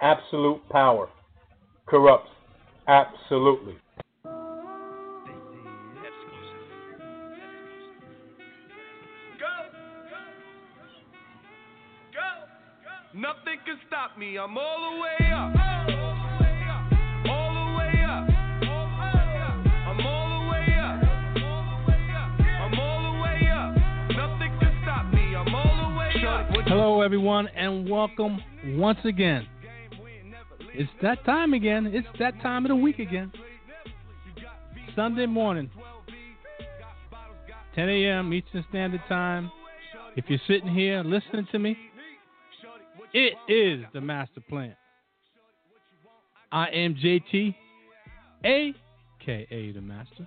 absolute 0.00 0.60
power 0.70 1.08
corrupts 1.86 2.30
absolutely. 2.88 3.74
Nothing 13.12 13.58
can 13.66 13.76
stop 13.88 14.16
me. 14.16 14.38
I'm 14.38 14.56
all 14.56 14.90
the 14.90 15.00
way 15.00 15.32
up. 15.32 15.52
All 17.28 17.52
the 17.52 17.76
way 17.76 18.04
up. 18.04 18.30
I'm 19.84 20.06
all 20.06 20.38
the 20.40 20.48
way 20.48 20.74
up. 20.78 21.00
I'm 22.62 22.78
all 22.78 23.12
the 23.12 23.20
way 23.20 23.50
up. 23.50 23.74
Nothing 24.16 24.58
can 24.60 24.78
stop 24.82 25.12
me. 25.12 25.34
I'm 25.34 25.52
all 25.52 25.90
the 25.90 25.98
way 25.98 26.12
up. 26.24 26.68
Hello, 26.68 27.02
everyone, 27.02 27.48
and 27.48 27.90
welcome 27.90 28.40
once 28.64 29.00
again. 29.04 29.46
It's 30.72 30.90
that 31.02 31.24
time 31.24 31.52
again. 31.52 31.86
It's 31.92 32.06
that 32.18 32.40
time 32.40 32.64
of 32.64 32.70
the 32.70 32.76
week 32.76 32.98
again. 32.98 33.32
Sunday 34.94 35.26
morning, 35.26 35.70
10 37.74 37.88
a.m. 37.88 38.32
Eastern 38.32 38.64
Standard 38.68 39.02
Time. 39.08 39.50
If 40.16 40.24
you're 40.28 40.40
sitting 40.46 40.72
here 40.72 41.02
listening 41.02 41.46
to 41.52 41.58
me, 41.58 41.76
it 43.12 43.34
is 43.48 43.84
the 43.92 44.00
master 44.00 44.40
plan. 44.48 44.76
I 46.52 46.66
am 46.66 46.94
JT, 46.94 47.54
aka 48.44 49.72
the 49.72 49.80
master. 49.80 50.26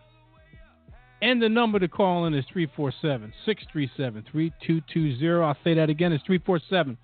And 1.22 1.42
the 1.42 1.50
number 1.50 1.80
to 1.80 1.88
call 1.88 2.26
in 2.26 2.34
is 2.34 2.46
347 2.52 3.34
637 3.46 4.26
3220. 4.32 5.44
I'll 5.44 5.58
say 5.64 5.73
that 5.73 5.90
again. 5.90 6.12
It's 6.12 6.23
347 6.26 6.98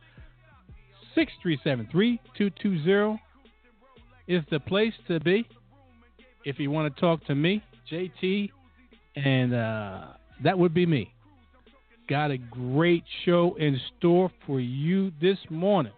637 1.16 1.88
3220 1.92 3.20
is 4.30 4.44
the 4.52 4.60
place 4.62 4.94
to 5.08 5.20
be 5.20 5.46
if 6.46 6.60
you 6.60 6.72
want 6.72 6.96
to 6.96 7.02
talk 7.02 7.26
to 7.26 7.36
me, 7.36 7.62
JT, 7.92 8.50
and 9.16 9.54
uh, 9.54 10.06
that 10.44 10.58
would 10.58 10.74
be 10.74 10.86
me. 10.86 11.12
Got 12.08 12.32
a 12.32 12.38
great 12.38 13.04
show 13.26 13.56
in 13.60 13.80
store 13.98 14.32
for 14.46 14.60
you 14.60 15.12
this 15.20 15.38
morning. 15.50 15.92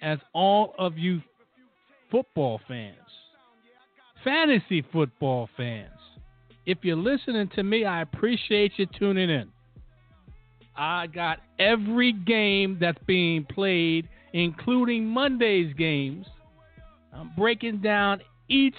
As 0.00 0.18
all 0.32 0.74
of 0.78 0.96
you 0.96 1.20
football 2.10 2.60
fans, 2.68 2.96
fantasy 4.22 4.84
football 4.92 5.48
fans, 5.56 5.90
if 6.64 6.78
you're 6.82 6.96
listening 6.96 7.50
to 7.56 7.62
me, 7.62 7.84
I 7.84 8.02
appreciate 8.02 8.72
you 8.76 8.86
tuning 8.98 9.30
in. 9.30 9.48
I 10.76 11.06
got 11.08 11.38
every 11.58 12.12
game 12.12 12.78
that's 12.80 12.98
being 13.06 13.44
played, 13.44 14.08
including 14.32 15.06
Monday's 15.06 15.72
games. 15.74 16.26
I'm 17.16 17.32
breaking 17.36 17.78
down 17.80 18.20
each 18.48 18.74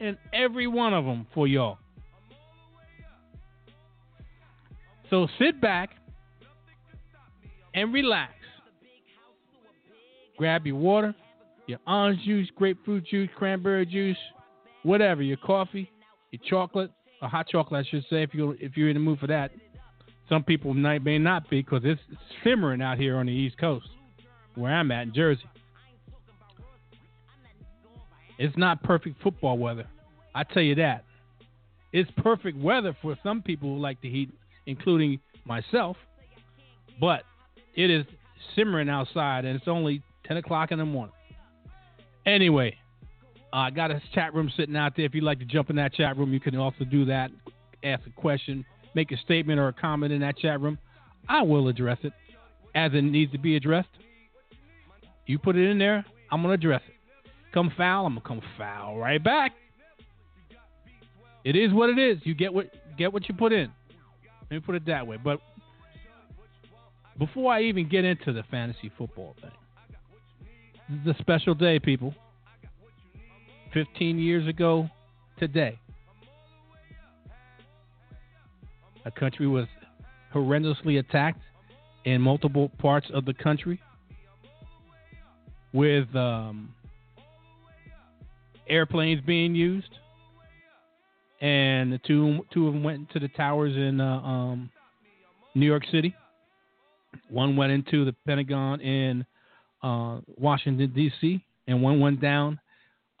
and 0.00 0.16
every 0.32 0.66
one 0.66 0.94
of 0.94 1.04
them 1.04 1.26
for 1.34 1.46
y'all. 1.46 1.78
So 5.10 5.26
sit 5.38 5.60
back 5.60 5.90
and 7.74 7.92
relax. 7.92 8.32
Grab 10.38 10.66
your 10.66 10.76
water, 10.76 11.14
your 11.66 11.80
orange 11.86 12.22
juice, 12.24 12.48
grapefruit 12.56 13.06
juice, 13.06 13.28
cranberry 13.36 13.84
juice, 13.84 14.16
whatever, 14.84 15.22
your 15.22 15.36
coffee, 15.36 15.90
your 16.30 16.40
chocolate, 16.48 16.90
or 17.20 17.28
hot 17.28 17.48
chocolate, 17.48 17.84
I 17.86 17.90
should 17.90 18.04
say, 18.08 18.22
if 18.22 18.32
you 18.32 18.56
if 18.60 18.76
you're 18.76 18.88
in 18.88 18.94
the 18.94 19.00
mood 19.00 19.18
for 19.18 19.26
that. 19.26 19.50
Some 20.28 20.44
people 20.44 20.72
may 20.72 21.18
not 21.18 21.50
be 21.50 21.60
because 21.60 21.82
it's 21.84 22.00
simmering 22.44 22.80
out 22.80 22.98
here 22.98 23.16
on 23.16 23.26
the 23.26 23.32
East 23.32 23.58
Coast, 23.58 23.88
where 24.54 24.72
I'm 24.72 24.92
at 24.92 25.02
in 25.02 25.14
Jersey. 25.14 25.42
It's 28.40 28.56
not 28.56 28.82
perfect 28.82 29.22
football 29.22 29.58
weather. 29.58 29.84
I 30.34 30.44
tell 30.44 30.62
you 30.62 30.74
that. 30.76 31.04
It's 31.92 32.10
perfect 32.16 32.56
weather 32.56 32.96
for 33.02 33.14
some 33.22 33.42
people 33.42 33.74
who 33.74 33.78
like 33.78 34.00
the 34.00 34.10
heat, 34.10 34.30
including 34.64 35.20
myself. 35.44 35.98
But 36.98 37.24
it 37.74 37.90
is 37.90 38.06
simmering 38.56 38.88
outside, 38.88 39.44
and 39.44 39.54
it's 39.54 39.68
only 39.68 40.02
10 40.24 40.38
o'clock 40.38 40.72
in 40.72 40.78
the 40.78 40.86
morning. 40.86 41.12
Anyway, 42.24 42.78
uh, 43.52 43.56
I 43.56 43.70
got 43.72 43.90
a 43.90 44.00
chat 44.14 44.32
room 44.32 44.50
sitting 44.56 44.74
out 44.74 44.94
there. 44.96 45.04
If 45.04 45.14
you'd 45.14 45.22
like 45.22 45.40
to 45.40 45.44
jump 45.44 45.68
in 45.68 45.76
that 45.76 45.92
chat 45.92 46.16
room, 46.16 46.32
you 46.32 46.40
can 46.40 46.56
also 46.56 46.84
do 46.84 47.04
that. 47.04 47.30
Ask 47.84 48.06
a 48.06 48.20
question, 48.20 48.64
make 48.94 49.12
a 49.12 49.18
statement 49.18 49.60
or 49.60 49.68
a 49.68 49.72
comment 49.74 50.14
in 50.14 50.20
that 50.22 50.38
chat 50.38 50.62
room. 50.62 50.78
I 51.28 51.42
will 51.42 51.68
address 51.68 51.98
it 52.04 52.14
as 52.74 52.92
it 52.94 53.02
needs 53.02 53.32
to 53.32 53.38
be 53.38 53.56
addressed. 53.56 53.88
You 55.26 55.38
put 55.38 55.56
it 55.56 55.68
in 55.68 55.78
there, 55.78 56.06
I'm 56.32 56.40
going 56.40 56.58
to 56.58 56.66
address 56.66 56.80
it. 56.88 56.94
Come 57.52 57.72
foul, 57.76 58.06
I'm 58.06 58.14
to 58.14 58.20
come 58.20 58.40
foul 58.56 58.96
right 58.98 59.22
back. 59.22 59.52
It 61.44 61.56
is 61.56 61.72
what 61.72 61.90
it 61.90 61.98
is. 61.98 62.18
You 62.24 62.34
get 62.34 62.52
what 62.52 62.66
get 62.96 63.12
what 63.12 63.28
you 63.28 63.34
put 63.34 63.52
in. 63.52 63.70
Let 64.42 64.50
me 64.50 64.60
put 64.60 64.74
it 64.74 64.86
that 64.86 65.06
way. 65.06 65.16
But 65.22 65.40
before 67.18 67.52
I 67.52 67.62
even 67.62 67.88
get 67.88 68.04
into 68.04 68.32
the 68.32 68.42
fantasy 68.50 68.90
football 68.96 69.34
thing, 69.40 69.50
this 70.88 71.14
is 71.14 71.20
a 71.20 71.22
special 71.22 71.54
day, 71.54 71.78
people. 71.78 72.14
15 73.72 74.18
years 74.18 74.48
ago 74.48 74.88
today, 75.38 75.78
a 79.04 79.10
country 79.10 79.46
was 79.46 79.66
horrendously 80.34 80.98
attacked 80.98 81.40
in 82.04 82.20
multiple 82.20 82.70
parts 82.78 83.06
of 83.14 83.24
the 83.24 83.34
country 83.34 83.80
with 85.72 86.14
um, 86.16 86.74
airplanes 88.70 89.20
being 89.26 89.54
used, 89.54 89.90
and 91.40 91.92
the 91.92 91.98
two 91.98 92.46
two 92.52 92.68
of 92.68 92.74
them 92.74 92.82
went 92.82 92.98
into 92.98 93.18
the 93.18 93.32
towers 93.34 93.76
in 93.76 94.00
uh, 94.00 94.20
um, 94.20 94.70
New 95.54 95.66
York 95.66 95.82
City. 95.90 96.14
One 97.28 97.56
went 97.56 97.72
into 97.72 98.04
the 98.04 98.14
Pentagon 98.26 98.80
in 98.80 99.26
uh, 99.82 100.20
Washington 100.36 100.92
D.C. 100.94 101.44
and 101.66 101.82
one 101.82 102.00
went 102.00 102.20
down, 102.20 102.60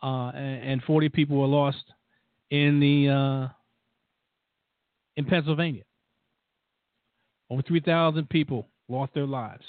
uh, 0.02 0.30
and, 0.34 0.82
40 0.82 1.08
people 1.08 1.36
were 1.36 1.46
lost 1.46 1.84
in 2.50 2.80
the 2.80 3.08
uh, 3.08 3.48
in 5.16 5.24
Pennsylvania. 5.24 5.82
Over 7.50 7.62
3,000 7.62 8.28
people 8.28 8.68
lost 8.88 9.12
their 9.14 9.26
lives. 9.26 9.64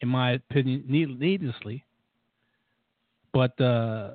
In 0.00 0.08
my 0.08 0.32
opinion, 0.32 0.84
needlessly, 0.86 1.84
but 3.32 3.58
uh, 3.60 4.10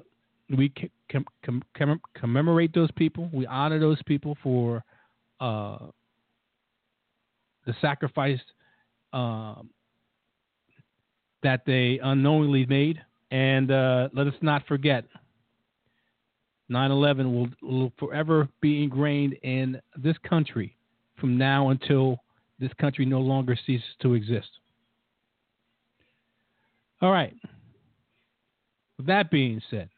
we 0.56 0.74
com- 1.12 1.26
com- 1.46 1.64
com- 1.78 2.02
commemorate 2.16 2.74
those 2.74 2.92
people. 2.92 3.30
We 3.34 3.46
honor 3.46 3.80
those 3.80 4.02
people 4.04 4.38
for 4.42 4.84
uh, 5.40 5.78
the 7.66 7.74
sacrifice 7.82 8.40
um, 9.14 9.70
that 11.44 11.62
they 11.66 12.00
unknowingly 12.04 12.66
made, 12.66 13.02
and 13.32 13.72
uh, 13.72 14.10
let 14.14 14.28
us 14.28 14.34
not 14.42 14.66
forget. 14.68 15.06
9/11 16.72 17.34
will, 17.34 17.50
will 17.68 17.92
forever 17.98 18.48
be 18.62 18.84
ingrained 18.84 19.34
in 19.42 19.82
this 19.98 20.16
country 20.28 20.76
from 21.20 21.38
now 21.38 21.70
until 21.70 22.20
this 22.60 22.72
country 22.80 23.06
no 23.06 23.20
longer 23.20 23.58
ceases 23.66 23.88
to 24.02 24.14
exist. 24.14 24.50
All 27.02 27.12
right. 27.12 27.34
With 28.98 29.08
that 29.08 29.32
being 29.32 29.62
said, 29.70 29.90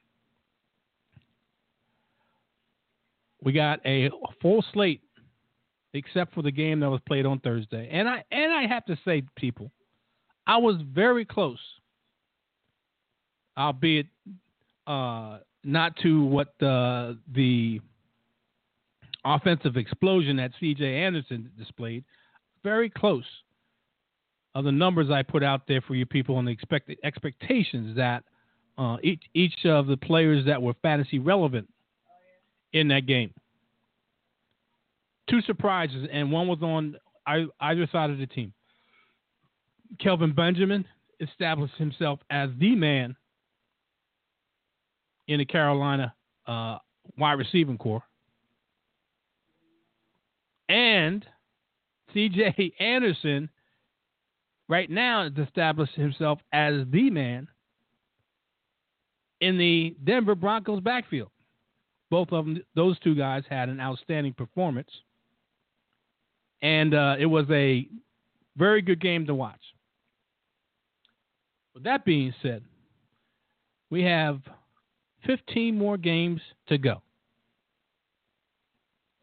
we 3.44 3.52
got 3.52 3.79
a 3.85 4.09
full 4.41 4.63
slate 4.74 5.02
except 5.94 6.34
for 6.34 6.41
the 6.41 6.52
game 6.52 6.79
that 6.79 6.90
was 6.90 7.02
played 7.07 7.25
on 7.25 7.40
Thursday. 7.40 7.90
And 7.91 8.07
I 8.07 8.24
and 8.31 8.53
I 8.53 8.68
have 8.68 8.85
to 8.85 8.97
say, 9.03 9.24
people, 9.35 9.72
I 10.47 10.57
was 10.57 10.75
very 10.94 11.25
close, 11.25 11.59
albeit 13.58 14.08
uh, 14.88 15.40
not 15.64 15.96
to 15.97 16.23
what 16.23 16.53
the 16.59 17.17
the 17.34 17.82
offensive 19.23 19.78
explosion 19.78 20.38
that 20.38 20.52
C.J. 20.59 20.84
Anderson 20.84 21.52
displayed. 21.58 22.03
Very 22.64 22.90
close 22.90 23.26
of 24.53 24.66
the 24.66 24.72
numbers 24.72 25.09
I 25.09 25.23
put 25.23 25.43
out 25.43 25.61
there 25.67 25.82
for 25.82 25.96
you 25.96 26.05
people 26.05 26.40
and 26.40 26.47
the 26.47 26.52
expected 26.52 26.97
expectations 27.03 27.96
that 27.96 28.23
uh, 28.78 28.97
each 29.03 29.23
each 29.34 29.66
of 29.66 29.88
the 29.88 29.97
players 29.97 30.46
that 30.46 30.61
were 30.61 30.73
fantasy 30.82 31.20
relevant 31.20 31.67
in 32.73 32.88
that 32.90 33.06
game. 33.06 33.34
Two 35.29 35.41
surprises, 35.41 36.08
and 36.12 36.32
one 36.32 36.47
was 36.47 36.62
on 36.62 36.96
either 37.59 37.88
side 37.91 38.09
of 38.09 38.18
the 38.18 38.28
team. 38.28 38.53
Kelvin 40.00 40.34
Benjamin 40.34 40.85
established 41.20 41.76
himself 41.76 42.20
as 42.29 42.50
the 42.59 42.76
man 42.76 43.16
in 45.28 45.40
the 45.40 45.46
Carolina 45.46 46.14
uh, 46.47 46.78
wide 47.18 47.34
receiving 47.34 47.78
corps. 47.78 48.03
And 50.67 51.26
CJ 52.16 52.74
Anderson 52.79 53.50
right 54.70 54.90
now 54.90 55.24
has 55.24 55.47
established 55.47 55.94
himself 55.96 56.40
as 56.53 56.85
the 56.91 57.09
man 57.09 57.47
in 59.41 59.58
the 59.58 59.96
Denver 60.03 60.35
Broncos 60.35 60.82
backfield. 60.82 61.30
Both 62.11 62.34
of 62.34 62.46
them, 62.46 62.61
those 62.75 62.99
two 62.99 63.16
guys 63.16 63.43
had 63.49 63.69
an 63.69 63.79
outstanding 63.79 64.34
performance, 64.34 64.90
and 66.61 66.93
uh, 66.93 67.16
it 67.17 67.25
was 67.25 67.46
a 67.49 67.87
very 68.58 68.81
good 68.81 68.99
game 68.99 69.25
to 69.28 69.34
watch. 69.34 69.61
With 71.73 71.84
that 71.84 72.03
being 72.03 72.34
said, 72.43 72.63
we 73.90 74.03
have 74.03 74.41
15 75.25 75.78
more 75.78 75.96
games 75.96 76.41
to 76.67 76.78
go. 76.78 77.02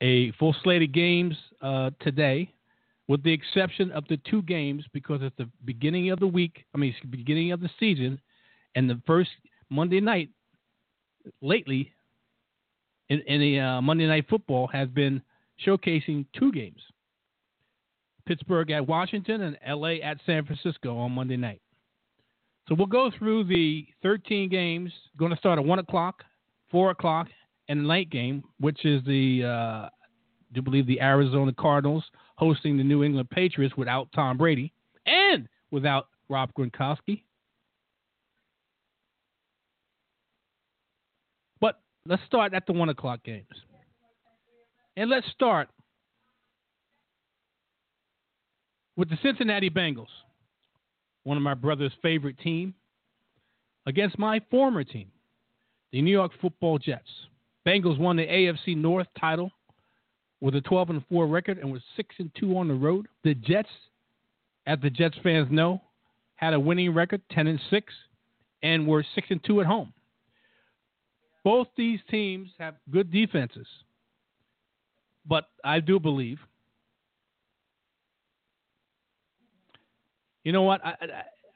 A 0.00 0.32
full 0.32 0.56
slate 0.62 0.82
of 0.82 0.93
games 0.93 1.37
uh, 1.61 1.91
today, 2.00 2.50
with 3.06 3.23
the 3.23 3.32
exception 3.32 3.93
of 3.93 4.05
the 4.08 4.17
two 4.31 4.41
games 4.43 4.84
because 4.94 5.20
it's 5.23 5.37
the 5.37 5.50
beginning 5.67 6.11
of 6.11 6.20
the 6.20 6.26
week. 6.26 6.64
I 6.75 6.79
mean, 6.79 6.94
beginning 7.11 7.52
of 7.52 7.61
the 7.61 7.70
season, 7.79 8.19
and 8.75 8.88
the 8.88 9.00
first 9.06 9.31
Monday 9.69 10.00
night 10.00 10.31
lately 11.43 11.93
in, 13.08 13.20
in 13.26 13.40
the 13.40 13.60
uh, 13.60 13.81
Monday 13.81 14.06
Night 14.06 14.26
Football 14.28 14.66
has 14.69 14.88
been 14.88 15.22
showcasing 15.66 16.26
two 16.38 16.52
games: 16.52 16.81
Pittsburgh 18.26 18.70
at 18.70 18.87
Washington 18.87 19.43
and 19.43 19.58
LA 19.66 19.94
at 20.02 20.19
San 20.26 20.44
Francisco 20.44 20.96
on 20.96 21.12
Monday 21.12 21.37
night. 21.37 21.60
So 22.69 22.75
we'll 22.75 22.87
go 22.87 23.10
through 23.19 23.44
the 23.44 23.87
13 24.02 24.50
games. 24.50 24.93
Going 25.16 25.31
to 25.31 25.38
start 25.38 25.58
at 25.58 25.64
one 25.64 25.78
o'clock, 25.78 26.22
four 26.70 26.90
o'clock, 26.90 27.28
and 27.69 27.81
the 27.81 27.84
night 27.84 28.10
game, 28.10 28.44
which 28.60 28.84
is 28.84 29.02
the 29.05 29.44
uh, 29.44 29.88
do 30.52 30.62
believe 30.62 30.87
the 30.87 31.00
Arizona 31.00 31.52
Cardinals 31.52 32.05
hosting 32.37 32.76
the 32.76 32.84
New 32.84 33.02
England 33.02 33.31
Patriots 33.31 33.76
without 33.76 34.08
Tom 34.14 34.37
Brady 34.37 34.72
and 35.06 35.49
without 35.70 36.08
Rob 36.28 36.50
Gronkowski. 36.55 37.22
But 41.60 41.81
let's 42.08 42.22
start 42.26 42.55
at 42.55 42.66
the 42.66 42.72
one 42.72 42.88
o'clock 42.88 43.22
games, 43.22 43.46
and 44.96 45.08
let's 45.08 45.26
start 45.31 45.69
with 48.96 49.08
the 49.08 49.19
Cincinnati 49.22 49.70
Bengals 49.70 50.08
one 51.28 51.37
of 51.37 51.43
my 51.43 51.52
brother's 51.52 51.93
favorite 52.00 52.38
team, 52.38 52.72
against 53.84 54.19
my 54.19 54.40
former 54.50 54.82
team, 54.82 55.08
the 55.93 56.00
New 56.00 56.10
York 56.10 56.32
Football 56.40 56.78
Jets. 56.78 57.08
Bengals 57.66 57.99
won 57.99 58.16
the 58.16 58.26
AFC 58.26 58.75
North 58.75 59.06
title 59.20 59.50
with 60.40 60.55
a 60.55 60.62
12 60.62 60.88
and 60.88 61.05
4 61.10 61.26
record 61.26 61.58
and 61.58 61.70
was 61.70 61.82
6 61.96 62.14
and 62.19 62.31
2 62.40 62.56
on 62.56 62.69
the 62.69 62.75
road. 62.75 63.08
The 63.25 63.34
Jets, 63.34 63.69
as 64.66 64.78
the 64.81 64.88
Jets 64.88 65.19
fans 65.22 65.49
know, 65.50 65.82
had 66.37 66.55
a 66.55 66.60
winning 66.60 66.94
record, 66.94 67.20
10 67.31 67.46
and 67.46 67.60
6, 67.69 67.93
and 68.62 68.87
were 68.87 69.05
6 69.14 69.26
and 69.28 69.44
2 69.44 69.60
at 69.60 69.66
home. 69.66 69.93
Both 71.49 71.69
these 71.79 72.00
teams 72.11 72.50
have 72.59 72.75
good 72.91 73.11
defenses, 73.11 73.67
but 75.27 75.49
I 75.65 75.81
do 75.81 75.99
believe 75.99 76.39
You 80.45 80.53
know 80.53 80.62
what? 80.62 80.85
I 80.85 80.95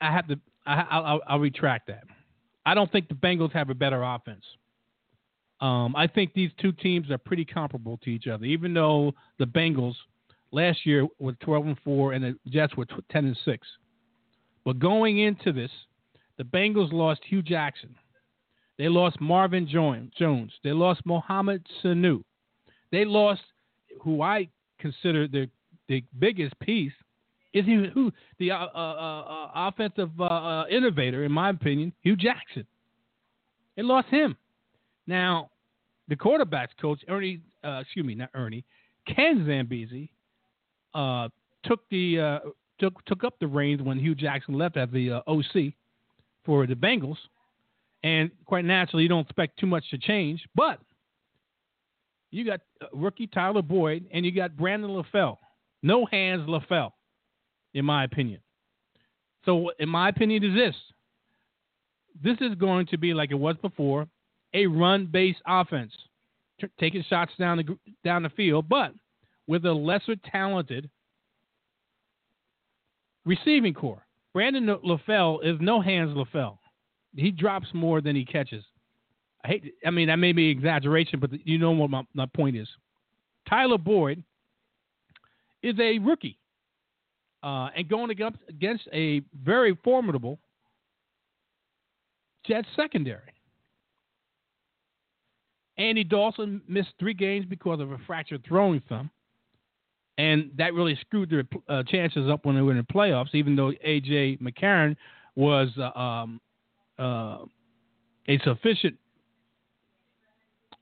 I, 0.01 0.09
I 0.09 0.13
have 0.13 0.27
to. 0.29 0.39
I, 0.67 0.87
I'll, 0.91 1.21
I'll 1.27 1.39
retract 1.41 1.89
that. 1.89 2.05
I 2.65 2.75
don't 2.75 2.91
think 2.91 3.09
the 3.09 3.15
Bengals 3.15 3.53
have 3.53 3.69
a 3.69 3.75
better 3.75 4.03
offense. 4.03 4.45
Um, 5.61 5.95
I 5.95 6.07
think 6.07 6.33
these 6.33 6.51
two 6.59 6.73
teams 6.73 7.11
are 7.11 7.19
pretty 7.19 7.45
comparable 7.45 7.99
to 8.05 8.11
each 8.11 8.29
other, 8.29 8.47
even 8.47 8.73
though 8.73 9.13
the 9.39 9.47
Bengals 9.47 9.95
last 10.53 10.87
year 10.87 11.07
were 11.19 11.33
12 11.33 11.67
and 11.67 11.79
4 11.85 12.13
and 12.13 12.25
the 12.25 12.39
Jets 12.51 12.77
were 12.77 12.87
10 13.11 13.25
and 13.27 13.39
6. 13.45 13.69
But 14.65 14.79
going 14.79 15.19
into 15.19 15.53
this, 15.53 15.71
the 16.39 16.45
Bengals 16.45 16.93
lost 16.93 17.21
Hue 17.29 17.43
Jackson. 17.43 17.95
They 18.83 18.89
lost 18.89 19.21
Marvin 19.21 19.69
Jones. 19.69 20.53
They 20.65 20.73
lost 20.73 21.03
Mohamed 21.05 21.65
Sanu. 21.85 22.25
They 22.91 23.05
lost 23.05 23.43
who 24.01 24.23
I 24.23 24.49
consider 24.81 25.29
the 25.29 25.49
the 25.87 26.03
biggest 26.19 26.59
piece 26.59 26.93
is 27.55 27.65
he 27.65 27.89
who 27.95 28.11
the 28.41 28.51
uh, 28.51 28.57
uh, 28.57 28.67
uh, 28.75 29.21
uh 29.21 29.51
offensive 29.55 30.11
uh, 30.19 30.25
uh, 30.25 30.65
innovator, 30.69 31.23
in 31.23 31.31
my 31.31 31.51
opinion, 31.51 31.93
Hue 32.01 32.17
Jackson. 32.17 32.67
They 33.77 33.85
lost 33.85 34.09
him. 34.09 34.37
Now, 35.07 35.51
the 36.09 36.17
quarterbacks 36.17 36.75
coach, 36.81 37.05
Ernie, 37.09 37.41
excuse 37.63 38.05
me, 38.05 38.17
not 38.17 38.31
Ernie, 38.35 38.65
Ken 39.07 39.47
Zampese, 39.47 40.09
took 41.63 41.89
the 41.89 42.41
took 42.81 43.05
took 43.05 43.23
up 43.23 43.39
the 43.39 43.47
reins 43.47 43.81
when 43.81 44.01
Hue 44.01 44.17
Jackson 44.17 44.59
left 44.59 44.77
as 44.77 44.89
the 44.91 45.23
OC 45.29 45.73
for 46.45 46.67
the 46.67 46.75
Bengals, 46.75 47.19
and 48.03 48.31
quite 48.47 48.65
naturally, 48.65 49.05
you 49.05 49.09
don't 49.09 49.25
expect 49.25 49.59
too 49.59 49.67
much 49.67 49.89
to 49.91 49.99
change, 49.99 50.45
but 50.55 50.81
you 52.31 52.45
got 52.45 52.61
uh, 52.81 52.87
rookie 52.93 53.27
Tyler 53.27 53.63
Boyd 53.63 54.07
and 54.13 54.25
you 54.25 54.33
got 54.33 54.57
Brandon 54.57 54.91
LaFell. 54.91 55.37
No 55.83 56.07
hands 56.07 56.49
LaFell 56.49 56.91
in 57.75 57.85
my 57.85 58.05
opinion. 58.05 58.41
So, 59.45 59.71
in 59.79 59.89
my 59.89 60.09
opinion, 60.09 60.45
is 60.45 60.55
this: 60.55 60.75
this 62.23 62.37
is 62.41 62.55
going 62.57 62.87
to 62.87 62.99
be 62.99 63.15
like 63.15 63.31
it 63.31 63.37
was 63.37 63.57
before, 63.61 64.07
a 64.55 64.67
run-based 64.67 65.41
offense, 65.47 65.93
t- 66.61 66.69
taking 66.79 67.05
shots 67.09 67.33
down 67.39 67.59
the 67.59 67.79
down 68.05 68.23
the 68.23 68.31
field, 68.31 68.69
but 68.69 68.93
with 69.47 69.65
a 69.65 69.73
lesser 69.73 70.17
talented 70.31 70.89
receiving 73.25 73.75
corps. 73.75 74.05
Brandon 74.33 74.67
LaFell 74.67 75.45
is 75.45 75.59
no 75.61 75.81
hands 75.81 76.17
LaFell. 76.17 76.59
He 77.15 77.31
drops 77.31 77.69
more 77.75 78.01
than 78.01 78.17
he 78.17 78.25
catches. 78.25 78.65
I 79.45 79.49
hate. 79.49 79.75
I 79.85 79.91
mean, 79.91 80.09
that 80.09 80.17
may 80.17 80.33
be 80.33 80.49
exaggeration, 80.49 81.21
but 81.21 81.31
you 81.47 81.59
know 81.59 81.73
what 81.73 81.91
my, 81.91 82.03
my 82.15 82.27
point 82.27 82.57
is. 82.57 82.69
Tyler 83.49 83.79
Boyd 83.79 84.23
is 85.63 85.75
a 85.79 85.99
rookie 85.99 86.39
uh, 87.43 87.69
and 87.77 87.89
going 87.89 88.11
against 88.11 88.89
a 88.93 89.23
very 89.43 89.77
formidable 89.83 90.39
Jets 92.47 92.69
secondary. 92.77 93.33
Andy 95.79 96.05
Dalton 96.05 96.61
missed 96.69 96.91
three 96.99 97.15
games 97.15 97.47
because 97.49 97.81
of 97.81 97.93
a 97.93 97.99
fractured 98.07 98.45
throwing 98.47 98.83
thumb, 98.89 99.11
and 100.19 100.51
that 100.57 100.75
really 100.75 100.97
screwed 101.01 101.31
their 101.31 101.45
uh, 101.69 101.83
chances 101.85 102.29
up 102.29 102.45
when 102.45 102.55
they 102.55 102.63
were 102.63 102.73
in 102.73 102.77
the 102.77 102.93
playoffs. 102.93 103.35
Even 103.35 103.57
though 103.57 103.73
AJ 103.85 104.41
McCarron 104.41 104.97
was 105.35 105.69
uh, 105.79 105.99
um, 105.99 106.41
uh, 107.03 107.39
a 108.29 108.39
sufficient 108.45 108.97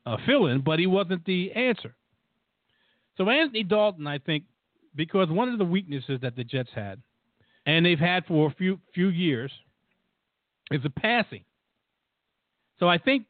uh, 0.04 0.16
fill-in, 0.26 0.60
but 0.60 0.78
he 0.78 0.86
wasn't 0.86 1.24
the 1.24 1.52
answer. 1.52 1.94
So 3.16 3.28
Anthony 3.28 3.62
Dalton, 3.62 4.06
I 4.06 4.18
think, 4.18 4.44
because 4.94 5.28
one 5.28 5.48
of 5.48 5.58
the 5.58 5.64
weaknesses 5.64 6.20
that 6.22 6.36
the 6.36 6.44
Jets 6.44 6.70
had, 6.74 7.00
and 7.66 7.84
they've 7.84 7.98
had 7.98 8.24
for 8.26 8.48
a 8.48 8.54
few 8.54 8.78
few 8.94 9.08
years, 9.08 9.52
is 10.70 10.82
the 10.82 10.90
passing. 10.90 11.44
So 12.78 12.88
I 12.88 12.98
think 12.98 13.26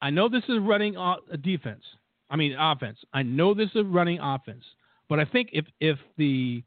I 0.00 0.10
know 0.10 0.28
this 0.28 0.44
is 0.48 0.58
running 0.60 0.96
a 0.96 1.36
defense. 1.36 1.82
I 2.30 2.36
mean 2.36 2.54
offense. 2.58 2.98
I 3.12 3.22
know 3.22 3.54
this 3.54 3.70
is 3.74 3.84
running 3.84 4.20
offense, 4.20 4.64
but 5.08 5.18
I 5.18 5.24
think 5.24 5.50
if 5.52 5.66
if 5.80 5.98
the 6.16 6.62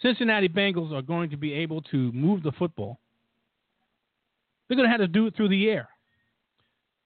Cincinnati 0.00 0.48
Bengals 0.48 0.92
are 0.92 1.02
going 1.02 1.30
to 1.30 1.36
be 1.36 1.52
able 1.52 1.82
to 1.82 2.10
move 2.12 2.42
the 2.42 2.52
football, 2.52 2.98
they're 4.68 4.76
going 4.76 4.86
to 4.86 4.90
have 4.90 5.00
to 5.00 5.08
do 5.08 5.26
it 5.26 5.36
through 5.36 5.48
the 5.48 5.68
air, 5.68 5.88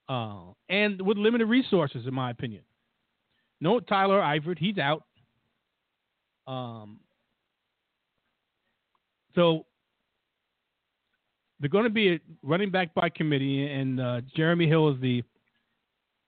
uh, 0.09 0.53
and 0.69 1.01
with 1.03 1.19
limited 1.19 1.47
resources, 1.47 2.07
in 2.07 2.15
my 2.15 2.31
opinion. 2.31 2.63
No 3.61 3.81
Tyler 3.81 4.21
Eifert, 4.21 4.59
he's 4.59 4.79
out. 4.79 5.03
Um, 6.47 7.01
so 9.35 9.67
they're 11.61 11.71
going 11.71 11.85
to 11.85 11.91
be 11.91 12.21
running 12.43 12.71
back 12.71 12.95
by 12.95 13.09
committee, 13.09 13.67
and 13.67 14.01
uh, 14.01 14.21
Jeremy 14.35 14.67
Hill 14.67 14.91
is 14.91 15.01
the 15.01 15.23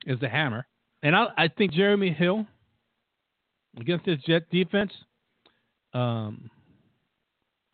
is 0.06 0.18
the 0.20 0.28
hammer. 0.28 0.66
And 1.02 1.14
I, 1.14 1.26
I 1.36 1.48
think 1.48 1.72
Jeremy 1.72 2.12
Hill 2.12 2.46
against 3.78 4.06
this 4.06 4.18
Jet 4.26 4.48
defense 4.50 4.92
um, 5.92 6.50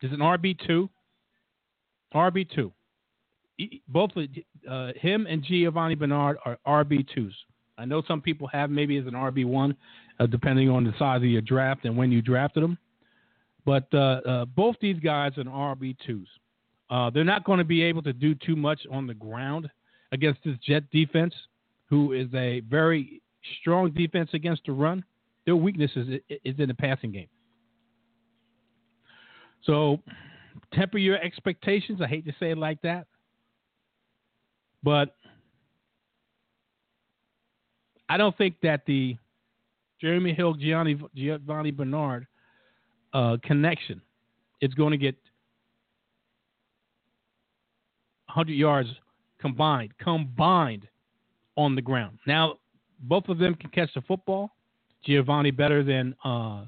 is 0.01 0.11
an 0.11 0.19
RB 0.19 0.57
two. 0.67 0.89
RB 2.13 2.47
two. 2.49 2.71
Both 3.87 4.11
uh, 4.69 4.91
him 4.95 5.27
and 5.29 5.43
Giovanni 5.43 5.95
Bernard 5.95 6.37
are 6.45 6.57
RB 6.67 7.07
twos. 7.13 7.35
I 7.77 7.85
know 7.85 8.01
some 8.07 8.21
people 8.21 8.47
have 8.47 8.69
maybe 8.69 8.97
as 8.97 9.05
an 9.05 9.13
RB 9.13 9.45
one, 9.45 9.75
uh, 10.19 10.25
depending 10.25 10.69
on 10.69 10.83
the 10.83 10.93
size 10.97 11.17
of 11.17 11.25
your 11.25 11.41
draft 11.41 11.85
and 11.85 11.95
when 11.95 12.11
you 12.11 12.21
drafted 12.21 12.63
them. 12.63 12.77
But 13.65 13.87
uh, 13.93 13.97
uh, 13.97 14.45
both 14.45 14.75
these 14.81 14.99
guys 14.99 15.33
are 15.37 15.43
RB 15.43 15.95
twos. 16.05 16.27
Uh, 16.89 17.09
they're 17.09 17.23
not 17.23 17.43
going 17.43 17.57
to 17.57 17.65
be 17.65 17.81
able 17.81 18.03
to 18.03 18.13
do 18.13 18.35
too 18.35 18.55
much 18.55 18.81
on 18.91 19.07
the 19.07 19.13
ground 19.13 19.69
against 20.11 20.39
this 20.45 20.55
Jet 20.65 20.83
defense, 20.91 21.33
who 21.89 22.13
is 22.13 22.27
a 22.33 22.61
very 22.61 23.21
strong 23.59 23.91
defense 23.91 24.29
against 24.33 24.61
the 24.65 24.71
run. 24.71 25.03
Their 25.45 25.55
weakness 25.55 25.91
is, 25.95 26.19
is 26.43 26.55
in 26.59 26.67
the 26.67 26.73
passing 26.73 27.11
game. 27.11 27.27
So 29.63 29.99
temper 30.73 30.97
your 30.97 31.17
expectations. 31.21 32.01
I 32.01 32.07
hate 32.07 32.25
to 32.25 32.33
say 32.39 32.51
it 32.51 32.57
like 32.57 32.81
that. 32.83 33.07
But 34.85 35.15
I 38.07 38.17
don't 38.17 38.37
think 38.37 38.57
that 38.61 38.85
the 38.85 39.17
Jeremy 39.99 40.31
Hill, 40.31 40.53
Gianni, 40.53 40.99
Giovanni 41.15 41.71
Bernard 41.71 42.27
uh, 43.11 43.37
connection 43.43 43.99
is 44.61 44.73
going 44.75 44.91
to 44.91 44.97
get 44.97 45.15
100 48.27 48.53
yards 48.53 48.89
combined, 49.41 49.91
combined 49.97 50.87
on 51.57 51.73
the 51.73 51.81
ground. 51.81 52.19
Now, 52.27 52.59
both 52.99 53.27
of 53.27 53.39
them 53.39 53.55
can 53.55 53.71
catch 53.71 53.91
the 53.95 54.01
football. 54.01 54.51
Giovanni 55.03 55.49
better 55.51 55.83
than 55.83 56.15
uh, 56.23 56.65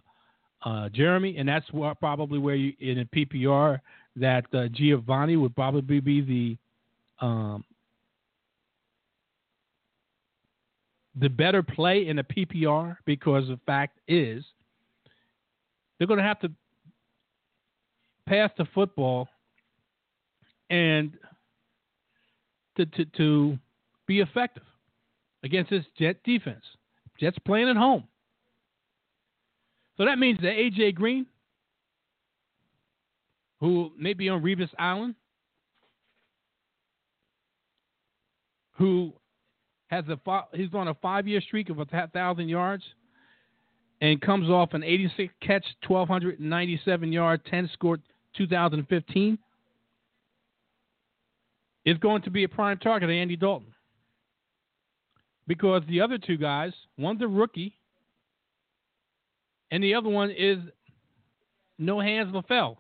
uh, 0.64 0.90
Jeremy, 0.90 1.38
and 1.38 1.48
that's 1.48 1.68
probably 2.00 2.40
where 2.40 2.56
you 2.56 2.74
in 2.80 3.00
a 3.00 3.06
PPR 3.06 3.80
that 4.16 4.46
uh, 4.54 4.68
Giovanni 4.70 5.36
would 5.38 5.56
probably 5.56 6.00
be 6.00 6.22
the 6.22 7.26
um, 7.26 7.64
the 11.20 11.30
better 11.30 11.64
play 11.64 12.08
in 12.08 12.20
a 12.20 12.24
PPR 12.24 12.98
because 13.06 13.48
the 13.48 13.60
fact 13.66 13.98
is 14.08 14.44
they're 15.98 16.08
going 16.08 16.20
to 16.20 16.26
have 16.26 16.40
to 16.42 16.52
pass 18.28 18.52
the 18.58 18.66
football 18.74 19.28
and 20.70 21.14
to, 22.76 22.86
to, 22.86 23.06
to 23.06 23.58
be 24.06 24.20
effective 24.20 24.64
against 25.44 25.72
this 25.72 25.86
Jet 25.98 26.18
defense. 26.24 26.64
Jets 27.20 27.38
playing 27.46 27.70
at 27.70 27.78
home. 27.78 28.04
So 29.98 30.06
that 30.06 30.20
means 30.20 30.40
that 30.42 30.52
A.J. 30.52 30.92
Green, 30.92 31.26
who 33.60 33.92
may 33.98 34.14
be 34.14 34.30
on 34.30 34.44
Revis 34.44 34.70
Island, 34.78 35.16
who 38.74 39.14
has 39.88 40.06
a 40.10 40.20
he's 40.54 40.74
on 40.74 40.90
a 40.90 40.94
five-year 40.96 41.42
streak 41.42 41.70
of 41.70 41.80
a 41.80 41.86
thousand 42.14 42.50
yards, 42.50 42.84
and 44.02 44.22
comes 44.22 44.50
off 44.50 44.74
an 44.74 44.84
86 44.84 45.34
catch, 45.42 45.66
1297 45.88 47.12
yard, 47.12 47.42
10 47.50 47.70
scored 47.74 48.02
2015 48.38 49.40
is 51.86 51.98
going 52.00 52.22
to 52.22 52.30
be 52.30 52.44
a 52.44 52.50
prime 52.50 52.78
target 52.78 53.10
of 53.10 53.14
Andy 53.14 53.38
Dalton. 53.38 53.74
Because 55.48 55.82
the 55.88 56.02
other 56.02 56.18
two 56.18 56.36
guys, 56.36 56.74
one's 56.98 57.22
a 57.22 57.28
rookie, 57.28 57.74
and 59.72 59.82
the 59.82 59.96
other 59.96 60.10
one 60.10 60.30
is 60.30 60.58
no 61.80 62.02
hands 62.02 62.34
LaFell. 62.34 62.76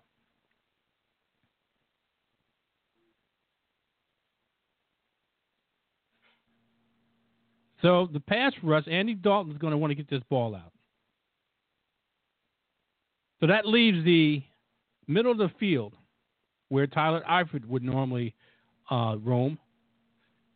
So 7.81 8.09
the 8.11 8.19
pass 8.19 8.53
rush, 8.63 8.85
Andy 8.89 9.13
Dalton 9.13 9.51
is 9.51 9.57
going 9.57 9.71
to 9.71 9.77
want 9.77 9.91
to 9.91 9.95
get 9.95 10.09
this 10.09 10.23
ball 10.29 10.55
out. 10.55 10.71
So 13.39 13.47
that 13.47 13.67
leaves 13.67 14.03
the 14.03 14.41
middle 15.07 15.31
of 15.31 15.37
the 15.37 15.51
field 15.59 15.93
where 16.69 16.87
Tyler 16.87 17.23
Eifert 17.29 17.65
would 17.65 17.83
normally 17.83 18.33
uh, 18.89 19.15
roam. 19.23 19.59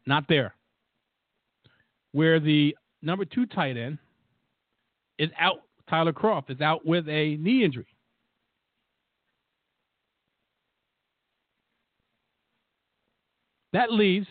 Not 0.07 0.25
there. 0.27 0.55
Where 2.11 2.39
the 2.39 2.75
number 3.01 3.23
two 3.23 3.45
tight 3.45 3.77
end 3.77 3.99
is 5.19 5.29
out, 5.39 5.61
Tyler 5.89 6.11
Kroft 6.11 6.49
is 6.49 6.59
out 6.59 6.85
with 6.85 7.07
a 7.07 7.37
knee 7.37 7.63
injury. 7.63 7.85
That 13.73 13.91
leaves 13.91 14.27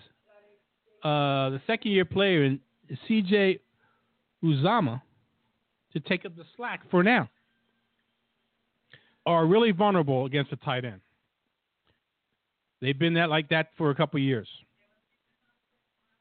uh, 1.03 1.51
the 1.51 1.63
second 1.67 1.93
year 1.93 2.05
player 2.05 2.45
in 2.45 2.61
CJ 3.09 3.61
Uzomah 4.45 5.01
to 5.93 6.01
take 6.01 6.25
up 6.25 6.37
the 6.37 6.45
slack 6.57 6.83
for 6.91 7.03
now. 7.03 7.29
Are 9.27 9.47
really 9.47 9.71
vulnerable 9.71 10.25
against 10.27 10.51
the 10.51 10.57
tight 10.57 10.85
end. 10.85 11.01
They've 12.81 12.99
been 12.99 13.15
that 13.15 13.29
like 13.29 13.49
that 13.51 13.69
for 13.77 13.91
a 13.91 13.95
couple 13.95 14.19
years. 14.19 14.49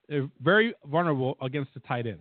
They're 0.09 0.29
very 0.41 0.73
vulnerable 0.85 1.37
against 1.41 1.73
the 1.73 1.79
tight 1.81 2.07
end. 2.07 2.19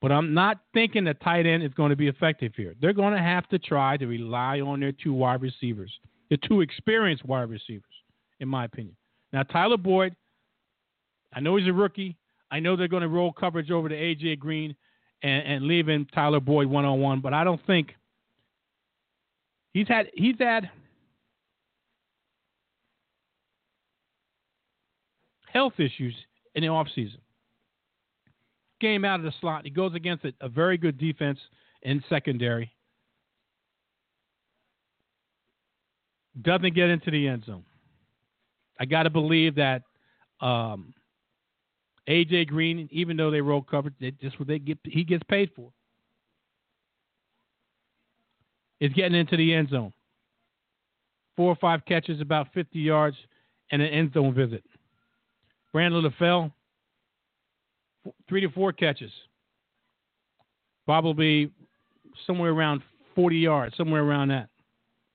But 0.00 0.10
I'm 0.12 0.34
not 0.34 0.58
thinking 0.74 1.04
the 1.04 1.14
tight 1.14 1.46
end 1.46 1.62
is 1.62 1.72
going 1.74 1.90
to 1.90 1.96
be 1.96 2.08
effective 2.08 2.52
here. 2.56 2.74
They're 2.80 2.92
going 2.92 3.14
to 3.14 3.22
have 3.22 3.48
to 3.48 3.58
try 3.58 3.96
to 3.96 4.06
rely 4.06 4.60
on 4.60 4.80
their 4.80 4.92
two 4.92 5.14
wide 5.14 5.40
receivers, 5.40 5.92
the 6.28 6.36
two 6.36 6.60
experienced 6.60 7.24
wide 7.24 7.48
receivers, 7.48 7.84
in 8.40 8.48
my 8.48 8.64
opinion. 8.64 8.96
Now, 9.32 9.44
Tyler 9.44 9.76
Boyd, 9.76 10.14
I 11.32 11.40
know 11.40 11.56
he's 11.56 11.68
a 11.68 11.72
rookie. 11.72 12.16
I 12.54 12.60
know 12.60 12.76
they're 12.76 12.86
going 12.86 13.02
to 13.02 13.08
roll 13.08 13.32
coverage 13.32 13.72
over 13.72 13.88
to 13.88 13.96
A.J. 13.96 14.36
Green 14.36 14.76
and, 15.24 15.44
and 15.44 15.64
leaving 15.66 16.06
Tyler 16.14 16.38
Boyd 16.38 16.68
one 16.68 16.84
on 16.84 17.00
one, 17.00 17.20
but 17.20 17.34
I 17.34 17.42
don't 17.42 17.60
think 17.66 17.96
he's 19.72 19.88
had 19.88 20.06
he's 20.14 20.36
had 20.38 20.70
health 25.52 25.72
issues 25.78 26.14
in 26.54 26.62
the 26.62 26.68
offseason. 26.68 27.18
Game 28.80 29.04
out 29.04 29.18
of 29.18 29.24
the 29.24 29.32
slot. 29.40 29.64
He 29.64 29.70
goes 29.70 29.96
against 29.96 30.24
a, 30.24 30.32
a 30.40 30.48
very 30.48 30.78
good 30.78 30.96
defense 30.96 31.40
in 31.82 32.04
secondary. 32.08 32.72
Doesn't 36.40 36.76
get 36.76 36.88
into 36.88 37.10
the 37.10 37.26
end 37.26 37.46
zone. 37.46 37.64
I 38.78 38.84
got 38.84 39.02
to 39.04 39.10
believe 39.10 39.56
that 39.56 39.82
um, 40.40 40.94
AJ 42.08 42.48
Green, 42.48 42.88
even 42.92 43.16
though 43.16 43.30
they 43.30 43.40
roll 43.40 43.62
coverage, 43.62 43.94
they 44.00 44.10
just 44.12 44.38
what 44.38 44.48
they 44.48 44.58
get 44.58 44.78
he 44.84 45.04
gets 45.04 45.22
paid 45.24 45.50
for. 45.56 45.70
Is 48.80 48.92
getting 48.92 49.18
into 49.18 49.36
the 49.36 49.54
end 49.54 49.70
zone. 49.70 49.92
Four 51.36 51.50
or 51.50 51.56
five 51.56 51.84
catches, 51.86 52.20
about 52.20 52.48
50 52.52 52.78
yards, 52.78 53.16
and 53.70 53.80
an 53.80 53.88
end 53.88 54.12
zone 54.12 54.34
visit. 54.34 54.62
Brandon 55.72 56.04
LaFell, 56.04 56.52
three 58.28 58.40
to 58.40 58.50
four 58.50 58.72
catches. 58.72 59.10
Probably 60.84 61.50
somewhere 62.26 62.50
around 62.50 62.82
40 63.14 63.36
yards, 63.36 63.76
somewhere 63.76 64.02
around 64.02 64.28
that. 64.28 64.48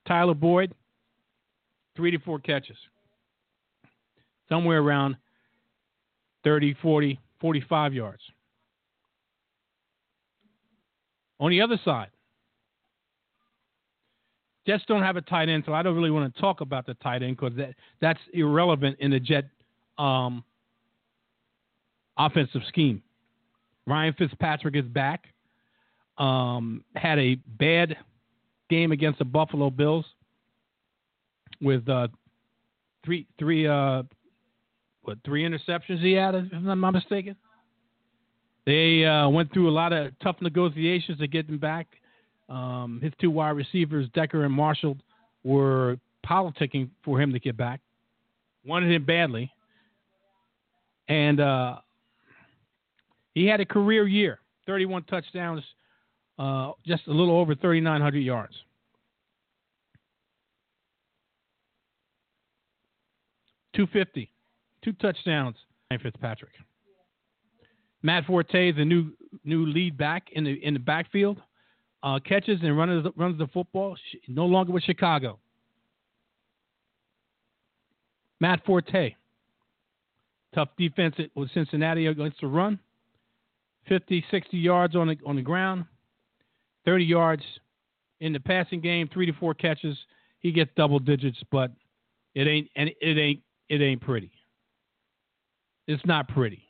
Tyler 0.07 0.33
Boyd, 0.33 0.73
three 1.95 2.11
to 2.11 2.19
four 2.19 2.39
catches. 2.39 2.77
Somewhere 4.49 4.81
around 4.81 5.15
30, 6.43 6.75
40, 6.81 7.19
45 7.41 7.93
yards. 7.93 8.21
On 11.39 11.49
the 11.49 11.61
other 11.61 11.79
side, 11.85 12.09
Jets 14.67 14.83
don't 14.87 15.01
have 15.01 15.15
a 15.15 15.21
tight 15.21 15.49
end, 15.49 15.63
so 15.65 15.73
I 15.73 15.81
don't 15.81 15.95
really 15.95 16.11
want 16.11 16.33
to 16.33 16.41
talk 16.41 16.61
about 16.61 16.85
the 16.85 16.93
tight 16.95 17.23
end 17.23 17.37
because 17.37 17.55
that, 17.57 17.73
that's 18.01 18.19
irrelevant 18.33 18.97
in 18.99 19.11
the 19.11 19.19
Jet 19.19 19.45
um, 19.97 20.43
offensive 22.17 22.61
scheme. 22.67 23.01
Ryan 23.87 24.13
Fitzpatrick 24.17 24.75
is 24.75 24.85
back. 24.85 25.25
Um, 26.17 26.83
had 26.95 27.17
a 27.17 27.35
bad 27.35 27.97
game 28.69 28.91
against 28.91 29.19
the 29.19 29.25
Buffalo 29.25 29.69
Bills 29.69 30.05
with 31.61 31.87
uh, 31.89 32.09
three 33.03 33.25
three 33.39 33.65
uh, 33.65 34.03
what 35.09 35.17
three 35.25 35.43
interceptions 35.43 36.01
he 36.01 36.13
had, 36.13 36.35
if 36.35 36.45
I'm 36.53 36.79
not 36.79 36.91
mistaken. 36.91 37.35
They 38.67 39.03
uh, 39.03 39.27
went 39.27 39.51
through 39.51 39.67
a 39.67 39.71
lot 39.71 39.91
of 39.91 40.11
tough 40.21 40.35
negotiations 40.39 41.17
to 41.17 41.27
get 41.27 41.49
him 41.49 41.57
back. 41.57 41.87
Um, 42.47 42.99
his 43.01 43.11
two 43.19 43.31
wide 43.31 43.51
receivers, 43.51 44.07
Decker 44.13 44.45
and 44.45 44.53
Marshall, 44.53 44.97
were 45.43 45.97
politicking 46.23 46.89
for 47.03 47.19
him 47.19 47.33
to 47.33 47.39
get 47.39 47.57
back. 47.57 47.81
Wanted 48.63 48.91
him 48.91 49.03
badly, 49.03 49.51
and 51.07 51.39
uh, 51.39 51.77
he 53.33 53.47
had 53.47 53.61
a 53.61 53.65
career 53.65 54.07
year 54.07 54.39
31 54.67 55.03
touchdowns, 55.03 55.63
uh, 56.37 56.73
just 56.85 57.07
a 57.07 57.11
little 57.11 57.39
over 57.39 57.55
3,900 57.55 58.19
yards. 58.19 58.53
Two 63.75 63.87
fifty, 63.87 64.29
two 64.83 64.93
touchdowns. 64.93 65.55
Ryan 65.91 66.01
Fitzpatrick. 66.01 66.53
Matt 68.01 68.25
Forte, 68.25 68.71
the 68.71 68.85
new 68.85 69.11
new 69.43 69.65
lead 69.65 69.97
back 69.97 70.27
in 70.31 70.43
the 70.43 70.53
in 70.65 70.73
the 70.73 70.79
backfield, 70.79 71.41
uh, 72.03 72.19
catches 72.19 72.59
and 72.61 72.77
runs 72.77 73.05
runs 73.15 73.37
the 73.37 73.47
football. 73.47 73.97
No 74.27 74.45
longer 74.45 74.71
with 74.71 74.83
Chicago. 74.83 75.39
Matt 78.39 78.63
Forte, 78.65 79.15
tough 80.55 80.69
defense 80.77 81.15
with 81.35 81.51
Cincinnati 81.53 82.05
against 82.05 82.39
the 82.39 82.47
run. 82.47 82.79
50, 83.87 84.23
60 84.29 84.57
yards 84.57 84.95
on 84.95 85.07
the 85.07 85.17
on 85.25 85.35
the 85.35 85.41
ground, 85.41 85.85
30 86.85 87.03
yards 87.03 87.43
in 88.21 88.33
the 88.33 88.39
passing 88.39 88.79
game, 88.79 89.09
three 89.11 89.25
to 89.25 89.33
four 89.33 89.53
catches. 89.53 89.97
He 90.39 90.51
gets 90.51 90.71
double 90.77 90.99
digits, 90.99 91.37
but 91.51 91.71
It 92.35 92.47
ain't 92.47 92.69
and 92.75 92.89
it 93.01 93.17
ain't 93.17 93.41
it 93.67 93.81
ain't 93.81 94.01
pretty. 94.01 94.31
It's 95.89 96.05
not 96.05 96.27
pretty. 96.27 96.61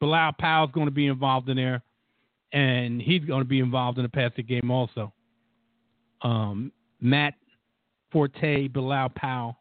Bilal 0.00 0.32
Powell's 0.38 0.70
going 0.70 0.86
to 0.86 0.92
be 0.92 1.06
involved 1.06 1.48
in 1.48 1.56
there, 1.56 1.82
and 2.52 3.00
he's 3.00 3.24
going 3.24 3.40
to 3.40 3.48
be 3.48 3.58
involved 3.58 3.96
in 3.96 4.02
the 4.02 4.10
passing 4.10 4.44
game 4.44 4.70
also. 4.70 5.14
Um, 6.20 6.70
Matt 7.00 7.32
Forte, 8.12 8.68
Bilal 8.68 9.08
Powell, 9.16 9.56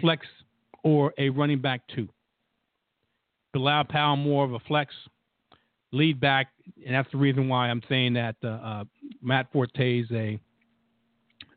flex 0.00 0.24
or 0.84 1.12
a 1.18 1.30
running 1.30 1.60
back 1.60 1.80
two. 1.96 2.08
Bilal 3.52 3.82
Powell 3.82 4.14
more 4.14 4.44
of 4.44 4.52
a 4.52 4.60
flex 4.60 4.94
lead 5.90 6.20
back, 6.20 6.52
and 6.86 6.94
that's 6.94 7.10
the 7.10 7.18
reason 7.18 7.48
why 7.48 7.68
I'm 7.68 7.82
saying 7.88 8.12
that 8.12 8.36
uh, 8.44 8.46
uh, 8.46 8.84
Matt 9.20 9.50
Forte 9.52 9.98
is 9.98 10.06
a 10.12 10.38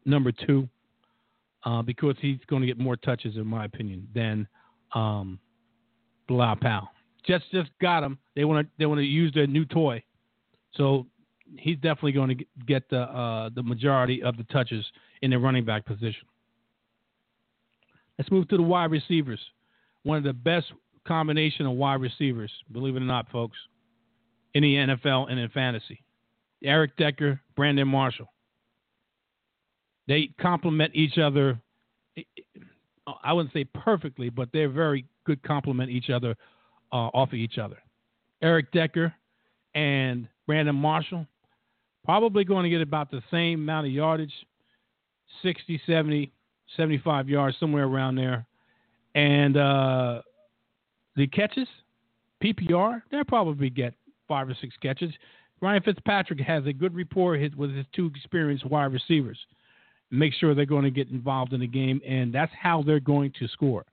number 0.03 0.31
two 0.31 0.67
uh, 1.63 1.83
because 1.83 2.15
he's 2.19 2.39
going 2.47 2.61
to 2.63 2.67
get 2.67 2.79
more 2.79 2.95
touches, 2.95 3.35
in 3.35 3.45
my 3.45 3.65
opinion, 3.65 4.07
than 4.15 4.47
um, 4.95 5.39
Bilal 6.29 6.55
Powell. 6.55 6.87
Just 7.27 7.51
just 7.51 7.69
got 7.81 8.03
him. 8.03 8.17
They 8.35 8.45
want 8.45 8.65
to 8.65 8.71
they 8.79 8.85
want 8.85 8.99
to 8.99 9.05
use 9.05 9.33
their 9.33 9.47
new 9.47 9.65
toy, 9.65 10.01
so 10.75 11.05
he's 11.57 11.75
definitely 11.75 12.13
going 12.13 12.37
to 12.37 12.45
get 12.65 12.89
the 12.89 13.01
uh, 13.01 13.49
the 13.53 13.63
majority 13.63 14.23
of 14.23 14.37
the 14.37 14.43
touches 14.45 14.85
in 15.21 15.31
the 15.31 15.37
running 15.37 15.65
back 15.65 15.85
position. 15.85 16.25
Let's 18.17 18.31
move 18.31 18.47
to 18.49 18.57
the 18.57 18.63
wide 18.63 18.91
receivers. 18.91 19.39
One 20.03 20.17
of 20.17 20.23
the 20.23 20.33
best 20.33 20.67
combination 21.05 21.65
of 21.65 21.73
wide 21.73 22.01
receivers, 22.01 22.51
believe 22.71 22.95
it 22.95 23.01
or 23.01 23.05
not, 23.05 23.29
folks, 23.31 23.57
in 24.53 24.63
the 24.63 24.75
NFL 24.75 25.29
and 25.29 25.39
in 25.39 25.49
fantasy. 25.49 26.03
Eric 26.63 26.95
Decker, 26.97 27.39
Brandon 27.55 27.87
Marshall. 27.87 28.31
They 30.07 30.29
complement 30.39 30.95
each 30.95 31.17
other. 31.17 31.59
I 33.23 33.33
wouldn't 33.33 33.53
say 33.53 33.63
perfectly, 33.63 34.29
but 34.29 34.49
they're 34.51 34.69
very 34.69 35.05
good 35.29 35.43
complement 35.43 35.91
each 35.91 36.09
other 36.09 36.35
uh, 36.91 37.09
off 37.13 37.29
of 37.29 37.35
each 37.35 37.59
other. 37.59 37.77
Eric 38.41 38.71
Decker 38.71 39.13
and 39.75 40.27
Brandon 40.47 40.75
Marshall 40.75 41.27
probably 42.03 42.43
going 42.43 42.63
to 42.63 42.69
get 42.69 42.81
about 42.81 43.11
the 43.11 43.21
same 43.29 43.59
amount 43.59 43.85
of 43.85 43.93
yardage 43.93 44.33
60, 45.43 45.79
70, 45.85 46.31
75 46.75 47.29
yards, 47.29 47.55
somewhere 47.59 47.85
around 47.85 48.15
there. 48.15 48.47
And 49.13 49.55
uh, 49.55 50.21
the 51.15 51.27
catches, 51.27 51.67
PPR, 52.43 53.03
they'll 53.11 53.23
probably 53.23 53.69
get 53.69 53.93
five 54.27 54.49
or 54.49 54.57
six 54.59 54.73
catches. 54.81 55.11
Ryan 55.61 55.83
Fitzpatrick 55.83 56.39
has 56.39 56.65
a 56.65 56.73
good 56.73 56.95
rapport 56.95 57.37
with 57.55 57.75
his 57.75 57.85
two 57.93 58.07
experienced 58.07 58.65
wide 58.65 58.91
receivers. 58.93 59.37
Make 60.09 60.33
sure 60.33 60.55
they're 60.55 60.65
going 60.65 60.85
to 60.85 60.91
get 60.91 61.09
involved 61.09 61.53
in 61.53 61.59
the 61.59 61.67
game, 61.67 62.01
and 62.07 62.33
that's 62.33 62.51
how 62.59 62.81
they're 62.81 62.99
going 62.99 63.31
to 63.37 63.47
score. 63.49 63.85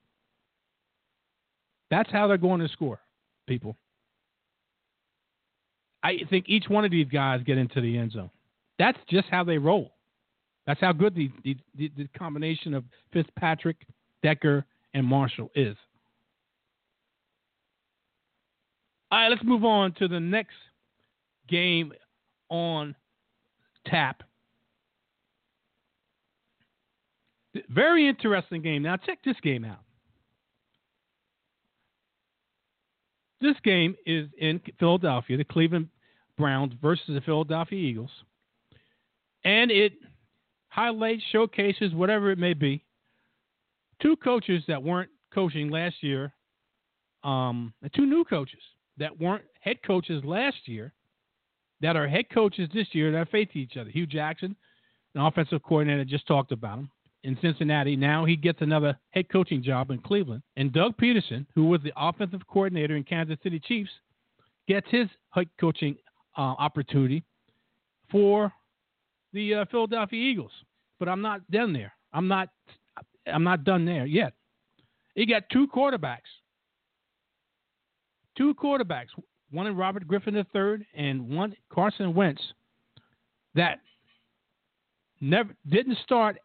That's 1.90 2.10
how 2.10 2.26
they're 2.26 2.36
going 2.36 2.60
to 2.60 2.68
score, 2.68 3.00
people. 3.46 3.76
I 6.02 6.18
think 6.30 6.48
each 6.48 6.68
one 6.68 6.84
of 6.84 6.90
these 6.90 7.08
guys 7.08 7.40
get 7.44 7.58
into 7.58 7.80
the 7.80 7.98
end 7.98 8.12
zone. 8.12 8.30
That's 8.78 8.98
just 9.08 9.28
how 9.30 9.44
they 9.44 9.58
roll. 9.58 9.92
That's 10.66 10.80
how 10.80 10.92
good 10.92 11.14
the, 11.14 11.30
the, 11.44 11.56
the, 11.96 12.08
combination 12.18 12.74
of 12.74 12.84
Fitzpatrick, 13.12 13.76
Decker, 14.22 14.64
and 14.94 15.06
Marshall 15.06 15.50
is. 15.54 15.76
All 19.10 19.20
right, 19.20 19.28
let's 19.28 19.44
move 19.44 19.64
on 19.64 19.92
to 19.94 20.08
the 20.08 20.18
next 20.18 20.56
game 21.48 21.92
on 22.48 22.96
tap. 23.86 24.22
Very 27.70 28.08
interesting 28.08 28.60
game. 28.60 28.82
Now, 28.82 28.96
check 28.96 29.18
this 29.24 29.36
game 29.42 29.64
out. 29.64 29.85
This 33.40 33.56
game 33.64 33.94
is 34.06 34.28
in 34.38 34.60
Philadelphia, 34.78 35.36
the 35.36 35.44
Cleveland 35.44 35.88
Browns 36.38 36.72
versus 36.80 37.04
the 37.08 37.20
Philadelphia 37.20 37.78
Eagles. 37.78 38.10
And 39.44 39.70
it 39.70 39.92
highlights, 40.68 41.22
showcases, 41.30 41.92
whatever 41.92 42.30
it 42.30 42.38
may 42.38 42.54
be, 42.54 42.84
two 44.00 44.16
coaches 44.16 44.62
that 44.68 44.82
weren't 44.82 45.10
coaching 45.32 45.70
last 45.70 45.96
year, 46.02 46.32
um, 47.24 47.72
two 47.94 48.06
new 48.06 48.24
coaches 48.24 48.60
that 48.98 49.18
weren't 49.20 49.44
head 49.60 49.82
coaches 49.86 50.24
last 50.24 50.56
year, 50.66 50.92
that 51.80 51.96
are 51.96 52.08
head 52.08 52.26
coaches 52.32 52.68
this 52.72 52.88
year 52.92 53.12
that 53.12 53.30
face 53.30 53.48
each 53.52 53.76
other. 53.76 53.90
Hue 53.90 54.06
Jackson, 54.06 54.56
an 55.14 55.20
offensive 55.20 55.62
coordinator, 55.62 56.04
just 56.04 56.26
talked 56.26 56.52
about 56.52 56.78
him 56.78 56.90
in 57.26 57.36
Cincinnati. 57.42 57.96
Now 57.96 58.24
he 58.24 58.36
gets 58.36 58.62
another 58.62 58.96
head 59.10 59.28
coaching 59.30 59.62
job 59.62 59.90
in 59.90 59.98
Cleveland. 59.98 60.42
And 60.56 60.72
Doug 60.72 60.96
Pederson, 60.96 61.44
who 61.54 61.66
was 61.66 61.82
the 61.82 61.92
offensive 61.96 62.40
coordinator 62.46 62.96
in 62.96 63.02
Kansas 63.02 63.36
City 63.42 63.58
Chiefs, 63.58 63.90
gets 64.68 64.86
his 64.90 65.08
head 65.30 65.48
coaching 65.60 65.96
uh, 66.38 66.54
opportunity 66.58 67.24
for 68.10 68.52
the 69.32 69.54
uh, 69.54 69.64
Philadelphia 69.70 70.20
Eagles. 70.20 70.52
But 71.00 71.08
I'm 71.08 71.20
not 71.20 71.48
done 71.50 71.72
there. 71.72 71.92
I'm 72.12 72.28
not. 72.28 72.48
I'm 73.26 73.42
not 73.42 73.64
done 73.64 73.84
there 73.84 74.06
yet. 74.06 74.32
He 75.16 75.26
got 75.26 75.42
two 75.50 75.66
quarterbacks. 75.66 76.30
Two 78.38 78.54
quarterbacks. 78.54 79.08
One 79.50 79.66
in 79.66 79.76
Robert 79.76 80.06
Griffin 80.06 80.36
III 80.36 80.86
and 80.94 81.28
one 81.28 81.56
Carson 81.72 82.14
Wentz. 82.14 82.40
That 83.56 83.80
never 85.20 85.56
didn't 85.68 85.98
start 86.04 86.38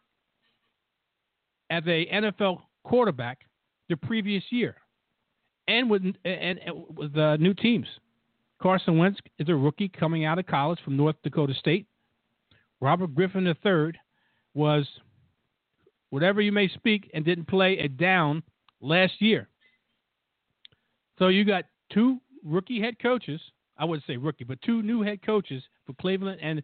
as 1.72 1.82
a 1.86 2.06
NFL 2.12 2.60
quarterback 2.84 3.38
the 3.88 3.96
previous 3.96 4.44
year, 4.50 4.76
and 5.66 5.88
with 5.88 6.02
and, 6.02 6.16
and 6.24 6.84
with 6.94 7.16
uh, 7.16 7.36
new 7.38 7.54
teams. 7.54 7.86
Carson 8.60 8.98
Wentz 8.98 9.18
is 9.38 9.48
a 9.48 9.54
rookie 9.54 9.88
coming 9.88 10.24
out 10.24 10.38
of 10.38 10.46
college 10.46 10.78
from 10.84 10.96
North 10.96 11.16
Dakota 11.24 11.54
State. 11.54 11.86
Robert 12.80 13.14
Griffin 13.14 13.46
III 13.46 13.92
was 14.54 14.86
whatever 16.10 16.40
you 16.40 16.52
may 16.52 16.68
speak 16.68 17.10
and 17.14 17.24
didn't 17.24 17.48
play 17.48 17.78
a 17.78 17.88
down 17.88 18.42
last 18.80 19.14
year. 19.20 19.48
So 21.18 21.28
you 21.28 21.44
got 21.44 21.64
two 21.92 22.18
rookie 22.44 22.80
head 22.80 22.98
coaches. 23.00 23.40
I 23.78 23.84
wouldn't 23.84 24.06
say 24.06 24.16
rookie, 24.16 24.44
but 24.44 24.60
two 24.62 24.82
new 24.82 25.02
head 25.02 25.24
coaches 25.24 25.62
for 25.86 25.94
Cleveland 25.94 26.38
and 26.42 26.62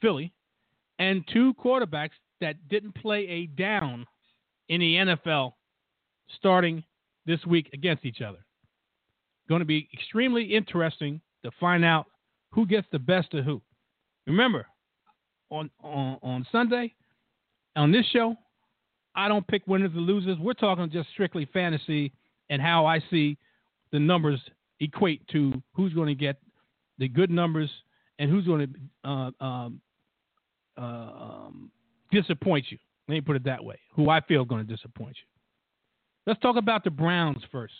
Philly, 0.00 0.32
and 0.98 1.24
two 1.32 1.54
quarterbacks 1.54 2.10
that 2.40 2.68
didn't 2.68 2.94
play 2.96 3.26
a 3.28 3.46
down 3.46 4.04
in 4.72 4.80
the 4.80 4.94
NFL 4.94 5.52
starting 6.38 6.82
this 7.26 7.44
week 7.44 7.68
against 7.74 8.06
each 8.06 8.22
other. 8.22 8.38
Going 9.46 9.58
to 9.58 9.66
be 9.66 9.86
extremely 9.92 10.44
interesting 10.44 11.20
to 11.44 11.50
find 11.60 11.84
out 11.84 12.06
who 12.52 12.64
gets 12.64 12.86
the 12.90 12.98
best 12.98 13.34
of 13.34 13.44
who. 13.44 13.60
Remember, 14.26 14.66
on, 15.50 15.68
on, 15.82 16.18
on 16.22 16.46
Sunday, 16.50 16.94
on 17.76 17.92
this 17.92 18.06
show, 18.14 18.34
I 19.14 19.28
don't 19.28 19.46
pick 19.46 19.66
winners 19.66 19.92
or 19.94 20.00
losers. 20.00 20.38
We're 20.38 20.54
talking 20.54 20.90
just 20.90 21.10
strictly 21.10 21.46
fantasy 21.52 22.10
and 22.48 22.62
how 22.62 22.86
I 22.86 23.00
see 23.10 23.36
the 23.90 23.98
numbers 23.98 24.40
equate 24.80 25.28
to 25.28 25.62
who's 25.74 25.92
going 25.92 26.08
to 26.08 26.14
get 26.14 26.36
the 26.96 27.08
good 27.08 27.28
numbers 27.28 27.68
and 28.18 28.30
who's 28.30 28.46
going 28.46 28.74
to 29.04 29.10
uh, 29.10 29.44
um, 29.44 29.80
uh, 30.78 30.80
um, 30.80 31.70
disappoint 32.10 32.64
you. 32.70 32.78
Let 33.08 33.14
me 33.14 33.20
put 33.20 33.36
it 33.36 33.44
that 33.44 33.64
way. 33.64 33.78
Who 33.94 34.10
I 34.10 34.20
feel 34.20 34.44
going 34.44 34.66
to 34.66 34.76
disappoint 34.76 35.16
you. 35.16 35.24
Let's 36.26 36.40
talk 36.40 36.56
about 36.56 36.84
the 36.84 36.90
Browns 36.90 37.42
first. 37.50 37.74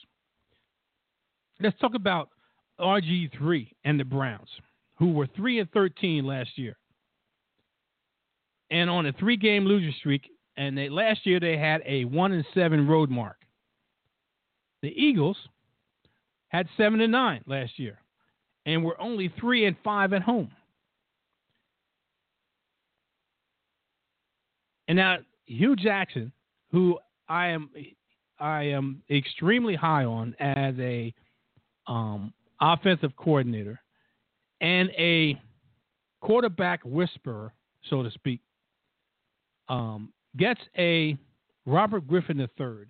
Let's 1.61 1.79
talk 1.79 1.95
about 1.95 2.31
RG3 2.81 3.69
and 3.85 4.01
the 4.01 4.05
Browns, 4.05 4.49
who 4.97 5.13
were 5.13 5.29
3 5.37 5.61
and 5.61 5.71
13 5.71 6.25
last 6.25 6.51
year. 6.57 6.77
And 8.71 8.91
on 8.91 9.07
a 9.07 9.13
three 9.13 9.37
game 9.37 9.65
loser 9.65 9.93
streak, 9.99 10.31
and 10.57 10.77
they, 10.77 10.89
last 10.89 11.25
year 11.25 11.39
they 11.39 11.57
had 11.57 11.83
a 11.87 12.05
1 12.05 12.33
and 12.33 12.45
7 12.55 12.89
road 12.89 13.11
mark. 13.11 13.37
The 14.83 14.89
Eagles 14.89 15.37
had 16.49 16.67
7 16.77 17.01
and 17.01 17.13
9 17.13 17.45
last 17.47 17.79
year 17.79 17.99
and 18.67 18.85
were 18.85 19.01
only 19.01 19.33
3 19.41 19.67
and 19.67 19.77
5 19.85 20.13
at 20.13 20.23
home. 20.23 20.51
And 24.88 24.97
now 24.97 25.18
Hue 25.45 25.77
Jackson, 25.77 26.33
who 26.71 26.99
I 27.29 27.49
am 27.49 27.71
I 28.38 28.64
am 28.64 29.03
extremely 29.11 29.75
high 29.77 30.05
on 30.05 30.35
as 30.40 30.75
a 30.79 31.14
um, 31.87 32.33
offensive 32.61 33.14
coordinator 33.16 33.81
and 34.61 34.90
a 34.90 35.40
quarterback 36.21 36.81
whisperer, 36.85 37.53
so 37.88 38.03
to 38.03 38.11
speak, 38.11 38.40
um, 39.68 40.12
gets 40.37 40.61
a 40.77 41.16
Robert 41.66 42.07
Griffin 42.07 42.40
III, 42.40 42.87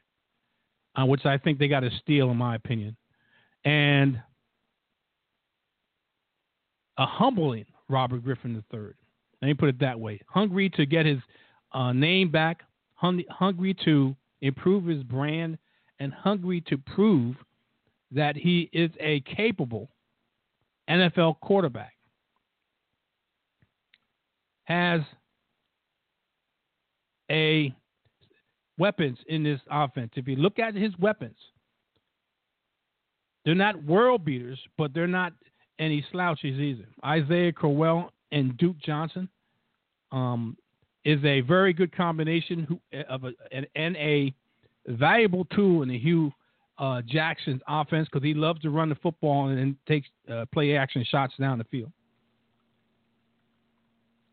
uh, 0.97 1.07
which 1.07 1.25
I 1.27 1.39
think 1.39 1.59
they 1.59 1.69
got 1.69 1.81
to 1.81 1.91
steal, 2.03 2.31
in 2.31 2.37
my 2.37 2.55
opinion, 2.55 2.97
and 3.65 4.21
a 6.99 7.07
humbling 7.07 7.65
Robert 7.89 8.23
Griffin 8.23 8.63
III. 8.73 8.81
Let 9.41 9.49
me 9.49 9.55
put 9.55 9.69
it 9.69 9.81
that 9.81 9.99
way: 9.99 10.21
hungry 10.29 10.71
to 10.71 10.87
get 10.87 11.07
his 11.07 11.19
uh, 11.75 11.93
name 11.93 12.31
back, 12.31 12.63
hung, 12.95 13.23
hungry 13.31 13.75
to 13.85 14.15
improve 14.41 14.85
his 14.87 15.03
brand, 15.03 15.59
and 15.99 16.13
hungry 16.13 16.61
to 16.69 16.77
prove 16.77 17.37
that 18.11 18.37
he 18.37 18.69
is 18.73 18.91
a 19.01 19.21
capable 19.21 19.89
NFL 20.91 21.41
quarterback. 21.41 21.95
Has 24.65 25.01
a 27.31 27.75
weapons 28.79 29.19
in 29.29 29.43
this 29.43 29.61
offense. 29.71 30.13
If 30.17 30.29
you 30.29 30.37
look 30.37 30.59
at 30.59 30.75
his 30.75 30.97
weapons, 30.99 31.37
they're 33.45 33.55
not 33.55 33.83
world 33.85 34.25
beaters, 34.25 34.59
but 34.79 34.95
they're 34.95 35.07
not 35.07 35.33
any 35.79 36.05
slouches 36.13 36.59
either. 36.59 36.87
Isaiah 37.05 37.53
Crowell 37.53 38.13
and 38.31 38.57
Duke 38.57 38.79
Johnson 38.79 39.29
um, 40.13 40.57
is 41.05 41.23
a 41.25 41.41
very 41.41 41.73
good 41.73 41.95
combination 41.95 42.81
of 43.09 43.25
a, 43.25 43.33
and, 43.51 43.67
and, 43.75 43.97
a 43.97 44.33
valuable 44.87 45.45
tool 45.47 45.83
in 45.83 45.89
the 45.89 45.99
Hue 45.99 46.33
uh, 46.79 47.03
Jackson's 47.03 47.61
offense 47.69 48.09
because 48.11 48.25
he 48.25 48.35
loves 48.35 48.61
to 48.63 48.71
run 48.71 48.89
the 48.89 48.95
football 48.97 49.49
and, 49.49 49.59
and 49.59 49.77
take 49.87 50.05
uh, 50.31 50.45
play 50.53 50.77
action 50.77 51.05
shots 51.09 51.35
down 51.39 51.59
the 51.59 51.65
field. 51.65 51.93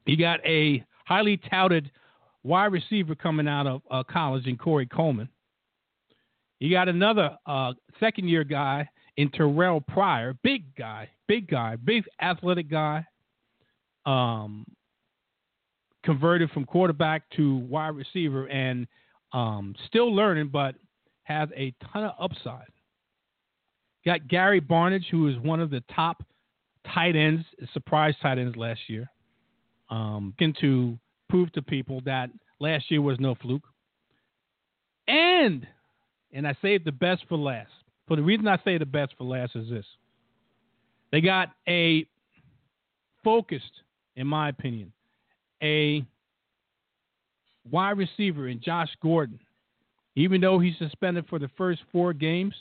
You 0.05 0.17
got 0.17 0.39
a 0.45 0.83
highly 1.05 1.37
touted 1.37 1.91
wide 2.43 2.71
receiver 2.71 3.15
coming 3.15 3.47
out 3.47 3.67
of 3.67 3.81
uh, 3.91 4.03
college 4.03 4.47
in 4.47 4.57
Corey 4.57 4.87
Coleman. 4.87 5.29
You 6.59 6.71
got 6.71 6.89
another 6.89 7.37
uh, 7.45 7.73
second 7.99 8.27
year 8.27 8.43
guy 8.43 8.89
in 9.17 9.29
Terrelle 9.29 9.85
Pryor, 9.85 10.35
big 10.43 10.63
guy, 10.75 11.09
big 11.27 11.49
guy, 11.49 11.75
big 11.75 12.05
athletic 12.21 12.69
guy. 12.69 13.05
Um, 14.05 14.65
converted 16.09 16.49
from 16.49 16.65
quarterback 16.65 17.21
to 17.29 17.57
wide 17.57 17.95
receiver 17.95 18.47
and 18.47 18.87
um, 19.31 19.75
still 19.85 20.11
learning, 20.11 20.49
but 20.51 20.73
has 21.21 21.49
a 21.55 21.71
ton 21.93 22.03
of 22.03 22.13
upside. 22.19 22.65
Got 24.03 24.27
Gary 24.27 24.59
Barnidge, 24.59 25.05
who 25.11 25.27
is 25.27 25.37
one 25.37 25.59
of 25.59 25.69
the 25.69 25.83
top 25.93 26.23
tight 26.91 27.15
ends, 27.15 27.45
surprise 27.73 28.15
tight 28.23 28.39
ends 28.39 28.57
last 28.57 28.79
year. 28.87 29.07
Um, 29.91 30.33
to 30.61 30.97
prove 31.29 31.51
to 31.51 31.61
people 31.61 32.01
that 32.05 32.31
last 32.59 32.89
year 32.89 33.03
was 33.03 33.19
no 33.19 33.35
fluke. 33.35 33.67
And, 35.07 35.67
and 36.33 36.47
I 36.47 36.55
saved 36.59 36.85
the 36.85 36.91
best 36.91 37.23
for 37.29 37.37
last. 37.37 37.69
For 38.07 38.15
the 38.15 38.23
reason 38.23 38.47
I 38.47 38.57
say 38.65 38.79
the 38.79 38.85
best 38.87 39.13
for 39.15 39.25
last 39.25 39.55
is 39.55 39.69
this 39.69 39.85
they 41.11 41.21
got 41.21 41.49
a 41.67 42.07
focused, 43.23 43.83
in 44.15 44.25
my 44.25 44.49
opinion, 44.49 44.91
a 45.61 46.05
wide 47.69 47.97
receiver 47.97 48.47
in 48.47 48.61
Josh 48.61 48.89
Gordon. 49.01 49.39
Even 50.15 50.41
though 50.41 50.59
he's 50.59 50.77
suspended 50.77 51.25
for 51.29 51.39
the 51.39 51.49
first 51.57 51.81
four 51.91 52.13
games, 52.13 52.53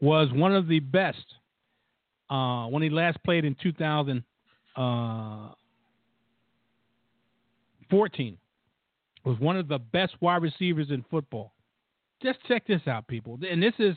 was 0.00 0.28
one 0.32 0.54
of 0.54 0.66
the 0.68 0.80
best 0.80 1.24
uh, 2.30 2.66
when 2.66 2.82
he 2.82 2.90
last 2.90 3.22
played 3.24 3.44
in 3.44 3.56
2000. 3.62 4.22
Uh, 4.76 5.48
14 7.90 8.38
was 9.24 9.38
one 9.40 9.56
of 9.56 9.68
the 9.68 9.78
best 9.78 10.14
wide 10.20 10.42
receivers 10.42 10.90
in 10.90 11.04
football. 11.10 11.52
Just 12.22 12.38
check 12.46 12.66
this 12.66 12.80
out, 12.86 13.06
people. 13.08 13.38
And 13.48 13.62
this 13.62 13.74
is 13.78 13.96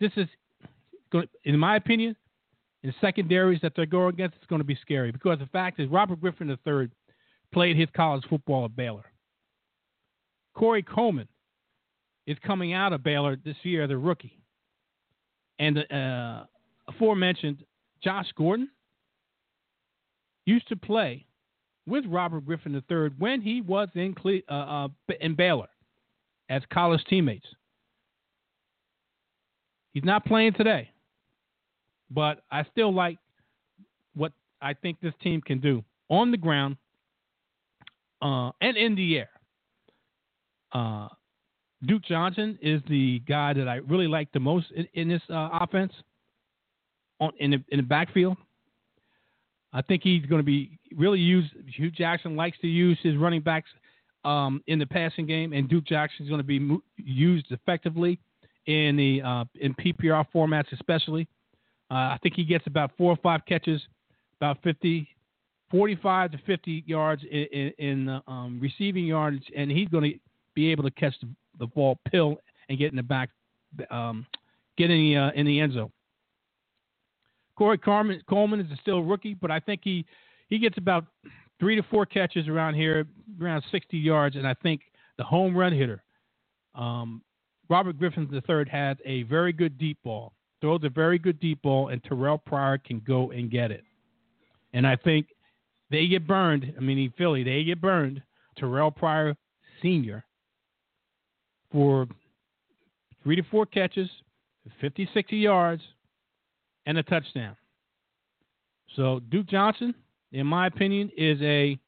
this 0.00 0.10
is 0.16 0.26
in 1.44 1.58
my 1.58 1.76
opinion, 1.76 2.16
in 2.82 2.94
secondaries 3.00 3.60
that 3.62 3.72
they're 3.74 3.86
going 3.86 4.14
against, 4.14 4.36
it's 4.36 4.46
going 4.46 4.60
to 4.60 4.66
be 4.66 4.78
scary 4.80 5.10
because 5.10 5.38
the 5.38 5.46
fact 5.46 5.80
is 5.80 5.88
Robert 5.88 6.20
Griffin 6.20 6.48
III 6.48 6.88
played 7.52 7.76
his 7.76 7.88
college 7.94 8.24
football 8.28 8.64
at 8.64 8.76
Baylor. 8.76 9.04
Corey 10.54 10.82
Coleman 10.82 11.28
is 12.26 12.36
coming 12.46 12.72
out 12.72 12.92
of 12.92 13.02
Baylor 13.02 13.36
this 13.44 13.56
year, 13.62 13.86
the 13.86 13.96
rookie. 13.96 14.38
And 15.58 15.78
uh, 15.90 16.44
aforementioned 16.86 17.64
Josh 18.02 18.26
Gordon 18.36 18.68
used 20.46 20.68
to 20.68 20.76
play 20.76 21.26
with 21.86 22.04
Robert 22.06 22.44
Griffin 22.44 22.74
III 22.74 23.10
when 23.18 23.40
he 23.40 23.60
was 23.60 23.88
in 23.94 24.14
Cle- 24.14 24.42
uh, 24.48 24.52
uh, 24.52 24.88
in 25.20 25.34
Baylor 25.34 25.68
as 26.48 26.62
college 26.72 27.02
teammates. 27.08 27.46
He's 29.94 30.04
not 30.04 30.24
playing 30.24 30.52
today, 30.52 30.90
but 32.10 32.42
I 32.50 32.64
still 32.72 32.92
like 32.92 33.18
what 34.14 34.32
I 34.60 34.74
think 34.74 35.00
this 35.00 35.14
team 35.22 35.40
can 35.40 35.60
do 35.60 35.84
on 36.08 36.30
the 36.30 36.36
ground 36.36 36.76
uh, 38.22 38.50
and 38.60 38.76
in 38.76 38.94
the 38.94 39.18
air. 39.18 39.30
Uh, 40.72 41.08
Duke 41.86 42.02
Johnson 42.02 42.58
is 42.60 42.82
the 42.88 43.20
guy 43.20 43.52
that 43.52 43.68
I 43.68 43.76
really 43.76 44.08
like 44.08 44.32
the 44.32 44.40
most 44.40 44.66
in, 44.74 44.86
in 44.94 45.08
this 45.08 45.22
uh, 45.30 45.50
offense 45.60 45.92
on 47.20 47.32
in 47.38 47.52
the, 47.52 47.64
in 47.68 47.78
the 47.78 47.82
backfield. 47.84 48.36
I 49.72 49.82
think 49.82 50.02
he's 50.02 50.24
going 50.26 50.40
to 50.40 50.46
be 50.46 50.78
really 50.96 51.20
used. 51.20 51.52
Hue 51.76 51.90
Jackson 51.90 52.36
likes 52.36 52.58
to 52.60 52.66
use 52.66 52.98
his 53.02 53.16
running 53.16 53.42
backs 53.42 53.68
um, 54.24 54.62
in 54.66 54.78
the 54.78 54.86
passing 54.86 55.26
game, 55.26 55.52
and 55.52 55.68
Duke 55.68 55.84
Jackson 55.84 56.24
is 56.24 56.28
going 56.28 56.40
to 56.40 56.46
be 56.46 56.58
mo- 56.58 56.82
used 56.96 57.46
effectively 57.50 58.18
in 58.66 58.96
the 58.96 59.22
uh, 59.22 59.44
in 59.60 59.74
PPR 59.74 60.26
formats, 60.34 60.72
especially. 60.72 61.28
Uh, 61.90 61.94
I 61.94 62.18
think 62.22 62.34
he 62.34 62.44
gets 62.44 62.66
about 62.66 62.92
four 62.98 63.12
or 63.12 63.16
five 63.16 63.40
catches, 63.46 63.80
about 64.40 64.58
50, 64.62 65.08
45 65.70 66.32
to 66.32 66.38
50 66.46 66.84
yards 66.86 67.22
in, 67.30 67.46
in, 67.52 67.72
in 67.78 68.22
um, 68.26 68.58
receiving 68.60 69.06
yards, 69.06 69.42
and 69.56 69.70
he's 69.70 69.88
going 69.88 70.12
to 70.12 70.18
be 70.54 70.70
able 70.70 70.84
to 70.84 70.90
catch 70.90 71.14
the, 71.20 71.28
the 71.58 71.66
ball, 71.66 71.98
pill, 72.10 72.38
and 72.68 72.78
get 72.78 72.90
in 72.90 72.96
the 72.96 73.02
back, 73.02 73.30
um, 73.90 74.26
get 74.76 74.90
in 74.90 74.98
the 74.98 75.16
uh, 75.16 75.30
in 75.34 75.46
the 75.46 75.60
end 75.60 75.72
zone. 75.74 75.90
Corey 77.56 77.78
Coleman, 77.78 78.22
Coleman 78.28 78.60
is 78.60 78.78
still 78.80 78.98
a 78.98 79.02
rookie, 79.02 79.34
but 79.34 79.50
I 79.50 79.60
think 79.60 79.80
he 79.82 80.04
he 80.48 80.58
gets 80.58 80.78
about 80.78 81.06
three 81.58 81.76
to 81.76 81.82
four 81.90 82.06
catches 82.06 82.48
around 82.48 82.74
here, 82.74 83.06
around 83.40 83.62
60 83.70 83.98
yards, 83.98 84.36
and 84.36 84.46
I 84.46 84.54
think 84.62 84.82
the 85.16 85.24
home 85.24 85.56
run 85.56 85.72
hitter, 85.72 86.02
um, 86.74 87.22
Robert 87.68 87.98
Griffin 87.98 88.28
III, 88.32 88.64
has 88.70 88.96
a 89.04 89.24
very 89.24 89.52
good 89.52 89.76
deep 89.76 89.98
ball, 90.04 90.32
throws 90.60 90.80
a 90.84 90.88
very 90.88 91.18
good 91.18 91.38
deep 91.40 91.62
ball, 91.62 91.88
and 91.88 92.02
Terrelle 92.02 92.44
Pryor 92.44 92.78
can 92.78 93.00
go 93.06 93.30
and 93.30 93.50
get 93.50 93.70
it. 93.70 93.84
And 94.72 94.86
I 94.86 94.96
think 94.96 95.26
they 95.90 96.06
get 96.06 96.26
burned. 96.26 96.72
I 96.76 96.80
mean, 96.80 96.98
in 96.98 97.12
Philly, 97.16 97.42
they 97.42 97.64
get 97.64 97.80
burned. 97.80 98.22
Terrelle 98.58 98.94
Pryor 98.94 99.36
Sr. 99.80 100.24
for 101.70 102.06
three 103.22 103.36
to 103.36 103.42
four 103.50 103.66
catches, 103.66 104.08
50, 104.80 105.08
60 105.14 105.36
yards, 105.36 105.82
and 106.86 106.98
a 106.98 107.02
touchdown. 107.02 107.56
So 108.96 109.20
Duke 109.30 109.46
Johnson, 109.46 109.94
in 110.32 110.46
my 110.46 110.66
opinion, 110.66 111.10
is 111.16 111.40
a 111.42 111.78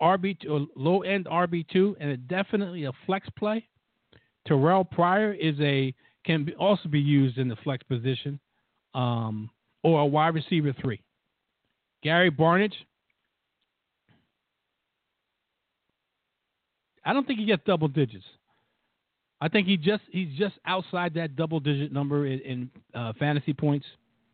RB 0.00 0.36
low 0.76 1.02
end 1.02 1.26
RB 1.26 1.66
two 1.68 1.96
and 2.00 2.10
a 2.10 2.16
definitely 2.16 2.84
a 2.84 2.92
flex 3.06 3.28
play. 3.36 3.66
Terrelle 4.48 4.88
Pryor 4.88 5.32
is 5.32 5.54
a 5.60 5.94
can 6.28 6.44
be, 6.44 6.54
also 6.56 6.90
be 6.90 7.00
used 7.00 7.38
in 7.38 7.48
the 7.48 7.56
flex 7.64 7.82
position, 7.84 8.38
um, 8.94 9.48
or 9.82 10.00
a 10.00 10.06
wide 10.06 10.34
receiver 10.34 10.74
three. 10.78 11.00
Gary 12.02 12.30
Barnidge. 12.30 12.74
I 17.04 17.14
don't 17.14 17.26
think 17.26 17.38
he 17.38 17.46
gets 17.46 17.62
double 17.64 17.88
digits. 17.88 18.26
I 19.40 19.48
think 19.48 19.66
he 19.66 19.78
just 19.78 20.02
he's 20.10 20.28
just 20.36 20.56
outside 20.66 21.14
that 21.14 21.34
double 21.34 21.60
digit 21.60 21.92
number 21.92 22.26
in, 22.26 22.40
in 22.40 22.70
uh, 22.94 23.14
fantasy 23.18 23.54
points. 23.54 23.86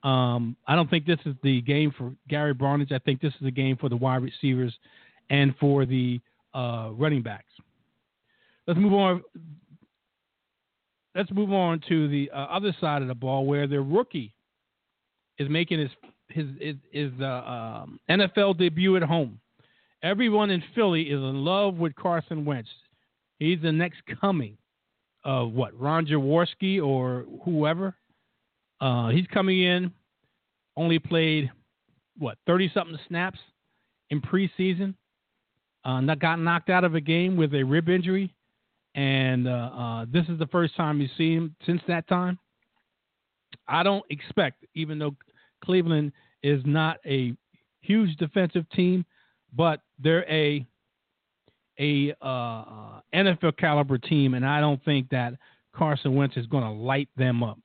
Um, 0.02 0.56
I 0.66 0.74
don't 0.74 0.90
think 0.90 1.06
this 1.06 1.20
is 1.24 1.36
the 1.44 1.60
game 1.60 1.94
for 1.96 2.12
Gary 2.28 2.54
Barnidge. 2.54 2.90
I 2.90 2.98
think 2.98 3.20
this 3.20 3.32
is 3.34 3.40
the 3.42 3.52
game 3.52 3.76
for 3.76 3.88
the 3.88 3.96
wide 3.96 4.22
receivers 4.22 4.74
and 5.30 5.54
for 5.60 5.86
the 5.86 6.20
uh, 6.54 6.90
running 6.92 7.22
backs. 7.22 7.52
Let's 8.66 8.80
move 8.80 8.94
on. 8.94 9.22
Let's 11.14 11.30
move 11.30 11.52
on 11.52 11.80
to 11.88 12.08
the 12.08 12.30
uh, 12.32 12.36
other 12.36 12.74
side 12.80 13.02
of 13.02 13.08
the 13.08 13.14
ball, 13.14 13.46
where 13.46 13.66
the 13.66 13.80
rookie 13.80 14.34
is 15.38 15.48
making 15.48 15.80
his 15.80 15.90
his 16.28 16.76
his 16.90 17.12
uh, 17.20 17.24
um, 17.24 18.00
NFL 18.10 18.58
debut 18.58 18.96
at 18.96 19.02
home. 19.02 19.40
Everyone 20.02 20.50
in 20.50 20.62
Philly 20.74 21.02
is 21.02 21.18
in 21.18 21.44
love 21.44 21.76
with 21.76 21.94
Carson 21.94 22.44
Wentz. 22.44 22.68
He's 23.38 23.60
the 23.62 23.72
next 23.72 24.02
coming 24.20 24.56
of 25.24 25.52
what 25.52 25.78
Ron 25.78 26.06
Jaworski 26.06 26.84
or 26.84 27.24
whoever. 27.44 27.94
Uh, 28.80 29.08
he's 29.08 29.26
coming 29.28 29.62
in, 29.62 29.92
only 30.76 30.98
played 30.98 31.50
what 32.18 32.38
thirty 32.46 32.70
something 32.74 32.98
snaps 33.08 33.38
in 34.10 34.20
preseason. 34.20 34.94
Uh, 35.84 36.00
got 36.14 36.40
knocked 36.40 36.70
out 36.70 36.84
of 36.84 36.94
a 36.94 37.00
game 37.00 37.36
with 37.36 37.54
a 37.54 37.62
rib 37.62 37.88
injury, 37.88 38.34
and 38.94 39.48
uh, 39.48 39.50
uh, 39.50 40.06
this 40.10 40.24
is 40.28 40.38
the 40.38 40.46
first 40.46 40.76
time 40.76 41.00
you 41.00 41.08
see 41.18 41.34
him 41.34 41.54
since 41.66 41.80
that 41.88 42.06
time. 42.08 42.38
I 43.68 43.82
don't 43.82 44.04
expect, 44.10 44.64
even 44.74 44.98
though 44.98 45.14
Cleveland 45.64 46.12
is 46.42 46.62
not 46.64 46.98
a 47.06 47.34
huge 47.80 48.16
defensive 48.16 48.68
team, 48.70 49.04
but 49.54 49.80
they're 49.98 50.28
a 50.30 50.66
a 51.80 52.14
uh, 52.22 53.00
NFL 53.12 53.56
caliber 53.58 53.98
team, 53.98 54.34
and 54.34 54.46
I 54.46 54.60
don't 54.60 54.84
think 54.84 55.08
that 55.10 55.34
Carson 55.74 56.14
Wentz 56.14 56.36
is 56.36 56.46
going 56.46 56.62
to 56.62 56.70
light 56.70 57.08
them 57.16 57.42
up. 57.42 57.58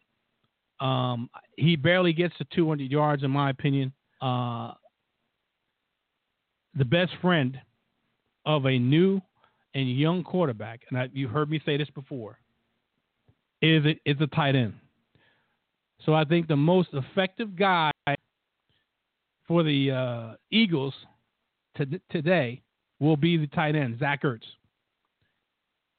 Um, 0.80 1.30
he 1.58 1.76
barely 1.76 2.14
gets 2.14 2.36
to 2.38 2.46
200 2.56 2.90
yards, 2.90 3.24
in 3.24 3.30
my 3.30 3.52
opinion. 3.52 3.94
Uh, 4.20 4.74
the 6.76 6.86
best 6.86 7.12
friend 7.22 7.60
of 8.46 8.66
a 8.66 8.80
new 8.80 9.22
and 9.74 9.98
young 9.98 10.24
quarterback, 10.24 10.82
and 10.90 10.98
I, 10.98 11.10
you've 11.14 11.32
heard 11.32 11.50
me 11.50 11.62
say 11.66 11.78
this 11.78 11.90
before, 11.92 12.40
is 13.62 13.86
it 13.86 14.00
is 14.06 14.18
a 14.22 14.28
tight 14.28 14.56
end. 14.56 14.74
So 16.06 16.14
I 16.14 16.24
think 16.24 16.48
the 16.48 16.56
most 16.56 16.90
effective 16.94 17.56
guy 17.56 17.92
for 19.48 19.64
the 19.64 19.92
uh, 19.92 20.36
Eagles 20.50 20.94
to, 21.78 21.86
today 22.10 22.62
will 23.00 23.18
be 23.18 23.38
the 23.38 23.48
tight 23.48 23.76
end, 23.76 24.00
Zach 24.00 24.24
Ertz. 24.24 24.44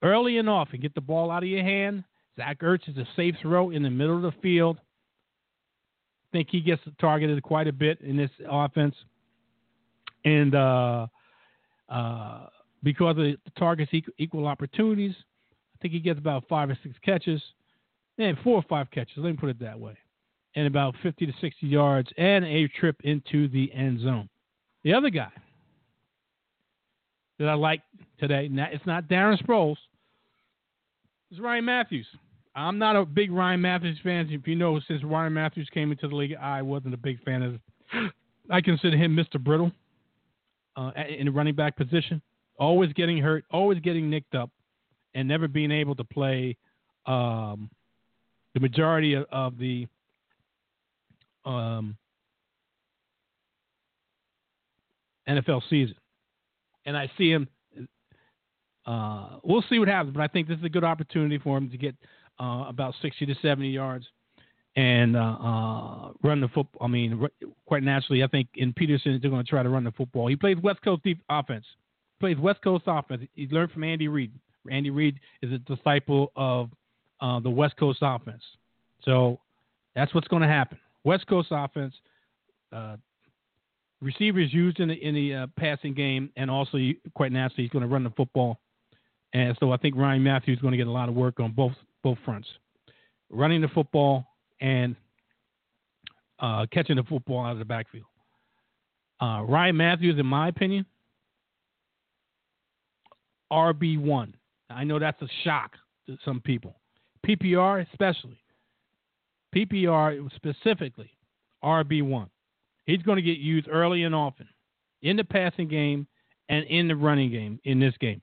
Early 0.02 0.38
and 0.38 0.48
often, 0.48 0.80
get 0.80 0.94
the 0.94 1.00
ball 1.00 1.30
out 1.30 1.42
of 1.42 1.48
your 1.48 1.62
hand. 1.62 2.04
Zach 2.36 2.60
Ertz 2.60 2.88
is 2.88 2.96
a 2.96 3.06
safe 3.16 3.34
throw 3.42 3.70
in 3.70 3.82
the 3.82 3.90
middle 3.90 4.16
of 4.16 4.22
the 4.22 4.40
field. 4.40 4.78
I 4.78 6.28
think 6.32 6.48
he 6.50 6.60
gets 6.60 6.80
targeted 7.00 7.42
quite 7.42 7.66
a 7.66 7.72
bit 7.72 8.00
in 8.00 8.16
this 8.16 8.30
offense. 8.48 8.94
And 10.24 10.54
uh, 10.54 11.06
uh, 11.88 12.46
because 12.82 13.10
of 13.10 13.16
the 13.16 13.36
targets 13.58 13.92
equal 14.18 14.46
opportunities, 14.46 15.14
I 15.74 15.78
think 15.82 15.94
he 15.94 16.00
gets 16.00 16.18
about 16.18 16.44
five 16.48 16.70
or 16.70 16.78
six 16.82 16.94
catches, 17.04 17.42
and 18.18 18.36
four 18.44 18.56
or 18.56 18.64
five 18.68 18.90
catches. 18.90 19.14
Let 19.16 19.30
me 19.30 19.36
put 19.36 19.50
it 19.50 19.60
that 19.60 19.78
way, 19.78 19.96
and 20.54 20.66
about 20.66 20.94
50 21.02 21.26
to 21.26 21.32
60 21.40 21.66
yards, 21.66 22.10
and 22.16 22.44
a 22.44 22.68
trip 22.68 22.96
into 23.04 23.48
the 23.48 23.72
end 23.72 24.00
zone. 24.00 24.28
The 24.84 24.94
other 24.94 25.10
guy 25.10 25.32
that 27.38 27.48
I 27.48 27.54
like 27.54 27.82
today, 28.18 28.48
it's 28.50 28.86
not 28.86 29.08
Darren 29.08 29.42
Sproles, 29.42 29.76
it's 31.30 31.40
Ryan 31.40 31.64
Mathews. 31.64 32.06
I'm 32.54 32.78
not 32.78 32.96
a 32.96 33.04
big 33.04 33.30
Ryan 33.30 33.60
Mathews 33.60 33.98
fan. 34.02 34.28
If 34.30 34.46
you 34.46 34.56
know, 34.56 34.80
since 34.88 35.04
Ryan 35.04 35.32
Mathews 35.32 35.68
came 35.72 35.92
into 35.92 36.08
the 36.08 36.16
league, 36.16 36.34
I 36.34 36.62
wasn't 36.62 36.94
a 36.94 36.96
big 36.96 37.22
fan 37.22 37.42
of. 37.42 37.60
I 38.50 38.60
consider 38.60 38.96
him 38.96 39.14
Mr. 39.14 39.42
Brittle 39.42 39.70
uh, 40.76 40.90
in 41.08 41.26
the 41.26 41.30
running 41.30 41.54
back 41.54 41.76
position. 41.76 42.20
Always 42.60 42.92
getting 42.92 43.18
hurt, 43.18 43.44
always 43.50 43.80
getting 43.80 44.08
nicked 44.08 44.34
up, 44.34 44.50
and 45.14 45.26
never 45.26 45.48
being 45.48 45.72
able 45.72 45.96
to 45.96 46.04
play 46.04 46.56
um, 47.06 47.70
the 48.54 48.60
majority 48.60 49.14
of, 49.14 49.24
of 49.32 49.58
the 49.58 49.88
um, 51.44 51.96
NFL 55.28 55.62
season. 55.70 55.96
And 56.86 56.96
I 56.96 57.10
see 57.16 57.30
him. 57.30 57.48
Uh, 58.86 59.38
we'll 59.42 59.64
see 59.68 59.78
what 59.78 59.88
happens, 59.88 60.14
but 60.14 60.22
I 60.22 60.28
think 60.28 60.48
this 60.48 60.58
is 60.58 60.64
a 60.64 60.68
good 60.68 60.84
opportunity 60.84 61.38
for 61.38 61.56
him 61.56 61.70
to 61.70 61.76
get 61.76 61.94
uh, 62.40 62.64
about 62.68 62.94
60 63.02 63.26
to 63.26 63.34
70 63.42 63.68
yards 63.68 64.06
and 64.76 65.16
uh, 65.16 65.20
uh, 65.20 66.12
run 66.22 66.40
the 66.40 66.48
football. 66.48 66.84
I 66.84 66.88
mean, 66.88 67.26
quite 67.66 67.82
naturally, 67.82 68.22
I 68.22 68.26
think 68.26 68.48
in 68.54 68.72
Pederson 68.72 69.20
they're 69.20 69.30
going 69.30 69.44
to 69.44 69.48
try 69.48 69.62
to 69.62 69.68
run 69.68 69.84
the 69.84 69.92
football. 69.92 70.28
He 70.28 70.36
plays 70.36 70.56
West 70.62 70.82
Coast 70.82 71.02
deep 71.02 71.20
offense. 71.28 71.64
Plays 72.20 72.38
West 72.38 72.62
Coast 72.62 72.84
offense. 72.86 73.22
He 73.34 73.46
learned 73.48 73.72
from 73.72 73.84
Andy 73.84 74.08
Reid. 74.08 74.32
Andy 74.70 74.90
Reid 74.90 75.18
is 75.42 75.52
a 75.52 75.58
disciple 75.58 76.32
of 76.36 76.70
uh, 77.20 77.40
the 77.40 77.50
West 77.50 77.76
Coast 77.78 78.00
offense. 78.02 78.42
So 79.04 79.40
that's 79.94 80.14
what's 80.14 80.28
going 80.28 80.42
to 80.42 80.48
happen. 80.48 80.78
West 81.04 81.26
Coast 81.26 81.48
offense. 81.50 81.94
Uh, 82.72 82.96
receivers 84.00 84.52
used 84.52 84.80
in 84.80 84.88
the 84.88 84.94
in 84.94 85.14
the 85.14 85.34
uh, 85.34 85.46
passing 85.58 85.94
game, 85.94 86.30
and 86.36 86.50
also 86.50 86.78
quite 87.14 87.32
naturally 87.32 87.64
he's 87.64 87.70
going 87.70 87.82
to 87.82 87.88
run 87.88 88.04
the 88.04 88.10
football. 88.10 88.60
And 89.32 89.56
so 89.60 89.72
I 89.72 89.76
think 89.76 89.96
Ryan 89.96 90.22
Mathews 90.22 90.58
is 90.58 90.62
going 90.62 90.72
to 90.72 90.78
get 90.78 90.86
a 90.86 90.92
lot 90.92 91.08
of 91.08 91.14
work 91.14 91.40
on 91.40 91.52
both 91.52 91.72
both 92.02 92.18
fronts, 92.24 92.48
running 93.30 93.60
the 93.60 93.68
football 93.68 94.26
and 94.60 94.94
uh, 96.38 96.66
catching 96.72 96.96
the 96.96 97.02
football 97.04 97.44
out 97.44 97.52
of 97.52 97.58
the 97.58 97.64
backfield. 97.64 98.04
Uh, 99.20 99.42
Ryan 99.46 99.76
Mathews, 99.76 100.18
in 100.18 100.26
my 100.26 100.48
opinion, 100.48 100.86
RB 103.52 103.98
one. 103.98 104.34
I 104.68 104.84
know 104.84 104.98
that's 104.98 105.20
a 105.22 105.28
shock 105.44 105.72
to 106.06 106.16
some 106.24 106.40
people, 106.40 106.76
PPR 107.26 107.86
especially. 107.90 108.38
PPR 109.54 110.30
specifically, 110.36 111.10
RB 111.64 112.02
one. 112.02 112.30
He's 112.86 113.02
going 113.02 113.16
to 113.16 113.22
get 113.22 113.38
used 113.38 113.68
early 113.68 114.04
and 114.04 114.14
often 114.14 114.48
in 115.02 115.16
the 115.16 115.24
passing 115.24 115.68
game 115.68 116.06
and 116.48 116.64
in 116.66 116.88
the 116.88 116.96
running 116.96 117.30
game 117.30 117.58
in 117.64 117.80
this 117.80 117.94
game. 118.00 118.22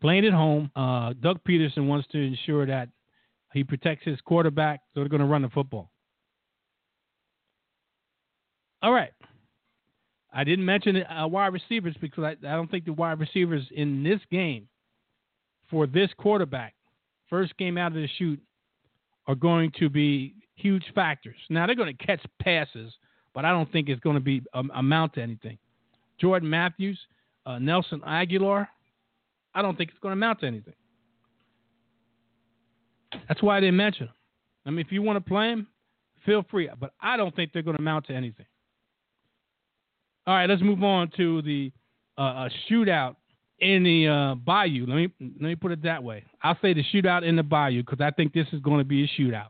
Playing 0.00 0.26
at 0.26 0.32
home, 0.32 0.70
uh, 0.76 1.12
Doug 1.20 1.40
Pederson 1.48 1.88
wants 1.88 2.06
to 2.12 2.18
ensure 2.18 2.66
that 2.66 2.88
he 3.52 3.64
protects 3.64 4.04
his 4.04 4.20
quarterback, 4.20 4.80
so 4.94 5.00
they're 5.00 5.08
going 5.08 5.20
to 5.20 5.26
run 5.26 5.42
the 5.42 5.48
football. 5.48 5.90
All 8.82 8.92
right. 8.92 9.10
I 10.38 10.44
didn't 10.44 10.66
mention 10.66 11.02
uh, 11.02 11.26
wide 11.26 11.52
receivers 11.52 11.96
because 12.00 12.22
I, 12.22 12.30
I 12.46 12.54
don't 12.54 12.70
think 12.70 12.84
the 12.84 12.92
wide 12.92 13.18
receivers 13.18 13.66
in 13.72 14.04
this 14.04 14.20
game 14.30 14.68
for 15.68 15.88
this 15.88 16.10
quarterback, 16.16 16.76
first 17.28 17.58
game 17.58 17.76
out 17.76 17.88
of 17.88 17.94
the 17.94 18.08
chute, 18.18 18.40
are 19.26 19.34
going 19.34 19.72
to 19.80 19.90
be 19.90 20.36
huge 20.54 20.84
factors. 20.94 21.34
Now 21.50 21.66
they're 21.66 21.74
going 21.74 21.94
to 21.94 22.06
catch 22.06 22.20
passes, 22.40 22.94
but 23.34 23.44
I 23.44 23.50
don't 23.50 23.70
think 23.72 23.88
it's 23.88 23.98
going 23.98 24.14
to 24.14 24.20
be 24.20 24.40
um, 24.54 24.70
amount 24.76 25.14
to 25.14 25.22
anything. 25.22 25.58
Jordan 26.20 26.48
Matthews, 26.48 27.00
uh, 27.44 27.58
Nelson 27.58 28.00
Agholor, 28.06 28.68
I 29.56 29.60
don't 29.60 29.76
think 29.76 29.90
it's 29.90 29.98
going 29.98 30.12
to 30.12 30.18
amount 30.18 30.38
to 30.42 30.46
anything. 30.46 30.74
That's 33.26 33.42
why 33.42 33.56
I 33.56 33.60
didn't 33.60 33.76
mention 33.76 34.06
them. 34.06 34.14
I 34.66 34.70
mean, 34.70 34.86
if 34.86 34.92
you 34.92 35.02
want 35.02 35.16
to 35.16 35.28
play 35.28 35.48
them, 35.48 35.66
feel 36.24 36.44
free. 36.48 36.70
But 36.78 36.92
I 37.00 37.16
don't 37.16 37.34
think 37.34 37.52
they're 37.52 37.62
going 37.62 37.76
to 37.76 37.82
amount 37.82 38.06
to 38.06 38.14
anything. 38.14 38.46
All 40.28 40.34
right, 40.34 40.46
let's 40.46 40.60
move 40.60 40.84
on 40.84 41.10
to 41.16 41.40
the 41.40 41.72
uh, 42.18 42.50
shootout 42.70 43.16
in 43.60 43.82
the 43.82 44.08
uh, 44.08 44.34
Bayou. 44.34 44.84
Let 44.86 44.94
me 44.94 45.08
let 45.40 45.40
me 45.40 45.54
put 45.54 45.72
it 45.72 45.82
that 45.84 46.04
way. 46.04 46.22
I'll 46.42 46.58
say 46.60 46.74
the 46.74 46.84
shootout 46.92 47.26
in 47.26 47.34
the 47.34 47.42
Bayou 47.42 47.82
because 47.82 48.02
I 48.02 48.10
think 48.10 48.34
this 48.34 48.46
is 48.52 48.60
going 48.60 48.76
to 48.76 48.84
be 48.84 49.04
a 49.04 49.08
shootout. 49.18 49.48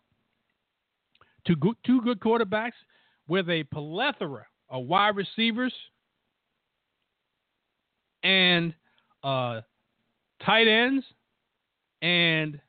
Two 1.44 1.56
good, 1.56 1.74
two 1.84 2.00
good 2.02 2.20
quarterbacks 2.20 2.78
with 3.26 3.50
a 3.50 3.64
plethora 3.64 4.46
of 4.70 4.86
wide 4.86 5.16
receivers 5.16 5.74
and 8.22 8.72
uh, 9.24 9.62
tight 10.46 10.68
ends 10.68 11.04
and 12.02 12.60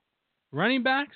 running 0.52 0.82
backs, 0.82 1.16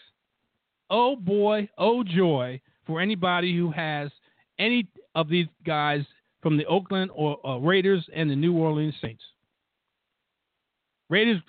oh 0.91 1.15
boy, 1.15 1.67
oh 1.75 2.03
joy 2.03 2.61
for 2.85 3.01
anybody 3.01 3.57
who 3.57 3.71
has 3.71 4.11
any 4.59 4.87
of 5.15 5.27
these 5.27 5.47
guys 5.65 6.03
from 6.43 6.57
the 6.57 6.65
Oakland 6.65 7.09
or 7.15 7.43
uh, 7.47 7.57
Raiders 7.57 8.05
and 8.13 8.29
the 8.29 8.35
New 8.35 8.53
Orleans 8.53 8.93
Saints. 9.01 9.23
Raiders 11.09 11.41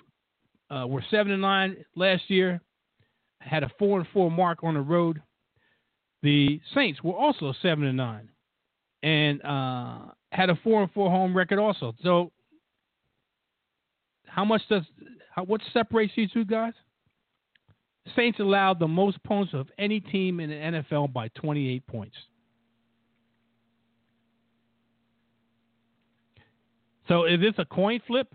uh, 0.71 0.87
were 0.87 1.03
seven 1.11 1.33
and 1.33 1.41
nine 1.41 1.75
last 1.95 2.23
year, 2.29 2.61
had 3.39 3.63
a 3.63 3.69
four 3.77 3.99
and 3.99 4.07
four 4.13 4.31
mark 4.31 4.63
on 4.63 4.73
the 4.73 4.81
road. 4.81 5.21
The 6.23 6.59
Saints 6.73 7.03
were 7.03 7.13
also 7.13 7.53
seven 7.61 7.83
and 7.83 7.97
nine, 7.97 8.29
and 9.03 9.43
uh, 9.43 10.11
had 10.31 10.49
a 10.49 10.55
four 10.63 10.81
and 10.81 10.91
four 10.91 11.11
home 11.11 11.35
record 11.35 11.59
also. 11.59 11.93
So, 12.01 12.31
how 14.25 14.45
much 14.45 14.61
does 14.69 14.83
how, 15.29 15.43
what 15.43 15.61
separates 15.73 16.13
these 16.15 16.31
two 16.31 16.45
guys? 16.45 16.73
Saints 18.15 18.39
allowed 18.39 18.79
the 18.79 18.87
most 18.87 19.21
points 19.23 19.53
of 19.53 19.67
any 19.77 19.99
team 19.99 20.39
in 20.39 20.49
the 20.49 20.55
NFL 20.55 21.11
by 21.11 21.27
28 21.29 21.85
points. 21.87 22.15
So 27.07 27.25
is 27.25 27.39
this 27.39 27.53
a 27.57 27.65
coin 27.65 28.01
flip? 28.07 28.33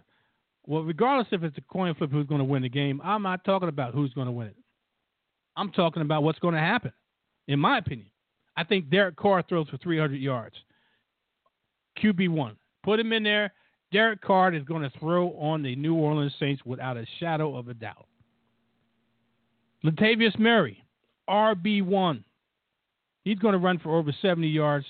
Well, 0.66 0.82
regardless 0.82 1.28
if 1.32 1.42
it's 1.42 1.58
a 1.58 1.62
coin 1.62 1.94
flip 1.94 2.10
who's 2.10 2.26
going 2.26 2.40
to 2.40 2.44
win 2.44 2.62
the 2.62 2.68
game, 2.68 3.00
I'm 3.02 3.22
not 3.22 3.44
talking 3.44 3.68
about 3.68 3.94
who's 3.94 4.12
going 4.12 4.26
to 4.26 4.32
win 4.32 4.48
it. 4.48 4.56
I'm 5.56 5.72
talking 5.72 6.02
about 6.02 6.22
what's 6.22 6.38
going 6.38 6.54
to 6.54 6.60
happen, 6.60 6.92
in 7.48 7.58
my 7.58 7.78
opinion. 7.78 8.10
I 8.56 8.64
think 8.64 8.90
Derek 8.90 9.16
Carr 9.16 9.42
throws 9.48 9.68
for 9.68 9.78
300 9.78 10.16
yards. 10.16 10.54
QB1. 12.02 12.56
Put 12.82 13.00
him 13.00 13.12
in 13.12 13.22
there. 13.22 13.52
Derek 13.92 14.20
Carr 14.20 14.54
is 14.54 14.62
going 14.64 14.82
to 14.82 14.98
throw 14.98 15.30
on 15.32 15.62
the 15.62 15.74
New 15.74 15.94
Orleans 15.94 16.32
Saints 16.38 16.62
without 16.64 16.96
a 16.96 17.06
shadow 17.18 17.56
of 17.56 17.68
a 17.68 17.74
doubt. 17.74 18.06
Latavius 19.84 20.38
Murray, 20.38 20.84
RB1. 21.28 22.22
He's 23.24 23.38
going 23.38 23.52
to 23.52 23.58
run 23.58 23.78
for 23.78 23.96
over 23.96 24.12
70 24.22 24.46
yards, 24.46 24.86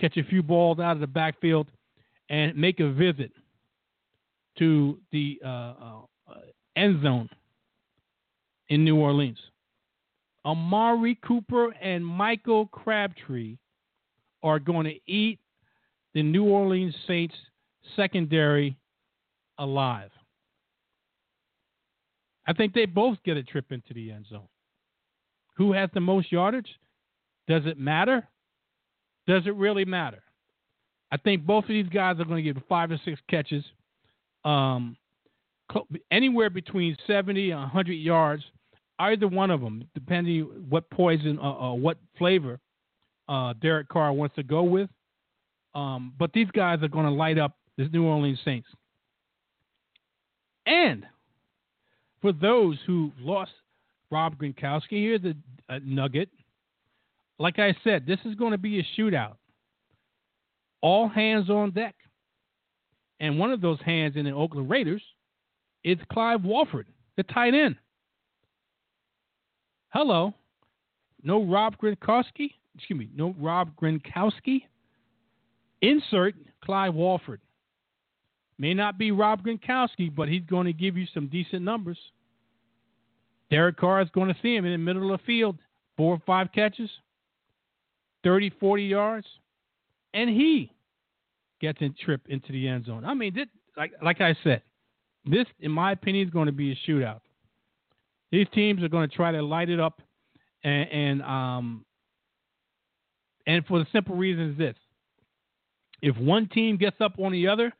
catch 0.00 0.16
a 0.16 0.24
few 0.24 0.42
balls 0.42 0.78
out 0.78 0.92
of 0.92 1.00
the 1.00 1.06
backfield, 1.06 1.68
and 2.32 2.56
make 2.56 2.80
a 2.80 2.90
visit 2.90 3.30
to 4.58 4.98
the 5.12 5.38
uh, 5.44 5.48
uh, 5.48 6.02
end 6.74 7.02
zone 7.02 7.28
in 8.68 8.84
New 8.84 8.96
Orleans. 8.96 9.38
Amari 10.44 11.18
Cooper 11.24 11.72
and 11.80 12.04
Michael 12.04 12.66
Crabtree 12.66 13.58
are 14.42 14.58
going 14.58 14.86
to 14.86 15.12
eat 15.12 15.38
the 16.14 16.22
New 16.22 16.44
Orleans 16.44 16.94
Saints 17.06 17.34
secondary 17.96 18.76
alive. 19.58 20.10
I 22.46 22.54
think 22.54 22.72
they 22.72 22.86
both 22.86 23.18
get 23.24 23.36
a 23.36 23.42
trip 23.42 23.66
into 23.70 23.92
the 23.94 24.10
end 24.10 24.26
zone. 24.30 24.48
Who 25.56 25.72
has 25.74 25.90
the 25.92 26.00
most 26.00 26.32
yardage? 26.32 26.68
Does 27.46 27.66
it 27.66 27.78
matter? 27.78 28.26
Does 29.26 29.42
it 29.46 29.54
really 29.54 29.84
matter? 29.84 30.22
I 31.12 31.18
think 31.18 31.44
both 31.44 31.64
of 31.64 31.68
these 31.68 31.88
guys 31.88 32.18
are 32.18 32.24
going 32.24 32.42
to 32.42 32.52
get 32.52 32.62
five 32.68 32.90
or 32.90 32.98
six 33.04 33.20
catches, 33.28 33.62
um, 34.46 34.96
anywhere 36.10 36.48
between 36.48 36.96
70 37.06 37.50
and 37.50 37.60
100 37.60 37.92
yards. 37.92 38.42
Either 38.98 39.28
one 39.28 39.50
of 39.50 39.60
them, 39.60 39.84
depending 39.94 40.42
what 40.68 40.88
poison 40.90 41.38
or 41.38 41.44
uh, 41.44 41.70
uh, 41.70 41.74
what 41.74 41.98
flavor 42.18 42.58
uh, 43.28 43.52
Derek 43.60 43.88
Carr 43.88 44.12
wants 44.12 44.34
to 44.36 44.42
go 44.42 44.62
with. 44.62 44.88
Um, 45.74 46.12
but 46.18 46.32
these 46.32 46.48
guys 46.52 46.82
are 46.82 46.88
going 46.88 47.06
to 47.06 47.12
light 47.12 47.38
up 47.38 47.56
this 47.76 47.88
New 47.92 48.04
Orleans 48.04 48.38
Saints. 48.44 48.68
And 50.66 51.04
for 52.20 52.32
those 52.32 52.78
who 52.86 53.10
lost 53.18 53.50
Rob 54.10 54.36
Gronkowski, 54.36 54.90
here's 54.90 55.24
a, 55.24 55.34
a 55.68 55.80
nugget. 55.80 56.28
Like 57.38 57.58
I 57.58 57.74
said, 57.82 58.06
this 58.06 58.20
is 58.24 58.34
going 58.34 58.52
to 58.52 58.58
be 58.58 58.78
a 58.78 58.86
shootout. 58.96 59.34
All 60.82 61.08
hands 61.08 61.48
on 61.48 61.70
deck. 61.70 61.94
And 63.20 63.38
one 63.38 63.52
of 63.52 63.60
those 63.60 63.80
hands 63.80 64.16
in 64.16 64.24
the 64.24 64.32
Oakland 64.32 64.68
Raiders 64.68 65.02
is 65.84 65.96
Clive 66.12 66.44
Walford, 66.44 66.86
the 67.16 67.22
tight 67.22 67.54
end. 67.54 67.76
Hello. 69.90 70.34
No 71.22 71.44
Rob 71.44 71.76
Gronkowski. 71.78 72.50
Excuse 72.74 72.98
me. 72.98 73.08
No 73.14 73.34
Rob 73.38 73.70
Gronkowski. 73.80 74.62
Insert 75.82 76.34
Clive 76.64 76.94
Walford. 76.94 77.40
May 78.58 78.74
not 78.74 78.98
be 78.98 79.10
Rob 79.12 79.44
Gronkowski, 79.44 80.14
but 80.14 80.28
he's 80.28 80.44
going 80.48 80.66
to 80.66 80.72
give 80.72 80.96
you 80.96 81.06
some 81.12 81.28
decent 81.28 81.62
numbers. 81.62 81.98
Derek 83.50 83.76
Carr 83.76 84.00
is 84.00 84.08
going 84.14 84.28
to 84.28 84.36
see 84.40 84.56
him 84.56 84.64
in 84.64 84.72
the 84.72 84.78
middle 84.78 85.12
of 85.12 85.20
the 85.20 85.26
field. 85.26 85.58
Four 85.96 86.14
or 86.14 86.22
five 86.24 86.48
catches, 86.54 86.88
30, 88.24 88.50
40 88.58 88.84
yards, 88.84 89.26
and 90.14 90.30
he 90.30 90.72
gets 91.60 91.80
a 91.80 91.88
trip 92.04 92.22
into 92.28 92.52
the 92.52 92.68
end 92.68 92.86
zone. 92.86 93.04
I 93.04 93.14
mean, 93.14 93.34
this, 93.34 93.46
like, 93.76 93.92
like 94.02 94.20
I 94.20 94.36
said, 94.42 94.62
this, 95.24 95.46
in 95.60 95.70
my 95.70 95.92
opinion, 95.92 96.26
is 96.26 96.32
going 96.32 96.46
to 96.46 96.52
be 96.52 96.72
a 96.72 96.90
shootout. 96.90 97.20
These 98.30 98.46
teams 98.54 98.82
are 98.82 98.88
going 98.88 99.08
to 99.08 99.14
try 99.14 99.32
to 99.32 99.42
light 99.42 99.68
it 99.68 99.78
up, 99.78 100.00
and, 100.64 100.88
and 100.90 101.22
um, 101.22 101.84
and 103.46 103.64
for 103.66 103.78
the 103.78 103.86
simple 103.92 104.16
reason 104.16 104.50
is 104.50 104.58
this: 104.58 104.76
if 106.00 106.16
one 106.16 106.48
team 106.48 106.76
gets 106.76 106.96
up 107.00 107.12
on 107.18 107.32
the 107.32 107.46
other, 107.46 107.72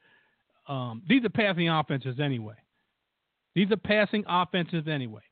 um, 0.69 1.03
these 1.09 1.25
are 1.25 1.31
passing 1.31 1.69
offenses 1.69 2.21
anyway. 2.21 2.55
These 3.55 3.71
are 3.71 3.77
passing 3.77 4.25
offenses 4.29 4.85
anyway 4.89 5.23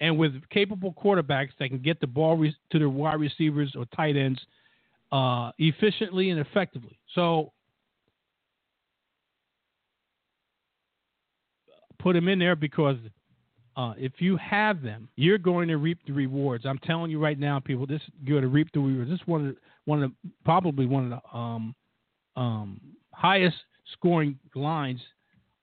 and 0.00 0.18
with 0.18 0.32
capable 0.50 0.92
quarterbacks 0.92 1.50
that 1.58 1.68
can 1.68 1.78
get 1.78 2.00
the 2.00 2.06
ball 2.06 2.36
re- 2.36 2.56
to 2.70 2.78
their 2.78 2.88
wide 2.88 3.20
receivers 3.20 3.72
or 3.76 3.86
tight 3.96 4.16
ends 4.16 4.40
uh, 5.14 5.52
efficiently 5.58 6.30
and 6.30 6.40
effectively. 6.40 6.98
So 7.14 7.52
put 12.00 12.14
them 12.14 12.26
in 12.26 12.40
there 12.40 12.56
because 12.56 12.96
uh, 13.76 13.94
if 13.96 14.12
you 14.18 14.36
have 14.38 14.82
them, 14.82 15.08
you're 15.14 15.38
going 15.38 15.68
to 15.68 15.76
reap 15.76 15.98
the 16.06 16.12
rewards. 16.12 16.66
I'm 16.66 16.78
telling 16.78 17.12
you 17.12 17.20
right 17.20 17.38
now, 17.38 17.60
people, 17.60 17.86
this 17.86 18.00
you're 18.24 18.40
going 18.40 18.50
to 18.50 18.54
reap 18.54 18.68
the 18.74 18.80
rewards. 18.80 19.08
This 19.08 19.20
is 19.20 19.26
one 19.26 19.46
of 19.46 19.54
the, 19.54 19.60
one 19.84 20.02
of 20.02 20.10
the, 20.10 20.30
probably 20.44 20.86
one 20.86 21.12
of 21.12 21.20
the 21.20 21.38
um, 21.38 21.74
um, 22.36 22.80
highest 23.12 23.56
scoring 23.92 24.36
lines, 24.56 25.00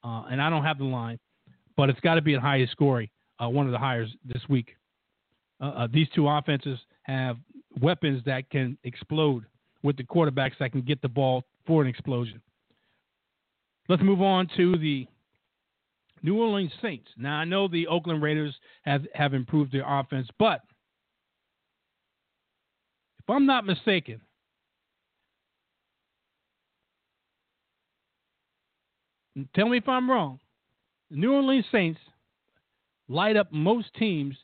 uh, 0.06 0.24
and 0.32 0.42
I 0.42 0.50
don't 0.50 0.64
have 0.64 0.78
the 0.78 0.86
line, 0.86 1.20
but 1.76 1.90
it's 1.90 2.00
got 2.00 2.16
to 2.16 2.22
be 2.22 2.34
the 2.34 2.42
highest 2.42 2.72
scoring 2.72 3.10
uh, 3.44 3.50
one 3.50 3.66
of 3.66 3.74
the 3.74 3.78
hires 3.78 4.10
this 4.24 4.42
week. 4.48 4.78
Uh, 5.62 5.66
uh, 5.66 5.88
these 5.92 6.08
two 6.16 6.28
offenses 6.30 6.80
have 7.04 7.38
weapons 7.80 8.22
that 8.26 8.50
can 8.50 8.78
explode 8.84 9.46
with 9.84 9.98
the 9.98 10.04
quarterbacks 10.04 10.58
that 10.60 10.72
can 10.72 10.82
get 10.82 11.02
the 11.02 11.08
ball 11.08 11.44
for 11.66 11.82
an 11.82 11.88
explosion. 11.88 12.42
Let's 13.88 14.04
move 14.04 14.22
on 14.22 14.48
to 14.58 14.78
the 14.78 15.08
New 16.24 16.38
Orleans 16.38 16.72
Saints. 16.82 17.10
Now 17.18 17.38
I 17.38 17.46
know 17.46 17.68
the 17.68 17.88
Oakland 17.88 18.22
Raiders 18.22 18.56
have 18.84 19.06
have 19.14 19.34
improved 19.34 19.72
their 19.72 19.86
offense, 19.88 20.28
but 20.38 20.62
if 23.20 23.30
I'm 23.30 23.46
not 23.46 23.66
mistaken, 23.66 24.22
tell 29.56 29.68
me 29.68 29.78
if 29.78 29.88
I'm 29.88 30.10
wrong. 30.10 30.40
The 31.10 31.18
New 31.18 31.34
Orleans 31.34 31.66
Saints 31.72 32.00
light 33.08 33.36
up 33.36 33.52
most 33.52 33.94
teams 33.96 34.36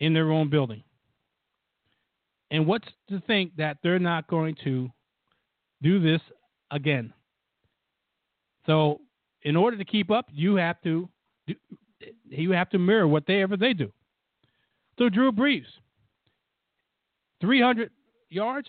in 0.00 0.12
their 0.12 0.30
own 0.30 0.50
building. 0.50 0.82
And 2.52 2.66
what's 2.66 2.86
to 3.08 3.18
think 3.26 3.56
that 3.56 3.78
they're 3.82 3.98
not 3.98 4.28
going 4.28 4.54
to 4.62 4.90
do 5.82 5.98
this 5.98 6.20
again? 6.70 7.12
So, 8.66 9.00
in 9.42 9.56
order 9.56 9.78
to 9.78 9.84
keep 9.84 10.10
up, 10.10 10.26
you 10.30 10.56
have 10.56 10.80
to 10.82 11.08
you 12.28 12.52
have 12.52 12.68
to 12.70 12.78
mirror 12.78 13.08
whatever 13.08 13.56
they 13.56 13.72
do. 13.72 13.90
So, 14.98 15.08
Drew 15.08 15.32
Brees, 15.32 15.64
300 17.40 17.90
yards, 18.28 18.68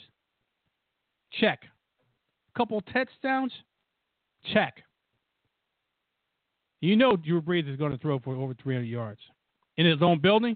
check. 1.33 1.59
Couple 2.55 2.79
touchdowns, 2.81 3.51
check. 4.53 4.81
You 6.79 6.95
know 6.95 7.17
Drew 7.17 7.41
Brees 7.41 7.69
is 7.69 7.77
going 7.77 7.91
to 7.91 7.97
throw 7.97 8.19
for 8.19 8.35
over 8.35 8.53
300 8.53 8.85
yards 8.85 9.19
in 9.75 9.85
his 9.85 10.01
own 10.01 10.19
building. 10.19 10.55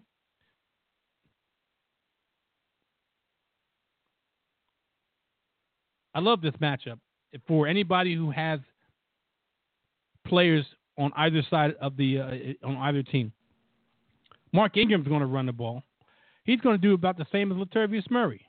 I 6.17 6.19
love 6.19 6.41
this 6.41 6.55
matchup 6.59 6.97
for 7.47 7.67
anybody 7.67 8.15
who 8.15 8.31
has 8.31 8.59
players 10.25 10.65
on 10.97 11.11
either 11.15 11.43
side 11.47 11.75
of 11.79 11.95
the 11.95 12.19
uh, 12.19 12.67
on 12.67 12.75
either 12.77 13.03
team. 13.03 13.31
Mark 14.51 14.77
Ingram's 14.77 15.07
going 15.07 15.19
to 15.19 15.27
run 15.27 15.45
the 15.45 15.51
ball. 15.51 15.83
He's 16.43 16.59
going 16.59 16.75
to 16.75 16.81
do 16.81 16.95
about 16.95 17.17
the 17.17 17.27
same 17.31 17.51
as 17.51 17.57
Latavius 17.59 18.09
Murray. 18.09 18.41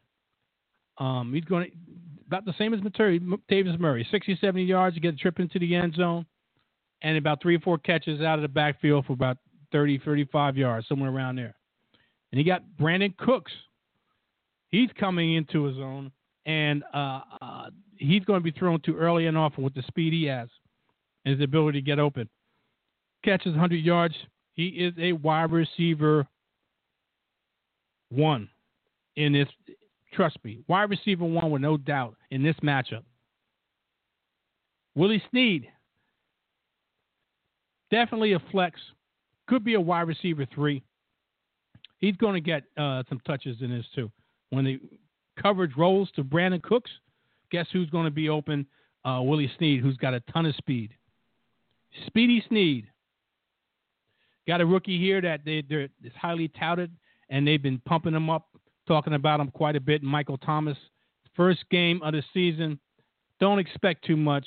Um, 0.97 1.33
he's 1.35 1.45
going 1.45 1.67
to 1.67 1.73
about 2.27 2.47
the 2.47 2.55
same 2.57 2.73
as 2.73 2.81
Latavius 2.81 3.79
Murray, 3.79 4.09
60, 4.11 4.39
70 4.41 4.65
yards 4.65 4.95
to 4.95 5.01
get 5.01 5.13
a 5.13 5.17
trip 5.19 5.39
into 5.39 5.59
the 5.59 5.75
end 5.75 5.95
zone 5.95 6.25
and 7.03 7.19
about 7.19 7.43
three 7.43 7.57
or 7.57 7.61
four 7.61 7.77
catches 7.77 8.23
out 8.23 8.39
of 8.39 8.43
the 8.43 8.49
backfield 8.49 9.05
for 9.05 9.13
about 9.13 9.37
30, 9.73 9.99
35 9.99 10.57
yards, 10.57 10.89
somewhere 10.89 11.11
around 11.11 11.37
there. 11.37 11.55
And 12.33 12.39
he 12.39 12.45
got 12.45 12.63
Brandin 12.81 13.15
Cooks. 13.19 13.53
He's 14.69 14.89
coming 14.99 15.35
into 15.35 15.65
his 15.65 15.77
own, 15.77 16.13
and 16.49 16.83
uh, 16.95 17.21
uh, 17.43 17.65
he's 17.99 18.25
going 18.25 18.41
to 18.41 18.45
be 18.45 18.59
thrown 18.59 18.81
too 18.81 18.97
early 18.97 19.27
and 19.27 19.37
often 19.37 19.63
with 19.63 19.75
the 19.75 19.83
speed 19.83 20.15
he 20.15 20.25
has 20.25 20.49
and 21.25 21.39
his 21.39 21.45
ability 21.45 21.81
to 21.81 21.85
get 21.85 21.99
open. 22.01 22.29
Catches 23.23 23.53
100 23.53 23.77
yards. 23.77 24.15
He 24.55 24.69
is 24.69 24.95
a 24.99 25.13
wide 25.13 25.53
receiver 25.53 26.27
one 28.09 28.49
in 29.17 29.35
this. 29.35 29.49
Trust 30.15 30.39
me, 30.43 30.61
wide 30.69 30.89
receiver 30.89 31.25
one 31.25 31.51
with 31.51 31.61
no 31.61 31.77
doubt 31.77 32.17
in 32.31 32.43
this 32.43 32.57
matchup. 32.65 33.05
Willie 34.95 35.23
Snead 35.31 35.69
definitely 37.91 38.33
a 38.33 38.41
flex. 38.51 38.81
Could 39.49 39.65
be 39.65 39.75
a 39.75 39.81
wide 39.81 40.09
receiver 40.09 40.47
three. 40.55 40.83
He's 41.99 42.17
going 42.17 42.35
to 42.35 42.41
get 42.41 42.63
uh, 42.79 43.03
some 43.09 43.21
touches 43.27 43.59
in 43.61 43.71
this 43.71 43.85
too. 43.95 44.11
When 44.51 44.65
the 44.65 44.81
coverage 45.41 45.77
rolls 45.77 46.11
to 46.17 46.25
Brandin 46.25 46.63
Cooks, 46.63 46.91
guess 47.51 47.67
who's 47.73 47.91
going 47.91 48.05
to 48.05 48.11
be 48.11 48.29
open? 48.29 48.67
Uh, 49.05 49.21
Willie 49.23 49.51
Snead, 49.57 49.81
who's 49.81 49.97
got 49.97 50.15
a 50.15 50.21
ton 50.33 50.47
of 50.47 50.55
speed. 50.57 50.93
Speedy 52.07 52.45
Snead. 52.49 52.87
Got 54.47 54.61
a 54.61 54.67
rookie 54.67 54.99
here 54.99 55.21
that 55.21 55.41
they, 55.45 55.63
they're 55.69 55.89
is 56.03 56.13
highly 56.19 56.49
touted, 56.49 56.91
and 57.29 57.47
they've 57.47 57.63
been 57.63 57.81
pumping 57.87 58.15
him 58.15 58.31
up, 58.31 58.49
talking 58.87 59.13
about 59.13 59.41
him 59.41 59.51
quite 59.51 59.77
a 59.77 59.81
bit. 59.81 60.03
Michael 60.03 60.39
Thomas, 60.39 60.77
first 61.37 61.61
game 61.71 62.03
of 62.03 62.13
the 62.13 62.23
season. 62.33 62.79
Don't 63.41 63.59
expect 63.59 64.05
too 64.05 64.17
much 64.17 64.47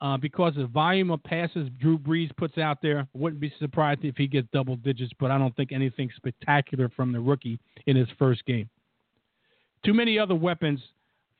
uh, 0.00 0.16
because 0.16 0.54
the 0.54 0.66
volume 0.66 1.10
of 1.10 1.22
passes 1.24 1.68
Drew 1.80 1.98
Brees 1.98 2.34
puts 2.36 2.58
out 2.58 2.78
there. 2.80 3.08
Wouldn't 3.12 3.40
be 3.40 3.52
surprised 3.58 4.04
if 4.04 4.16
he 4.16 4.26
gets 4.26 4.46
double 4.52 4.76
digits, 4.76 5.12
but 5.18 5.30
I 5.30 5.38
don't 5.38 5.54
think 5.56 5.72
anything 5.72 6.10
spectacular 6.16 6.88
from 6.90 7.12
the 7.12 7.20
rookie 7.20 7.58
in 7.86 7.96
his 7.96 8.08
first 8.18 8.44
game. 8.44 8.68
Too 9.84 9.94
many 9.94 10.18
other 10.18 10.34
weapons 10.34 10.80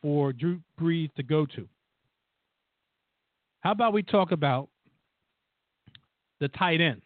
for 0.02 0.32
Drew 0.32 0.60
Brees 0.78 1.12
to 1.14 1.22
go 1.22 1.46
to. 1.46 1.66
How 3.60 3.72
about 3.72 3.94
we 3.94 4.02
talk 4.02 4.32
about 4.32 4.68
the 6.40 6.48
tight 6.48 6.82
end 6.82 7.00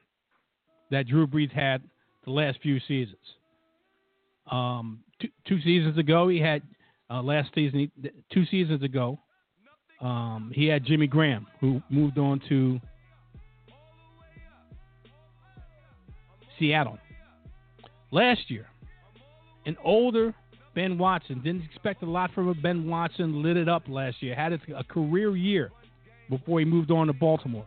that 0.91 1.07
Drew 1.07 1.27
Brees 1.27 1.53
had 1.53 1.83
the 2.25 2.33
last 2.33 2.59
few 2.61 2.81
seasons? 2.81 3.17
Um, 4.51 5.01
two, 5.21 5.29
two, 5.47 5.61
seasons 5.61 5.97
ago, 5.97 6.27
he 6.27 6.41
had 6.41 6.63
uh, 7.09 7.23
last 7.23 7.51
season, 7.55 7.91
two 8.33 8.45
seasons 8.47 8.83
ago, 8.83 9.21
um, 10.01 10.51
he 10.55 10.67
had 10.67 10.85
Jimmy 10.85 11.07
Graham, 11.07 11.47
who 11.61 11.81
moved 11.91 12.19
on 12.19 12.41
to 12.49 12.81
Seattle. 16.59 16.99
Last 18.11 18.51
year, 18.51 18.67
an 19.67 19.77
older 19.85 20.35
Ben 20.79 20.97
Watson 20.97 21.41
didn't 21.43 21.65
expect 21.65 22.05
a 22.05 22.07
lot 22.07 22.31
from 22.33 22.49
him. 22.49 22.57
Ben 22.63 22.89
Watson 22.89 23.43
lit 23.43 23.57
it 23.57 23.69
up 23.69 23.83
last 23.89 24.23
year, 24.23 24.37
had 24.37 24.53
a 24.53 24.85
career 24.85 25.37
year 25.37 25.73
before 26.31 26.61
he 26.61 26.65
moved 26.65 26.93
on 26.93 27.09
to 27.09 27.13
Baltimore. 27.13 27.67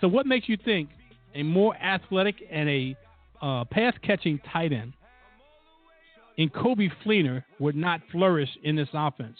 So, 0.00 0.08
what 0.08 0.26
makes 0.26 0.48
you 0.48 0.56
think 0.64 0.88
a 1.36 1.44
more 1.44 1.76
athletic 1.76 2.42
and 2.50 2.68
a 2.68 2.96
uh, 3.40 3.66
pass 3.66 3.94
catching 4.02 4.40
tight 4.52 4.72
end 4.72 4.94
in 6.38 6.48
Coby 6.48 6.90
Fleener 7.06 7.44
would 7.60 7.76
not 7.76 8.00
flourish 8.10 8.50
in 8.64 8.74
this 8.74 8.88
offense? 8.92 9.38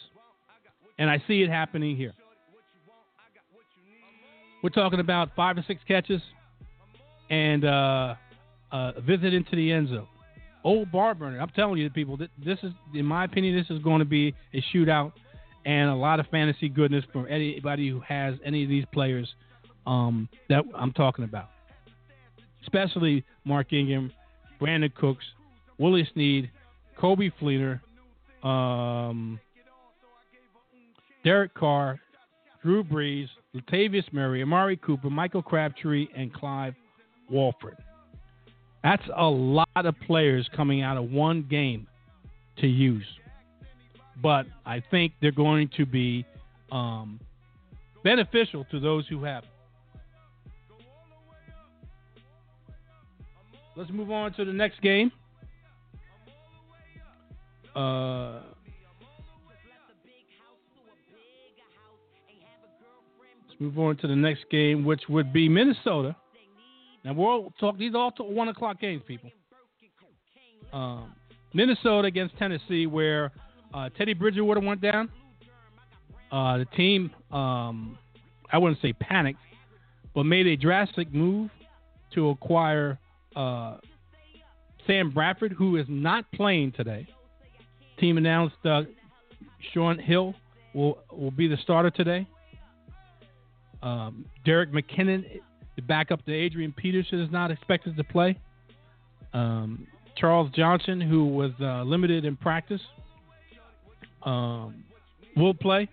And 1.01 1.11
I 1.11 1.21
see 1.27 1.43
it 1.43 1.51
happening 1.51 1.97
here. 1.97 2.13
We're 4.63 4.71
talking 4.71 5.01
about 5.01 5.31
five 5.35 5.59
or 5.59 5.65
six 5.67 5.83
catches 5.89 6.23
and 7.29 7.65
uh, 7.65 8.15
uh, 8.71 8.93
a 8.95 9.01
visit 9.01 9.35
into 9.35 9.57
the 9.57 9.73
end 9.73 9.89
zone. 9.89 10.07
Old 10.65 10.91
bar 10.91 11.15
burner. 11.15 11.41
I'm 11.41 11.51
telling 11.51 11.79
you, 11.79 11.89
people, 11.91 12.17
this 12.17 12.59
is, 12.63 12.73
in 12.95 13.07
my 13.07 13.25
opinion, 13.25 13.57
this 13.57 13.75
is 13.75 13.83
going 13.83 14.01
to 14.01 14.05
be 14.05 14.35
a 14.53 14.63
shootout 14.75 15.13
and 15.65 15.91
a 15.91 15.95
lot 15.95 16.21
of 16.21 16.27
fantasy 16.29 16.69
goodness 16.69 17.05
from 17.13 17.27
anybody 17.29 17.89
who 17.89 18.01
has 18.01 18.35
any 18.45 18.65
of 18.65 18.69
these 18.69 18.85
players 18.93 19.29
um, 19.87 20.29
that 20.49 20.65
I'm 20.75 20.93
talking 20.93 21.25
about, 21.25 21.49
especially 22.63 23.25
Mark 23.45 23.73
Ingram, 23.73 24.13
Brandin 24.61 24.95
Cooks, 24.95 25.25
Willie 25.79 26.09
Snead, 26.13 26.51
Coby 26.99 27.33
Fleener, 27.41 27.81
um, 28.47 29.39
Derek 31.25 31.55
Carr, 31.55 32.01
Drew 32.63 32.83
Brees, 32.83 33.29
Latavius 33.55 34.13
Murray, 34.13 34.43
Amari 34.43 34.77
Cooper, 34.77 35.11
Michael 35.11 35.43
Crabtree, 35.43 36.09
and 36.17 36.33
Clive 36.33 36.75
Walford. 37.31 37.77
That's 38.83 39.03
a 39.17 39.27
lot 39.27 39.69
of 39.75 39.95
players 40.07 40.49
coming 40.55 40.83
out 40.83 40.97
of 40.97 41.11
one 41.11 41.47
game 41.49 41.87
to 42.59 42.67
use. 42.67 43.07
But 44.23 44.47
I 44.67 44.83
think 44.91 45.13
they're 45.21 45.31
going 45.31 45.71
to 45.77 45.87
be 45.87 46.25
um, 46.73 47.21
beneficial 48.03 48.65
to 48.71 48.81
those 48.81 49.07
who 49.09 49.25
have. 49.25 49.45
Let's 53.77 53.91
move 53.91 54.11
on 54.11 54.33
to 54.35 54.45
the 54.45 54.53
next 54.53 54.81
game. 54.83 55.13
Uh, 57.77 58.41
let's 63.47 63.61
move 63.61 63.79
on 63.79 63.97
to 63.99 64.09
the 64.09 64.17
next 64.17 64.47
game, 64.51 64.85
which 64.85 65.03
would 65.09 65.33
be 65.33 65.49
Minnesota. 65.49 66.17
Now 67.09 67.15
we'll 67.15 67.55
talk. 67.59 67.79
These 67.79 67.95
are 67.95 67.99
all 67.99 68.13
one 68.19 68.49
o'clock 68.49 68.81
games, 68.83 69.03
people. 69.07 69.31
Um, 70.75 71.15
Minnesota 71.55 72.07
against 72.07 72.37
Tennessee, 72.37 72.87
where 72.87 73.33
uh, 73.73 73.89
Teddy 73.97 74.13
Bridgewater 74.13 74.61
went 74.61 74.83
down. 74.83 75.09
Uh, 76.31 76.59
the 76.59 76.67
team, 76.77 77.11
um, 77.31 77.97
I 78.53 78.59
wouldn't 78.59 78.83
say 78.83 78.93
panicked, 78.93 79.41
but 80.15 80.25
made 80.25 80.47
a 80.47 80.57
drastic 80.57 81.11
move 81.15 81.51
to 82.13 82.29
acquire 82.29 82.99
uh, 83.35 83.79
Sam 84.87 85.11
Bradford, 85.11 85.53
who 85.53 85.77
is 85.77 85.87
not 85.89 86.31
playing 86.33 86.73
today. 86.73 87.07
Team 87.99 88.19
announced 88.19 88.57
uh, 88.67 88.83
Shaun 89.73 89.99
Hill 89.99 90.35
will 90.75 90.99
will 91.11 91.31
be 91.31 91.49
the 91.49 91.57
starter 91.63 91.91
today. 91.91 92.27
Um, 93.83 94.27
Jerick 94.47 94.73
McKinnon, 94.73 95.41
the 95.79 95.83
backup 95.83 96.25
to 96.25 96.35
Adrian 96.35 96.73
Peterson, 96.73 97.21
is 97.21 97.31
not 97.31 97.53
expected 97.53 97.97
to 97.97 98.03
play. 98.03 98.37
Um, 99.33 99.87
Charles 100.17 100.51
Johnson, 100.51 101.01
who 101.01 101.27
was 101.27 101.53
uh, 101.61 101.85
limited 101.85 102.25
in 102.25 102.35
practice, 102.35 102.81
um, 104.25 104.83
will 105.37 105.55
play. 105.55 105.89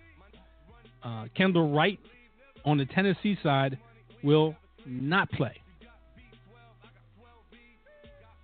Uh, 1.04 1.26
Kendall 1.36 1.72
Wright 1.72 2.00
on 2.64 2.78
the 2.78 2.84
Tennessee 2.84 3.38
side 3.44 3.78
will 4.24 4.56
not 4.84 5.30
play. 5.30 5.54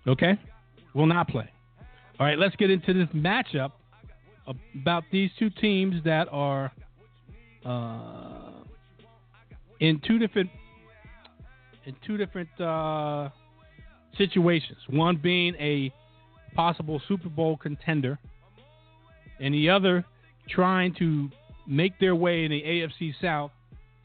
Okay? 0.07 0.39
Will 0.95 1.07
not 1.07 1.27
play. 1.27 1.49
All 2.21 2.25
right, 2.25 2.39
let's 2.39 2.55
get 2.55 2.69
into 2.71 2.93
this 2.93 3.09
matchup 3.13 3.73
about 4.47 5.03
these 5.11 5.29
two 5.37 5.49
teams 5.49 5.95
that 6.05 6.29
are 6.31 6.71
uh, 7.65 8.63
in 9.81 9.99
two 10.07 10.19
different 10.19 10.49
in 11.85 11.95
two 12.05 12.17
different 12.17 12.49
uh, 12.59 13.29
situations. 14.17 14.77
One 14.89 15.17
being 15.17 15.55
a 15.55 15.91
possible 16.55 17.01
Super 17.07 17.29
Bowl 17.29 17.57
contender, 17.57 18.19
and 19.39 19.53
the 19.53 19.69
other 19.69 20.05
trying 20.49 20.93
to 20.95 21.29
make 21.67 21.97
their 21.99 22.15
way 22.15 22.45
in 22.45 22.51
the 22.51 22.61
AFC 22.61 23.13
South 23.21 23.51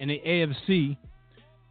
and 0.00 0.10
the 0.10 0.20
AFC, 0.24 0.96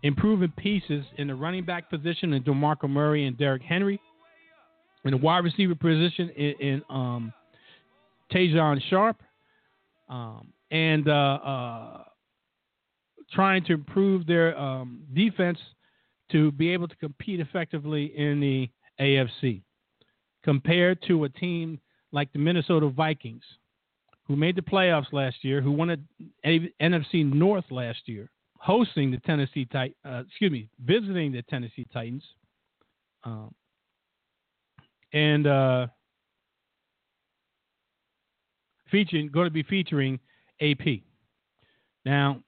improving 0.03 0.51
pieces 0.57 1.05
in 1.17 1.27
the 1.27 1.35
running 1.35 1.65
back 1.65 1.89
position 1.89 2.33
in 2.33 2.43
DeMarco 2.43 2.89
Murray 2.89 3.25
and 3.25 3.37
Derrick 3.37 3.61
Henry, 3.61 3.99
in 5.05 5.11
the 5.11 5.17
wide 5.17 5.43
receiver 5.43 5.75
position 5.75 6.29
in, 6.29 6.53
in 6.59 6.81
um, 6.89 7.33
Tajae 8.31 8.81
Sharpe, 8.89 9.21
um, 10.09 10.51
and 10.71 11.07
uh, 11.07 11.11
uh, 11.11 12.03
trying 13.31 13.63
to 13.65 13.73
improve 13.73 14.27
their 14.27 14.57
um, 14.57 15.03
defense 15.13 15.57
to 16.31 16.51
be 16.51 16.69
able 16.69 16.87
to 16.87 16.95
compete 16.97 17.39
effectively 17.39 18.05
in 18.17 18.39
the 18.39 18.69
AFC, 18.99 19.61
compared 20.43 21.01
to 21.07 21.23
a 21.23 21.29
team 21.29 21.79
like 22.11 22.31
the 22.33 22.39
Minnesota 22.39 22.89
Vikings, 22.89 23.43
who 24.27 24.35
made 24.35 24.55
the 24.55 24.61
playoffs 24.61 25.11
last 25.13 25.43
year, 25.43 25.61
who 25.61 25.71
won 25.71 25.87
the 26.43 26.71
NFC 26.81 27.25
North 27.25 27.65
last 27.69 27.99
year, 28.05 28.29
hosting 28.57 29.11
the 29.11 29.17
Tennessee 29.19 29.65
Tit- 29.65 29.95
uh, 30.05 30.23
excuse 30.27 30.51
me, 30.51 30.69
visiting 30.83 31.31
the 31.31 31.41
Tennessee 31.43 31.85
Titans. 31.93 32.23
Um, 33.23 33.53
and 35.13 35.47
uh, 35.47 35.87
featuring 38.91 39.29
going 39.29 39.47
to 39.47 39.51
be 39.51 39.63
featuring 39.63 40.19
AP. 40.61 41.01
Now, 42.05 42.41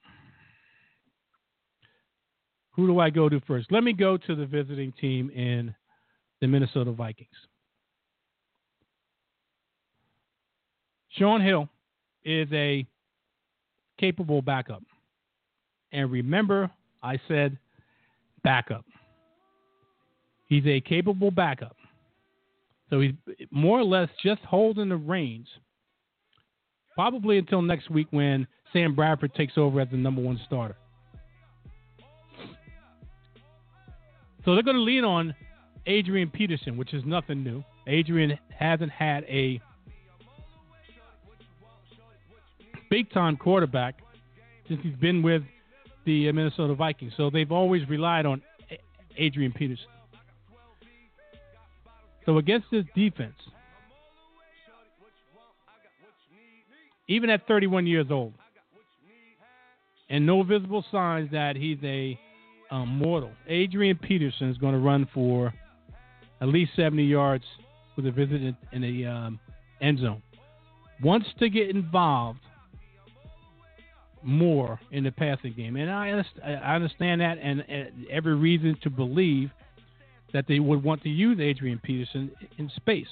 who 2.80 2.86
do 2.86 2.98
I 2.98 3.10
go 3.10 3.28
to 3.28 3.40
first? 3.40 3.70
Let 3.70 3.84
me 3.84 3.92
go 3.92 4.16
to 4.16 4.34
the 4.34 4.46
visiting 4.46 4.90
team 4.98 5.28
in 5.30 5.74
the 6.40 6.46
Minnesota 6.46 6.92
Vikings. 6.92 7.28
Shaun 11.10 11.42
Hill 11.42 11.68
is 12.24 12.48
a 12.52 12.86
capable 13.98 14.40
backup. 14.40 14.82
And 15.92 16.10
remember, 16.10 16.70
I 17.02 17.20
said 17.28 17.58
backup. 18.42 18.86
He's 20.46 20.64
a 20.64 20.80
capable 20.80 21.30
backup. 21.30 21.76
So 22.88 23.00
he's 23.00 23.12
more 23.50 23.78
or 23.78 23.84
less 23.84 24.08
just 24.22 24.40
holding 24.40 24.88
the 24.88 24.96
reins, 24.96 25.48
probably 26.94 27.36
until 27.36 27.60
next 27.60 27.90
week 27.90 28.06
when 28.10 28.46
Sam 28.72 28.94
Bradford 28.94 29.34
takes 29.34 29.58
over 29.58 29.82
as 29.82 29.88
the 29.90 29.98
number 29.98 30.22
one 30.22 30.40
starter. 30.46 30.76
So 34.44 34.54
they're 34.54 34.62
going 34.62 34.76
to 34.76 34.82
lean 34.82 35.04
on 35.04 35.34
Adrian 35.86 36.30
Peterson, 36.30 36.76
which 36.76 36.94
is 36.94 37.04
nothing 37.04 37.44
new. 37.44 37.62
Adrian 37.86 38.38
hasn't 38.56 38.90
had 38.90 39.24
a 39.24 39.60
big 42.90 43.10
time 43.12 43.36
quarterback 43.36 43.96
since 44.68 44.80
he's 44.82 44.96
been 44.96 45.22
with 45.22 45.42
the 46.06 46.30
Minnesota 46.32 46.74
Vikings. 46.74 47.12
So 47.16 47.30
they've 47.30 47.52
always 47.52 47.88
relied 47.88 48.26
on 48.26 48.42
Adrian 49.16 49.52
Peterson. 49.52 49.86
So 52.26 52.38
against 52.38 52.66
this 52.70 52.84
defense, 52.94 53.34
even 57.08 57.28
at 57.30 57.46
31 57.48 57.86
years 57.86 58.06
old, 58.10 58.34
and 60.08 60.26
no 60.26 60.42
visible 60.42 60.84
signs 60.90 61.30
that 61.32 61.56
he's 61.56 61.78
a 61.82 62.18
um, 62.70 62.88
mortal, 62.88 63.30
Adrian 63.48 63.98
Peterson 63.98 64.48
is 64.48 64.58
going 64.58 64.74
to 64.74 64.80
run 64.80 65.08
for 65.12 65.52
at 66.40 66.48
least 66.48 66.72
70 66.76 67.04
yards 67.04 67.44
with 67.96 68.06
a 68.06 68.10
visit 68.10 68.42
in, 68.42 68.56
in 68.72 68.82
the 68.82 69.06
um, 69.06 69.40
end 69.80 69.98
zone. 69.98 70.22
Wants 71.02 71.26
to 71.38 71.48
get 71.48 71.70
involved 71.70 72.40
more 74.22 74.78
in 74.92 75.04
the 75.04 75.10
passing 75.10 75.54
game, 75.54 75.76
and 75.76 75.90
I, 75.90 76.22
I 76.44 76.74
understand 76.74 77.20
that, 77.22 77.38
and, 77.42 77.64
and 77.68 78.06
every 78.10 78.34
reason 78.34 78.76
to 78.82 78.90
believe 78.90 79.50
that 80.32 80.44
they 80.46 80.60
would 80.60 80.82
want 80.82 81.02
to 81.02 81.08
use 81.08 81.40
Adrian 81.40 81.80
Peterson 81.82 82.30
in 82.58 82.70
space. 82.76 83.08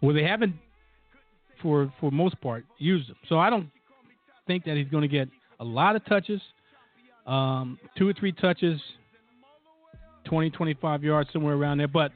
Well, 0.00 0.14
they 0.14 0.24
haven't, 0.24 0.54
for 1.62 1.92
for 1.98 2.10
most 2.10 2.38
part, 2.40 2.64
used 2.78 3.08
him. 3.08 3.16
So 3.28 3.38
I 3.38 3.48
don't 3.48 3.70
think 4.46 4.64
that 4.64 4.76
he's 4.76 4.88
going 4.88 5.02
to 5.02 5.08
get 5.08 5.28
a 5.60 5.64
lot 5.64 5.96
of 5.96 6.04
touches. 6.04 6.42
Um, 7.26 7.78
two 7.96 8.08
or 8.08 8.12
three 8.12 8.32
touches, 8.32 8.80
20, 10.24 10.50
25 10.50 11.02
yards, 11.02 11.30
somewhere 11.32 11.54
around 11.54 11.78
there. 11.78 11.88
But 11.88 12.12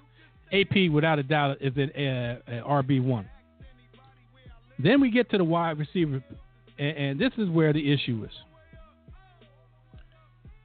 AP, 0.53 0.91
without 0.93 1.19
a 1.19 1.23
doubt, 1.23 1.59
is 1.61 1.73
an 1.77 1.91
uh, 1.91 2.69
RB1. 2.69 3.27
Then 4.79 5.01
we 5.01 5.11
get 5.11 5.31
to 5.31 5.39
the 5.39 5.45
wide 5.45 5.79
receiver, 5.79 6.23
and, 6.79 6.97
and 6.97 7.21
this 7.21 7.33
is 7.37 7.49
where 7.49 7.73
the 7.73 7.93
issue 7.93 8.25
is. 8.25 8.35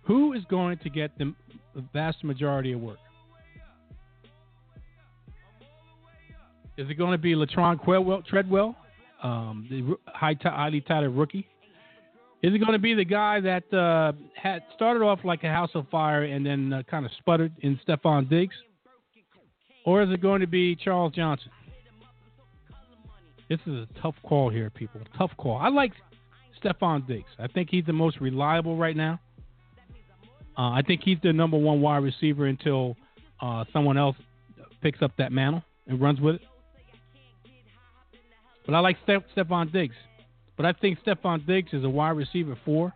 Who 0.03 0.33
is 0.33 0.43
going 0.49 0.77
to 0.79 0.89
get 0.89 1.17
the 1.17 1.33
vast 1.93 2.23
majority 2.23 2.73
of 2.73 2.81
work? 2.81 2.97
Is 6.77 6.89
it 6.89 6.95
going 6.95 7.11
to 7.11 7.17
be 7.17 7.35
Laquon 7.35 8.25
Treadwell, 8.25 8.75
um, 9.21 9.67
the 9.69 9.95
high 10.11 10.33
t- 10.33 10.49
highly 10.49 10.81
touted 10.81 11.11
rookie? 11.11 11.47
Is 12.41 12.53
it 12.53 12.57
going 12.57 12.73
to 12.73 12.79
be 12.79 12.93
the 12.93 13.05
guy 13.05 13.39
that 13.39 13.73
uh, 13.73 14.11
had 14.43 14.61
started 14.75 15.01
off 15.01 15.19
like 15.23 15.45
a 15.45 15.47
house 15.47 15.69
of 15.73 15.87
fire 15.87 16.23
and 16.23 16.45
then 16.45 16.73
uh, 16.73 16.83
kind 16.91 17.05
of 17.05 17.11
sputtered 17.17 17.53
in 17.61 17.79
Stefon 17.87 18.29
Diggs? 18.29 18.55
Or 19.85 20.03
is 20.03 20.09
it 20.11 20.21
going 20.21 20.41
to 20.41 20.47
be 20.47 20.75
Charles 20.75 21.13
Johnson? 21.13 21.49
This 23.49 23.59
is 23.65 23.73
a 23.73 23.87
tough 24.01 24.15
call 24.23 24.49
here, 24.49 24.69
people. 24.69 24.99
Tough 25.17 25.31
call. 25.37 25.57
I 25.57 25.69
like 25.69 25.93
Stefon 26.61 27.07
Diggs. 27.07 27.29
I 27.39 27.47
think 27.47 27.69
he's 27.69 27.85
the 27.85 27.93
most 27.93 28.19
reliable 28.19 28.75
right 28.75 28.97
now. 28.97 29.17
Uh, 30.57 30.71
I 30.71 30.81
think 30.85 31.01
he's 31.03 31.17
the 31.23 31.31
number 31.31 31.57
one 31.57 31.79
wide 31.79 32.03
receiver 32.03 32.45
until 32.47 32.97
uh, 33.41 33.63
someone 33.71 33.97
else 33.97 34.17
picks 34.81 35.01
up 35.01 35.11
that 35.19 35.31
mantle 35.31 35.63
and 35.87 36.01
runs 36.01 36.19
with 36.19 36.35
it. 36.35 36.41
But 38.65 38.75
I 38.75 38.79
like 38.79 38.97
Ste- 39.03 39.37
Stefon 39.37 39.71
Diggs. 39.71 39.95
But 40.57 40.65
I 40.65 40.73
think 40.73 40.99
Stefon 41.05 41.47
Diggs 41.47 41.71
is 41.71 41.85
a 41.85 41.89
wide 41.89 42.11
receiver 42.11 42.57
four, 42.65 42.93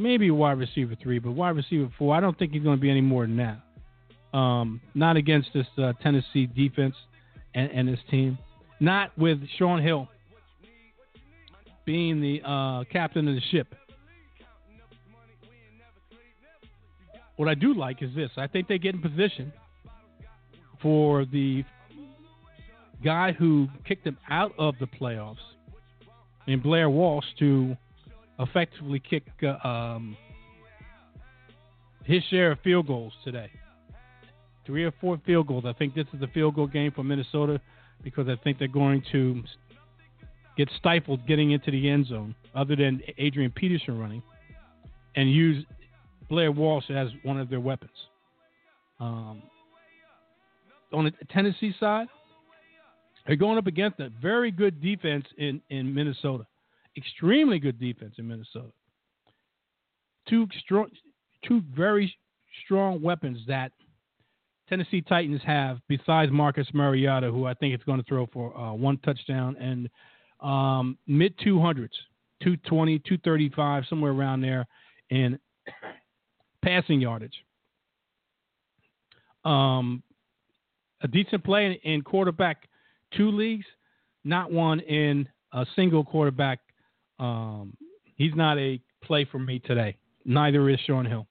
maybe 0.00 0.30
wide 0.30 0.58
receiver 0.58 0.96
three, 1.00 1.18
but 1.18 1.32
wide 1.32 1.50
receiver 1.50 1.90
four. 1.98 2.14
I 2.14 2.20
don't 2.20 2.38
think 2.38 2.52
he's 2.52 2.62
going 2.62 2.76
to 2.76 2.80
be 2.80 2.90
any 2.90 3.00
more 3.00 3.26
than 3.26 3.36
that. 3.36 4.36
Um, 4.36 4.80
not 4.94 5.16
against 5.16 5.48
this 5.52 5.66
uh, 5.76 5.92
Tennessee 6.02 6.46
defense 6.46 6.94
and, 7.54 7.70
and, 7.72 7.88
this 7.88 7.98
team. 8.10 8.38
Not 8.78 9.16
with 9.18 9.40
Shaun 9.58 9.82
Hill 9.82 10.08
being 11.84 12.20
the 12.20 12.40
uh, 12.48 12.84
captain 12.92 13.26
of 13.26 13.34
the 13.34 13.40
ship. 13.50 13.74
What 17.36 17.48
I 17.48 17.54
do 17.54 17.74
like 17.74 18.02
is 18.02 18.14
this. 18.14 18.30
I 18.36 18.46
think 18.46 18.68
they 18.68 18.78
get 18.78 18.94
in 18.94 19.02
position 19.02 19.52
for 20.80 21.24
the 21.24 21.64
guy 23.02 23.32
who 23.32 23.66
kicked 23.86 24.04
them 24.04 24.18
out 24.28 24.52
of 24.58 24.74
the 24.78 24.86
playoffs 24.86 25.36
and 26.46 26.62
Blair 26.62 26.90
Walsh 26.90 27.24
to 27.38 27.76
effectively 28.40 29.00
kick 29.00 29.24
uh, 29.42 29.66
um, 29.66 30.16
his 32.04 32.22
share 32.30 32.52
of 32.52 32.60
field 32.60 32.86
goals 32.86 33.12
today. 33.24 33.50
Three 34.66 34.84
or 34.84 34.92
four 35.00 35.20
field 35.24 35.46
goals. 35.46 35.64
I 35.66 35.72
think 35.72 35.94
this 35.94 36.06
is 36.12 36.22
a 36.22 36.26
field 36.28 36.54
goal 36.54 36.66
game 36.66 36.92
for 36.92 37.04
Minnesota 37.04 37.60
because 38.02 38.28
I 38.28 38.36
think 38.42 38.58
they're 38.58 38.68
going 38.68 39.02
to 39.12 39.42
get 40.56 40.68
stifled 40.78 41.26
getting 41.26 41.52
into 41.52 41.70
the 41.70 41.88
end 41.88 42.06
zone, 42.06 42.34
other 42.54 42.76
than 42.76 43.00
Adrian 43.18 43.50
Peterson 43.50 43.98
running, 43.98 44.22
and 45.16 45.30
use 45.30 45.64
Blair 46.28 46.52
Walsh 46.52 46.90
as 46.90 47.08
one 47.22 47.38
of 47.38 47.48
their 47.50 47.60
weapons. 47.60 47.90
Um, 49.00 49.42
on 50.92 51.04
the 51.04 51.12
Tennessee 51.30 51.74
side, 51.80 52.08
they're 53.26 53.36
going 53.36 53.58
up 53.58 53.66
against 53.66 54.00
a 54.00 54.10
very 54.20 54.50
good 54.50 54.80
defense 54.80 55.24
in, 55.38 55.60
in 55.70 55.94
Minnesota. 55.94 56.46
Extremely 56.96 57.58
good 57.58 57.78
defense 57.78 58.14
in 58.18 58.28
Minnesota. 58.28 58.72
Two 60.28 60.46
strong, 60.60 60.88
two 61.46 61.62
very 61.74 62.14
strong 62.64 63.00
weapons 63.00 63.38
that 63.46 63.72
Tennessee 64.68 65.02
Titans 65.02 65.40
have 65.44 65.78
besides 65.88 66.30
Marcus 66.30 66.66
Mariota, 66.72 67.30
who 67.30 67.46
I 67.46 67.54
think 67.54 67.74
is 67.74 67.80
going 67.84 67.98
to 67.98 68.04
throw 68.04 68.26
for 68.32 68.56
uh, 68.56 68.72
one 68.72 68.98
touchdown 68.98 69.56
and 69.56 69.88
um, 70.40 70.96
mid 71.06 71.36
200s, 71.38 71.88
220, 72.42 72.98
235, 73.00 73.84
somewhere 73.88 74.12
around 74.12 74.40
there 74.40 74.66
in 75.10 75.38
passing 76.62 77.00
yardage. 77.00 77.44
Um, 79.44 80.02
a 81.02 81.08
decent 81.08 81.44
play 81.44 81.66
in, 81.66 81.72
in 81.90 82.02
quarterback 82.02 82.68
two 83.16 83.30
leagues, 83.30 83.66
not 84.24 84.52
one 84.52 84.80
in 84.80 85.28
a 85.52 85.66
single 85.76 86.04
quarterback. 86.04 86.60
Um, 87.20 87.76
he's 88.16 88.34
not 88.34 88.58
a 88.58 88.80
play 89.04 89.24
for 89.30 89.38
me 89.38 89.60
today. 89.60 89.96
Neither 90.24 90.68
is 90.68 90.80
Shaun 90.86 91.06
Hill 91.06 91.26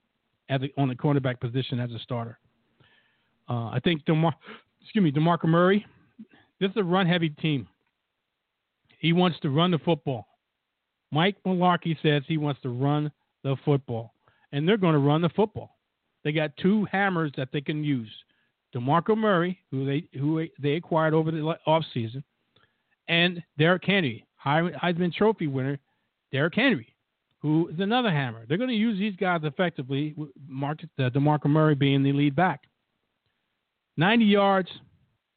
a, 0.50 0.60
on 0.78 0.88
the 0.88 0.96
cornerback 0.96 1.40
position 1.40 1.80
as 1.80 1.92
a 1.92 2.00
starter. 2.00 2.40
Uh, 3.50 3.70
I 3.70 3.80
think 3.84 4.06
Demar, 4.06 4.34
excuse 4.82 5.04
me, 5.04 5.12
Demarco 5.12 5.46
Murray. 5.46 5.86
This 6.60 6.70
is 6.72 6.78
a 6.78 6.84
run-heavy 6.84 7.30
team. 7.30 7.68
He 9.00 9.14
wants 9.14 9.40
to 9.42 9.50
run 9.50 9.72
the 9.72 9.80
football. 9.80 10.28
Mike 11.12 11.38
Mularkey 11.46 11.98
says 12.04 12.22
he 12.28 12.38
wants 12.38 12.62
to 12.62 12.70
run 12.70 13.12
the 13.44 13.56
football, 13.66 14.14
and 14.52 14.68
they're 14.68 14.78
going 14.78 14.94
to 14.94 15.00
run 15.00 15.22
the 15.22 15.30
football. 15.30 15.78
They 16.24 16.32
got 16.32 16.56
two 16.58 16.86
hammers 16.92 17.32
that 17.38 17.50
they 17.52 17.62
can 17.62 17.84
use. 17.84 18.12
DeMarco 18.76 19.18
Murray, 19.18 19.58
who 19.72 19.86
they 19.86 20.08
who 20.20 20.46
they 20.62 20.74
acquired 20.74 21.16
over 21.16 21.32
the 21.32 21.58
offseason, 21.66 22.24
and 23.08 23.42
Derrick 23.58 23.84
Henry, 23.86 24.28
Heisman 24.46 25.14
Trophy 25.14 25.48
winner 25.48 25.80
Derrick 26.32 26.56
Henry, 26.56 26.94
who 27.40 27.70
is 27.70 27.80
another 27.80 28.12
hammer. 28.12 28.46
They're 28.48 28.58
going 28.58 28.70
to 28.70 28.76
use 28.76 28.98
these 29.00 29.16
guys 29.16 29.42
effectively. 29.44 30.16
Mark 30.48 30.80
uh, 30.98 31.10
DeMarco 31.10 31.48
Murray 31.48 31.76
being 31.76 32.04
the 32.04 32.14
lead 32.14 32.36
back. 32.36 32.62
90 33.98 34.26
yards, 34.26 34.70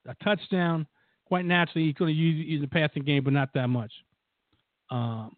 a 0.06 0.14
touchdown. 0.22 0.86
Quite 1.26 1.46
naturally, 1.46 1.86
he's 1.86 1.94
going 1.94 2.14
to 2.14 2.20
use, 2.20 2.46
use 2.46 2.60
the 2.60 2.68
passing 2.68 3.02
game, 3.04 3.24
but 3.24 3.32
not 3.32 3.48
that 3.54 3.68
much. 3.68 3.92
Um, 4.90 5.34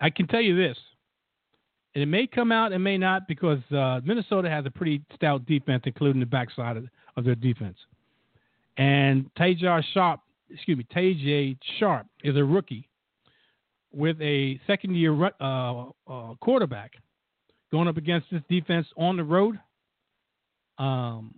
I 0.00 0.10
can 0.10 0.26
tell 0.26 0.40
you 0.40 0.56
this: 0.56 0.78
and 1.94 2.02
it 2.02 2.06
may 2.06 2.26
come 2.26 2.52
out, 2.52 2.72
it 2.72 2.78
may 2.78 2.96
not, 2.96 3.26
because 3.28 3.58
uh, 3.70 4.00
Minnesota 4.04 4.48
has 4.48 4.64
a 4.66 4.70
pretty 4.70 5.02
stout 5.14 5.44
defense, 5.46 5.82
including 5.84 6.20
the 6.20 6.26
backside 6.26 6.76
of, 6.76 6.84
of 7.16 7.24
their 7.24 7.34
defense. 7.34 7.76
And 8.76 9.28
Tajae 9.34 9.82
Sharpe, 9.92 10.20
excuse 10.50 10.78
me, 10.78 10.86
Tajae 10.94 11.56
Sharpe 11.78 12.06
is 12.24 12.36
a 12.36 12.44
rookie 12.44 12.88
with 13.92 14.20
a 14.20 14.60
second-year 14.66 15.30
uh, 15.40 15.84
uh, 16.06 16.34
quarterback 16.40 16.92
going 17.72 17.88
up 17.88 17.96
against 17.96 18.26
this 18.30 18.42
defense 18.48 18.86
on 18.96 19.16
the 19.16 19.24
road. 19.24 19.58
Um, 20.78 21.34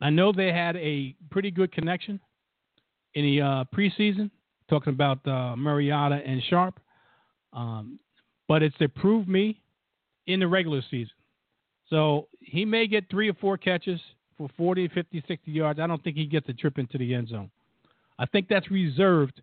I 0.00 0.10
know 0.10 0.32
they 0.32 0.52
had 0.52 0.76
a 0.76 1.14
pretty 1.30 1.50
good 1.50 1.72
connection 1.72 2.20
in 3.14 3.24
the 3.24 3.40
uh, 3.40 3.64
preseason, 3.74 4.30
talking 4.68 4.92
about 4.92 5.26
uh, 5.26 5.54
Mariota 5.56 6.20
and 6.26 6.42
Sharpe, 6.48 6.80
Um, 7.52 7.98
but 8.48 8.62
it's 8.62 8.76
to 8.78 8.88
prove 8.88 9.28
me 9.28 9.62
in 10.26 10.40
the 10.40 10.48
regular 10.48 10.82
season. 10.90 11.14
So 11.88 12.28
he 12.40 12.64
may 12.64 12.86
get 12.86 13.08
three 13.10 13.28
or 13.28 13.34
four 13.34 13.56
catches 13.56 14.00
for 14.36 14.48
40, 14.56 14.88
50, 14.88 15.22
60 15.28 15.50
yards. 15.50 15.78
I 15.78 15.86
don't 15.86 16.02
think 16.02 16.16
he 16.16 16.26
gets 16.26 16.48
a 16.48 16.52
trip 16.52 16.78
into 16.78 16.98
the 16.98 17.14
end 17.14 17.28
zone. 17.28 17.50
I 18.18 18.26
think 18.26 18.48
that's 18.48 18.70
reserved 18.70 19.42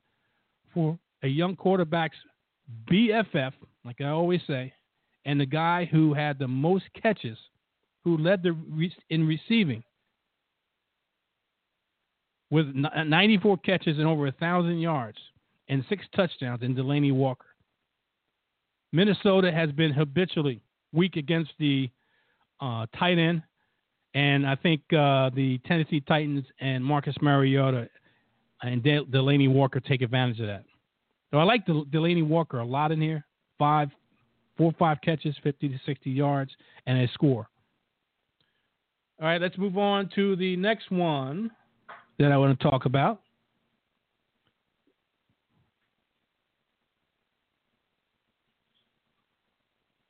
for 0.74 0.97
a 1.24 1.28
young 1.28 1.55
quarterback's 1.55 2.17
BFF, 2.89 3.53
like 3.84 4.01
I 4.01 4.09
always 4.09 4.41
say, 4.47 4.74
and 5.26 5.39
the 5.39 5.45
guy 5.45 5.86
who 5.86 6.13
had 6.13 6.39
the 6.39 6.47
most 6.47 6.86
catches, 7.01 7.38
who 8.03 8.17
led 8.17 8.43
the 8.43 8.53
re- 8.53 8.95
in 9.09 9.28
receiving 9.28 9.84
with 12.49 12.67
94 12.74 13.57
catches 13.59 13.97
and 13.97 14.07
over 14.07 14.28
a 14.28 14.32
thousand 14.34 14.80
yards 14.80 15.17
and 15.69 15.86
six 15.88 16.05
touchdowns 16.15 16.61
in 16.63 16.76
Delanie 16.76 17.13
Walker. 17.13 17.45
Minnesota 18.91 19.51
has 19.51 19.72
been 19.72 19.91
habitually 19.91 20.61
weak 20.91 21.15
against 21.15 21.51
the 21.59 21.89
uh, 22.59 22.86
tight 22.97 23.17
end, 23.17 23.41
and 24.13 24.45
I 24.45 24.55
think 24.55 24.82
uh, 24.91 25.30
the 25.34 25.59
Tennessee 25.65 26.01
Titans 26.01 26.45
and 26.59 26.84
Marcus 26.84 27.15
Mariota 27.22 27.89
and 28.62 28.84
De- 28.84 29.05
Delanie 29.05 29.51
Walker 29.51 29.80
take 29.80 30.01
advantage 30.01 30.39
of 30.39 30.47
that. 30.47 30.64
So 31.32 31.38
I 31.38 31.43
like 31.43 31.66
Del- 31.66 31.86
Delanie 31.86 32.26
Walker 32.26 32.59
a 32.59 32.66
lot 32.66 32.91
in 32.91 33.01
here. 33.01 33.26
Five, 33.57 33.89
four 34.57 34.68
or 34.68 34.76
five 34.78 34.97
catches, 35.03 35.36
50 35.43 35.70
to 35.70 35.80
60 35.86 36.09
yards, 36.09 36.51
and 36.86 36.97
a 36.99 37.07
score. 37.14 37.47
All 39.20 39.28
right, 39.28 39.39
let's 39.39 39.57
move 39.57 39.78
on 39.78 40.09
to 40.16 40.36
the 40.36 40.55
next 40.55 40.91
one 40.91 41.51
that 42.18 42.32
I 42.32 42.38
want 42.38 42.59
to 42.59 42.70
talk 42.70 42.86
about. 42.86 43.22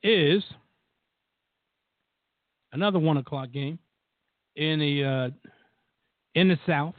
Is 0.03 0.43
another 2.71 2.97
one 2.97 3.17
o'clock 3.17 3.51
game 3.51 3.77
in 4.55 4.79
the 4.79 5.03
uh, 5.03 5.49
in 6.33 6.47
the 6.47 6.57
South. 6.65 6.95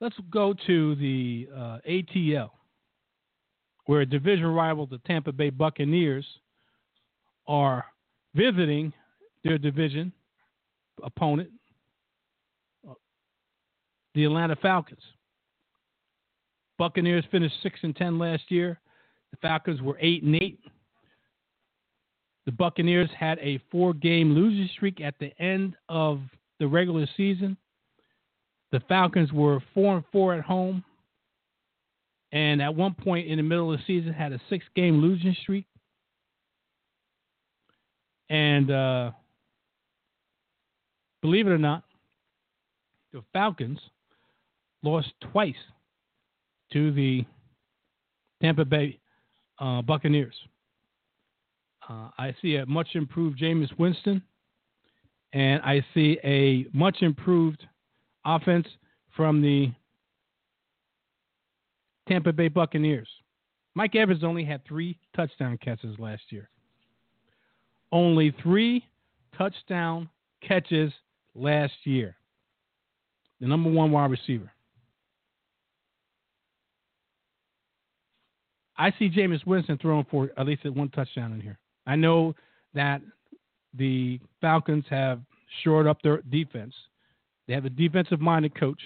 Let's 0.00 0.16
go 0.30 0.54
to 0.66 0.94
the 0.96 1.48
uh, 1.54 1.78
ATL 1.88 2.50
where 3.86 4.04
division 4.04 4.46
rival 4.46 4.86
the 4.86 4.98
Tampa 4.98 5.32
Bay 5.32 5.50
Buccaneers 5.50 6.24
are 7.48 7.84
visiting 8.34 8.92
their 9.42 9.58
division 9.58 10.12
opponent, 11.02 11.50
the 14.14 14.24
Atlanta 14.24 14.54
Falcons. 14.56 15.02
Buccaneers 16.78 17.24
finished 17.30 17.56
six 17.62 17.80
and 17.82 17.94
ten 17.96 18.18
last 18.18 18.44
year. 18.48 18.80
The 19.32 19.36
Falcons 19.38 19.82
were 19.82 19.98
eight 20.00 20.22
and 20.22 20.36
eight. 20.36 20.60
The 22.46 22.52
Buccaneers 22.52 23.10
had 23.18 23.38
a 23.40 23.60
four-game 23.70 24.34
losing 24.34 24.68
streak 24.76 25.00
at 25.00 25.14
the 25.20 25.30
end 25.42 25.76
of 25.88 26.20
the 26.58 26.66
regular 26.66 27.06
season. 27.16 27.56
The 28.72 28.80
Falcons 28.88 29.32
were 29.32 29.60
four 29.74 29.96
and 29.96 30.04
four 30.12 30.34
at 30.34 30.44
home, 30.44 30.84
and 32.32 32.62
at 32.62 32.74
one 32.74 32.94
point 32.94 33.26
in 33.26 33.36
the 33.36 33.42
middle 33.42 33.72
of 33.72 33.78
the 33.78 33.84
season 33.86 34.12
had 34.12 34.32
a 34.32 34.40
six-game 34.48 35.00
losing 35.00 35.36
streak. 35.42 35.66
And 38.28 38.70
uh, 38.70 39.10
believe 41.20 41.48
it 41.48 41.50
or 41.50 41.58
not, 41.58 41.82
the 43.12 43.24
Falcons 43.32 43.80
lost 44.84 45.08
twice 45.32 45.54
to 46.72 46.92
the 46.92 47.24
Tampa 48.40 48.64
Bay 48.64 49.00
uh, 49.58 49.82
Buccaneers. 49.82 50.36
Uh, 51.88 52.10
I 52.16 52.36
see 52.40 52.54
a 52.54 52.66
much 52.66 52.88
improved 52.94 53.40
Jameis 53.40 53.76
Winston, 53.78 54.22
and 55.32 55.60
I 55.62 55.84
see 55.92 56.18
a 56.22 56.66
much 56.72 56.98
improved 57.02 57.66
offense 58.24 58.66
from 59.16 59.40
the 59.40 59.70
Tampa 62.08 62.32
Bay 62.32 62.48
Buccaneers. 62.48 63.08
Mike 63.74 63.94
Evans 63.94 64.24
only 64.24 64.44
had 64.44 64.64
three 64.66 64.98
touchdown 65.14 65.58
catches 65.62 65.98
last 65.98 66.22
year. 66.30 66.48
Only 67.92 68.34
three 68.42 68.84
touchdown 69.36 70.08
catches 70.46 70.92
last 71.34 71.72
year. 71.84 72.16
The 73.40 73.46
number 73.46 73.70
one 73.70 73.90
wide 73.90 74.10
receiver. 74.10 74.50
I 78.76 78.92
see 78.98 79.10
Jameis 79.10 79.44
Winston 79.46 79.78
throwing 79.78 80.06
for 80.10 80.30
at 80.36 80.46
least 80.46 80.64
one 80.64 80.88
touchdown 80.88 81.32
in 81.32 81.40
here. 81.40 81.58
I 81.86 81.96
know 81.96 82.34
that 82.74 83.02
the 83.74 84.18
Falcons 84.40 84.84
have 84.88 85.20
shored 85.62 85.86
up 85.86 86.00
their 86.02 86.22
defense. 86.30 86.74
They 87.50 87.54
have 87.56 87.64
a 87.64 87.70
defensive 87.70 88.20
minded 88.20 88.54
coach. 88.54 88.80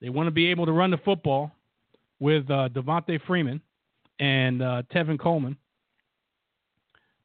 They 0.00 0.08
want 0.08 0.28
to 0.28 0.30
be 0.30 0.46
able 0.52 0.66
to 0.66 0.72
run 0.72 0.92
the 0.92 0.98
football 0.98 1.50
with 2.20 2.48
uh, 2.48 2.68
Devonta 2.68 3.18
Freeman 3.26 3.60
and 4.20 4.62
uh, 4.62 4.82
Tevin 4.94 5.18
Coleman. 5.18 5.56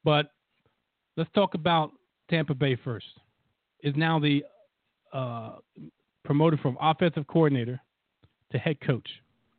But 0.02 0.32
let's 1.16 1.30
talk 1.32 1.54
about 1.54 1.92
Tampa 2.28 2.54
Bay 2.54 2.74
first. 2.74 3.06
Is 3.84 3.94
now 3.94 4.18
the 4.18 4.42
uh, 5.12 5.58
promoted 6.24 6.58
from 6.58 6.76
offensive 6.80 7.28
coordinator 7.28 7.80
to 8.50 8.58
head 8.58 8.80
coach. 8.80 9.08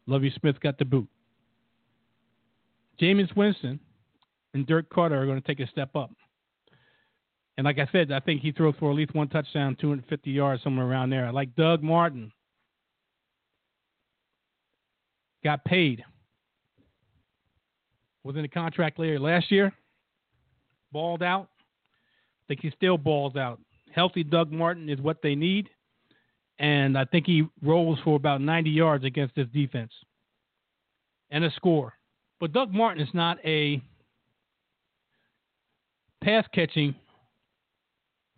Lovie 0.05 0.33
Smith 0.37 0.59
got 0.59 0.77
the 0.77 0.83
boot. 0.83 1.07
Jameis 3.01 3.33
Winston 3.37 3.79
and 4.53 4.67
Dirk 4.67 4.89
Koetter 4.89 5.13
are 5.13 5.25
going 5.25 5.41
to 5.41 5.47
take 5.47 5.61
a 5.61 5.71
step 5.71 5.95
up. 5.95 6.11
And 7.57 7.65
like 7.65 7.77
I 7.77 7.87
said, 7.91 8.11
I 8.11 8.19
think 8.19 8.41
he 8.41 8.51
throws 8.51 8.73
for 8.79 8.89
at 8.89 8.95
least 8.95 9.13
one 9.13 9.27
touchdown, 9.27 9.77
250 9.79 10.31
yards, 10.31 10.63
somewhere 10.63 10.87
around 10.87 11.11
there. 11.11 11.31
Like 11.31 11.55
Doug 11.55 11.83
Martin. 11.83 12.31
Got 15.43 15.63
paid. 15.65 16.03
Was 18.23 18.35
in 18.35 18.41
the 18.41 18.47
contract 18.47 18.97
later 18.97 19.19
last 19.19 19.51
year. 19.51 19.73
Balled 20.91 21.21
out. 21.21 21.49
I 21.59 22.43
think 22.47 22.61
he 22.61 22.71
still 22.71 22.97
balls 22.97 23.35
out. 23.35 23.59
Healthy 23.93 24.23
Doug 24.23 24.51
Martin 24.51 24.89
is 24.89 24.99
what 24.99 25.21
they 25.21 25.35
need. 25.35 25.69
And 26.59 26.97
I 26.97 27.05
think 27.05 27.25
he 27.25 27.43
rolls 27.61 27.99
for 28.03 28.15
about 28.15 28.41
90 28.41 28.69
yards 28.69 29.03
against 29.03 29.35
this 29.35 29.47
defense. 29.53 29.91
And 31.29 31.43
a 31.43 31.51
score. 31.51 31.93
But 32.39 32.53
Doug 32.53 32.71
Martin 32.73 33.01
is 33.01 33.13
not 33.13 33.37
a 33.45 33.81
pass 36.23 36.45
catching 36.53 36.95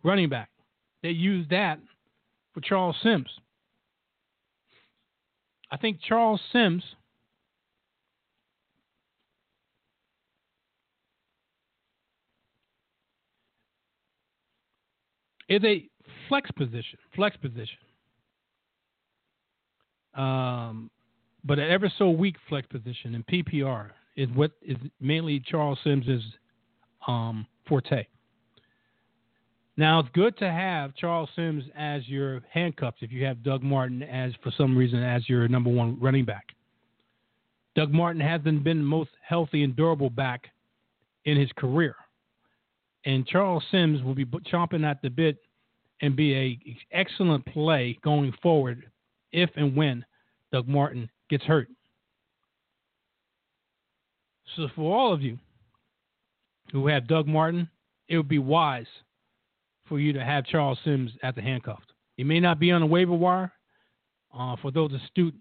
running 0.06 0.28
back. 0.28 0.48
They 1.02 1.10
use 1.10 1.46
that 1.50 1.78
for 2.54 2.60
Charles 2.60 2.96
Sims. 3.02 3.28
I 5.70 5.76
think 5.76 5.98
Charles 6.00 6.40
Sims 6.52 6.82
is 15.48 15.62
a 15.64 15.88
flex 16.28 16.50
position, 16.52 16.98
flex 17.14 17.36
position. 17.36 17.78
Um, 20.14 20.90
but 21.44 21.58
an 21.58 21.70
ever 21.70 21.92
so 21.98 22.10
weak 22.10 22.36
flex 22.48 22.66
position 22.68 23.14
in 23.14 23.24
PPR 23.24 23.90
is 24.16 24.28
what 24.34 24.52
is 24.62 24.76
mainly 25.00 25.40
Charles 25.40 25.78
Sims's 25.84 26.22
um, 27.06 27.46
forte. 27.68 28.06
Now 29.78 30.00
it's 30.00 30.08
good 30.14 30.36
to 30.38 30.50
have 30.50 30.94
Charles 30.94 31.28
Sims 31.36 31.64
as 31.76 32.08
your 32.08 32.40
handcuffs 32.50 32.98
if 33.02 33.12
you 33.12 33.24
have 33.26 33.42
Doug 33.42 33.62
Martin 33.62 34.02
as 34.02 34.32
for 34.42 34.50
some 34.56 34.76
reason 34.76 35.02
as 35.02 35.28
your 35.28 35.46
number 35.48 35.70
one 35.70 35.98
running 36.00 36.24
back. 36.24 36.46
Doug 37.74 37.92
Martin 37.92 38.22
hasn't 38.22 38.64
been 38.64 38.78
the 38.78 38.84
most 38.84 39.10
healthy 39.22 39.62
and 39.62 39.76
durable 39.76 40.08
back 40.08 40.46
in 41.26 41.38
his 41.38 41.50
career. 41.58 41.94
And 43.04 43.26
Charles 43.26 43.62
Sims 43.70 44.02
will 44.02 44.14
be 44.14 44.24
chomping 44.24 44.84
at 44.84 45.02
the 45.02 45.10
bit 45.10 45.36
and 46.00 46.16
be 46.16 46.34
a 46.34 46.58
excellent 46.90 47.44
play 47.44 47.98
going 48.02 48.32
forward 48.42 48.90
if 49.32 49.50
and 49.56 49.76
when 49.76 50.04
Doug 50.52 50.66
Martin 50.66 51.10
gets 51.28 51.44
hurt. 51.44 51.68
So, 54.56 54.68
for 54.74 54.96
all 54.96 55.12
of 55.12 55.20
you 55.20 55.38
who 56.72 56.86
have 56.86 57.06
Doug 57.06 57.26
Martin, 57.26 57.68
it 58.08 58.16
would 58.16 58.28
be 58.28 58.38
wise 58.38 58.86
for 59.88 60.00
you 60.00 60.12
to 60.12 60.24
have 60.24 60.44
Charles 60.46 60.78
Sims 60.84 61.12
at 61.22 61.34
the 61.34 61.42
handcuffed. 61.42 61.92
He 62.16 62.24
may 62.24 62.40
not 62.40 62.58
be 62.58 62.70
on 62.72 62.80
the 62.80 62.86
waiver 62.86 63.14
wire. 63.14 63.52
Uh, 64.36 64.56
for 64.60 64.70
those 64.70 64.92
astute 64.92 65.34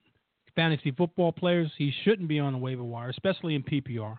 fantasy 0.55 0.91
football 0.91 1.31
players, 1.31 1.71
he 1.77 1.93
shouldn't 2.03 2.29
be 2.29 2.39
on 2.39 2.53
the 2.53 2.59
waiver 2.59 2.83
wire, 2.83 3.09
especially 3.09 3.55
in 3.55 3.63
PPR, 3.63 4.15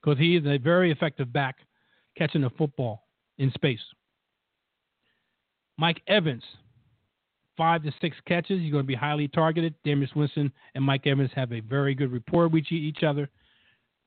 because 0.00 0.18
he 0.18 0.36
is 0.36 0.46
a 0.46 0.58
very 0.58 0.90
effective 0.90 1.32
back 1.32 1.56
catching 2.16 2.40
the 2.42 2.50
football 2.50 3.02
in 3.38 3.50
space. 3.52 3.80
Mike 5.76 6.00
Evans 6.08 6.42
five 7.58 7.82
to 7.82 7.92
six 8.00 8.16
catches. 8.26 8.60
He's 8.60 8.72
going 8.72 8.84
to 8.84 8.88
be 8.88 8.94
highly 8.94 9.28
targeted. 9.28 9.74
Jameis 9.84 10.14
Winston 10.14 10.50
and 10.74 10.84
Mike 10.84 11.06
Evans 11.06 11.30
have 11.34 11.52
a 11.52 11.60
very 11.60 11.94
good 11.94 12.12
rapport 12.12 12.48
with 12.48 12.64
each 12.70 13.02
other. 13.02 13.28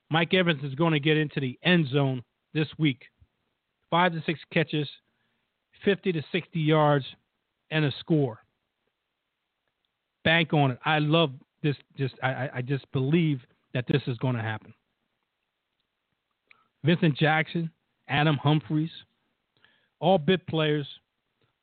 Mike 0.09 0.33
Evans 0.33 0.63
is 0.63 0.73
going 0.73 0.93
to 0.93 0.99
get 0.99 1.17
into 1.17 1.39
the 1.39 1.59
end 1.63 1.87
zone 1.89 2.23
this 2.53 2.67
week. 2.79 3.03
Five 3.91 4.13
to 4.13 4.23
six 4.25 4.39
catches, 4.51 4.89
50 5.83 6.11
to 6.13 6.21
60 6.31 6.59
yards, 6.59 7.05
and 7.71 7.85
a 7.85 7.91
score. 7.99 8.39
Bank 10.23 10.53
on 10.53 10.71
it. 10.71 10.79
I 10.85 10.99
love 10.99 11.31
this. 11.63 11.75
Just 11.97 12.15
I, 12.21 12.49
I 12.55 12.61
just 12.61 12.89
believe 12.91 13.41
that 13.73 13.85
this 13.87 14.01
is 14.07 14.17
going 14.17 14.35
to 14.35 14.41
happen. 14.41 14.73
Vincent 16.83 17.17
Jackson, 17.17 17.71
Adam 18.07 18.37
Humphries, 18.37 18.91
all 19.99 20.17
bit 20.17 20.45
players. 20.47 20.87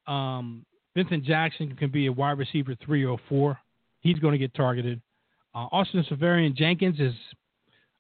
Um, 0.07 0.65
Vincent 0.97 1.25
Jackson 1.25 1.77
can 1.77 1.91
be 1.91 2.07
a 2.07 2.13
wide 2.13 2.39
receiver 2.39 2.75
three 2.85 3.05
or 3.05 3.19
four. 3.29 3.59
He's 4.01 4.19
going 4.19 4.33
to 4.33 4.39
get 4.39 4.55
targeted. 4.55 5.01
Uh, 5.55 5.67
Austin 5.73 6.05
Seferian-Jenkins 6.09 6.99
is, 7.01 7.15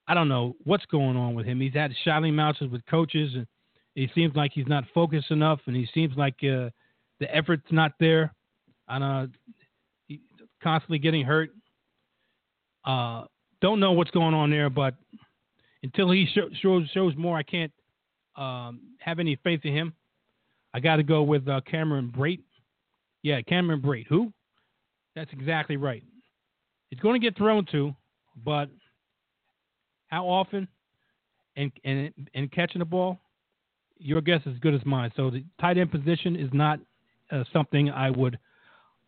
I 0.06 0.14
don't 0.14 0.28
know 0.28 0.56
what's 0.64 0.86
going 0.86 1.16
on 1.16 1.34
with 1.34 1.44
him. 1.44 1.60
He's 1.60 1.74
had 1.74 1.92
shouting 2.04 2.34
matches 2.34 2.70
with 2.70 2.84
coaches, 2.86 3.32
and 3.34 3.46
he 3.98 4.08
seems 4.14 4.36
like 4.36 4.52
he's 4.54 4.68
not 4.68 4.84
focused 4.94 5.32
enough, 5.32 5.58
and 5.66 5.74
he 5.74 5.88
seems 5.92 6.16
like 6.16 6.34
uh, 6.42 6.70
the 7.18 7.34
effort's 7.34 7.66
not 7.72 7.92
there. 7.98 8.32
And 8.86 9.02
uh, 9.02 9.26
he's 10.06 10.20
constantly 10.62 11.00
getting 11.00 11.24
hurt. 11.24 11.50
Uh, 12.84 13.24
don't 13.60 13.80
know 13.80 13.90
what's 13.92 14.12
going 14.12 14.34
on 14.34 14.50
there, 14.50 14.70
but 14.70 14.94
until 15.82 16.12
he 16.12 16.26
sh- 16.26 16.56
shows 16.62 16.88
shows 16.94 17.14
more, 17.16 17.36
I 17.36 17.42
can't 17.42 17.72
um, 18.36 18.80
have 19.00 19.18
any 19.18 19.36
faith 19.42 19.62
in 19.64 19.74
him. 19.74 19.94
I 20.72 20.78
got 20.78 20.96
to 20.96 21.02
go 21.02 21.22
with 21.24 21.48
uh, 21.48 21.60
Cameron 21.68 22.12
Brate. 22.16 22.42
Yeah, 23.22 23.42
Cameron 23.42 23.82
Brate. 23.82 24.06
Who? 24.06 24.32
That's 25.16 25.32
exactly 25.32 25.76
right. 25.76 26.04
It's 26.92 27.00
going 27.00 27.20
to 27.20 27.26
get 27.26 27.36
thrown 27.36 27.66
to, 27.72 27.96
but 28.44 28.70
how 30.06 30.28
often 30.28 30.68
and 31.56 31.72
and 31.84 32.12
and 32.32 32.52
catching 32.52 32.78
the 32.78 32.84
ball, 32.84 33.18
your 33.98 34.20
guess 34.20 34.40
is 34.46 34.54
as 34.54 34.58
good 34.60 34.74
as 34.74 34.84
mine. 34.84 35.12
So 35.16 35.30
the 35.30 35.44
tight 35.60 35.78
end 35.78 35.90
position 35.90 36.36
is 36.36 36.50
not 36.52 36.80
uh, 37.30 37.44
something 37.52 37.90
I 37.90 38.10
would 38.10 38.38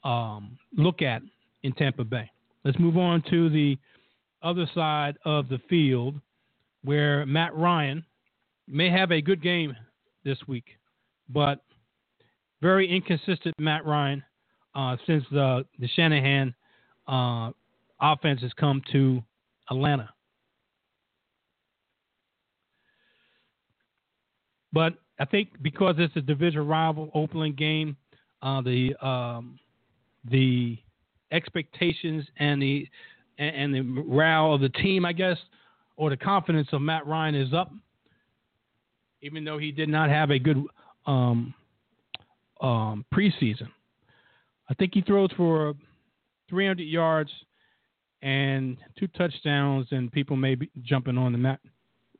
um, 0.05 0.59
look 0.77 1.03
at 1.03 1.23
in 1.63 1.73
Tampa 1.73 2.05
Bay. 2.05 2.31
Let's 2.65 2.79
move 2.79 2.97
on 2.97 3.23
to 3.31 3.49
the 3.49 3.79
other 4.43 4.69
side 4.75 5.17
of 5.25 5.49
the 5.49 5.59
field 5.69 6.21
where 6.83 7.27
Matt 7.27 7.55
Ryan 7.55 8.05
may 8.67 8.91
have 8.91 9.11
a 9.13 9.21
good 9.21 9.43
game 9.43 9.77
this 10.25 10.39
week, 10.47 10.65
but 11.29 11.63
very 12.63 12.89
inconsistent 12.89 13.55
Matt 13.59 13.85
Ryan 13.85 14.23
uh, 14.75 14.97
since 15.07 15.25
the, 15.31 15.65
the 15.79 15.89
Shanahan 15.89 16.55
uh, 17.09 17.51
offense 18.01 18.41
has 18.43 18.53
come 18.55 18.83
to 18.93 19.23
Atlanta. 19.71 20.11
But 24.73 24.95
I 25.19 25.25
think 25.25 25.51
because 25.63 25.97
it's 25.99 26.15
a 26.17 26.21
division 26.21 26.67
rival 26.67 27.11
opening 27.15 27.55
game, 27.55 27.97
uh, 28.43 28.63
the 28.63 28.95
um, 29.05 29.59
the 30.31 30.79
expectations 31.33 32.25
and 32.39 32.61
the 32.61 32.89
and, 33.39 33.57
and 33.57 33.75
the 33.75 33.83
morale 33.83 34.55
of 34.55 34.61
the 34.61 34.69
team, 34.69 35.05
I 35.05 35.13
guess, 35.13 35.37
or 35.97 36.11
the 36.11 36.17
confidence 36.17 36.69
of 36.73 36.81
Matt 36.83 37.07
Ryan 37.07 37.35
is 37.35 37.53
up, 37.53 37.73
even 39.23 39.45
though 39.45 39.59
he 39.59 39.73
did 39.73 39.89
not 39.89 40.09
have 40.09 40.31
a 40.31 40.39
good 40.39 40.63
um, 41.07 41.55
um, 42.61 43.05
preseason. 43.13 43.69
I 44.69 44.75
think 44.75 44.93
he 44.95 45.01
throws 45.01 45.31
for 45.37 45.75
300 46.49 46.83
yards 46.85 47.31
and 48.23 48.77
two 48.99 49.09
touchdowns, 49.09 49.89
and 49.91 50.13
people 50.13 50.37
may 50.37 50.55
be 50.55 50.71
jumping 50.83 51.19
on 51.19 51.33
the 51.33 51.39
Matt 51.39 51.61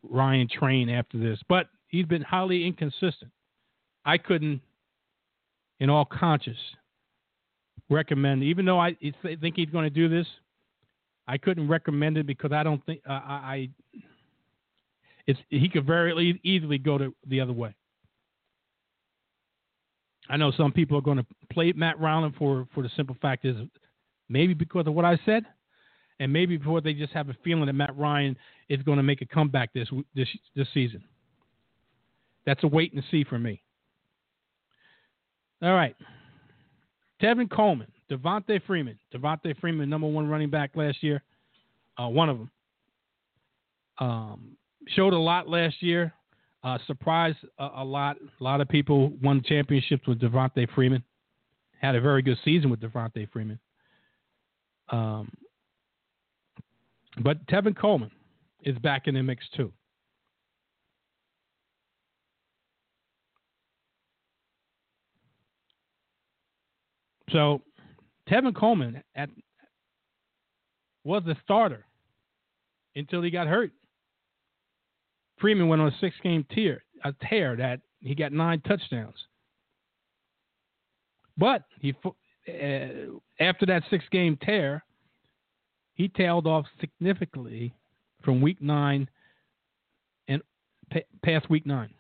Ryan 0.03 0.49
train 0.49 0.89
after 0.89 1.19
this. 1.19 1.39
But 1.49 1.69
he's 1.91 2.07
been 2.07 2.23
highly 2.23 2.67
inconsistent. 2.67 3.31
I 4.05 4.17
couldn't, 4.17 4.63
in 5.79 5.91
all 5.91 6.07
conscience, 6.07 6.59
recommend, 7.91 8.43
even 8.43 8.65
though 8.65 8.79
I 8.79 8.97
think 9.41 9.57
he's 9.57 9.69
going 9.69 9.85
to 9.85 9.91
do 9.91 10.09
this, 10.09 10.27
I 11.29 11.37
couldn't 11.39 11.69
recommend 11.69 12.17
it 12.17 12.27
because 12.27 12.53
I 12.53 12.63
don't 12.63 12.85
think 12.87 13.03
uh, 13.09 13.13
I. 13.13 13.69
It's 15.27 15.39
he 15.49 15.69
could 15.69 15.87
very 15.87 16.41
easily 16.43 16.79
go 16.79 16.99
to 16.99 17.15
the 17.27 17.41
other 17.41 17.53
way. 17.53 17.75
I 20.29 20.37
know 20.37 20.51
some 20.51 20.73
people 20.73 20.97
are 20.97 21.03
going 21.03 21.19
to 21.19 21.27
play 21.53 21.73
Matt 21.73 22.01
Ryan 22.01 22.35
for 22.39 22.67
for 22.75 22.83
the 22.83 22.91
simple 22.97 23.17
fact 23.21 23.45
is 23.45 23.57
maybe 24.29 24.55
because 24.55 24.87
of 24.87 24.95
what 24.95 25.05
I 25.05 25.19
said, 25.25 25.45
and 26.19 26.33
maybe 26.33 26.57
because 26.57 26.83
they 26.83 26.95
just 26.95 27.13
have 27.13 27.29
a 27.29 27.37
feeling 27.45 27.67
that 27.67 27.75
Matt 27.75 27.97
Ryan 27.97 28.37
is 28.69 28.83
going 28.83 28.97
to 28.97 29.03
make 29.03 29.23
a 29.23 29.27
comeback 29.27 29.73
this 29.73 29.89
this 30.15 30.29
this 30.57 30.67
season. 30.75 31.05
That's 32.47 32.63
a 32.65 32.67
wait 32.67 32.93
and 32.93 33.03
see 33.11 33.25
for 33.25 33.39
me. 33.39 33.63
All 35.63 35.75
right. 35.75 35.95
Tevin 37.23 37.51
Coleman, 37.51 37.89
Devonta 38.11 38.61
Freeman. 38.67 38.99
Devonta 39.15 39.59
Freeman, 39.61 39.91
number 39.91 40.07
one 40.07 40.29
running 40.29 40.51
back 40.51 40.71
last 40.75 41.03
year. 41.03 41.23
Uh, 41.99 42.09
one 42.09 42.29
of 42.29 42.39
them. 42.39 42.51
Um, 43.99 44.57
showed 44.89 45.13
a 45.13 45.19
lot 45.19 45.49
last 45.49 45.83
year. 45.83 46.15
Uh, 46.65 46.79
surprised 46.87 47.39
a, 47.59 47.69
a, 47.77 47.85
lot. 47.85 48.17
A 48.41 48.45
lot 48.45 48.61
of 48.61 48.69
people 48.69 49.11
won 49.23 49.43
championships 49.45 50.07
with 50.07 50.21
Devonta 50.21 50.67
Freeman. 50.75 51.03
Had 51.81 51.95
a 51.95 52.01
very 52.01 52.23
good 52.23 52.39
season 52.45 52.71
with 52.71 52.81
Devonta 52.81 53.31
Freeman. 53.31 53.59
Um, 54.91 55.31
but 57.23 57.47
Tevin 57.47 57.77
Coleman 57.77 58.11
is 58.63 58.77
back 58.79 59.07
in 59.07 59.15
the 59.15 59.23
mix 59.23 59.45
too. 59.57 59.73
So 67.33 67.63
Tevin 68.29 68.55
Coleman 68.55 69.03
at 69.15 69.31
was 71.05 71.23
the 71.25 71.37
starter 71.45 71.85
until 72.97 73.23
he 73.23 73.31
got 73.31 73.47
hurt. 73.47 73.73
Freeman 75.39 75.69
went 75.69 75.81
on 75.81 75.89
a 75.89 75.97
six 76.01 76.15
game 76.23 76.45
tear, 76.55 76.83
a 77.05 77.15
tear 77.29 77.57
that 77.57 77.81
he 78.01 78.15
got 78.15 78.33
nine 78.33 78.61
touchdowns. 78.61 79.15
But 81.39 81.65
he 81.81 81.95
uh, 82.05 83.19
after 83.39 83.67
that 83.67 83.83
six 83.91 84.05
game 84.11 84.37
tear, 84.43 84.85
he 85.95 86.09
tailed 86.09 86.47
off 86.47 86.67
significantly 86.81 87.73
from 88.23 88.41
week 88.41 88.61
nine 88.61 89.09
and 90.29 90.43
past 91.23 91.49
week 91.49 91.65
nine. 91.65 91.95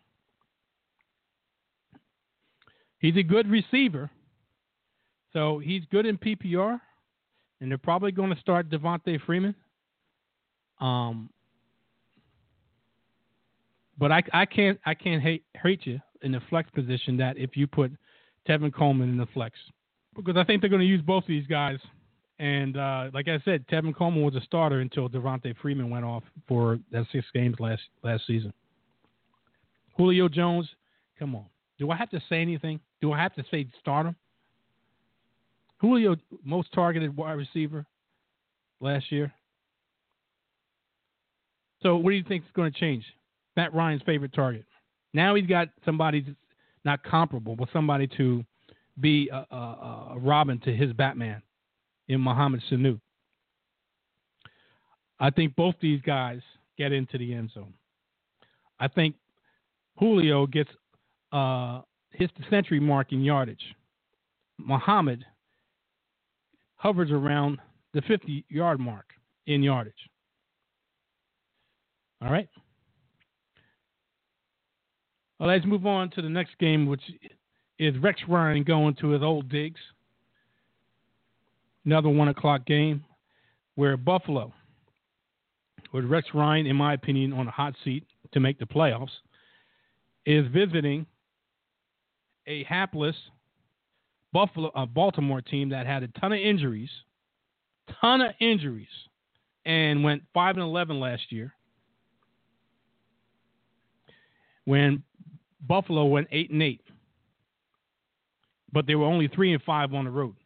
He's 2.98 3.16
a 3.16 3.22
good 3.22 3.48
receiver, 3.48 4.10
so 5.32 5.58
he's 5.58 5.82
good 5.90 6.06
in 6.06 6.18
PPR, 6.18 6.80
and 7.60 7.70
they're 7.70 7.78
probably 7.78 8.12
going 8.12 8.34
to 8.34 8.40
start 8.40 8.68
Devonta 8.70 9.20
Freeman. 9.24 9.54
Um, 10.80 11.30
but 13.98 14.10
I, 14.10 14.22
I 14.32 14.46
can't 14.46 14.80
I 14.86 14.94
can't 14.94 15.22
hate 15.22 15.44
hate 15.62 15.86
you 15.86 16.00
in 16.22 16.32
the 16.32 16.40
flex 16.48 16.70
position 16.70 17.16
that 17.18 17.36
if 17.36 17.56
you 17.56 17.66
put 17.66 17.92
Tevin 18.48 18.74
Coleman 18.74 19.10
in 19.10 19.16
the 19.18 19.26
flex 19.26 19.56
because 20.16 20.36
I 20.36 20.44
think 20.44 20.60
they're 20.60 20.70
going 20.70 20.80
to 20.80 20.86
use 20.86 21.02
both 21.02 21.24
of 21.24 21.28
these 21.28 21.46
guys. 21.46 21.78
And 22.38 22.76
uh, 22.76 23.10
like 23.12 23.28
I 23.28 23.38
said, 23.44 23.66
Tevin 23.68 23.94
Coleman 23.94 24.22
was 24.22 24.34
a 24.34 24.40
starter 24.40 24.80
until 24.80 25.08
Devonta 25.08 25.54
Freeman 25.60 25.90
went 25.90 26.04
off 26.04 26.22
for 26.48 26.78
that 26.90 27.06
six 27.12 27.26
games 27.34 27.56
last 27.58 27.82
last 28.02 28.26
season. 28.26 28.52
Julio 29.96 30.28
Jones, 30.28 30.66
come 31.18 31.34
on. 31.34 31.44
Do 31.78 31.90
I 31.90 31.96
have 31.96 32.10
to 32.10 32.22
say 32.28 32.40
anything? 32.40 32.80
Do 33.02 33.12
I 33.12 33.18
have 33.18 33.34
to 33.34 33.44
say 33.50 33.66
start 33.78 34.06
him? 34.06 34.16
Julio, 35.80 36.16
most 36.44 36.72
targeted 36.72 37.16
wide 37.16 37.32
receiver 37.32 37.86
last 38.80 39.10
year. 39.10 39.32
So 41.82 41.96
what 41.96 42.10
do 42.10 42.16
you 42.16 42.24
think 42.24 42.44
is 42.44 42.50
going 42.54 42.70
to 42.70 42.78
change? 42.78 43.04
Matt 43.56 43.74
Ryan's 43.74 44.02
favorite 44.02 44.34
target. 44.34 44.64
Now 45.14 45.34
he's 45.34 45.46
got 45.46 45.68
somebody 45.84 46.36
not 46.84 47.02
comparable, 47.02 47.56
but 47.56 47.68
somebody 47.72 48.06
to 48.18 48.44
be 49.00 49.30
a, 49.32 49.46
a, 49.54 50.12
a 50.14 50.18
Robin 50.18 50.60
to 50.60 50.74
his 50.74 50.92
Batman 50.92 51.42
in 52.08 52.20
Mohamed 52.20 52.62
Sanu. 52.70 53.00
I 55.18 55.30
think 55.30 55.56
both 55.56 55.74
these 55.80 56.00
guys 56.02 56.40
get 56.78 56.92
into 56.92 57.18
the 57.18 57.34
end 57.34 57.50
zone. 57.54 57.74
I 58.78 58.88
think 58.88 59.14
Julio 59.98 60.46
gets 60.46 60.70
uh, 61.32 61.82
the 62.18 62.28
century 62.48 62.80
mark 62.80 63.12
in 63.12 63.22
yardage. 63.22 63.74
Mohamed 64.58 65.24
hovers 66.80 67.10
around 67.10 67.58
the 67.92 68.00
50 68.02 68.46
yard 68.48 68.80
mark 68.80 69.04
in 69.46 69.62
yardage. 69.62 69.92
All 72.22 72.32
right. 72.32 72.48
Well, 75.38 75.50
let's 75.50 75.66
move 75.66 75.86
on 75.86 76.10
to 76.12 76.22
the 76.22 76.28
next 76.28 76.56
game, 76.58 76.86
which 76.86 77.02
is 77.78 77.96
Rex 77.98 78.20
Ryan 78.26 78.64
going 78.64 78.94
to 78.96 79.10
his 79.10 79.22
old 79.22 79.50
digs. 79.50 79.80
Another 81.84 82.08
one 82.08 82.28
o'clock 82.28 82.64
game 82.64 83.04
where 83.74 83.96
Buffalo, 83.98 84.52
with 85.92 86.04
Rex 86.04 86.28
Ryan, 86.32 86.66
in 86.66 86.76
my 86.76 86.94
opinion, 86.94 87.34
on 87.34 87.46
a 87.46 87.50
hot 87.50 87.74
seat 87.84 88.04
to 88.32 88.40
make 88.40 88.58
the 88.58 88.66
playoffs, 88.66 89.08
is 90.24 90.46
visiting 90.52 91.04
a 92.46 92.64
hapless 92.64 93.16
Buffalo 94.32 94.70
uh, 94.74 94.86
Baltimore 94.86 95.40
team 95.40 95.70
that 95.70 95.86
had 95.86 96.02
a 96.02 96.08
ton 96.20 96.32
of 96.32 96.38
injuries, 96.38 96.90
ton 98.00 98.20
of 98.20 98.32
injuries, 98.40 98.86
and 99.64 100.04
went 100.04 100.22
five 100.32 100.56
and 100.56 100.62
eleven 100.62 101.00
last 101.00 101.30
year. 101.30 101.52
When 104.64 105.02
Buffalo 105.66 106.04
went 106.04 106.28
eight 106.30 106.50
and 106.50 106.62
eight, 106.62 106.82
but 108.72 108.86
they 108.86 108.94
were 108.94 109.06
only 109.06 109.28
three 109.28 109.52
and 109.52 109.62
five 109.62 109.92
on 109.94 110.04
the 110.04 110.10
road. 110.10 110.36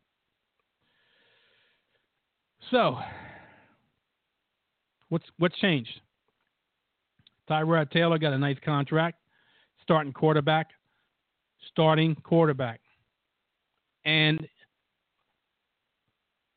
So, 2.70 2.99
what's 5.11 5.26
what's 5.39 5.59
changed? 5.59 6.01
Tyrod 7.49 7.91
Taylor 7.91 8.18
got 8.18 8.32
a 8.32 8.39
nice 8.39 8.57
contract, 8.64 9.18
starting 9.82 10.14
quarterback, 10.14 10.68
starting 11.70 12.14
quarterback, 12.14 12.80
and 14.05 14.46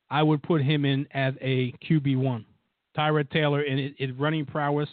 I 0.09 0.23
would 0.23 0.41
put 0.43 0.61
him 0.61 0.85
in 0.85 1.07
as 1.13 1.33
a 1.41 1.73
QB 1.87 2.17
one. 2.17 2.45
Tyrod 2.97 3.29
Taylor 3.29 3.61
in 3.61 3.93
his 3.97 4.11
running 4.13 4.45
prowess 4.45 4.89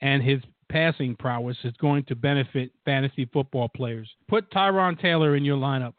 and 0.00 0.22
his 0.22 0.40
passing 0.70 1.16
prowess 1.16 1.56
is 1.64 1.72
going 1.80 2.04
to 2.04 2.16
benefit 2.16 2.70
fantasy 2.84 3.26
football 3.32 3.68
players. 3.68 4.08
Put 4.28 4.50
Tyrod 4.50 5.00
Taylor 5.00 5.36
in 5.36 5.44
your 5.44 5.56
lineup. 5.56 5.94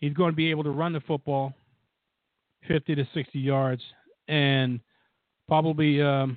He's 0.00 0.12
going 0.12 0.32
to 0.32 0.36
be 0.36 0.50
able 0.50 0.64
to 0.64 0.70
run 0.70 0.92
the 0.92 1.00
football 1.00 1.54
50 2.68 2.94
to 2.96 3.06
60 3.14 3.38
yards 3.38 3.82
and 4.28 4.80
probably 5.46 6.02
um, 6.02 6.36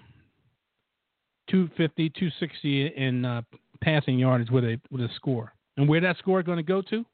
250, 1.50 2.10
260 2.10 2.88
in 2.96 3.26
uh, 3.26 3.42
passing 3.82 4.20
yards 4.20 4.52
with 4.52 4.64
a 4.64 4.80
with 4.92 5.02
a 5.02 5.10
score. 5.16 5.54
And 5.78 5.88
where 5.88 6.02
that 6.02 6.18
score 6.18 6.40
is 6.40 6.46
going 6.46 6.58
to 6.58 6.64
go 6.64 6.82
to? 6.84 7.06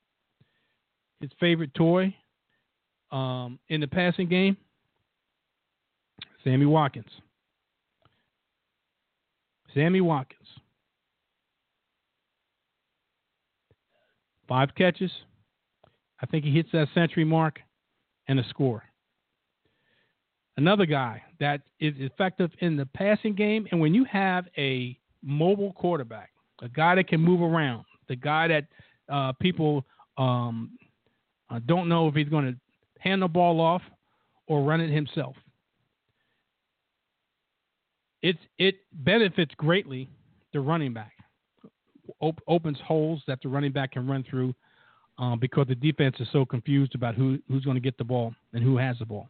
His 1.26 1.32
favorite 1.39 1.73
toy 1.73 2.15
um, 3.11 3.57
in 3.69 3.82
the 3.82 3.88
passing 3.88 4.30
game, 4.30 4.55
Sammy 6.43 6.67
Watkins. 6.67 7.09
Sammy 9.73 10.01
Watkins. 10.01 10.47
Five 14.47 14.69
catches. 14.78 15.09
I 16.21 16.28
think 16.28 16.45
he 16.45 16.51
hits 16.51 16.69
that 16.73 16.89
century 16.93 17.26
mark 17.26 17.59
and 18.28 18.39
a 18.39 18.47
score. 18.49 18.84
Another 20.57 20.86
guy 20.86 21.23
that 21.39 21.61
is 21.80 21.95
effective 21.97 22.51
in 22.59 22.78
the 22.78 22.86
passing 22.86 23.34
game, 23.34 23.65
and 23.71 23.82
when 23.82 23.95
you 23.95 24.05
have 24.05 24.45
a 24.59 24.95
mobile 25.23 25.73
quarterback, 25.73 26.30
a 26.61 26.69
guy 26.69 26.93
that 26.93 27.07
can 27.07 27.19
move 27.19 27.41
around, 27.41 27.84
the 28.09 28.15
guy 28.15 28.47
that 28.47 28.65
uh, 29.11 29.34
people 29.41 29.84
um, 30.19 30.78
uh, 31.50 31.60
don't 31.66 31.89
know 31.89 32.08
if 32.08 32.16
he's 32.16 32.30
going 32.30 32.46
to 32.46 32.60
hand 33.00 33.22
the 33.22 33.28
ball 33.28 33.60
off 33.62 33.82
or 34.48 34.64
run 34.64 34.82
it 34.82 34.89
himself. 34.89 35.36
It 38.22 38.38
benefits 38.91 39.54
greatly 39.56 40.10
the 40.52 40.60
running 40.60 40.93
back. 40.93 41.12
Op- 42.22 42.41
opens 42.48 42.80
holes 42.84 43.22
that 43.28 43.39
the 43.43 43.50
running 43.50 43.72
back 43.72 43.91
can 43.91 44.08
run 44.08 44.26
through 44.28 44.56
um, 45.20 45.39
because 45.39 45.68
the 45.68 45.76
defense 45.76 46.16
is 46.20 46.28
so 46.32 46.43
confused 46.43 46.96
about 46.96 47.14
who, 47.14 47.38
who's 47.48 47.64
going 47.64 47.76
to 47.76 47.82
get 47.82 47.98
the 48.00 48.04
ball 48.04 48.34
and 48.54 48.64
who 48.64 48.78
has 48.78 48.98
the 48.98 49.06
ball. 49.06 49.30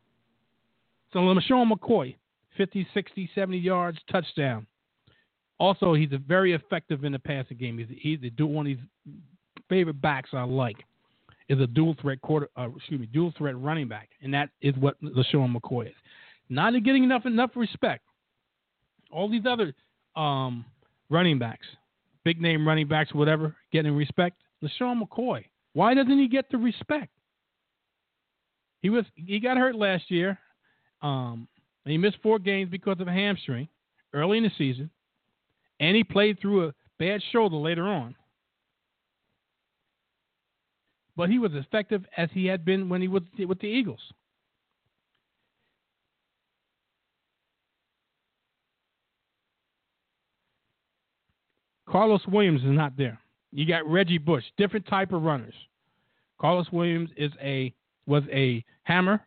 So 1.11 1.20
LeSean 1.20 1.70
McCoy, 1.70 2.16
50, 2.55 2.88
60, 2.93 3.30
70 3.36 3.57
yards, 3.57 3.97
touchdown. 4.09 4.66
Also, 5.59 5.93
he's 5.93 6.11
a 6.11 6.18
very 6.18 6.53
effective 6.53 7.03
in 7.03 7.11
the 7.11 7.20
passing 7.20 7.57
game. 7.57 7.78
He's, 7.78 8.20
he's 8.22 8.32
one 8.39 8.68
of 8.68 8.78
his 8.78 8.88
favorite 9.70 10.01
backs 10.01 10.30
I 10.34 10.43
like 10.43 10.78
is 11.49 11.59
a 11.59 11.67
dual 11.67 11.95
threat 12.01 12.21
quarter, 12.21 12.49
uh, 12.57 12.67
excuse 12.75 12.99
me, 12.99 13.07
dual 13.07 13.33
threat 13.37 13.57
running 13.59 13.87
back, 13.87 14.09
and 14.21 14.33
that 14.33 14.49
is 14.61 14.75
what 14.77 15.01
LeSean 15.01 15.55
McCoy 15.55 15.87
is. 15.87 15.95
Not 16.49 16.71
getting 16.83 17.03
enough 17.03 17.25
enough 17.25 17.51
respect. 17.55 18.03
All 19.11 19.29
these 19.29 19.45
other 19.47 19.73
um, 20.15 20.65
running 21.09 21.39
backs, 21.39 21.65
big 22.23 22.41
name 22.41 22.67
running 22.67 22.87
backs, 22.87 23.13
whatever, 23.13 23.55
getting 23.71 23.95
respect. 23.95 24.41
LeSean 24.63 25.01
McCoy, 25.01 25.43
why 25.73 25.93
doesn't 25.93 26.17
he 26.17 26.27
get 26.27 26.49
the 26.49 26.57
respect? 26.57 27.11
He 28.81 28.89
was 28.89 29.05
he 29.15 29.39
got 29.39 29.57
hurt 29.57 29.75
last 29.75 30.09
year. 30.09 30.37
Um, 31.01 31.47
he 31.85 31.97
missed 31.97 32.17
four 32.23 32.39
games 32.39 32.69
because 32.71 32.99
of 32.99 33.07
a 33.07 33.11
hamstring 33.11 33.67
early 34.13 34.37
in 34.37 34.43
the 34.43 34.51
season, 34.57 34.89
and 35.79 35.95
he 35.95 36.03
played 36.03 36.39
through 36.39 36.67
a 36.67 36.73
bad 36.97 37.21
shoulder 37.31 37.57
later 37.57 37.87
on 37.87 38.15
but 41.16 41.30
he 41.30 41.39
was 41.39 41.51
effective 41.53 42.05
as 42.18 42.30
he 42.34 42.45
had 42.45 42.66
been 42.66 42.89
when 42.89 43.01
he 43.01 43.07
was 43.07 43.24
with 43.38 43.59
the 43.59 43.68
Eagles. 43.68 44.01
Karlos 51.88 52.28
Williams 52.28 52.61
is 52.61 52.72
not 52.72 52.97
there. 52.97 53.20
You 53.51 53.66
got 53.66 53.89
Reggie 53.89 54.18
Bush, 54.18 54.43
different 54.57 54.86
type 54.88 55.13
of 55.13 55.22
runners. 55.22 55.53
Karlos 56.41 56.72
Williams 56.74 57.09
is 57.16 57.32
a 57.41 57.74
was 58.05 58.24
a 58.32 58.63
hammer. 58.84 59.22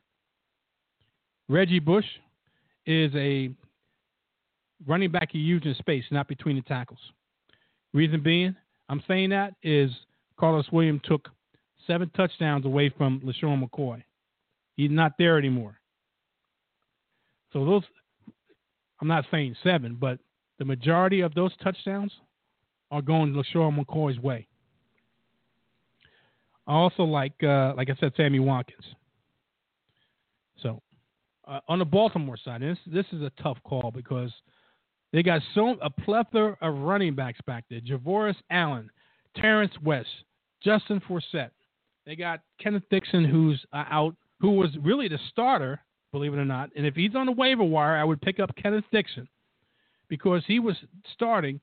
Reggie 1.49 1.79
Bush 1.79 2.05
is 2.85 3.11
a 3.15 3.51
running 4.87 5.11
back 5.11 5.33
you 5.33 5.41
use 5.41 5.63
in 5.65 5.75
space, 5.77 6.05
not 6.11 6.29
between 6.29 6.57
the 6.57 6.63
tackles. 6.63 7.01
Reason 7.95 8.23
being, 8.23 8.55
I'm 8.89 9.03
saying 9.09 9.31
that 9.31 9.55
is 9.63 9.91
Karlos 10.39 10.71
Williams 10.71 11.01
took 11.05 11.29
seven 11.89 12.09
touchdowns 12.17 12.65
away 12.65 12.93
from 12.97 13.21
LeSean 13.21 13.61
McCoy. 13.61 14.05
He's 14.77 14.93
not 14.93 15.15
there 15.19 15.37
anymore. 15.37 15.81
So 17.53 17.65
those, 17.65 17.83
I'm 19.01 19.09
not 19.09 19.25
saying 19.33 19.57
seven, 19.65 19.97
but 20.01 20.21
the 20.61 20.65
majority 20.65 21.23
of 21.23 21.35
those 21.35 21.51
touchdowns 21.63 22.13
are 22.93 23.03
going 23.03 23.33
LeSean 23.33 23.85
McCoy's 23.85 24.21
way. 24.21 24.47
I 26.69 26.75
also 26.75 27.03
like, 27.03 27.33
uh, 27.43 27.73
like 27.77 27.91
I 27.91 27.97
said, 27.99 28.13
Sammy 28.17 28.39
Watkins. 28.39 28.85
So 30.63 30.83
uh, 31.47 31.61
on 31.67 31.79
the 31.79 31.85
Baltimore 31.85 32.37
side, 32.37 32.61
this 32.61 32.79
this 32.87 33.07
is 33.13 33.23
a 33.23 33.33
tough 33.43 33.57
call 33.65 33.91
because 33.91 34.31
they 35.13 35.23
got 35.23 35.41
so 35.55 35.79
a 35.81 35.89
plethora 35.89 36.57
of 36.61 36.75
running 36.75 37.15
backs 37.15 37.41
back 37.47 37.65
there: 37.71 37.81
Javorius 37.81 38.37
Allen, 38.51 38.91
Terrance 39.37 39.73
West, 39.83 40.09
Justin 40.63 41.01
Forsett. 41.09 41.51
They 42.09 42.17
got 42.17 42.41
Kenneth 42.59 42.85
Dixon, 42.91 43.27
who's 43.27 43.63
uh, 43.71 43.85
out, 43.91 44.17
who 44.41 44.53
was 44.53 44.71
really 44.81 45.09
the 45.09 45.19
starter, 45.31 45.79
believe 46.11 46.33
it 46.33 46.39
or 46.39 46.45
not. 46.47 46.71
And 46.75 46.87
if 46.87 46.95
he's 46.95 47.15
on 47.15 47.27
the 47.27 47.33
waiver 47.33 47.63
wire, 47.63 47.99
I 47.99 48.05
would 48.05 48.23
pick 48.23 48.41
up 48.41 48.49
Kenneth 48.57 48.87
Dixon 48.91 49.29
because 50.09 50.43
he 50.47 50.59
was 50.59 50.75
starting 51.13 51.61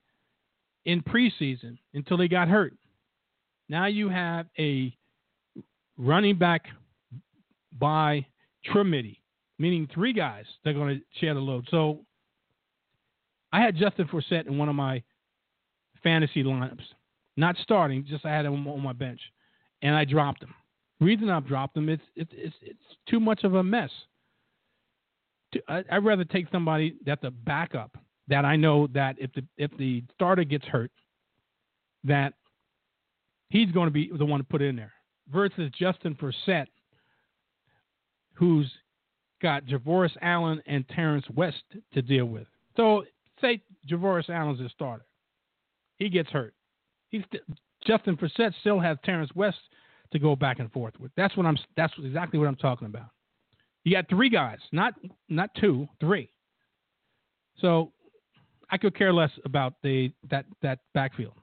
in 0.85 1.01
preseason 1.01 1.79
until 1.95 2.19
he 2.19 2.27
got 2.27 2.47
hurt. 2.47 2.75
Now 3.69 3.87
you 3.87 4.07
have 4.07 4.45
a 4.59 4.95
running 5.97 6.37
back 6.37 6.65
by 7.79 8.23
Trimity, 8.65 9.23
meaning 9.57 9.89
three 9.91 10.13
guys 10.13 10.45
that 10.63 10.69
are 10.69 10.73
going 10.73 10.99
to 10.99 11.19
share 11.19 11.33
the 11.33 11.39
load. 11.39 11.67
So 11.71 12.01
I 13.51 13.61
had 13.61 13.75
Justin 13.75 14.07
Forsett 14.09 14.45
in 14.45 14.59
one 14.59 14.69
of 14.69 14.75
my 14.75 15.01
fantasy 16.03 16.43
lineups, 16.43 16.85
not 17.35 17.55
starting, 17.63 18.05
just 18.07 18.27
I 18.27 18.29
had 18.29 18.45
him 18.45 18.67
on 18.67 18.83
my 18.83 18.93
bench 18.93 19.21
and 19.85 19.95
I 19.95 20.03
dropped 20.03 20.41
them. 20.41 20.53
Reason 20.99 21.29
I've 21.29 21.47
dropped 21.47 21.75
them 21.75 21.89
it's 21.89 22.01
it's 22.15 22.31
it's, 22.33 22.55
it's 22.61 22.79
too 23.07 23.19
much 23.19 23.43
of 23.43 23.53
a 23.53 23.63
mess. 23.63 23.91
I'd 25.69 26.03
rather 26.03 26.25
take 26.25 26.47
somebody 26.51 26.95
that's 27.05 27.23
a 27.23 27.31
backup 27.31 27.95
that 28.27 28.43
I 28.43 28.55
know 28.55 28.87
that 28.87 29.15
if 29.19 29.31
the 29.33 29.43
if 29.57 29.71
the 29.77 30.03
starter 30.13 30.43
gets 30.43 30.65
hurt, 30.65 30.91
that 32.03 32.33
he's 33.49 33.71
going 33.71 33.87
to 33.87 33.91
be 33.91 34.11
the 34.17 34.25
one 34.25 34.39
to 34.39 34.43
put 34.43 34.61
in 34.61 34.75
there 34.75 34.93
versus 35.31 35.71
Justin 35.77 36.15
Forsett, 36.15 36.65
who's 38.33 38.69
got 39.41 39.65
Javorius 39.65 40.17
Allen 40.21 40.61
and 40.65 40.87
Terrance 40.89 41.25
West 41.35 41.63
to 41.93 42.01
deal 42.01 42.25
with. 42.25 42.47
So 42.75 43.03
say 43.39 43.61
Javorius 43.87 44.29
Allen's 44.29 44.61
a 44.61 44.69
starter, 44.69 45.05
he 45.97 46.09
gets 46.09 46.29
hurt. 46.29 46.55
He's 47.09 47.23
Justin 47.85 48.17
Forsett 48.17 48.53
still 48.61 48.79
has 48.79 48.97
Terrance 49.03 49.31
West 49.35 49.57
to 50.11 50.19
go 50.19 50.35
back 50.35 50.59
and 50.59 50.71
forth 50.71 50.93
with. 50.99 51.11
That's 51.15 51.35
what 51.37 51.45
I'm. 51.45 51.57
That's 51.75 51.93
exactly 52.03 52.39
what 52.39 52.47
I'm 52.47 52.55
talking 52.55 52.87
about. 52.87 53.09
You 53.83 53.93
got 53.93 54.09
three 54.09 54.29
guys, 54.29 54.59
not 54.71 54.93
not 55.29 55.49
two, 55.59 55.87
three. 55.99 56.29
So 57.59 57.91
I 58.71 58.77
could 58.77 58.97
care 58.97 59.13
less 59.13 59.31
about 59.45 59.75
the 59.83 60.11
that 60.29 60.45
that 60.61 60.79
backfield. 60.93 61.33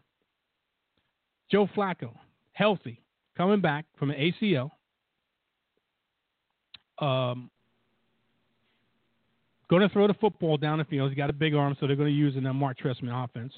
Joe 1.51 1.68
Flacco, 1.76 2.12
healthy, 2.53 3.01
coming 3.36 3.61
back 3.61 3.84
from 3.99 4.11
an 4.11 4.16
ACL. 4.16 4.70
Um, 6.99 7.51
going 9.68 9.82
to 9.82 9.88
throw 9.88 10.07
the 10.07 10.14
football 10.14 10.57
down 10.57 10.78
the 10.78 10.84
field. 10.84 11.11
He's 11.11 11.16
got 11.16 11.30
a 11.30 11.34
big 11.34 11.55
arm, 11.55 11.76
so 11.78 11.86
they're 11.86 11.97
going 11.97 12.09
to 12.09 12.14
use 12.14 12.36
in 12.36 12.45
the 12.45 12.53
Mark 12.53 12.78
Trestman 12.78 13.24
offense. 13.24 13.53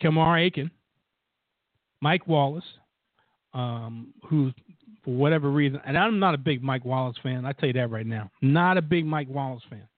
Kamar 0.00 0.38
Aiken, 0.38 0.70
Mike 2.04 2.28
Wallace, 2.28 2.64
um, 3.54 4.12
who, 4.28 4.52
for 5.02 5.14
whatever 5.14 5.50
reason, 5.50 5.80
and 5.86 5.96
I'm 5.96 6.18
not 6.18 6.34
a 6.34 6.38
big 6.38 6.62
Mike 6.62 6.84
Wallace 6.84 7.16
fan. 7.22 7.46
I 7.46 7.52
tell 7.52 7.68
you 7.68 7.72
that 7.72 7.90
right 7.90 8.04
now. 8.06 8.30
Not 8.42 8.76
a 8.76 8.82
big 8.82 9.06
Mike 9.06 9.28
Wallace 9.30 9.62
fan. 9.70 9.88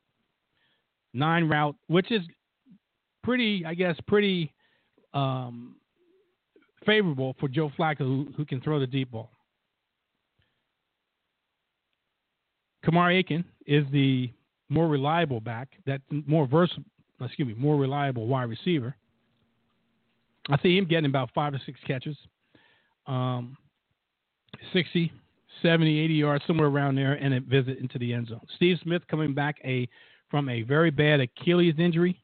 Nine 1.12 1.48
route, 1.48 1.74
which 1.88 2.12
is 2.12 2.22
pretty, 3.24 3.64
I 3.66 3.74
guess, 3.74 3.96
pretty 4.06 4.54
um, 5.14 5.74
favorable 6.86 7.34
for 7.40 7.48
Joe 7.48 7.72
Flacco, 7.76 7.98
who, 7.98 8.28
who 8.36 8.44
can 8.44 8.60
throw 8.60 8.78
the 8.78 8.86
deep 8.86 9.10
ball. 9.10 9.32
Kamari 12.84 13.18
Aiken 13.18 13.44
is 13.66 13.84
the 13.90 14.30
more 14.68 14.86
reliable 14.86 15.40
back, 15.40 15.70
that 15.86 16.02
more 16.08 16.46
versatile, 16.46 16.84
excuse 17.20 17.48
me, 17.48 17.54
more 17.54 17.76
reliable 17.76 18.28
wide 18.28 18.44
receiver. 18.48 18.94
I 20.48 20.58
see 20.58 20.76
him 20.76 20.86
getting 20.86 21.06
about 21.06 21.30
five 21.34 21.52
to 21.52 21.60
six 21.66 21.78
catches, 21.86 22.16
um, 23.06 23.56
60, 24.72 25.12
70, 25.62 25.98
80 25.98 26.14
yards, 26.14 26.44
somewhere 26.46 26.68
around 26.68 26.96
there, 26.96 27.14
and 27.14 27.34
a 27.34 27.40
visit 27.40 27.78
into 27.78 27.98
the 27.98 28.12
end 28.12 28.28
zone. 28.28 28.40
Steve 28.56 28.78
Smith 28.82 29.02
coming 29.08 29.34
back 29.34 29.56
a 29.64 29.88
from 30.30 30.48
a 30.48 30.62
very 30.62 30.90
bad 30.90 31.20
Achilles 31.20 31.74
injury, 31.78 32.20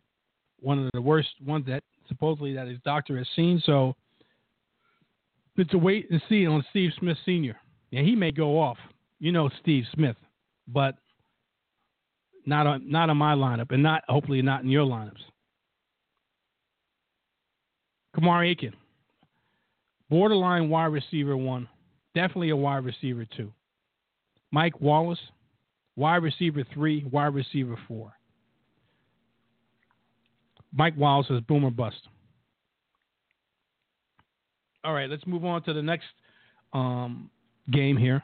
one 0.60 0.78
of 0.78 0.90
the 0.92 1.00
worst 1.00 1.30
ones 1.44 1.66
that 1.66 1.82
supposedly 2.08 2.54
that 2.54 2.66
his 2.66 2.78
doctor 2.84 3.16
has 3.16 3.26
seen. 3.34 3.62
So 3.64 3.94
it's 5.56 5.72
a 5.74 5.78
wait 5.78 6.10
and 6.10 6.20
see 6.28 6.46
on 6.46 6.64
Steve 6.70 6.90
Smith 6.98 7.18
Sr. 7.24 7.56
Yeah, 7.90 8.02
he 8.02 8.16
may 8.16 8.32
go 8.32 8.58
off. 8.60 8.78
You 9.18 9.32
know 9.32 9.50
Steve 9.60 9.84
Smith, 9.94 10.16
but 10.66 10.96
not 12.46 12.66
on 12.66 12.90
not 12.90 13.10
on 13.10 13.16
my 13.16 13.34
lineup, 13.34 13.70
and 13.70 13.82
not 13.82 14.02
hopefully 14.08 14.42
not 14.42 14.62
in 14.62 14.68
your 14.68 14.84
lineups. 14.84 15.22
Kamar 18.14 18.44
Aiken, 18.44 18.74
borderline 20.10 20.68
wide 20.68 20.86
receiver 20.86 21.36
one, 21.36 21.68
definitely 22.14 22.50
a 22.50 22.56
wide 22.56 22.84
receiver 22.84 23.26
two. 23.36 23.52
Mike 24.50 24.80
Wallace, 24.80 25.18
wide 25.96 26.22
receiver 26.22 26.64
three, 26.74 27.04
wide 27.10 27.34
receiver 27.34 27.78
four. 27.88 28.12
Mike 30.74 30.96
Wallace 30.96 31.26
is 31.30 31.40
boomer 31.40 31.70
bust. 31.70 32.08
All 34.84 34.94
right, 34.94 35.08
let's 35.08 35.26
move 35.26 35.44
on 35.44 35.62
to 35.64 35.72
the 35.72 35.82
next 35.82 36.06
um, 36.72 37.30
game 37.70 37.96
here. 37.96 38.22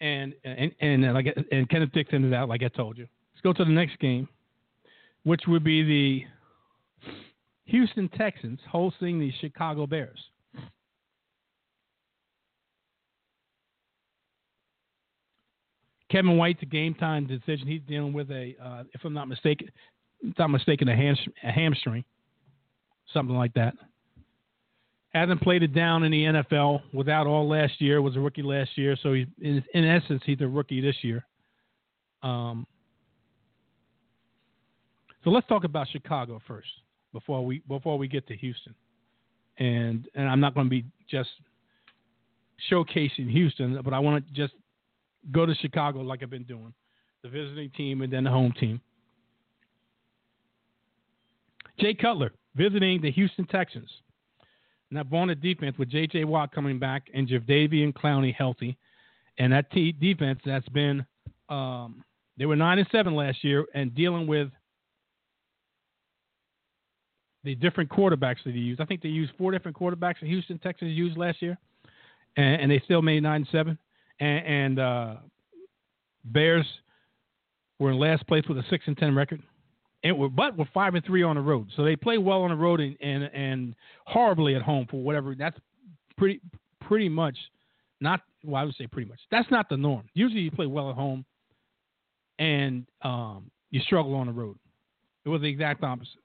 And 0.00 0.34
and 0.44 0.72
and 0.80 1.14
like 1.14 1.34
and 1.50 1.68
Kenneth 1.70 1.92
Dixon 1.92 2.26
is 2.26 2.32
out, 2.34 2.48
like 2.48 2.62
I 2.62 2.68
told 2.68 2.98
you. 2.98 3.08
Let's 3.32 3.42
go 3.42 3.52
to 3.54 3.64
the 3.64 3.74
next 3.74 3.98
game, 3.98 4.28
which 5.24 5.42
would 5.46 5.64
be 5.64 5.82
the 5.82 6.24
Houston 7.66 8.08
Texans 8.10 8.60
hosting 8.70 9.18
the 9.18 9.32
Chicago 9.40 9.86
Bears. 9.86 10.18
Kevin 16.10 16.36
White's 16.36 16.62
a 16.62 16.66
game 16.66 16.94
time 16.94 17.26
decision. 17.26 17.66
He's 17.66 17.82
dealing 17.88 18.12
with 18.12 18.30
a, 18.30 18.54
uh, 18.62 18.84
if 18.94 19.04
I'm 19.04 19.12
not 19.12 19.26
mistaken, 19.26 19.68
if 20.22 20.38
I'm 20.38 20.52
mistaken, 20.52 20.88
a, 20.88 20.92
a 20.92 21.50
hamstring, 21.50 22.04
something 23.12 23.36
like 23.36 23.52
that. 23.54 23.74
Hasn't 25.10 25.40
played 25.42 25.64
it 25.64 25.74
down 25.74 26.04
in 26.04 26.12
the 26.12 26.24
NFL 26.24 26.82
without 26.92 27.26
all 27.26 27.48
last 27.48 27.80
year. 27.80 28.00
Was 28.00 28.14
a 28.16 28.20
rookie 28.20 28.42
last 28.42 28.70
year, 28.76 28.96
so 29.02 29.14
he's 29.14 29.26
in, 29.40 29.64
in 29.74 29.84
essence 29.84 30.22
he's 30.24 30.40
a 30.40 30.46
rookie 30.46 30.80
this 30.80 30.96
year. 31.02 31.26
Um, 32.22 32.66
so 35.24 35.30
let's 35.30 35.46
talk 35.48 35.64
about 35.64 35.88
Chicago 35.90 36.40
first 36.46 36.68
before 37.12 37.44
we 37.44 37.60
before 37.68 37.98
we 37.98 38.08
get 38.08 38.26
to 38.28 38.36
Houston. 38.36 38.74
And 39.58 40.08
and 40.14 40.28
I'm 40.28 40.40
not 40.40 40.54
going 40.54 40.66
to 40.66 40.70
be 40.70 40.84
just 41.10 41.30
showcasing 42.70 43.30
Houston, 43.30 43.80
but 43.82 43.92
I 43.92 43.98
want 43.98 44.26
to 44.26 44.32
just 44.32 44.54
go 45.32 45.46
to 45.46 45.54
Chicago 45.56 46.00
like 46.00 46.22
I've 46.22 46.30
been 46.30 46.44
doing, 46.44 46.72
the 47.22 47.28
visiting 47.28 47.70
team 47.70 48.02
and 48.02 48.12
then 48.12 48.24
the 48.24 48.30
home 48.30 48.52
team. 48.58 48.80
Jay 51.78 51.94
Cutler 51.94 52.32
visiting 52.54 53.02
the 53.02 53.10
Houston 53.10 53.46
Texans. 53.46 53.90
Now, 54.90 55.02
on 55.12 55.28
the 55.28 55.34
defense 55.34 55.76
with 55.78 55.90
J.J. 55.90 56.24
Watt 56.24 56.52
coming 56.52 56.78
back 56.78 57.08
and 57.12 57.28
Jadeveon 57.28 57.92
Clowney 57.92 58.32
healthy, 58.32 58.78
and 59.38 59.52
that 59.52 59.70
t- 59.72 59.92
defense 59.92 60.40
that's 60.44 60.68
been 60.68 61.04
um, 61.48 62.04
they 62.38 62.46
were 62.46 62.56
nine 62.56 62.78
and 62.78 62.88
seven 62.92 63.14
last 63.14 63.42
year 63.42 63.64
and 63.74 63.94
dealing 63.94 64.26
with 64.26 64.48
the 67.46 67.54
different 67.54 67.88
quarterbacks 67.88 68.42
that 68.44 68.52
they 68.52 68.58
used. 68.58 68.80
I 68.80 68.84
think 68.84 69.00
they 69.02 69.08
used 69.08 69.32
four 69.38 69.52
different 69.52 69.76
quarterbacks 69.76 70.20
that 70.20 70.26
Houston 70.26 70.58
Texans 70.58 70.90
used 70.90 71.16
last 71.16 71.40
year, 71.40 71.56
and, 72.36 72.60
and 72.60 72.70
they 72.70 72.82
still 72.84 73.00
made 73.00 73.22
nine 73.22 73.42
and 73.42 73.48
seven. 73.50 73.78
And, 74.18 74.46
and 74.46 74.78
uh, 74.78 75.14
Bears 76.24 76.66
were 77.78 77.92
in 77.92 77.98
last 77.98 78.26
place 78.26 78.44
with 78.48 78.58
a 78.58 78.64
six 78.68 78.84
and 78.88 78.98
ten 78.98 79.14
record, 79.14 79.40
and 80.02 80.18
were, 80.18 80.28
but 80.28 80.58
were 80.58 80.68
five 80.74 80.94
and 80.96 81.04
three 81.04 81.22
on 81.22 81.36
the 81.36 81.40
road. 81.40 81.68
So 81.76 81.84
they 81.84 81.94
play 81.94 82.18
well 82.18 82.42
on 82.42 82.50
the 82.50 82.56
road 82.56 82.80
and, 82.80 82.96
and 83.00 83.24
and 83.32 83.74
horribly 84.06 84.56
at 84.56 84.62
home 84.62 84.86
for 84.90 85.00
whatever. 85.00 85.34
That's 85.34 85.56
pretty 86.18 86.40
pretty 86.80 87.08
much 87.08 87.36
not. 88.00 88.22
Well, 88.44 88.60
I 88.60 88.64
would 88.64 88.74
say 88.74 88.88
pretty 88.88 89.08
much. 89.08 89.20
That's 89.30 89.50
not 89.52 89.68
the 89.68 89.76
norm. 89.76 90.08
Usually 90.14 90.40
you 90.40 90.50
play 90.50 90.66
well 90.66 90.90
at 90.90 90.96
home, 90.96 91.24
and 92.40 92.86
um, 93.02 93.50
you 93.70 93.80
struggle 93.80 94.14
on 94.14 94.26
the 94.26 94.32
road. 94.32 94.58
It 95.24 95.28
was 95.28 95.42
the 95.42 95.48
exact 95.48 95.84
opposite. 95.84 96.18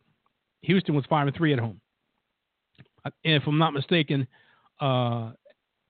Houston 0.64 0.96
was 0.96 1.06
five 1.10 1.28
and 1.28 1.36
three 1.36 1.54
at 1.54 1.60
home. 1.60 1.80
And 3.06 3.14
if 3.24 3.44
I'm 3.48 3.58
not 3.58 3.74
mistaken, 3.74 4.28
uh, 4.80 5.32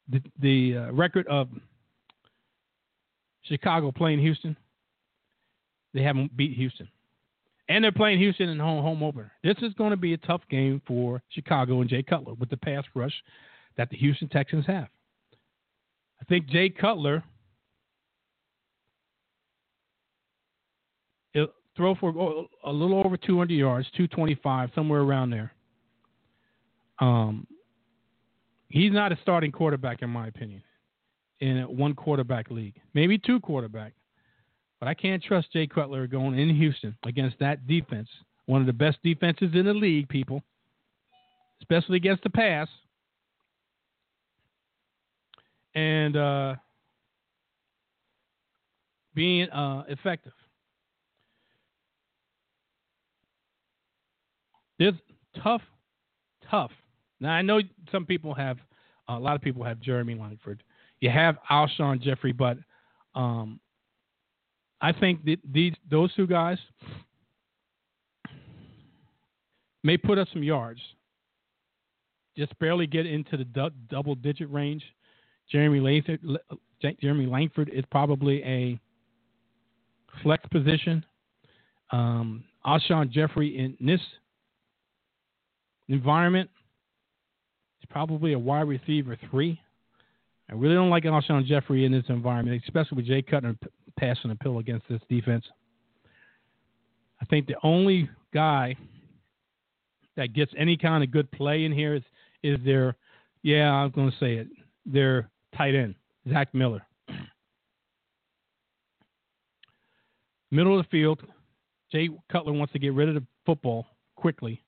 the 0.10 0.22
the 0.40 0.78
uh, 0.78 0.92
record 0.94 1.28
of 1.28 1.50
Chicago 3.44 3.92
playing 3.92 4.20
Houston, 4.20 4.56
they 5.94 6.02
haven't 6.04 6.36
beat 6.36 6.56
Houston, 6.56 6.88
and 7.68 7.84
they're 7.84 7.92
playing 7.92 8.20
Houston 8.20 8.50
in 8.50 8.60
home 8.60 8.82
home 8.82 9.04
opener. 9.04 9.32
This 9.44 9.58
is 9.62 9.74
going 9.74 9.92
to 9.92 9.98
be 9.98 10.14
a 10.14 10.18
tough 10.18 10.42
game 10.50 10.82
for 10.88 11.22
Chicago 11.30 11.82
and 11.82 11.90
Jay 11.90 12.04
Cutler 12.04 12.34
with 12.36 12.50
the 12.50 12.58
pass 12.58 12.86
rush 12.96 13.14
that 13.78 13.90
the 13.90 13.98
Houston 13.98 14.30
Texans 14.30 14.66
have. 14.68 14.88
I 16.22 16.26
think 16.26 16.48
Jay 16.48 16.70
Cutler 16.70 17.24
throw 21.82 21.96
for 21.96 22.10
a 22.64 22.72
little 22.72 23.02
over 23.04 23.18
200 23.18 23.52
yards, 23.52 23.88
225, 23.98 24.70
somewhere 24.76 25.02
around 25.02 25.32
there. 25.32 25.52
Um, 27.00 27.48
he's 28.70 28.92
not 28.92 29.12
a 29.12 29.18
starting 29.24 29.52
quarterback 29.52 30.04
in 30.04 30.10
my 30.12 30.28
opinion 30.28 30.62
in 31.40 31.62
a 31.62 31.72
one 31.72 31.96
quarterback 31.96 32.52
league, 32.52 32.76
maybe 32.94 33.18
two 33.18 33.40
quarterback. 33.40 33.94
But 34.80 34.90
I 34.90 34.94
can't 34.94 35.24
trust 35.24 35.52
Jay 35.54 35.66
Cutler 35.66 36.06
going 36.06 36.38
in 36.38 36.56
Houston 36.56 36.96
against 37.04 37.40
that 37.40 37.66
defense, 37.66 38.10
one 38.46 38.62
of 38.62 38.68
the 38.68 38.74
best 38.74 39.00
defenses 39.04 39.50
in 39.56 39.66
the 39.66 39.74
league, 39.74 40.08
people, 40.08 40.44
especially 41.62 41.98
against 41.98 42.22
the 42.22 42.30
pass. 42.30 42.68
And 45.74 46.16
uh, 46.16 46.56
being 49.16 49.50
uh, 49.50 49.86
effective. 49.88 50.34
There's 54.82 54.96
tough, 55.44 55.62
tough. 56.50 56.72
Now 57.20 57.34
I 57.34 57.44
know 57.44 57.62
some 57.92 58.04
people 58.04 58.34
have, 58.34 58.58
a 59.08 59.14
lot 59.14 59.36
of 59.36 59.42
people 59.44 59.64
have 59.64 59.80
Jeremy 59.80 60.16
Langford. 60.16 60.64
You 61.02 61.12
have 61.12 61.38
Alshon 61.52 62.02
Jeffery, 62.02 62.32
but 62.32 62.58
um, 63.14 63.60
I 64.82 64.92
think 64.92 65.24
that 65.26 65.38
these 65.54 65.74
those 65.92 66.12
two 66.16 66.26
guys 66.26 66.58
may 69.84 69.98
put 69.98 70.18
up 70.18 70.28
some 70.34 70.42
yards, 70.42 70.80
just 72.36 72.58
barely 72.58 72.88
get 72.88 73.06
into 73.06 73.38
the 73.38 73.44
du- 73.44 73.70
double 73.88 74.16
digit 74.16 74.52
range. 74.52 74.82
Jeremy 75.52 75.80
Langford, 75.80 76.40
Jeremy 77.00 77.28
Langford 77.28 77.70
is 77.72 77.84
probably 77.92 78.44
a 78.44 78.80
flex 80.24 80.44
position. 80.52 81.06
Um, 81.92 82.44
Alshon 82.66 83.12
Jeffery 83.12 83.60
in 83.60 83.78
this 83.80 84.02
environment, 85.92 86.50
he's 87.80 87.88
probably 87.90 88.34
a 88.34 88.40
wide 88.40 88.68
receiver 88.68 89.18
three. 89.30 89.60
I 90.50 90.54
really 90.56 90.76
don't 90.76 90.90
like 90.90 91.04
Alshon 91.04 91.46
Jeffery 91.46 91.86
in 91.86 91.92
this 91.92 92.04
environment, 92.10 92.62
especially 92.66 92.98
with 92.98 93.06
Jay 93.06 93.22
Cutler 93.22 93.56
passing 93.98 94.30
the 94.30 94.36
pill 94.36 94.60
against 94.60 94.88
this 94.90 95.02
defense. 95.10 95.46
I 97.22 97.26
think 97.26 97.48
the 97.48 97.56
only 97.64 98.10
guy 98.34 98.76
that 100.18 100.34
gets 100.34 100.52
any 100.58 100.76
kind 100.76 101.04
of 101.04 101.12
good 101.12 101.32
play 101.32 101.64
in 101.64 101.72
here 101.72 101.96
is 101.96 102.04
is 102.44 102.58
their, 102.66 102.96
yeah, 103.44 103.72
I'm 103.72 103.92
going 103.92 104.10
to 104.10 104.18
say 104.18 104.34
it, 104.34 104.48
their 104.86 105.30
tight 105.56 105.76
end, 105.76 105.94
Zach 106.28 106.54
Miller. 106.56 106.82
Middle 110.50 110.78
of 110.78 110.84
the 110.84 110.90
field, 110.90 111.22
Jay 111.92 112.10
Cutler 112.32 112.54
wants 112.54 112.74
to 112.74 112.80
get 112.80 112.94
rid 112.94 113.10
of 113.10 113.16
the 113.16 113.24
football 113.46 113.86
quickly. 114.16 114.62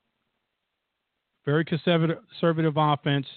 Very 1.46 1.66
conservative, 1.66 2.20
conservative 2.30 2.74
offense, 2.78 3.28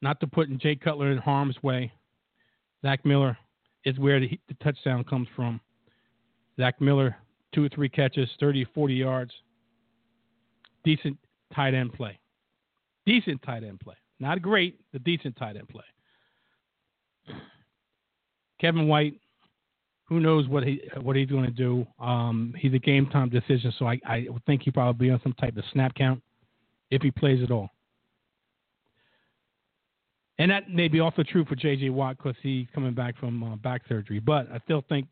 not 0.00 0.18
to 0.20 0.26
put 0.26 0.48
in 0.48 0.58
Jay 0.58 0.74
Cutler 0.74 1.12
in 1.12 1.18
harm's 1.18 1.60
way. 1.62 1.92
Zach 2.82 3.04
Miller 3.04 3.38
is 3.84 3.98
where 3.98 4.18
the, 4.18 4.38
the 4.48 4.54
touchdown 4.62 5.04
comes 5.04 5.28
from. 5.36 5.60
Zach 6.58 6.80
Miller, 6.80 7.16
two 7.54 7.64
or 7.64 7.68
three 7.68 7.88
catches, 7.88 8.28
30, 8.40 8.66
40 8.74 8.94
yards. 8.94 9.32
Decent 10.84 11.16
tight 11.54 11.74
end 11.74 11.92
play. 11.92 12.18
Decent 13.06 13.40
tight 13.42 13.62
end 13.62 13.78
play. 13.80 13.94
Not 14.18 14.42
great, 14.42 14.80
but 14.92 15.04
decent 15.04 15.36
tight 15.36 15.56
end 15.56 15.68
play. 15.68 15.84
Kevin 18.60 18.88
White, 18.88 19.14
who 20.04 20.20
knows 20.20 20.48
what 20.48 20.64
he 20.64 20.82
what 21.00 21.16
he's 21.16 21.28
going 21.28 21.44
to 21.44 21.50
do? 21.50 21.86
Um, 21.98 22.54
he's 22.58 22.74
a 22.74 22.78
game 22.78 23.06
time 23.06 23.28
decision, 23.28 23.72
so 23.78 23.86
I, 23.86 23.98
I 24.06 24.26
think 24.46 24.62
he 24.62 24.70
probably 24.70 25.06
be 25.06 25.12
on 25.12 25.20
some 25.22 25.32
type 25.34 25.56
of 25.56 25.64
snap 25.72 25.94
count 25.94 26.22
if 26.92 27.00
he 27.00 27.10
plays 27.10 27.42
at 27.42 27.50
all. 27.50 27.70
And 30.38 30.50
that 30.50 30.68
may 30.68 30.88
be 30.88 31.00
also 31.00 31.22
true 31.22 31.44
for 31.46 31.56
J.J. 31.56 31.90
Watt 31.90 32.18
because 32.18 32.36
he's 32.42 32.66
coming 32.74 32.94
back 32.94 33.18
from 33.18 33.42
uh, 33.42 33.56
back 33.56 33.82
surgery. 33.88 34.20
But 34.20 34.46
I 34.52 34.58
still 34.64 34.84
think, 34.88 35.06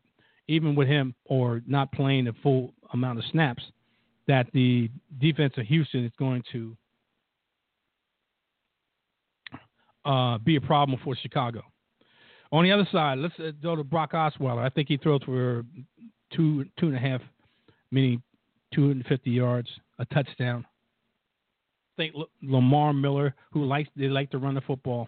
even 0.47 0.75
with 0.75 0.87
him 0.87 1.15
or 1.25 1.61
not 1.65 1.91
playing 1.91 2.25
the 2.25 2.33
full 2.43 2.73
amount 2.93 3.17
of 3.17 3.25
snaps, 3.31 3.63
that 4.27 4.47
the 4.53 4.89
defense 5.19 5.53
of 5.57 5.65
Houston 5.65 6.05
is 6.05 6.11
going 6.19 6.43
to 6.51 6.77
uh, 10.05 10.37
be 10.37 10.57
a 10.57 10.61
problem 10.61 10.99
for 11.03 11.15
Chicago. 11.15 11.63
On 12.51 12.63
the 12.63 12.71
other 12.71 12.87
side, 12.91 13.17
let's 13.17 13.33
uh, 13.39 13.51
go 13.63 13.75
to 13.75 13.83
Brock 13.83 14.11
Osweiler. 14.11 14.63
I 14.63 14.69
think 14.69 14.87
he 14.87 14.97
throws 14.97 15.23
for 15.23 15.63
two 16.35 16.65
two 16.77 16.87
and 16.87 16.95
a 16.95 16.99
half, 16.99 17.21
meaning 17.91 18.21
250 18.73 19.31
yards, 19.31 19.69
a 19.99 20.05
touchdown 20.05 20.65
think 22.01 22.15
Lamar 22.41 22.93
Miller, 22.93 23.35
who 23.51 23.65
likes 23.65 23.89
they 23.95 24.07
like 24.07 24.31
to 24.31 24.37
run 24.37 24.55
the 24.55 24.61
football. 24.61 25.07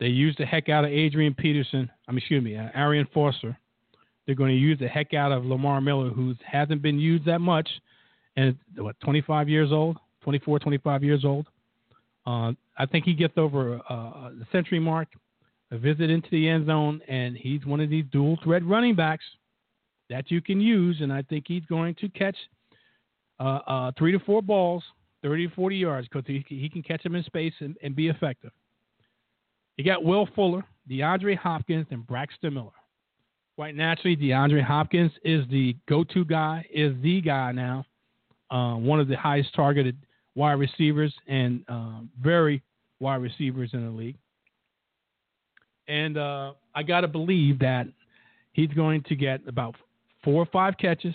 They 0.00 0.06
use 0.06 0.34
the 0.38 0.46
heck 0.46 0.68
out 0.68 0.84
of 0.84 0.90
Adrian 0.90 1.34
Peterson. 1.34 1.90
I 2.08 2.12
mean, 2.12 2.18
excuse 2.18 2.42
me, 2.42 2.56
uh, 2.56 2.68
Arian 2.74 3.06
Foster. 3.12 3.56
They're 4.26 4.34
going 4.34 4.50
to 4.50 4.56
use 4.56 4.78
the 4.78 4.88
heck 4.88 5.14
out 5.14 5.32
of 5.32 5.44
Lamar 5.44 5.80
Miller, 5.80 6.10
who 6.10 6.34
hasn't 6.44 6.80
been 6.80 6.98
used 6.98 7.24
that 7.26 7.40
much, 7.40 7.68
and 8.36 8.56
what 8.76 8.98
25 9.00 9.48
years 9.48 9.72
old, 9.72 9.98
24, 10.22 10.60
25 10.60 11.04
years 11.04 11.24
old. 11.24 11.46
Uh, 12.24 12.52
I 12.78 12.86
think 12.90 13.04
he 13.04 13.14
gets 13.14 13.34
over 13.36 13.80
uh, 13.88 14.30
the 14.30 14.46
century 14.52 14.78
mark, 14.78 15.08
a 15.72 15.78
visit 15.78 16.08
into 16.08 16.28
the 16.30 16.48
end 16.48 16.66
zone, 16.66 17.00
and 17.08 17.36
he's 17.36 17.66
one 17.66 17.80
of 17.80 17.90
these 17.90 18.04
dual 18.12 18.38
threat 18.44 18.64
running 18.64 18.94
backs 18.94 19.24
that 20.08 20.30
you 20.30 20.40
can 20.40 20.60
use. 20.60 20.98
And 21.00 21.12
I 21.12 21.22
think 21.22 21.44
he's 21.48 21.64
going 21.66 21.96
to 21.96 22.08
catch 22.08 22.36
uh, 23.40 23.58
uh, 23.66 23.92
three 23.98 24.12
to 24.12 24.20
four 24.20 24.40
balls, 24.40 24.84
30 25.22 25.48
to 25.48 25.54
40 25.54 25.76
yards, 25.76 26.08
because 26.08 26.26
he, 26.26 26.44
he 26.48 26.68
can 26.68 26.82
catch 26.82 27.02
them 27.02 27.14
in 27.14 27.24
space 27.24 27.54
and, 27.60 27.76
and 27.82 27.94
be 27.94 28.08
effective. 28.08 28.50
You 29.76 29.84
got 29.84 30.04
Will 30.04 30.28
Fuller, 30.34 30.64
DeAndre 30.90 31.36
Hopkins, 31.36 31.86
and 31.90 32.06
Braxton 32.06 32.54
Miller. 32.54 32.70
Quite 33.56 33.74
naturally, 33.74 34.16
DeAndre 34.16 34.62
Hopkins 34.62 35.12
is 35.24 35.44
the 35.50 35.76
go-to 35.88 36.24
guy, 36.24 36.66
is 36.72 36.94
the 37.02 37.20
guy 37.20 37.52
now, 37.52 37.84
uh, 38.50 38.74
one 38.74 39.00
of 39.00 39.08
the 39.08 39.16
highest 39.16 39.54
targeted 39.54 39.96
wide 40.34 40.52
receivers 40.52 41.14
and 41.26 41.64
uh, 41.68 42.00
very 42.20 42.62
wide 43.00 43.22
receivers 43.22 43.70
in 43.72 43.84
the 43.84 43.90
league. 43.90 44.16
And 45.88 46.16
uh, 46.16 46.52
I 46.74 46.82
got 46.82 47.02
to 47.02 47.08
believe 47.08 47.58
that 47.58 47.86
he's 48.52 48.70
going 48.70 49.02
to 49.04 49.16
get 49.16 49.40
about 49.46 49.74
four 50.24 50.42
or 50.42 50.46
five 50.46 50.74
catches, 50.78 51.14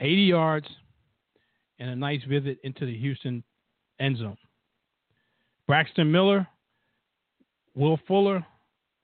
80 0.00 0.14
yards, 0.22 0.66
and 1.78 1.90
a 1.90 1.96
nice 1.96 2.22
visit 2.28 2.58
into 2.64 2.86
the 2.86 2.96
Houston 2.98 3.42
end 4.00 4.18
zone. 4.18 4.36
Braxton 5.66 6.10
Miller, 6.10 6.46
Will 7.74 7.98
Fuller. 8.08 8.44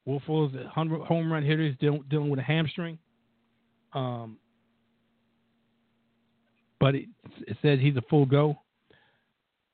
Will 0.06 0.20
Fuller's 0.26 0.52
a 0.54 0.68
home 0.68 1.32
run 1.32 1.42
hitter. 1.42 1.66
He's 1.66 1.76
dealing, 1.78 2.30
with 2.30 2.38
a 2.38 2.42
hamstring. 2.42 2.98
Um, 3.92 4.38
but 6.80 6.94
it, 6.94 7.06
it 7.46 7.56
said 7.62 7.78
he's 7.78 7.96
a 7.96 8.02
full 8.10 8.26
go. 8.26 8.56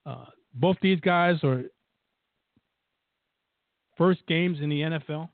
Uh, 0.06 0.26
both 0.54 0.76
these 0.82 1.00
guys 1.00 1.42
are 1.42 1.64
first 3.96 4.20
games 4.28 4.58
in 4.60 4.68
the 4.68 4.80
NFL, 4.80 5.28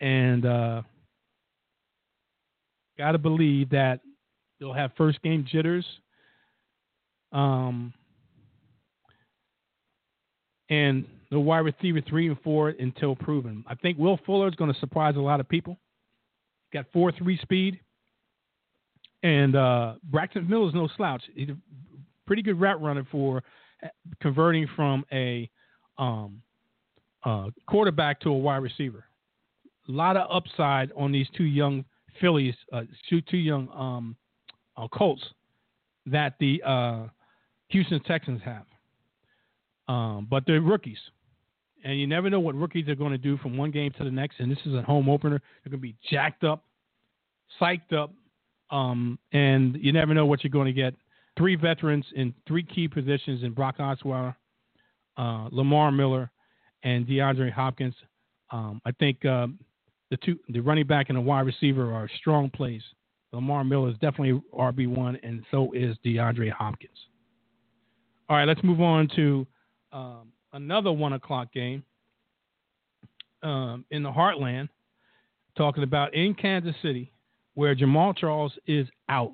and 0.00 0.44
uh, 0.44 0.82
got 2.98 3.12
to 3.12 3.18
believe 3.18 3.70
that 3.70 4.00
they'll 4.58 4.72
have 4.72 4.90
first 4.96 5.22
game 5.22 5.46
jitters. 5.50 5.84
Um, 7.32 7.92
and 10.70 11.04
the 11.30 11.40
wide 11.40 11.58
receiver 11.58 12.00
three 12.08 12.28
and 12.28 12.40
four 12.42 12.70
until 12.70 13.14
proven. 13.14 13.64
I 13.66 13.74
think 13.74 13.98
Will 13.98 14.18
Fuller 14.24 14.48
is 14.48 14.54
going 14.54 14.72
to 14.72 14.78
surprise 14.80 15.16
a 15.16 15.20
lot 15.20 15.40
of 15.40 15.48
people. 15.48 15.78
Got 16.72 16.86
four 16.92 17.12
three 17.12 17.38
speed, 17.38 17.80
and 19.22 19.56
uh, 19.56 19.94
Braxton 20.04 20.48
Miller 20.48 20.68
is 20.68 20.74
no 20.74 20.88
slouch. 20.96 21.22
He's 21.34 21.48
a 21.48 21.56
pretty 22.26 22.42
good 22.42 22.60
route 22.60 22.80
runner 22.82 23.06
for 23.10 23.42
converting 24.20 24.66
from 24.76 25.04
a 25.12 25.48
um, 25.96 26.42
uh, 27.24 27.46
quarterback 27.66 28.20
to 28.20 28.30
a 28.30 28.36
wide 28.36 28.58
receiver. 28.58 29.04
A 29.88 29.92
lot 29.92 30.16
of 30.16 30.28
upside 30.30 30.92
on 30.96 31.12
these 31.12 31.26
two 31.36 31.44
young 31.44 31.84
fillies, 32.20 32.54
uh, 32.72 32.82
two, 33.08 33.20
two 33.22 33.38
young 33.38 33.68
um, 33.74 34.16
uh, 34.76 34.86
Colts 34.88 35.22
that 36.06 36.34
the 36.40 36.62
uh, 36.64 37.06
Houston 37.68 38.00
Texans 38.04 38.40
have. 38.44 38.64
Um, 39.88 40.26
but 40.28 40.44
they're 40.46 40.60
rookies. 40.60 40.98
And 41.84 41.98
you 41.98 42.06
never 42.06 42.28
know 42.28 42.40
what 42.40 42.54
rookies 42.54 42.88
are 42.88 42.94
going 42.94 43.12
to 43.12 43.18
do 43.18 43.38
from 43.38 43.56
one 43.56 43.70
game 43.70 43.92
to 43.98 44.04
the 44.04 44.10
next. 44.10 44.40
And 44.40 44.50
this 44.50 44.58
is 44.66 44.74
a 44.74 44.82
home 44.82 45.08
opener. 45.08 45.40
They're 45.62 45.70
going 45.70 45.80
to 45.80 45.86
be 45.86 45.96
jacked 46.10 46.44
up, 46.44 46.64
psyched 47.60 47.92
up, 47.92 48.12
um, 48.70 49.18
and 49.32 49.76
you 49.80 49.92
never 49.92 50.12
know 50.12 50.26
what 50.26 50.44
you're 50.44 50.50
going 50.50 50.66
to 50.66 50.72
get 50.72 50.94
three 51.38 51.56
veterans 51.56 52.04
in 52.14 52.34
three 52.46 52.64
key 52.64 52.88
positions 52.88 53.42
in 53.44 53.52
Brock 53.52 53.78
Osweiler, 53.78 54.34
uh, 55.16 55.48
Lamar 55.52 55.92
Miller, 55.92 56.30
and 56.82 57.06
DeAndre 57.06 57.52
Hopkins. 57.52 57.94
Um, 58.50 58.82
I 58.84 58.90
think 58.92 59.24
uh, 59.24 59.46
the 60.10 60.16
two, 60.18 60.38
the 60.48 60.60
running 60.60 60.86
back 60.86 61.06
and 61.08 61.16
the 61.16 61.22
wide 61.22 61.46
receiver, 61.46 61.94
are 61.94 62.10
strong 62.18 62.50
plays. 62.50 62.82
Lamar 63.32 63.62
Miller 63.62 63.90
is 63.90 63.94
definitely 63.94 64.42
RB 64.52 64.88
one, 64.88 65.18
and 65.22 65.44
so 65.50 65.72
is 65.72 65.96
DeAndre 66.04 66.50
Hopkins. 66.50 66.98
All 68.28 68.36
right, 68.36 68.46
let's 68.46 68.62
move 68.62 68.80
on 68.80 69.08
to 69.16 69.46
um, 69.92 70.32
another 70.52 70.92
one 70.92 71.14
o'clock 71.14 71.52
game 71.52 71.82
um, 73.42 73.84
in 73.90 74.02
the 74.02 74.10
Heartland, 74.10 74.68
talking 75.56 75.82
about 75.82 76.14
in 76.14 76.34
Kansas 76.34 76.74
City, 76.82 77.10
where 77.54 77.74
Jamaal 77.74 78.16
Charles 78.16 78.52
is 78.66 78.86
out 79.08 79.32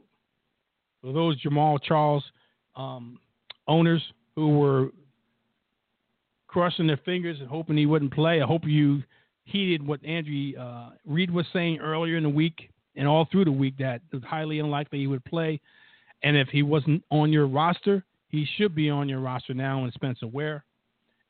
for 1.01 1.13
those 1.13 1.41
Jamaal 1.43 1.83
Charles 1.83 2.25
um, 2.77 3.19
owners 3.69 4.03
who 4.37 4.59
were 4.59 4.91
crossing 6.47 6.87
their 6.87 7.01
fingers 7.05 7.41
and 7.41 7.49
hoping 7.49 7.77
he 7.77 7.87
wouldn't 7.87 8.15
play, 8.15 8.41
I 8.41 8.47
hope 8.47 8.63
you 8.65 9.03
heeded 9.45 9.87
what 9.87 10.05
Andrew 10.05 10.53
uh, 10.59 10.91
Reid 11.05 11.31
was 11.31 11.47
saying 11.53 11.81
earlier 11.81 12.17
in 12.17 12.23
the 12.23 12.29
week 12.29 12.71
and 12.97 13.09
all 13.09 13.27
through 13.31 13.45
the 13.45 13.53
week 13.53 13.77
that 13.79 14.03
it 14.11 14.15
was 14.15 14.23
highly 14.25 14.61
unlikely 14.61 15.01
he 15.01 15.07
would 15.09 15.25
play. 15.25 15.61
And 16.23 16.37
if 16.37 16.49
he 16.49 16.63
wasn't 16.63 17.03
on 17.11 17.33
your 17.33 17.47
roster, 17.47 18.05
he 18.35 18.47
should 18.57 18.75
be 18.75 18.91
on 18.91 19.09
your 19.09 19.21
roster 19.21 19.55
now 19.55 19.85
and 19.85 19.93
Spencer 19.93 20.27
Ware. 20.27 20.65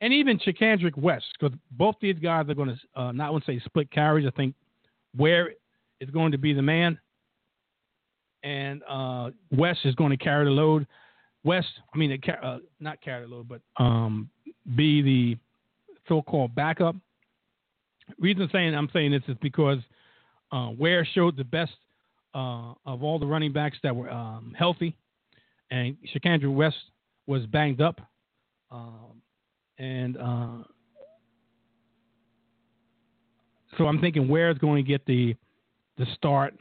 And 0.01 0.11
even 0.11 0.39
Charcandrick 0.39 0.97
West, 0.97 1.25
because 1.39 1.57
both 1.71 1.95
these 2.01 2.17
guys 2.19 2.49
are 2.49 2.55
going 2.55 2.69
to 2.69 3.01
uh, 3.01 3.11
not 3.11 3.31
want 3.31 3.45
to 3.45 3.51
say 3.51 3.61
split 3.63 3.91
carries. 3.91 4.27
I 4.27 4.31
think 4.31 4.55
Ware 5.15 5.51
is 6.01 6.09
going 6.09 6.31
to 6.31 6.37
be 6.37 6.53
the 6.53 6.61
man 6.61 6.97
and 8.43 8.81
uh, 8.89 9.29
West 9.51 9.79
is 9.85 9.95
going 9.95 10.11
to 10.11 10.17
carry 10.17 10.45
the 10.45 10.51
load. 10.51 10.87
West, 11.43 11.67
I 11.93 11.97
mean, 11.97 12.19
uh, 12.41 12.57
not 12.79 13.01
carry 13.01 13.27
the 13.27 13.33
load, 13.33 13.47
but 13.47 13.61
um, 13.77 14.29
be 14.75 15.01
the 15.01 15.37
so-called 16.07 16.55
backup. 16.55 16.95
Reason 18.19 18.49
saying 18.51 18.75
I'm 18.75 18.89
saying 18.93 19.11
this 19.11 19.21
is 19.27 19.37
because 19.41 19.77
uh, 20.51 20.71
Ware 20.77 21.07
showed 21.13 21.37
the 21.37 21.43
best 21.43 21.73
uh, 22.33 22.73
of 22.85 23.03
all 23.03 23.19
the 23.19 23.25
running 23.25 23.53
backs 23.53 23.77
that 23.83 23.95
were 23.95 24.09
um, 24.09 24.53
healthy, 24.57 24.95
and 25.71 25.95
Charcandrick 26.13 26.53
West 26.53 26.75
was 27.27 27.45
banged 27.47 27.81
up, 27.81 28.01
um, 28.71 29.21
and 29.77 30.17
uh, 30.17 30.63
so 33.77 33.87
I'm 33.87 33.99
thinking 33.99 34.27
Ware 34.27 34.51
is 34.51 34.57
going 34.57 34.83
to 34.83 34.87
get 34.87 35.05
the 35.05 35.35
the 35.97 36.05
start 36.15 36.53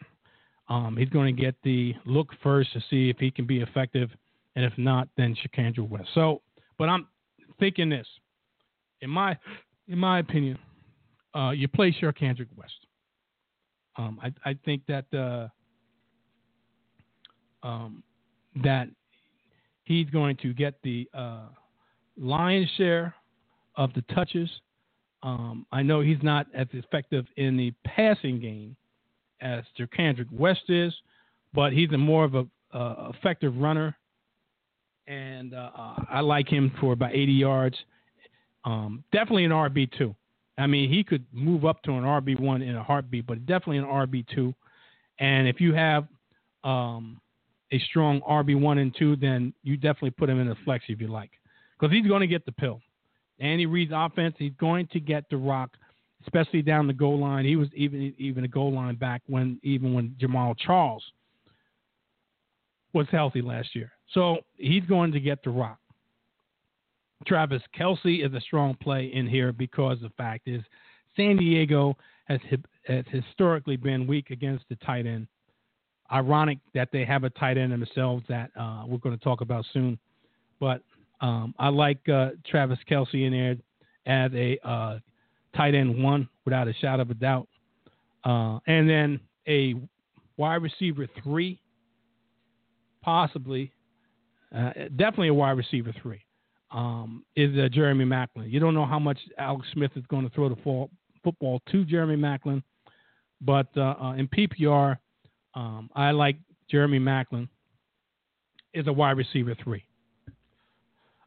um, 0.69 0.97
he's 0.97 1.09
going 1.09 1.35
to 1.35 1.41
get 1.41 1.55
the 1.63 1.95
look 2.07 2.29
first 2.43 2.73
to 2.73 2.81
see 2.91 3.11
if 3.11 3.19
he 3.19 3.31
can 3.31 3.47
be 3.47 3.61
effective, 3.61 4.11
and 4.57 4.65
if 4.65 4.73
not, 4.79 5.09
then 5.17 5.37
Charcandrick 5.37 5.89
West. 5.89 6.09
So, 6.15 6.41
but 6.79 6.89
I'm 6.89 7.07
thinking 7.59 7.91
this, 7.91 8.07
in 9.03 9.11
my 9.11 9.37
in 9.89 9.99
my 9.99 10.21
opinion, 10.21 10.59
uh, 11.35 11.51
you 11.51 11.69
play 11.69 11.95
Charcandrick 12.01 12.49
West. 12.57 12.73
Um, 13.97 14.19
I, 14.23 14.51
I 14.51 14.59
think 14.65 14.83
that 14.89 15.05
uh, 15.13 15.49
um, 17.67 18.03
that 18.63 18.89
he's 19.85 20.09
going 20.11 20.37
to 20.39 20.53
get 20.53 20.75
the 20.83 21.09
uh, 21.15 21.47
lion's 22.19 22.69
share 22.77 23.15
of 23.77 23.93
the 23.95 24.03
touches. 24.15 24.51
Um, 25.23 25.67
I 25.73 25.83
know 25.83 26.01
he's 26.01 26.23
not 26.23 26.47
as 26.55 26.67
effective 26.73 27.27
in 27.37 27.57
the 27.57 27.73
passing 27.85 28.41
game 28.41 28.77
as 29.41 29.65
Charcandrick 29.79 30.31
West 30.33 30.69
is, 30.69 30.93
but 31.55 31.73
he's 31.73 31.91
a 31.93 31.99
more 31.99 32.25
of 32.25 32.35
a 32.35 32.47
uh, 32.73 33.13
effective 33.17 33.57
runner, 33.57 33.97
and 35.07 35.55
uh, 35.55 35.71
I 36.11 36.21
like 36.21 36.49
him 36.49 36.73
for 36.81 36.93
about 36.93 37.15
80 37.15 37.33
yards. 37.33 37.77
Um, 38.65 39.05
definitely 39.13 39.45
an 39.45 39.53
RB 39.53 39.91
two. 39.97 40.15
I 40.57 40.67
mean, 40.67 40.91
he 40.91 41.05
could 41.05 41.25
move 41.33 41.65
up 41.65 41.83
to 41.83 41.93
an 41.93 42.05
RB 42.05 42.39
one 42.39 42.63
in 42.63 42.77
a 42.77 42.83
heartbeat, 42.83 43.27
but 43.27 43.47
definitely 43.47 43.79
an 43.79 43.85
RB 43.85 44.27
two. 44.35 44.55
And 45.19 45.47
if 45.47 45.61
you 45.61 45.75
have 45.75 46.07
um, 46.65 47.21
a 47.75 47.79
strong 47.91 48.21
RB 48.23 48.59
one 48.59 48.79
and 48.79 48.95
two, 48.97 49.17
then 49.17 49.53
you 49.63 49.77
definitely 49.77 50.13
put 50.13 50.31
him 50.31 50.41
in 50.41 50.49
a 50.49 50.55
flex 50.65 50.85
if 50.89 51.01
you 51.01 51.09
like, 51.09 51.31
because 51.79 51.93
he's 51.93 52.07
going 52.07 52.21
to 52.21 52.27
get 52.27 52.47
the 52.47 52.53
pill. 52.53 52.81
Andy 53.41 53.67
Reid's 53.67 53.93
offense, 53.95 54.37
he's 54.39 54.53
going 54.61 54.87
to 54.93 55.01
get 55.01 55.25
the 55.29 55.37
rock 55.37 55.71
especially 56.27 56.63
down 56.63 56.87
the 56.87 56.93
goal 56.93 57.19
line. 57.19 57.45
He 57.45 57.57
was 57.57 57.69
even 57.75 58.15
even 58.19 58.45
a 58.45 58.49
goal 58.49 58.73
line 58.73 58.97
back 58.97 59.23
when 59.27 59.59
even 59.63 59.95
when 59.95 60.17
Jamaal 60.21 60.57
Charles 60.59 61.05
was 62.93 63.07
healthy 63.11 63.43
last 63.43 63.75
year. 63.75 63.93
So 64.13 64.39
he's 64.57 64.85
going 64.85 65.13
to 65.13 65.21
get 65.21 65.43
the 65.43 65.51
rock. 65.51 65.79
Travis 67.27 67.63
Kelce 67.79 68.25
is 68.25 68.33
a 68.35 68.41
strong 68.41 68.77
play 68.81 69.11
in 69.13 69.27
here 69.27 69.53
because 69.53 69.99
the 70.01 70.11
fact 70.11 70.47
is 70.47 70.63
San 71.17 71.37
Diego 71.37 71.97
has, 72.27 72.39
has 72.87 73.05
historically 73.09 73.77
been 73.77 74.07
weak 74.07 74.31
against 74.31 74.65
the 74.69 74.77
tight 74.77 75.07
end. 75.07 75.27
Ironic 76.13 76.59
that 76.75 76.91
they 76.93 77.05
have 77.05 77.25
a 77.25 77.31
tight 77.31 77.57
end 77.57 77.73
themselves 77.73 78.25
that 78.29 78.51
uh, 78.59 78.85
we're 78.87 78.99
going 78.99 79.17
to 79.17 79.25
talk 79.25 79.41
about 79.41 79.65
soon. 79.73 79.99
But 80.61 80.83
um, 81.21 81.55
I 81.59 81.69
like 81.69 82.07
uh, 82.09 82.31
Travis 82.47 82.79
Kelce 82.91 83.27
in 83.27 83.33
there 83.33 83.57
as 84.07 84.31
a 84.35 84.59
uh, 84.67 84.99
tight 85.57 85.75
end 85.75 86.03
one 86.03 86.29
without 86.45 86.69
a 86.69 86.75
shadow 86.75 87.03
of 87.03 87.11
a 87.11 87.15
doubt. 87.15 87.49
Uh, 88.25 88.59
and 88.67 88.89
then 88.89 89.21
a 89.49 89.75
wide 90.37 90.63
receiver 90.63 91.09
three, 91.23 91.61
possibly, 93.03 93.73
uh, 94.55 94.73
definitely 94.97 95.29
a 95.29 95.35
wide 95.35 95.53
receiver 95.53 95.95
three, 96.03 96.23
um, 96.71 97.25
is 97.37 97.57
uh, 97.59 97.69
Jeremy 97.69 98.05
Maclin. 98.05 98.51
You 98.51 98.61
don't 98.61 98.75
know 98.75 98.87
how 98.87 98.99
much 98.99 99.19
Alex 99.39 99.67
Smith 99.73 99.93
is 99.97 100.05
going 100.09 100.29
to 100.29 100.35
throw 100.35 100.49
the 100.49 100.89
football 101.23 101.63
to 101.73 101.85
Jeremy 101.85 102.17
Maclin, 102.17 102.63
but 103.41 103.69
in 103.75 104.29
PPR, 104.29 104.99
um, 105.55 105.91
I 105.95 106.11
like 106.11 106.37
Jeremy 106.71 106.99
Maclin 106.99 107.49
is 108.73 108.87
a 108.87 108.93
wide 108.93 109.17
receiver 109.17 109.57
three. 109.63 109.85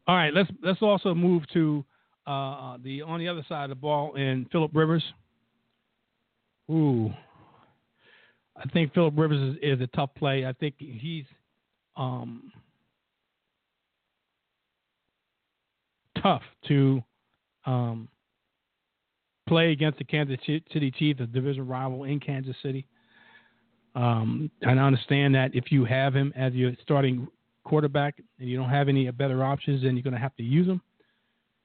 All 0.07 0.15
right, 0.15 0.33
let's 0.33 0.49
let's 0.63 0.81
also 0.81 1.13
move 1.13 1.43
to 1.53 1.83
uh, 2.25 2.77
the 2.83 3.01
on 3.01 3.19
the 3.19 3.27
other 3.27 3.45
side 3.47 3.65
of 3.65 3.69
the 3.69 3.75
ball 3.75 4.15
in 4.15 4.47
Philip 4.51 4.71
Rivers. 4.73 5.03
Ooh, 6.69 7.11
I 8.55 8.67
think 8.69 8.93
Philip 8.93 9.13
Rivers 9.17 9.55
is, 9.55 9.59
is, 9.61 9.81
a 9.81 9.87
tough 9.87 10.09
play. 10.15 10.45
I 10.45 10.53
think 10.53 10.75
he's 10.77 11.23
um, 11.95 12.51
tough 16.21 16.41
to 16.67 17.01
um, 17.65 18.09
play 19.47 19.71
against 19.71 19.97
the 19.99 20.03
Kansas 20.03 20.37
City 20.45 20.91
Chiefs, 20.91 21.21
a 21.21 21.25
division 21.25 21.67
rival 21.67 22.03
in 22.03 22.19
Kansas 22.19 22.55
City. 22.61 22.85
Um, 23.97 24.51
and 24.61 24.79
I 24.79 24.85
understand 24.85 25.33
that 25.33 25.55
if 25.55 25.71
you 25.71 25.83
have 25.85 26.13
him 26.13 26.31
as 26.35 26.53
your 26.53 26.71
starting 26.83 27.27
quarterback 27.63 28.21
and 28.39 28.47
you 28.47 28.55
don't 28.55 28.69
have 28.69 28.89
any 28.89 29.09
better 29.09 29.43
options, 29.43 29.81
then 29.81 29.95
you're 29.95 30.03
going 30.03 30.13
to 30.13 30.19
have 30.19 30.35
to 30.35 30.43
use 30.43 30.67
him. 30.67 30.81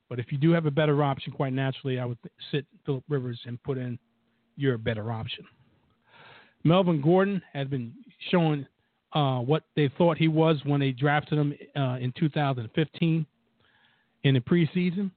But 0.09 0.18
if 0.18 0.32
you 0.32 0.38
do 0.38 0.50
have 0.52 0.64
a 0.64 0.70
better 0.70 1.04
option, 1.04 1.32
quite 1.34 1.52
naturally, 1.52 1.98
I 1.98 2.06
would 2.06 2.16
sit 2.50 2.64
Philip 2.86 3.04
Rivers 3.06 3.38
and 3.44 3.62
put 3.62 3.76
in 3.76 3.98
your 4.56 4.78
better 4.78 5.12
option. 5.12 5.44
Melvin 6.64 7.02
Gordon 7.02 7.42
has 7.52 7.68
been 7.68 7.92
showing 8.30 8.66
uh, 9.12 9.40
what 9.40 9.64
they 9.76 9.90
thought 9.98 10.16
he 10.16 10.28
was 10.28 10.56
when 10.64 10.80
they 10.80 10.92
drafted 10.92 11.38
him 11.38 11.54
uh, 11.76 11.98
in 12.00 12.14
2015 12.18 13.26
in 14.24 14.34
the 14.34 14.40
preseason. 14.40 15.10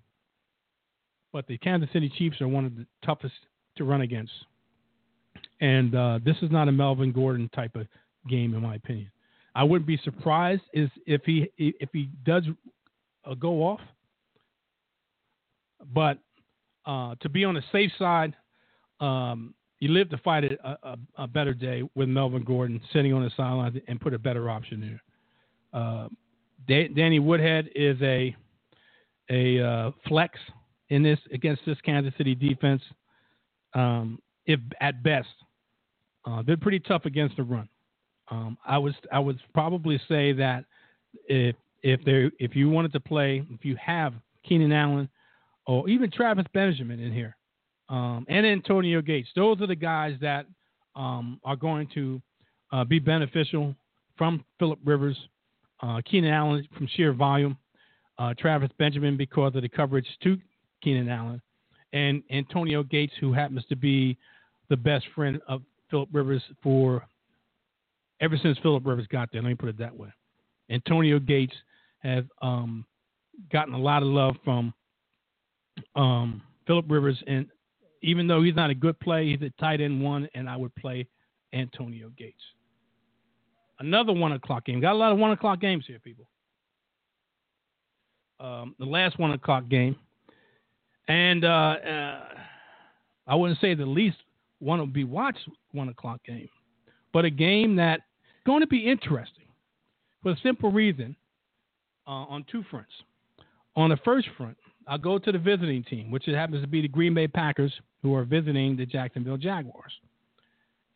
But 1.31 1.47
the 1.47 1.57
Kansas 1.59 1.89
City 1.93 2.11
Chiefs 2.17 2.41
are 2.41 2.47
one 2.49 2.65
of 2.65 2.75
the 2.75 2.85
toughest 3.05 3.35
to 3.77 3.85
run 3.85 4.01
against. 4.01 4.33
And 5.61 5.95
uh, 5.95 6.19
this 6.23 6.36
is 6.41 6.52
not 6.52 6.68
a 6.68 6.72
Melvin 6.72 7.11
Gordon 7.11 7.49
type 7.56 7.76
of 7.76 7.88
game, 8.30 8.53
in 8.53 8.61
my 8.61 8.76
opinion. 8.76 9.10
I 9.56 9.64
wouldn't 9.64 9.88
be 9.88 9.98
surprised 10.03 10.64
is 10.73 10.90
if 11.06 11.22
he 11.26 11.49
if 11.57 11.90
he 11.94 12.10
does 12.26 12.44
uh, 13.23 13.36
go 13.36 13.64
off, 13.64 13.80
but 15.94 16.18
uh, 16.86 17.15
to 17.22 17.30
be 17.30 17.45
on 17.45 17.56
the 17.56 17.64
safe 17.72 17.91
side, 17.98 18.36
um, 18.99 19.53
you 19.80 19.90
live 19.90 20.10
to 20.10 20.18
fight 20.18 20.44
a, 20.44 20.77
a, 20.84 20.98
a, 21.18 21.27
better 21.27 21.53
day 21.53 21.84
with 21.95 22.10
Melvin 22.10 22.44
Gordon 22.44 22.82
sitting 22.94 23.14
on 23.14 23.23
the 23.23 23.32
sideline 23.36 23.82
and 23.88 23.99
put 23.99 24.14
a 24.14 24.19
better 24.19 24.49
option 24.49 24.82
there. 24.82 25.82
Uh, 25.82 26.07
Danny 26.68 27.19
Woodhead 27.19 27.69
is 27.76 27.98
a 28.02 28.36
a 29.30 29.60
uh, 29.60 29.91
flex 30.07 30.38
in 30.90 31.02
this 31.02 31.19
against 31.34 31.61
this 31.65 31.77
Kansas 31.82 32.14
City 32.18 32.36
defense. 32.36 32.82
Um, 33.73 34.19
if 34.45 34.60
at 34.80 35.03
best, 35.03 35.27
uh, 36.26 36.43
they're 36.45 36.57
pretty 36.57 36.80
tough 36.80 37.06
against 37.06 37.38
the 37.38 37.43
run. 37.43 37.69
Um, 38.31 38.57
I 38.65 38.77
was 38.77 38.93
I 39.11 39.19
would 39.19 39.39
probably 39.53 39.99
say 40.07 40.31
that 40.34 40.65
if 41.27 41.56
if 41.84 42.03
there 42.03 42.31
if 42.39 42.56
you 42.56 42.69
wanted 42.69 42.91
to 42.93 42.99
play 42.99 43.43
if 43.52 43.64
you 43.64 43.76
have 43.76 44.14
Keenan 44.43 44.72
Allen 44.72 45.07
or 45.68 45.88
even 45.88 46.10
Travis 46.10 46.45
Benjamin 46.53 46.99
in 46.99 47.14
here 47.14 47.35
um, 47.89 48.26
and 48.27 48.45
Antonio 48.45 49.02
Gates, 49.02 49.30
those 49.35 49.61
are 49.61 49.68
the 49.68 49.76
guys 49.76 50.15
that 50.22 50.47
um, 50.95 51.39
are 51.43 51.56
going 51.56 51.88
to 51.93 52.22
uh, 52.72 52.84
be 52.84 52.99
beneficial 52.99 53.76
from 54.18 54.43
Philip 54.60 54.80
Rivers, 54.84 55.18
uh, 55.81 56.02
Keenan 56.10 56.34
Allen 56.34 56.68
from 56.76 56.88
sheer 56.95 57.14
volume, 57.14 57.57
uh, 58.18 58.34
Travis 58.39 58.72
Benjamin 58.80 59.18
because 59.18 59.56
of 59.56 59.61
the 59.61 59.69
coverage 59.69 60.07
to 60.23 60.38
Keenan 60.81 61.10
Allen, 61.10 61.41
and 61.93 62.23
Antonio 62.31 62.81
Gates 62.81 63.14
who 63.19 63.34
happens 63.34 63.64
to 63.69 63.76
be 63.76 64.18
the 64.69 64.77
best 64.77 65.06
friend 65.14 65.39
of 65.47 65.61
Philip 65.89 66.09
Rivers 66.11 66.43
for 66.61 67.05
ever 68.21 68.37
since 68.41 68.57
Philip 68.59 68.85
Rivers 68.85 69.07
got 69.07 69.29
there. 69.31 69.41
Let 69.41 69.49
me 69.49 69.55
put 69.55 69.69
it 69.69 69.77
that 69.79 69.95
way. 69.95 70.09
Antonio 70.69 71.19
Gates 71.19 71.53
has 71.99 72.23
um, 72.41 72.85
gotten 73.51 73.73
a 73.73 73.79
lot 73.79 74.01
of 74.01 74.09
love 74.09 74.35
from 74.43 74.73
um, 75.95 76.41
Philip 76.67 76.85
Rivers, 76.87 77.21
and 77.27 77.47
even 78.01 78.27
though 78.27 78.41
he's 78.41 78.55
not 78.55 78.69
a 78.69 78.75
good 78.75 78.99
play, 78.99 79.27
he's 79.29 79.41
a 79.41 79.51
tight 79.61 79.81
end 79.81 80.01
one, 80.01 80.27
and 80.33 80.49
I 80.49 80.55
would 80.55 80.73
play 80.75 81.07
Antonio 81.53 82.11
Gates. 82.17 82.41
Another 83.79 84.13
one 84.13 84.31
o'clock 84.31 84.65
game. 84.65 84.79
Got 84.79 84.93
a 84.93 84.97
lot 84.97 85.11
of 85.11 85.17
one 85.17 85.31
o'clock 85.31 85.59
games 85.59 85.83
here, 85.85 85.99
people. 85.99 86.27
Um, 88.39 88.75
the 88.79 88.85
last 88.85 89.19
one 89.19 89.31
o'clock 89.31 89.67
game, 89.69 89.95
and 91.07 91.45
uh, 91.45 91.47
uh, 91.47 92.25
I 93.27 93.35
wouldn't 93.35 93.59
say 93.59 93.75
the 93.75 93.85
least 93.85 94.17
one 94.60 94.80
to 94.80 94.86
be 94.86 95.03
watched 95.03 95.48
one 95.72 95.90
o'clock 95.90 96.22
game 96.26 96.49
but 97.15 97.23
a 97.23 97.30
game 97.30 97.77
that's 97.77 98.03
going 98.45 98.60
to 98.60 98.68
be 98.68 98.80
interesting 98.80 99.45
for 100.22 100.34
a 100.34 100.38
simple 100.44 100.69
reason 100.69 101.15
uh, 102.06 102.11
on 102.27 102.45
two 102.52 102.61
fronts. 102.69 102.91
On 103.77 103.90
the 103.90 103.95
first 104.03 104.27
front, 104.36 104.57
I'll 104.86 104.98
go 104.98 105.18
to 105.18 105.32
the 105.32 105.40
visiting 105.40 105.82
team, 105.86 106.11
which 106.11 106.26
happens 106.26 106.61
to 106.61 106.68
be 106.68 106.82
the 106.82 106.90
Green 106.90 107.14
Bay 107.14 107.30
Packers, 107.30 107.72
who 108.02 108.14
are 108.14 108.26
visiting 108.26 108.76
the 108.76 108.86
Jacksonville 108.86 109.38
Jaguars. 109.38 109.94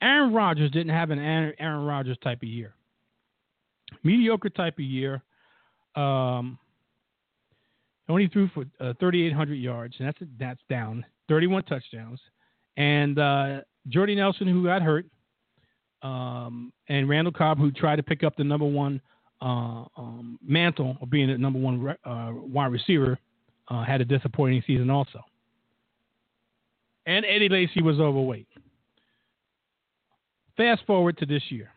Aaron 0.01 0.33
Rodgers 0.33 0.71
didn't 0.71 0.93
have 0.93 1.09
an 1.09 1.19
Aaron 1.19 1.85
Rodgers 1.85 2.17
type 2.21 2.39
of 2.43 2.49
year. 2.49 2.73
Mediocre 4.03 4.49
type 4.49 4.73
of 4.73 4.83
year. 4.83 5.21
Um, 5.95 6.59
only 8.09 8.27
threw 8.27 8.49
for 8.49 8.65
uh, 8.81 8.91
3,800 8.99 9.53
yards, 9.53 9.95
and 9.99 10.07
that's 10.09 10.19
that's 10.37 10.61
down. 10.69 11.05
31 11.29 11.63
touchdowns, 11.63 12.19
and 12.79 13.19
uh, 13.19 13.61
Jordy 13.89 14.15
Nelson, 14.15 14.47
who 14.47 14.63
got 14.63 14.81
hurt, 14.81 15.05
um, 16.01 16.71
and 16.87 17.07
Randall 17.09 17.33
Cobb, 17.33 17.59
who 17.59 17.71
tried 17.71 17.97
to 17.97 18.03
pick 18.03 18.23
up 18.23 18.35
the 18.37 18.43
number 18.43 18.65
one 18.65 19.01
uh, 19.41 19.83
um, 19.97 20.39
mantle 20.41 20.97
of 21.01 21.09
being 21.09 21.27
the 21.27 21.37
number 21.37 21.59
one 21.59 21.81
re- 21.81 21.97
uh, 22.05 22.31
wide 22.33 22.71
receiver, 22.71 23.19
uh, 23.67 23.83
had 23.83 23.99
a 23.99 24.05
disappointing 24.05 24.63
season 24.65 24.89
also. 24.89 25.19
And 27.05 27.25
Eddie 27.25 27.49
Lacy 27.49 27.81
was 27.81 27.99
overweight. 27.99 28.47
Fast 30.55 30.81
forward 30.87 31.17
to 31.17 31.25
this 31.25 31.43
year. 31.49 31.71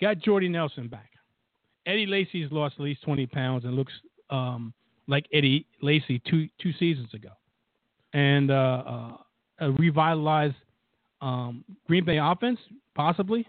Got 0.00 0.18
Jordy 0.18 0.48
Nelson 0.48 0.88
back. 0.88 1.10
Eddie 1.86 2.06
Lacy's 2.06 2.50
lost 2.52 2.76
at 2.78 2.84
least 2.84 3.02
20 3.02 3.26
pounds 3.26 3.64
and 3.64 3.74
looks 3.74 3.92
um, 4.30 4.72
like 5.08 5.26
Eddie 5.32 5.66
Lacy 5.82 6.20
two 6.30 6.48
two 6.60 6.72
seasons 6.78 7.12
ago. 7.12 7.30
And 8.12 8.50
uh, 8.50 8.82
uh, 8.86 9.16
a 9.60 9.70
revitalized 9.72 10.56
um, 11.20 11.64
Green 11.86 12.04
Bay 12.04 12.18
offense 12.18 12.58
possibly. 12.94 13.46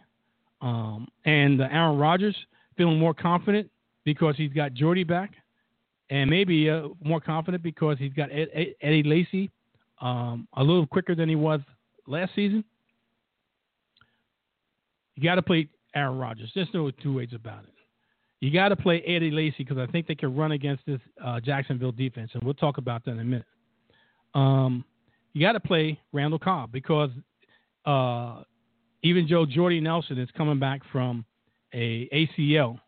Um, 0.61 1.07
and 1.25 1.61
uh, 1.61 1.67
Aaron 1.71 1.97
Rodgers 1.97 2.35
feeling 2.77 2.99
more 2.99 3.13
confident 3.13 3.69
because 4.03 4.35
he's 4.38 4.53
got 4.53 4.73
Jordy 4.73 5.03
back, 5.03 5.31
and 6.09 6.29
maybe 6.29 6.69
uh, 6.69 6.89
more 7.03 7.19
confident 7.19 7.63
because 7.63 7.97
he's 7.97 8.13
got 8.13 8.31
Ed, 8.31 8.49
Ed, 8.53 8.75
Eddie 8.81 9.03
Lacy 9.03 9.49
um, 10.01 10.47
a 10.55 10.63
little 10.63 10.85
quicker 10.85 11.15
than 11.15 11.29
he 11.29 11.35
was 11.35 11.61
last 12.07 12.31
season. 12.35 12.63
You 15.15 15.23
got 15.23 15.35
to 15.35 15.41
play 15.41 15.67
Aaron 15.95 16.17
Rodgers. 16.17 16.51
There's 16.55 16.67
no 16.73 16.89
two 16.91 17.13
ways 17.13 17.29
about 17.33 17.63
it. 17.63 17.73
You 18.39 18.51
got 18.51 18.69
to 18.69 18.75
play 18.75 19.01
Eddie 19.05 19.29
Lacy 19.29 19.55
because 19.59 19.77
I 19.77 19.85
think 19.91 20.07
they 20.07 20.15
can 20.15 20.35
run 20.35 20.51
against 20.51 20.83
this 20.88 20.99
uh, 21.23 21.39
Jacksonville 21.39 21.91
defense, 21.91 22.31
and 22.33 22.41
we'll 22.43 22.55
talk 22.55 22.77
about 22.77 23.05
that 23.05 23.11
in 23.11 23.19
a 23.19 23.23
minute. 23.23 23.45
Um, 24.33 24.83
you 25.33 25.41
got 25.41 25.53
to 25.53 25.59
play 25.59 25.99
Randall 26.11 26.39
Cobb 26.39 26.71
because 26.71 27.09
uh, 27.85 28.43
even 29.03 29.27
Joe 29.27 29.45
Jordy 29.45 29.79
Nelson 29.79 30.17
is 30.17 30.29
coming 30.35 30.59
back 30.59 30.81
from 30.91 31.25
a 31.73 32.07
ACL. 32.13 32.79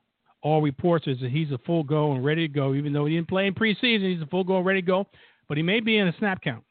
All 0.41 0.61
reports 0.61 1.07
is 1.07 1.20
that 1.22 1.32
he's 1.32 1.52
a 1.52 1.57
full 1.60 1.84
go 1.84 2.11
and 2.11 2.24
ready 2.24 2.48
to 2.48 2.53
go, 2.53 2.74
even 2.74 2.91
though 2.91 3.06
he 3.06 3.15
didn't 3.15 3.30
play 3.30 3.48
in 3.48 3.53
preseason. 3.53 4.11
He's 4.11 4.22
a 4.22 4.28
full 4.28 4.44
go 4.44 4.57
and 4.57 4.65
ready 4.65 4.82
to 4.82 4.86
go, 4.86 5.07
but 5.48 5.56
he 5.56 5.64
may 5.64 5.80
be 5.80 5.98
in 5.98 6.07
a 6.07 6.18
snap 6.20 6.41
count. 6.41 6.64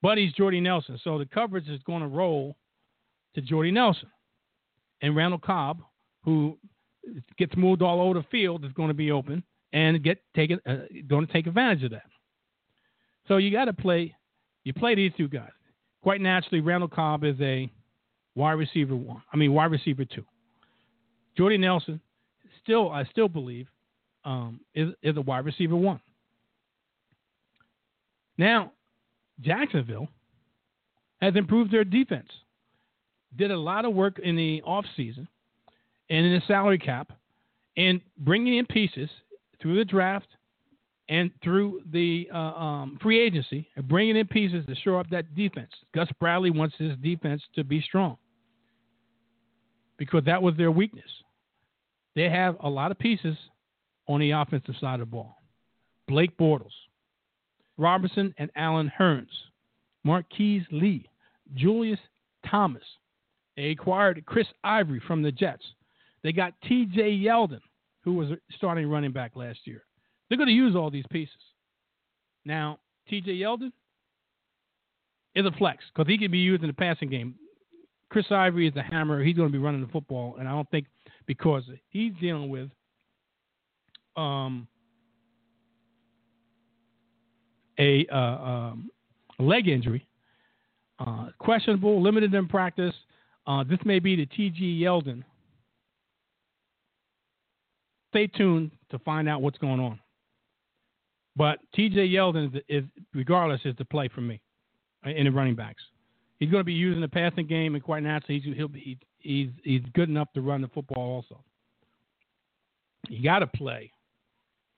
But 0.00 0.18
he's 0.18 0.32
Jordy 0.32 0.60
Nelson, 0.60 0.98
so 1.02 1.18
the 1.18 1.26
coverage 1.26 1.68
is 1.68 1.80
going 1.86 2.02
to 2.02 2.08
roll 2.08 2.56
to 3.34 3.40
Jordy 3.40 3.70
Nelson 3.70 4.08
and 5.02 5.14
Randall 5.14 5.38
Cobb, 5.38 5.82
who 6.24 6.58
gets 7.38 7.54
moved 7.56 7.82
all 7.82 8.00
over 8.00 8.14
the 8.14 8.26
field, 8.30 8.64
is 8.64 8.72
going 8.72 8.88
to 8.88 8.94
be 8.94 9.10
open 9.10 9.42
and 9.72 10.02
get 10.02 10.22
taken, 10.34 10.60
uh, 10.66 10.76
going 11.08 11.26
to 11.26 11.32
take 11.32 11.46
advantage 11.46 11.84
of 11.84 11.90
that. 11.90 12.04
So 13.28 13.36
you 13.36 13.50
got 13.50 13.66
to 13.66 13.72
play. 13.72 14.14
You 14.64 14.72
play 14.72 14.94
these 14.94 15.12
two 15.16 15.28
guys. 15.28 15.50
Quite 16.02 16.20
naturally, 16.20 16.60
Randall 16.60 16.88
Cobb 16.88 17.24
is 17.24 17.36
a 17.40 17.70
wide 18.34 18.52
receiver 18.52 18.96
one. 18.96 19.22
I 19.32 19.36
mean, 19.36 19.52
wide 19.52 19.70
receiver 19.70 20.04
two. 20.04 20.24
Jordy 21.36 21.58
Nelson, 21.58 22.00
still, 22.62 22.90
I 22.90 23.04
still 23.04 23.28
believe, 23.28 23.66
um, 24.24 24.60
is 24.74 24.90
is 25.02 25.16
a 25.16 25.20
wide 25.20 25.44
receiver 25.44 25.76
one. 25.76 26.00
Now, 28.38 28.72
Jacksonville 29.40 30.08
has 31.20 31.36
improved 31.36 31.72
their 31.72 31.84
defense. 31.84 32.28
Did 33.36 33.50
a 33.50 33.56
lot 33.56 33.84
of 33.84 33.94
work 33.94 34.18
in 34.18 34.36
the 34.36 34.62
offseason 34.66 35.26
and 36.10 36.26
in 36.26 36.32
the 36.32 36.42
salary 36.46 36.78
cap 36.78 37.12
and 37.76 38.00
bringing 38.18 38.58
in 38.58 38.66
pieces 38.66 39.08
through 39.60 39.76
the 39.76 39.84
draft 39.84 40.28
and 41.08 41.30
through 41.42 41.82
the 41.92 42.28
uh, 42.32 42.38
um, 42.38 42.98
free 43.02 43.20
agency, 43.20 43.68
and 43.76 43.86
bringing 43.86 44.16
in 44.16 44.26
pieces 44.26 44.64
to 44.66 44.74
shore 44.76 45.00
up 45.00 45.10
that 45.10 45.34
defense. 45.34 45.70
Gus 45.94 46.08
Bradley 46.18 46.50
wants 46.50 46.74
his 46.78 46.96
defense 47.02 47.42
to 47.54 47.64
be 47.64 47.82
strong 47.82 48.16
because 49.98 50.24
that 50.24 50.42
was 50.42 50.56
their 50.56 50.70
weakness. 50.70 51.04
They 52.14 52.28
have 52.30 52.56
a 52.60 52.68
lot 52.68 52.90
of 52.90 52.98
pieces 52.98 53.36
on 54.08 54.20
the 54.20 54.30
offensive 54.30 54.74
side 54.80 54.94
of 54.94 55.00
the 55.00 55.06
ball. 55.06 55.42
Blake 56.08 56.36
Bortles, 56.36 56.68
Robertson 57.76 58.34
and 58.38 58.50
Allen 58.56 58.92
Hurns, 58.98 59.26
Marquise 60.04 60.64
Lee, 60.70 61.08
Julius 61.54 62.00
Thomas. 62.48 62.82
They 63.56 63.70
acquired 63.70 64.24
Chris 64.26 64.46
Ivory 64.62 65.00
from 65.06 65.22
the 65.22 65.32
Jets. 65.32 65.64
They 66.22 66.32
got 66.32 66.54
T.J. 66.66 67.18
Yeldon, 67.18 67.60
who 68.02 68.14
was 68.14 68.28
starting 68.56 68.88
running 68.88 69.12
back 69.12 69.32
last 69.34 69.60
year. 69.64 69.84
They're 70.34 70.46
going 70.46 70.48
to 70.48 70.52
use 70.64 70.74
all 70.74 70.90
these 70.90 71.04
pieces. 71.10 71.36
Now, 72.44 72.80
T.J. 73.08 73.30
Yeldon 73.36 73.70
is 75.36 75.46
a 75.46 75.52
flex 75.52 75.84
because 75.94 76.10
he 76.10 76.18
can 76.18 76.32
be 76.32 76.38
used 76.38 76.64
in 76.64 76.66
the 76.66 76.74
passing 76.74 77.08
game. 77.08 77.36
Chris 78.08 78.26
Ivory 78.32 78.66
is 78.66 78.74
the 78.74 78.82
hammer. 78.82 79.22
He's 79.22 79.36
going 79.36 79.48
to 79.48 79.52
be 79.52 79.62
running 79.62 79.80
the 79.80 79.92
football, 79.92 80.34
and 80.40 80.48
I 80.48 80.50
don't 80.50 80.68
think 80.72 80.86
because 81.26 81.62
he's 81.90 82.12
dealing 82.20 82.50
with 82.50 82.68
um, 84.16 84.66
a 87.78 88.04
uh, 88.12 88.16
um, 88.16 88.90
leg 89.38 89.68
injury, 89.68 90.04
uh, 90.98 91.26
questionable, 91.38 92.02
limited 92.02 92.34
in 92.34 92.48
practice. 92.48 92.94
Uh, 93.46 93.62
this 93.62 93.78
may 93.84 94.00
be 94.00 94.16
the 94.16 94.26
T.J. 94.26 94.60
Yeldon. 94.82 95.22
Stay 98.10 98.26
tuned 98.26 98.72
to 98.90 98.98
find 98.98 99.28
out 99.28 99.40
what's 99.40 99.58
going 99.58 99.78
on. 99.78 100.00
But 101.36 101.58
T.J. 101.74 102.08
Yeldon 102.08 102.60
is, 102.68 102.84
regardless, 103.12 103.60
is 103.64 103.74
the 103.76 103.84
play 103.84 104.08
for 104.08 104.20
me 104.20 104.40
in 105.04 105.24
the 105.24 105.30
running 105.30 105.56
backs. 105.56 105.82
He's 106.38 106.50
going 106.50 106.60
to 106.60 106.64
be 106.64 106.72
using 106.72 107.00
the 107.00 107.08
passing 107.08 107.46
game, 107.46 107.74
and 107.74 107.82
quite 107.82 108.02
naturally, 108.02 108.40
he's 108.40 108.56
he'll 108.56 108.68
be 108.68 108.98
he's 109.18 109.48
he's 109.62 109.82
good 109.94 110.08
enough 110.08 110.28
to 110.34 110.40
run 110.40 110.62
the 110.62 110.68
football 110.68 111.02
also. 111.02 111.40
You 113.08 113.22
got 113.22 113.40
to 113.40 113.46
play 113.46 113.90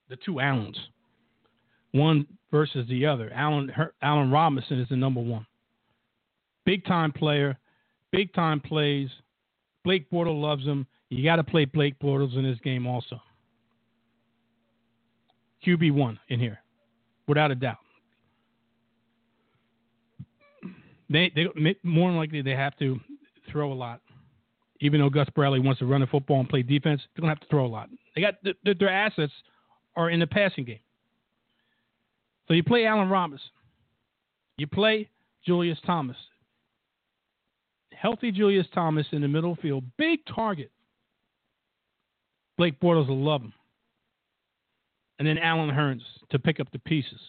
the 0.08 0.16
two 0.16 0.40
Allens, 0.40 0.78
one 1.92 2.26
versus 2.50 2.86
the 2.88 3.06
other. 3.06 3.30
Allen 3.34 3.72
Allen 4.02 4.30
Robinson 4.30 4.80
is 4.80 4.88
the 4.88 4.96
number 4.96 5.20
one, 5.20 5.46
big 6.64 6.84
time 6.84 7.12
player, 7.12 7.58
big 8.12 8.32
time 8.32 8.60
plays. 8.60 9.08
Blake 9.84 10.10
Bortles 10.10 10.40
loves 10.40 10.64
him. 10.64 10.86
You 11.10 11.22
got 11.22 11.36
to 11.36 11.44
play 11.44 11.64
Blake 11.64 11.98
Bortles 12.00 12.36
in 12.36 12.42
this 12.42 12.58
game 12.64 12.86
also. 12.86 13.20
QB 15.66 15.92
one 15.92 16.18
in 16.28 16.38
here, 16.38 16.60
without 17.26 17.50
a 17.50 17.54
doubt. 17.54 17.78
They 21.08 21.32
they 21.34 21.46
more 21.82 22.10
than 22.10 22.18
likely 22.18 22.42
they 22.42 22.52
have 22.52 22.76
to 22.78 22.98
throw 23.50 23.72
a 23.72 23.74
lot. 23.74 24.00
Even 24.80 25.00
though 25.00 25.08
Gus 25.08 25.28
Bradley 25.34 25.60
wants 25.60 25.78
to 25.78 25.86
run 25.86 26.02
the 26.02 26.06
football 26.06 26.40
and 26.40 26.48
play 26.48 26.62
defense, 26.62 27.00
they're 27.14 27.22
gonna 27.22 27.32
have 27.32 27.40
to 27.40 27.48
throw 27.48 27.64
a 27.64 27.68
lot. 27.68 27.88
They 28.14 28.20
got 28.20 28.34
the, 28.42 28.74
their 28.78 28.90
assets 28.90 29.32
are 29.94 30.10
in 30.10 30.20
the 30.20 30.26
passing 30.26 30.64
game. 30.64 30.80
So 32.48 32.54
you 32.54 32.62
play 32.62 32.86
Allen 32.86 33.08
Robinson, 33.08 33.48
you 34.58 34.66
play 34.66 35.08
Julius 35.44 35.78
Thomas, 35.86 36.16
healthy 37.92 38.30
Julius 38.30 38.66
Thomas 38.74 39.06
in 39.12 39.22
the 39.22 39.28
middle 39.28 39.56
field, 39.56 39.84
big 39.96 40.20
target. 40.32 40.70
Blake 42.58 42.78
Bortles 42.80 43.08
will 43.08 43.22
love 43.22 43.42
him. 43.42 43.52
And 45.18 45.26
then 45.26 45.38
Allen 45.38 45.70
Hurns 45.70 46.02
to 46.30 46.38
pick 46.38 46.60
up 46.60 46.70
the 46.72 46.78
pieces. 46.78 47.20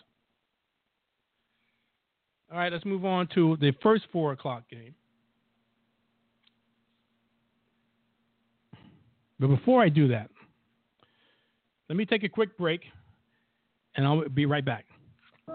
All 2.52 2.58
right, 2.58 2.72
let's 2.72 2.86
move 2.86 3.06
on 3.06 3.28
to 3.36 3.58
the 3.60 3.74
first 3.84 4.06
four 4.12 4.32
o'clock 4.32 4.64
game. 4.70 4.96
But 9.40 9.48
before 9.48 9.84
I 9.84 9.90
do 9.90 10.08
that, 10.08 10.30
let 11.90 11.96
me 11.96 12.06
take 12.06 12.24
a 12.24 12.30
quick 12.30 12.58
break 12.58 12.82
and 13.96 14.06
I'll 14.06 14.28
be 14.30 14.46
right 14.46 14.66
back. 14.66 14.86
Go! 15.48 15.54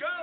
Go! 0.00 0.14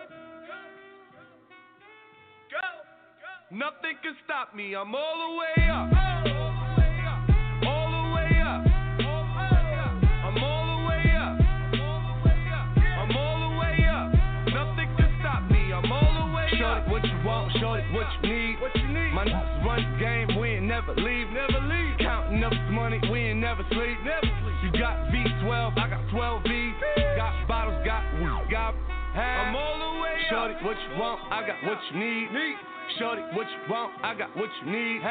Go! 2.51 3.57
Nothing 3.57 3.97
can 4.01 4.15
stop 4.25 4.55
me. 4.55 4.75
I'm 4.75 4.93
all 4.95 5.29
the 5.29 5.37
way 5.37 5.69
up. 5.69 6.30
Run 19.65 19.99
game, 19.99 20.39
we 20.39 20.57
ain't 20.57 20.65
never 20.65 20.93
leave, 20.95 21.27
never 21.29 21.61
leave. 21.67 21.97
Counting 21.99 22.43
up 22.43 22.53
money, 22.71 22.99
we 23.11 23.19
ain't 23.19 23.39
never 23.39 23.63
sleep, 23.69 23.97
never 24.03 24.25
sleep. 24.25 24.57
You 24.63 24.79
got 24.79 24.97
V12, 25.13 25.77
I 25.77 25.89
got 25.89 26.09
12 26.11 26.43
V. 26.43 26.73
Got 27.15 27.47
bottles, 27.47 27.85
got 27.85 28.03
we 28.19 28.27
got. 28.51 28.73
I'm 29.13 29.55
all 29.55 29.77
the 29.77 30.01
way 30.01 30.15
Shorty, 30.29 30.53
what 30.63 30.77
you 30.77 30.99
want? 30.99 31.19
I 31.31 31.45
got 31.45 31.57
what 31.67 31.77
you 31.91 31.99
need. 31.99 32.31
need. 32.31 32.55
Shorty, 32.97 33.21
what 33.33 33.45
you 33.45 33.71
want? 33.71 33.91
I 34.03 34.15
got 34.15 34.35
what 34.35 34.49
you 34.63 34.71
need. 34.71 35.01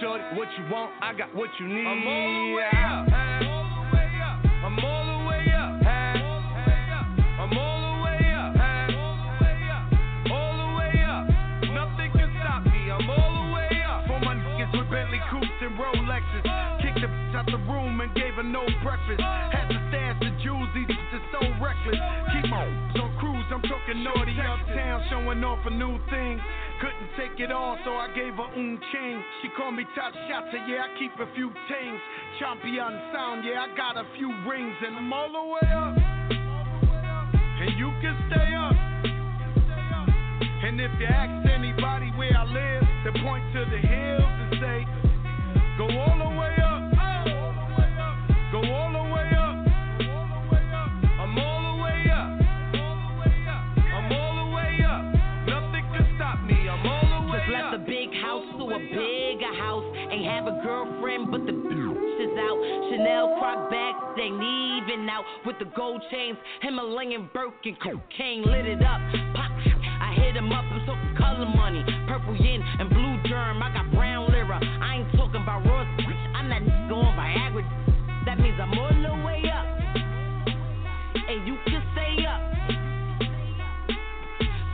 Shorty, 0.00 0.24
what 0.36 0.48
you 0.58 0.64
want? 0.70 0.92
I 1.02 1.14
got 1.14 1.34
what 1.34 1.48
you 1.58 1.66
need. 1.66 1.86
I'm 1.86 2.06
all 2.06 2.46
the 2.46 2.54
way 2.54 3.66
up. 3.74 3.79
Rolexes. 15.78 16.44
Kicked 16.82 17.00
the 17.00 17.08
bitch 17.08 17.34
out 17.36 17.46
the 17.46 17.58
room 17.70 18.00
and 18.00 18.14
gave 18.14 18.34
her 18.34 18.42
no 18.42 18.64
breakfast. 18.82 19.20
Had 19.20 19.68
to 19.68 19.78
stash 19.88 20.18
the 20.20 20.30
jewels, 20.42 20.68
these 20.74 20.88
just 20.88 21.24
so 21.32 21.40
reckless. 21.62 22.00
Keep 22.32 22.52
on 22.52 22.90
cruise, 23.20 23.44
I'm 23.52 23.62
talking 23.62 24.02
naughty 24.02 24.34
uptown, 24.40 25.04
showing 25.10 25.44
off 25.44 25.60
a 25.66 25.70
new 25.70 26.00
thing. 26.08 26.40
Couldn't 26.80 27.10
take 27.20 27.38
it 27.38 27.52
all, 27.52 27.76
so 27.84 27.92
I 27.92 28.08
gave 28.16 28.34
her 28.34 28.48
un 28.56 28.80
king. 28.90 29.22
She 29.42 29.48
called 29.56 29.76
me 29.76 29.84
top 29.94 30.12
shotter, 30.26 30.64
yeah, 30.66 30.88
I 30.88 30.98
keep 30.98 31.12
a 31.20 31.28
few 31.36 31.52
tings. 31.68 32.00
Champion 32.40 32.96
sound, 33.12 33.44
yeah, 33.44 33.68
I 33.68 33.76
got 33.76 34.00
a 34.00 34.08
few 34.16 34.32
rings, 34.48 34.74
and 34.84 34.96
I'm 34.96 35.12
all 35.12 35.28
the 35.28 35.44
way 35.52 35.68
up. 35.70 35.94
And 37.60 37.78
you 37.78 37.92
can 38.00 38.16
stay 38.32 38.50
up. 38.56 38.76
And 40.64 40.80
if 40.80 40.90
you 40.98 41.06
ask 41.06 41.48
anybody 41.48 42.10
where 42.16 42.36
I 42.36 42.44
live, 42.44 42.82
they 43.04 43.20
point 43.20 43.44
to 43.52 43.64
the 43.68 43.78
hills 43.78 44.22
and 44.24 44.52
say, 44.60 44.99
Go 45.80 45.86
all 45.86 46.18
the 46.18 46.28
way 46.36 46.52
up. 46.60 46.92
Go 48.52 48.60
all 48.60 48.92
the 48.92 49.00
way 49.08 49.32
up. 49.32 49.56
I'm 51.16 51.38
all 51.38 51.62
the 51.72 51.82
way 51.82 52.04
up. 52.12 52.28
I'm 53.88 54.12
all 54.12 54.44
the 54.44 54.54
way 54.54 54.84
up. 54.84 55.02
Nothing 55.48 55.84
can 55.88 56.04
stop 56.16 56.44
me. 56.44 56.68
I'm 56.68 56.84
all 56.84 57.24
the 57.24 57.32
way 57.32 57.38
Just 57.38 57.52
left 57.56 57.74
a 57.76 57.78
big 57.78 58.12
house 58.12 58.44
to 58.60 58.64
a 58.68 58.78
bigger 58.92 59.54
house. 59.56 59.88
Ain't 60.12 60.28
have 60.28 60.52
a 60.52 60.60
girlfriend, 60.62 61.30
but 61.30 61.46
the 61.46 61.56
is 61.56 62.36
out. 62.36 62.60
Chanel 62.92 63.36
croc 63.40 63.70
bags, 63.70 64.20
they 64.20 64.28
even 64.28 65.08
out 65.08 65.24
with 65.46 65.58
the 65.58 65.68
gold 65.74 66.02
chains. 66.10 66.36
Himalayan 66.60 67.30
Birkin, 67.32 67.76
cocaine 67.80 68.44
lit 68.44 68.66
it 68.66 68.82
up. 68.84 69.00
Pop, 69.32 69.50
I 69.96 70.12
hit 70.12 70.36
him 70.36 70.52
up, 70.52 70.64
I'm 70.68 70.84
talking 70.84 71.16
color 71.16 71.48
money. 71.56 71.82
Purple 72.06 72.36
yin 72.36 72.60
and 72.60 72.90
blue 72.90 72.99
I'm 76.90 76.96
going 76.96 77.14
Viagra. 77.14 77.62
That 78.26 78.40
means 78.40 78.58
I'm 78.60 78.76
all 78.76 78.90
the 78.90 79.24
way 79.24 79.44
up. 79.46 79.64
And 81.14 81.46
you 81.46 81.56
can 81.64 81.82
stay 81.94 82.26
up. 82.26 82.40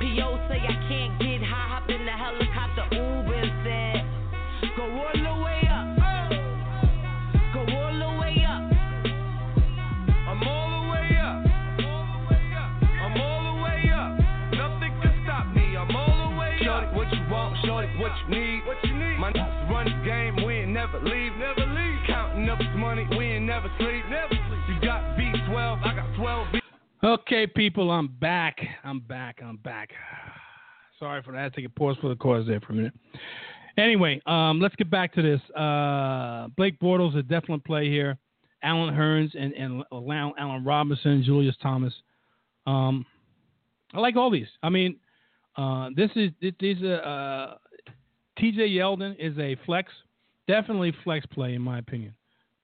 P.O. 0.00 0.38
say 0.48 0.64
I 0.64 0.88
can't 0.88 1.20
get 1.20 1.42
high, 1.44 1.76
hop 1.76 1.90
in 1.90 2.06
the 2.06 2.12
helicopter, 2.12 2.88
Uber 2.96 3.44
said, 3.64 4.00
go 4.78 4.84
all 4.84 5.12
the 5.12 5.44
way 5.44 5.60
up. 5.68 5.84
Go 7.52 7.60
all 7.76 7.92
the 7.92 8.08
way 8.18 8.40
up. 8.48 8.64
I'm 10.24 10.42
all 10.42 10.70
the 10.72 10.88
way 10.88 11.18
up. 11.20 11.44
I'm 12.96 13.20
all 13.20 13.56
the 13.56 13.62
way 13.62 13.92
up. 13.92 14.10
Nothing 14.56 14.92
can 15.02 15.20
stop 15.24 15.54
me. 15.54 15.76
I'm 15.76 15.94
all 15.94 16.30
the 16.30 16.36
way 16.40 16.56
up. 16.66 16.80
Shorty, 16.80 16.96
what 16.96 17.12
you 17.12 17.30
want? 17.30 17.56
Shorty, 17.66 17.88
what 17.98 18.12
you 18.24 18.34
need? 18.34 18.64
What 18.64 18.76
you 18.84 18.94
need? 18.94 19.18
My 19.18 19.32
run 19.70 19.84
the 19.84 20.04
game, 20.04 20.46
we 20.46 20.54
ain't 20.60 20.70
never 20.70 20.98
leave, 21.00 21.36
never 21.36 21.65
up 22.48 22.58
money, 22.76 23.06
we 23.16 23.24
ain't 23.24 23.44
never 23.44 23.70
sleep, 23.78 24.04
never 24.08 24.28
sleep. 24.28 24.60
You 24.68 24.80
got 24.86 25.16
V12, 25.18 25.84
I 25.84 25.94
got 25.94 26.16
12 26.16 26.46
V. 26.52 26.60
Okay, 27.04 27.46
people, 27.46 27.90
I'm 27.90 28.08
back. 28.08 28.58
I'm 28.84 29.00
back. 29.00 29.40
I'm 29.44 29.56
back. 29.58 29.90
Sorry 30.98 31.22
for 31.22 31.32
that. 31.32 31.44
I 31.44 31.48
Take 31.50 31.66
a 31.66 31.68
pause 31.68 31.96
for 32.00 32.08
the 32.08 32.16
cause 32.16 32.46
there 32.46 32.60
for 32.60 32.72
a 32.72 32.76
minute. 32.76 32.94
Anyway, 33.78 34.20
um, 34.26 34.60
let's 34.60 34.74
get 34.76 34.90
back 34.90 35.14
to 35.14 35.22
this. 35.22 35.40
Uh, 35.50 36.48
Blake 36.56 36.80
Bortles 36.80 37.10
is 37.10 37.16
a 37.16 37.22
definite 37.22 37.64
play 37.64 37.90
here. 37.90 38.16
Allen 38.62 38.94
Hurns 38.94 39.30
and, 39.38 39.52
and 39.52 39.84
Allen 39.92 40.64
Robinson, 40.64 41.22
Julius 41.24 41.54
Thomas. 41.62 41.92
Um, 42.66 43.04
I 43.92 44.00
like 44.00 44.16
all 44.16 44.30
these. 44.30 44.48
I 44.62 44.70
mean, 44.70 44.96
uh, 45.56 45.90
this 45.94 46.10
is 46.16 46.30
these 46.58 46.82
uh, 46.82 47.54
T.J. 48.38 48.68
Yeldon 48.70 49.14
is 49.18 49.38
a 49.38 49.56
flex, 49.66 49.92
definitely 50.48 50.94
flex 51.04 51.24
play 51.26 51.54
in 51.54 51.62
my 51.62 51.78
opinion. 51.78 52.14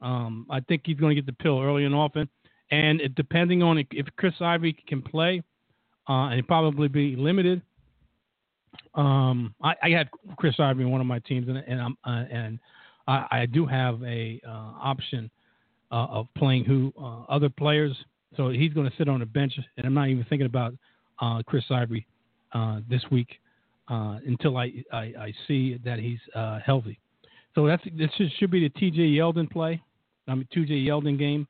Um, 0.03 0.47
I 0.51 0.61
think 0.61 0.83
he's 0.85 0.99
going 0.99 1.15
to 1.15 1.23
get 1.23 1.27
the 1.27 1.43
pill 1.43 1.61
early 1.61 1.85
and 1.85 1.95
often, 1.95 2.29
and 2.71 3.01
it, 3.01 3.15
depending 3.15 3.63
on 3.63 3.79
if 3.79 4.07
Chris 4.17 4.35
Ivory 4.41 4.77
can 4.87 5.01
play, 5.01 5.43
uh, 6.09 6.29
and 6.29 6.47
probably 6.47 6.89
be 6.89 7.17
limited. 7.17 7.63
Um, 8.95 9.55
I, 9.63 9.75
I, 9.83 9.91
had 9.91 10.09
Chris 10.37 10.55
Ivory 10.59 10.85
in 10.85 10.91
one 10.91 11.01
of 11.01 11.07
my 11.07 11.19
teams, 11.21 11.49
and, 11.49 11.59
and 11.59 11.81
I'm 11.81 11.97
uh, 12.05 12.25
and 12.31 12.59
I, 13.07 13.27
I, 13.31 13.47
do 13.47 13.67
have 13.67 14.03
a 14.03 14.41
uh, 14.47 14.51
option 14.51 15.31
uh, 15.91 16.07
of 16.07 16.27
playing 16.37 16.65
who 16.65 16.93
uh, 16.99 17.23
other 17.29 17.49
players. 17.49 17.97
So 18.37 18.49
he's 18.49 18.73
going 18.73 18.91
to 18.91 18.97
sit 18.97 19.09
on 19.09 19.21
the 19.21 19.27
bench, 19.27 19.53
and 19.77 19.87
I'm 19.87 19.95
not 19.95 20.09
even 20.09 20.25
thinking 20.25 20.47
about 20.47 20.75
uh, 21.21 21.43
Chris 21.47 21.65
Ivory 21.71 22.07
this 22.89 23.03
week 23.11 23.29
until 23.89 24.57
I, 24.57 24.73
I, 24.91 24.99
I, 24.99 25.35
see 25.47 25.79
that 25.85 25.99
he's 25.99 26.19
healthy. 26.65 26.99
So 27.55 27.67
that's 27.67 27.83
this 27.97 28.11
should 28.39 28.51
be 28.51 28.61
the 28.61 28.71
T.J. 28.71 29.01
Yeldon 29.01 29.51
play. 29.51 29.83
I 30.29 30.35
mean, 30.35 30.49
T.J. 30.53 30.73
Yeldon 30.75 31.19
game. 31.19 31.47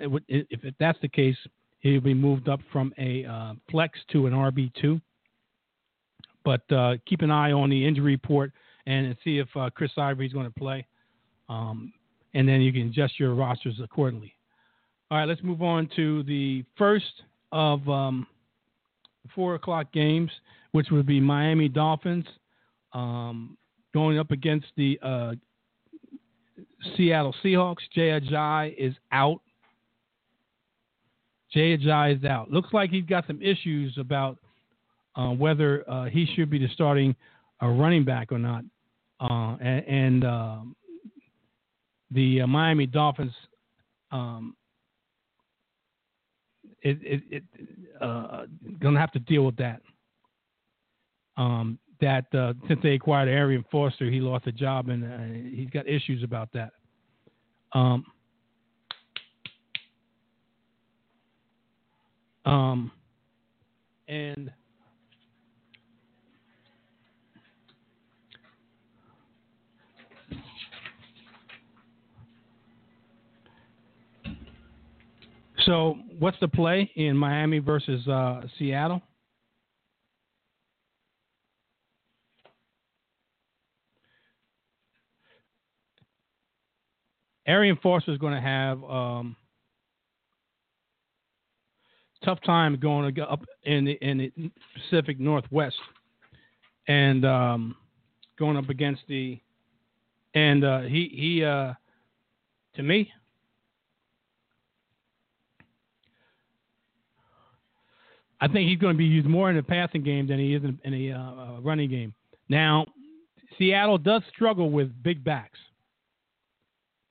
It 0.00 0.10
would, 0.10 0.24
if 0.28 0.74
that's 0.78 0.98
the 1.00 1.08
case, 1.08 1.36
he'll 1.80 2.00
be 2.00 2.14
moved 2.14 2.48
up 2.48 2.60
from 2.72 2.92
a 2.98 3.54
flex 3.70 3.98
to 4.12 4.26
an 4.26 4.32
RB 4.32 4.72
two. 4.80 5.00
But 6.44 6.70
uh, 6.70 6.96
keep 7.06 7.22
an 7.22 7.30
eye 7.30 7.52
on 7.52 7.70
the 7.70 7.86
injury 7.86 8.12
report 8.12 8.52
and 8.86 9.16
see 9.24 9.38
if 9.38 9.48
uh, 9.56 9.70
Chris 9.74 9.92
Ivory 9.96 10.26
is 10.26 10.32
going 10.32 10.46
to 10.46 10.52
play. 10.52 10.86
Um, 11.48 11.92
and 12.34 12.48
then 12.48 12.60
you 12.60 12.72
can 12.72 12.88
adjust 12.88 13.18
your 13.18 13.34
rosters 13.34 13.80
accordingly. 13.82 14.34
All 15.10 15.18
right, 15.18 15.28
let's 15.28 15.42
move 15.42 15.62
on 15.62 15.88
to 15.96 16.22
the 16.24 16.64
first 16.76 17.22
of 17.52 17.88
um, 17.88 18.26
four 19.34 19.54
o'clock 19.54 19.92
games, 19.92 20.30
which 20.72 20.90
would 20.90 21.06
be 21.06 21.20
Miami 21.20 21.68
Dolphins 21.68 22.26
um, 22.92 23.56
going 23.92 24.18
up 24.18 24.30
against 24.30 24.66
the 24.76 24.98
uh, 25.02 25.34
Seattle 26.96 27.34
Seahawks. 27.42 27.82
Jay 27.94 28.08
Ajayi 28.18 28.74
is 28.76 28.94
out. 29.12 29.40
Jay 31.52 31.76
Ajayi 31.76 32.18
is 32.18 32.24
out. 32.24 32.50
Looks 32.50 32.72
like 32.72 32.90
he's 32.90 33.04
got 33.04 33.26
some 33.26 33.40
issues 33.40 33.96
about 33.98 34.38
uh, 35.16 35.28
whether 35.28 35.88
uh, 35.88 36.06
he 36.06 36.26
should 36.34 36.50
be 36.50 36.58
the 36.58 36.68
starting 36.74 37.14
uh, 37.62 37.68
running 37.68 38.04
back 38.04 38.32
or 38.32 38.38
not. 38.38 38.64
Uh, 39.20 39.56
and, 39.60 39.84
and 39.86 40.24
um, 40.24 40.76
the 42.10 42.42
uh, 42.42 42.46
Miami 42.46 42.86
Dolphins, 42.86 43.32
um, 44.10 44.56
it, 46.82 46.98
it, 47.02 47.22
it 47.30 47.44
gonna 48.80 49.00
have 49.00 49.12
to 49.12 49.18
deal 49.20 49.44
with 49.44 49.56
that. 49.56 49.80
Um, 51.36 51.78
that 52.00 52.24
since 52.68 52.80
they 52.82 52.90
acquired 52.90 53.28
Arian 53.28 53.64
Foster, 53.70 54.10
he 54.10 54.20
lost 54.20 54.46
a 54.46 54.52
job 54.52 54.88
and 54.88 55.54
he's 55.54 55.70
got 55.70 55.88
issues 55.88 56.22
about 56.22 56.50
that. 56.52 56.70
Um, 57.72 58.04
um, 62.44 62.92
and 64.08 64.50
So, 75.64 75.96
what's 76.18 76.36
the 76.40 76.48
play 76.48 76.90
in 76.94 77.16
Miami 77.16 77.58
versus 77.58 78.06
uh, 78.06 78.42
Seattle? 78.58 79.00
Arian 87.46 87.78
Foster 87.82 88.12
is 88.12 88.18
going 88.18 88.34
to 88.34 88.40
have 88.40 88.82
um, 88.84 89.36
tough 92.24 92.38
time 92.44 92.78
going 92.78 93.18
up 93.20 93.42
in 93.64 93.84
the, 93.84 93.92
in 94.00 94.18
the 94.18 94.50
Pacific 94.74 95.20
Northwest 95.20 95.76
and 96.88 97.24
um, 97.24 97.76
going 98.38 98.56
up 98.56 98.68
against 98.68 99.02
the 99.08 99.40
and 100.34 100.64
uh, 100.64 100.80
he 100.80 101.10
he 101.14 101.44
uh, 101.44 101.74
to 102.76 102.82
me 102.82 103.10
I 108.40 108.48
think 108.48 108.68
he's 108.68 108.78
going 108.78 108.92
to 108.92 108.98
be 108.98 109.06
used 109.06 109.26
more 109.26 109.48
in 109.48 109.56
the 109.56 109.62
passing 109.62 110.02
game 110.02 110.26
than 110.26 110.38
he 110.38 110.54
is 110.54 110.62
in, 110.62 110.92
the 110.92 111.12
uh, 111.12 111.18
uh, 111.18 111.60
running 111.62 111.88
game. 111.88 112.12
Now, 112.50 112.84
Seattle 113.56 113.96
does 113.96 114.20
struggle 114.34 114.68
with 114.70 114.90
big 115.02 115.24
backs. 115.24 115.58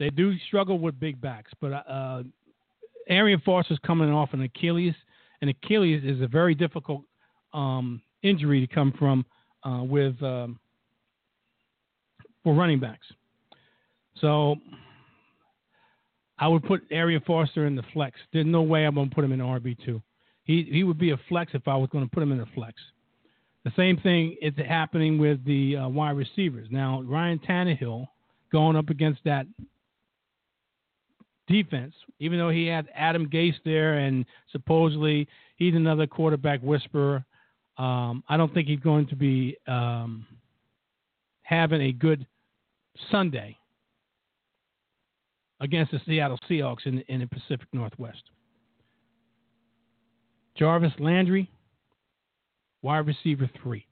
They 0.04 0.10
do 0.10 0.38
struggle 0.48 0.80
with 0.80 1.00
big 1.00 1.22
backs, 1.22 1.54
but 1.62 1.70
uh, 1.70 2.24
Arian 3.08 3.42
Foster's 3.46 3.80
coming 3.88 4.12
off 4.12 4.34
an 4.34 4.42
Achilles, 4.42 4.94
and 5.40 5.50
Achilles 5.50 6.04
is 6.04 6.20
a 6.20 6.28
very 6.28 6.54
difficult 6.54 7.04
um, 7.54 8.02
injury 8.22 8.60
to 8.60 8.68
come 8.68 8.94
from 9.00 9.26
uh, 9.64 9.82
with 9.82 10.22
um, 10.22 10.60
for 12.44 12.54
running 12.54 12.82
backs. 12.82 13.08
So 14.20 14.58
I 16.38 16.50
would 16.50 16.66
put 16.66 16.82
Arian 16.92 17.22
Foster 17.26 17.66
in 17.66 17.78
the 17.78 17.84
flex. 17.94 18.20
There's 18.34 18.46
no 18.46 18.62
way 18.62 18.84
I'm 18.84 18.96
going 18.96 19.08
to 19.08 19.16
put 19.16 19.24
him 19.24 19.32
in 19.32 19.40
RB 19.40 19.78
two. 19.86 20.02
He 20.44 20.68
he 20.70 20.84
would 20.84 20.98
be 20.98 21.12
a 21.12 21.20
flex 21.30 21.52
if 21.54 21.66
I 21.66 21.78
was 21.78 21.88
going 21.94 22.04
to 22.04 22.14
put 22.14 22.22
him 22.22 22.34
in 22.34 22.42
a 22.42 22.46
flex. 22.48 22.74
The 23.64 23.72
same 23.78 23.96
thing 24.02 24.36
is 24.42 24.52
happening 24.68 25.18
with 25.18 25.46
the 25.46 25.78
uh, 25.78 25.88
wide 25.88 26.18
receivers. 26.18 26.68
Now 26.72 27.02
Ryan 27.04 27.40
Tannehill 27.40 28.06
going 28.52 28.76
up 28.76 28.90
against 28.90 29.22
that 29.24 29.46
defense, 31.48 31.94
even 32.20 32.38
though 32.38 32.50
he 32.50 32.68
had 32.68 32.88
Adam 32.96 33.30
Gase 33.30 33.56
there 33.66 34.00
and 34.00 34.26
supposedly 34.52 35.28
he's 35.58 35.76
another 35.76 36.08
quarterback 36.08 36.62
whisperer. 36.62 37.24
Um, 37.78 38.24
I 38.30 38.38
don't 38.38 38.54
think 38.54 38.68
he's 38.68 38.80
going 38.80 39.08
to 39.08 39.16
be 39.16 39.58
um, 39.68 40.26
having 41.42 41.82
a 41.82 41.92
good 41.92 42.26
Sunday 43.12 43.58
against 45.60 45.92
the 45.92 46.02
Seattle 46.06 46.40
Seahawks 46.50 46.86
in, 46.86 47.00
in 47.08 47.22
the 47.22 47.28
Pacific 47.28 47.68
Northwest. 47.74 48.24
Jarvis 50.56 50.92
Landry, 51.00 51.50
wide 52.84 53.08
receiver 53.08 53.50
three, 53.62 53.88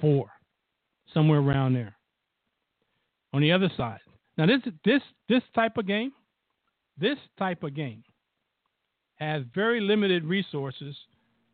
four, 0.00 0.26
somewhere 1.14 1.38
around 1.38 1.74
there. 1.74 1.96
On 3.32 3.40
the 3.40 3.52
other 3.52 3.70
side, 3.76 4.00
now 4.36 4.46
this 4.46 4.60
this 4.84 5.02
this 5.28 5.42
type 5.54 5.76
of 5.76 5.86
game, 5.86 6.12
this 6.98 7.18
type 7.38 7.62
of 7.62 7.74
game 7.74 8.02
has 9.16 9.42
very 9.54 9.80
limited 9.80 10.24
resources 10.24 10.94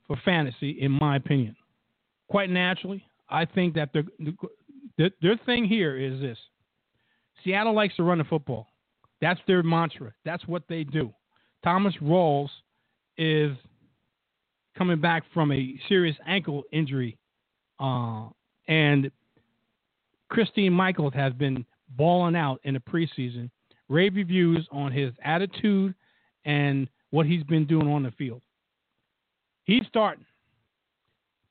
for 0.06 0.16
fantasy, 0.24 0.70
in 0.80 0.90
my 0.90 1.16
opinion. 1.16 1.56
Quite 2.28 2.50
naturally, 2.50 3.04
I 3.28 3.44
think 3.44 3.74
that 3.74 3.92
their 3.92 4.04
their, 4.98 5.10
their 5.20 5.36
thing 5.46 5.64
here 5.64 5.96
is 5.96 6.20
this: 6.20 6.38
Seattle 7.44 7.74
likes 7.74 7.96
to 7.96 8.02
run 8.02 8.18
the 8.18 8.24
football. 8.24 8.66
That's 9.20 9.40
their 9.46 9.62
mantra. 9.62 10.12
That's 10.24 10.46
what 10.46 10.64
they 10.68 10.82
do. 10.82 11.12
Thomas 11.62 11.94
Rawls 12.02 12.48
is 13.16 13.56
coming 14.76 15.00
back 15.00 15.22
from 15.32 15.52
a 15.52 15.78
serious 15.88 16.16
ankle 16.26 16.64
injury, 16.72 17.16
uh, 17.78 18.28
and 18.66 19.10
Christine 20.28 20.72
Michaels 20.72 21.14
has 21.14 21.32
been 21.34 21.64
balling 21.96 22.36
out 22.36 22.60
in 22.64 22.74
the 22.74 22.80
preseason. 22.80 23.50
Rave 23.88 24.14
reviews 24.14 24.66
on 24.72 24.92
his 24.92 25.12
attitude 25.24 25.94
and 26.44 26.88
what 27.10 27.26
he's 27.26 27.44
been 27.44 27.66
doing 27.66 27.88
on 27.88 28.02
the 28.02 28.10
field. 28.12 28.40
He's 29.64 29.86
starting. 29.88 30.24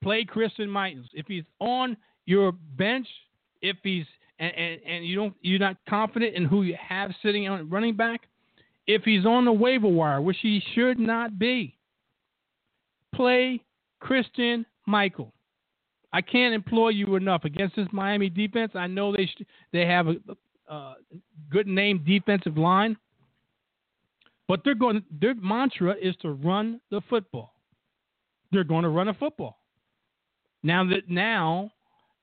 Play 0.03 0.25
Christine 0.25 0.69
Michaels. 0.69 1.07
If 1.13 1.27
he's 1.27 1.43
on 1.59 1.95
your 2.25 2.51
bench, 2.51 3.07
if 3.61 3.77
he's 3.83 4.05
and, 4.39 4.53
and, 4.55 4.81
and 4.87 5.05
you 5.05 5.15
don't 5.15 5.35
you're 5.41 5.59
not 5.59 5.77
confident 5.87 6.35
in 6.35 6.45
who 6.45 6.63
you 6.63 6.75
have 6.75 7.11
sitting 7.21 7.47
on 7.47 7.69
running 7.69 7.95
back, 7.95 8.21
if 8.87 9.03
he's 9.03 9.25
on 9.25 9.45
the 9.45 9.51
waiver 9.51 9.87
wire, 9.87 10.21
which 10.21 10.37
he 10.41 10.61
should 10.73 10.99
not 10.99 11.37
be, 11.37 11.77
play 13.13 13.61
Christian 13.99 14.65
Michael. 14.87 15.31
I 16.13 16.21
can't 16.21 16.53
employ 16.53 16.89
you 16.89 17.15
enough 17.15 17.45
against 17.45 17.75
this 17.75 17.87
Miami 17.91 18.29
defense. 18.29 18.71
I 18.75 18.87
know 18.87 19.15
they 19.15 19.25
sh- 19.25 19.45
they 19.71 19.85
have 19.85 20.07
a, 20.07 20.15
a 20.67 20.93
good 21.49 21.67
name 21.67 22.03
defensive 22.05 22.57
line, 22.57 22.97
but 24.47 24.61
they're 24.63 24.75
going. 24.75 25.03
Their 25.19 25.35
mantra 25.35 25.95
is 26.01 26.15
to 26.21 26.31
run 26.31 26.81
the 26.89 27.01
football. 27.09 27.53
They're 28.51 28.65
going 28.65 28.83
to 28.83 28.89
run 28.89 29.07
a 29.07 29.13
football. 29.13 29.59
Now 30.63 30.83
that 30.85 31.09
now 31.09 31.71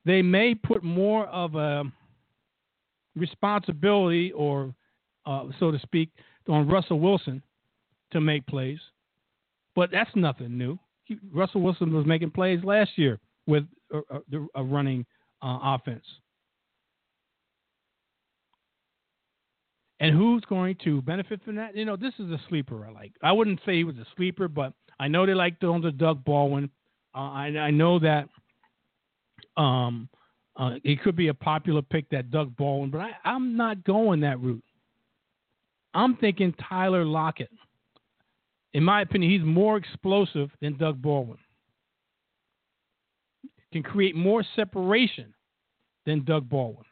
they 0.05 0.23
may 0.23 0.55
put 0.55 0.85
more 0.85 1.27
of 1.27 1.55
a 1.55 1.85
responsibility, 3.17 4.33
or 4.33 4.75
uh, 5.25 5.45
so 5.59 5.71
to 5.71 5.79
speak, 5.81 6.11
on 6.49 6.69
Russell 6.69 7.01
Wilson 7.01 7.43
to 8.13 8.21
make 8.21 8.47
plays. 8.47 8.79
But 9.75 9.91
that's 9.91 10.11
nothing 10.15 10.59
new. 10.59 10.79
Russell 11.33 11.63
Wilson 11.63 11.95
was 11.95 12.05
making 12.05 12.33
plays 12.33 12.63
last 12.63 12.91
year 12.97 13.19
with 13.47 13.65
a, 13.93 13.99
a, 13.99 14.47
a 14.57 14.63
running 14.63 15.05
uh, 15.43 15.59
offense. 15.63 16.05
And 20.01 20.15
who's 20.15 20.45
going 20.49 20.77
to 20.85 21.03
benefit 21.03 21.43
from 21.45 21.57
that? 21.57 21.77
You 21.77 21.85
know, 21.85 21.97
this 21.97 22.15
is 22.19 22.31
a 22.31 22.41
sleeper. 22.49 22.87
I 22.87 22.93
like. 22.93 23.13
I 23.23 23.33
wouldn't 23.33 23.61
say 23.67 23.75
he 23.75 23.85
was 23.85 23.97
a 23.97 24.07
sleeper, 24.17 24.47
but 24.47 24.73
I 25.01 25.09
know 25.09 25.27
they 25.27 25.35
like 25.35 25.59
those 25.61 25.83
to 25.83 25.91
Doug 25.91 26.25
Baldwin. 26.25 26.71
Uh, 27.15 27.19
I, 27.19 27.47
I 27.59 27.71
know 27.71 27.99
that 27.99 28.29
um, 29.57 30.09
uh, 30.57 30.75
it 30.85 31.03
could 31.03 31.17
be 31.17 31.29
a 31.29 31.35
popular 31.35 31.83
pick 31.83 32.09
that 32.11 32.31
Doug 32.31 32.57
Baldwin, 32.57 32.91
but 32.91 33.01
I, 33.01 33.11
I'm 33.25 33.57
not 33.57 33.83
going 33.85 34.21
that 34.21 34.41
route. 34.41 34.63
I'm 35.95 36.17
thinking 36.17 36.55
Tyler 36.69 37.05
Lockett. 37.05 37.51
In 38.75 38.85
my 38.85 39.01
opinion, 39.01 39.33
he's 39.33 39.43
more 39.43 39.77
explosive 39.77 40.51
than 40.61 40.77
Doug 40.77 41.03
Baldwin. 41.03 41.39
Can 43.73 43.83
create 43.83 44.17
more 44.17 44.43
separation 44.57 45.35
than 46.07 46.25
Doug 46.25 46.49
Baldwin. 46.49 46.85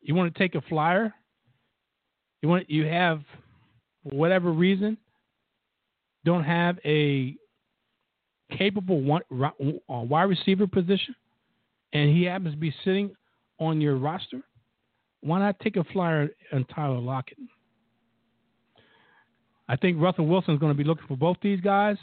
You 0.00 0.14
want 0.14 0.32
to 0.32 0.38
take 0.38 0.54
a 0.54 0.60
flyer? 0.62 1.12
You 2.42 2.48
want 2.48 2.68
you 2.70 2.86
have 2.86 3.22
for 4.02 4.16
whatever 4.16 4.50
reason 4.50 4.96
don't 6.24 6.44
have 6.44 6.78
a 6.84 7.36
capable 8.56 9.00
one, 9.00 9.22
uh, 9.32 9.50
wide 9.88 10.24
receiver 10.24 10.66
position, 10.66 11.14
and 11.92 12.14
he 12.14 12.24
happens 12.24 12.54
to 12.54 12.58
be 12.58 12.74
sitting 12.84 13.14
on 13.58 13.80
your 13.80 13.96
roster, 13.96 14.40
why 15.20 15.38
not 15.38 15.58
take 15.60 15.76
a 15.76 15.84
flyer 15.84 16.28
on 16.52 16.64
Tyler 16.66 16.98
Lockett? 16.98 17.38
I 19.68 19.76
think 19.76 20.00
Russell 20.00 20.26
Wilson 20.26 20.54
is 20.54 20.60
going 20.60 20.72
to 20.72 20.76
be 20.76 20.84
looking 20.84 21.06
for 21.06 21.16
both 21.16 21.38
these 21.42 21.60
guys. 21.60 21.96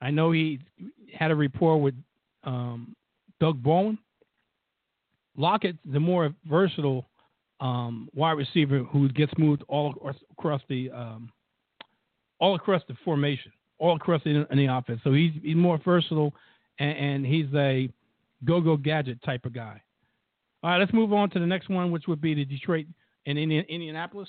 I 0.00 0.10
know 0.10 0.32
he 0.32 0.60
had 1.12 1.30
a 1.30 1.34
rapport 1.34 1.80
with 1.80 1.94
um, 2.44 2.94
Doug 3.40 3.62
Baldwin. 3.62 3.98
Lockett, 5.36 5.76
the 5.90 6.00
more 6.00 6.34
versatile 6.44 7.08
um, 7.60 8.08
wide 8.14 8.32
receiver 8.32 8.80
who 8.84 9.08
gets 9.10 9.32
moved 9.38 9.62
all 9.68 9.94
across 10.32 10.60
the 10.68 10.90
um, 10.90 11.30
all 12.40 12.54
across 12.54 12.82
the 12.88 12.96
formation, 13.04 13.52
all 13.78 13.96
across 13.96 14.22
the, 14.24 14.46
in 14.50 14.58
the 14.58 14.66
offense. 14.66 15.00
So 15.04 15.12
he's 15.12 15.32
he's 15.42 15.56
more 15.56 15.78
versatile, 15.84 16.34
and, 16.78 16.98
and 16.98 17.26
he's 17.26 17.46
a 17.54 17.88
go-go 18.44 18.76
gadget 18.76 19.22
type 19.22 19.44
of 19.44 19.52
guy. 19.52 19.80
All 20.62 20.70
right, 20.70 20.78
let's 20.78 20.92
move 20.92 21.12
on 21.12 21.30
to 21.30 21.38
the 21.38 21.46
next 21.46 21.68
one, 21.68 21.90
which 21.90 22.06
would 22.06 22.20
be 22.20 22.34
the 22.34 22.44
Detroit 22.44 22.86
and 23.26 23.38
Indian, 23.38 23.64
Indianapolis. 23.68 24.28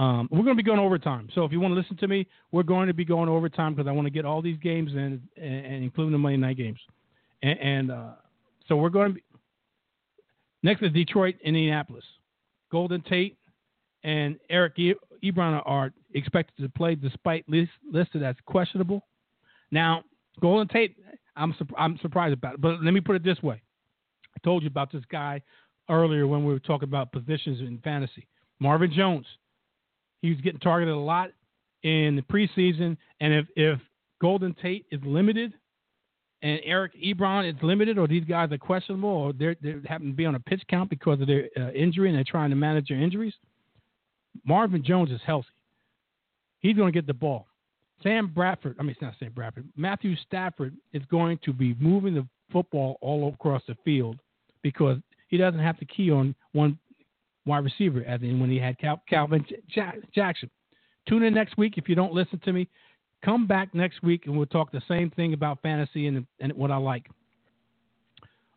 Um, 0.00 0.28
we're 0.30 0.44
going 0.44 0.56
to 0.56 0.62
be 0.62 0.62
going 0.62 0.78
overtime. 0.78 1.28
So 1.34 1.44
if 1.44 1.52
you 1.52 1.60
want 1.60 1.72
to 1.72 1.78
listen 1.78 1.94
to 1.98 2.08
me, 2.08 2.26
we're 2.52 2.62
going 2.62 2.86
to 2.86 2.94
be 2.94 3.04
going 3.04 3.28
overtime 3.28 3.74
because 3.74 3.86
I 3.86 3.92
want 3.92 4.06
to 4.06 4.10
get 4.10 4.24
all 4.24 4.40
these 4.40 4.56
games 4.56 4.92
in, 4.92 5.20
and, 5.36 5.66
and 5.66 5.84
including 5.84 6.12
the 6.12 6.18
Monday 6.18 6.38
night 6.38 6.56
games. 6.56 6.78
And, 7.42 7.58
and 7.58 7.90
uh, 7.90 8.12
so 8.66 8.76
we're 8.76 8.88
going 8.88 9.08
to 9.08 9.14
be 9.16 9.22
next 10.62 10.82
is 10.82 10.90
Detroit, 10.92 11.34
and 11.44 11.54
Indianapolis. 11.54 12.04
Golden 12.72 13.02
Tate 13.02 13.36
and 14.02 14.38
Eric 14.48 14.78
Ebron 15.22 15.62
are 15.66 15.92
expected 16.14 16.62
to 16.62 16.70
play 16.70 16.94
despite 16.94 17.46
list, 17.46 17.72
listed 17.92 18.22
as 18.22 18.36
questionable. 18.46 19.06
Now, 19.70 20.02
Golden 20.40 20.66
Tate, 20.68 20.96
I'm 21.36 21.54
I'm 21.76 21.98
surprised 22.00 22.32
about 22.32 22.54
it, 22.54 22.62
but 22.62 22.82
let 22.82 22.94
me 22.94 23.00
put 23.00 23.16
it 23.16 23.22
this 23.22 23.42
way: 23.42 23.60
I 24.34 24.40
told 24.44 24.62
you 24.62 24.68
about 24.68 24.90
this 24.90 25.04
guy 25.12 25.42
earlier 25.90 26.26
when 26.26 26.42
we 26.46 26.54
were 26.54 26.58
talking 26.58 26.88
about 26.88 27.12
positions 27.12 27.60
in 27.60 27.78
fantasy. 27.84 28.26
Marvin 28.60 28.90
Jones, 28.90 29.26
he 30.22 30.30
was 30.30 30.40
getting 30.40 30.60
targeted 30.60 30.94
a 30.94 30.98
lot 30.98 31.30
in 31.82 32.16
the 32.16 32.22
preseason, 32.22 32.96
and 33.20 33.32
if 33.32 33.46
if 33.56 33.80
Golden 34.20 34.54
Tate 34.54 34.84
is 34.90 35.00
limited 35.04 35.52
and 36.42 36.60
Eric 36.64 36.92
Ebron 37.02 37.48
is 37.48 37.62
limited, 37.62 37.98
or 37.98 38.06
these 38.06 38.24
guys 38.24 38.50
are 38.50 38.58
questionable, 38.58 39.08
or 39.08 39.32
they 39.32 39.54
happen 39.86 40.08
to 40.08 40.16
be 40.16 40.24
on 40.24 40.34
a 40.34 40.40
pitch 40.40 40.62
count 40.68 40.88
because 40.88 41.20
of 41.20 41.26
their 41.26 41.48
uh, 41.56 41.70
injury 41.72 42.08
and 42.08 42.16
they're 42.16 42.24
trying 42.24 42.50
to 42.50 42.56
manage 42.56 42.88
their 42.88 43.00
injuries, 43.00 43.34
Marvin 44.44 44.82
Jones 44.82 45.10
is 45.10 45.20
healthy. 45.26 45.48
He's 46.60 46.76
going 46.76 46.92
to 46.92 46.96
get 46.96 47.06
the 47.06 47.14
ball. 47.14 47.46
Sam 48.02 48.28
Bradford, 48.28 48.76
I 48.78 48.82
mean, 48.82 48.92
it's 48.92 49.02
not 49.02 49.14
Sam 49.18 49.32
Bradford, 49.32 49.68
Matthew 49.76 50.16
Stafford 50.26 50.74
is 50.92 51.02
going 51.10 51.38
to 51.44 51.52
be 51.52 51.74
moving 51.78 52.14
the 52.14 52.26
football 52.50 52.96
all 53.02 53.28
across 53.28 53.62
the 53.68 53.76
field 53.84 54.18
because 54.62 54.96
he 55.28 55.36
doesn't 55.36 55.60
have 55.60 55.78
to 55.78 55.84
key 55.84 56.10
on 56.10 56.34
one 56.52 56.78
wide 57.46 57.64
receiver 57.64 58.04
as 58.06 58.22
in 58.22 58.40
when 58.40 58.50
he 58.50 58.58
had 58.58 58.78
Cal- 58.78 59.02
Calvin 59.08 59.44
Jackson. 60.14 60.50
Tune 61.08 61.22
in 61.22 61.34
next 61.34 61.56
week 61.56 61.74
if 61.76 61.88
you 61.88 61.94
don't 61.94 62.12
listen 62.12 62.40
to 62.44 62.52
me. 62.52 62.68
Come 63.24 63.46
back 63.46 63.74
next 63.74 64.02
week 64.02 64.26
and 64.26 64.36
we'll 64.36 64.46
talk 64.46 64.72
the 64.72 64.82
same 64.88 65.10
thing 65.10 65.32
about 65.34 65.60
fantasy 65.62 66.06
and, 66.06 66.26
and 66.40 66.52
what 66.54 66.70
I 66.70 66.76
like. 66.76 67.06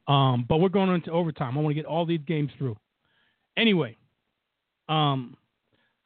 Um, 0.07 0.45
but 0.47 0.57
we're 0.57 0.69
going 0.69 0.89
into 0.89 1.11
overtime. 1.11 1.57
I 1.57 1.61
want 1.61 1.75
to 1.75 1.81
get 1.81 1.85
all 1.85 2.05
these 2.05 2.19
games 2.27 2.51
through. 2.57 2.77
Anyway, 3.57 3.97
um, 4.89 5.37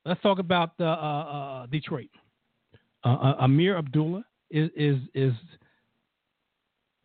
let's 0.05 0.21
talk 0.21 0.39
about 0.39 0.71
uh, 0.79 0.83
uh, 0.83 1.65
Detroit. 1.67 2.09
Uh, 3.03 3.09
uh, 3.09 3.45
Ameer 3.45 3.77
Abdullah 3.77 4.25
is, 4.49 4.69
is 4.75 4.97
is 5.13 5.33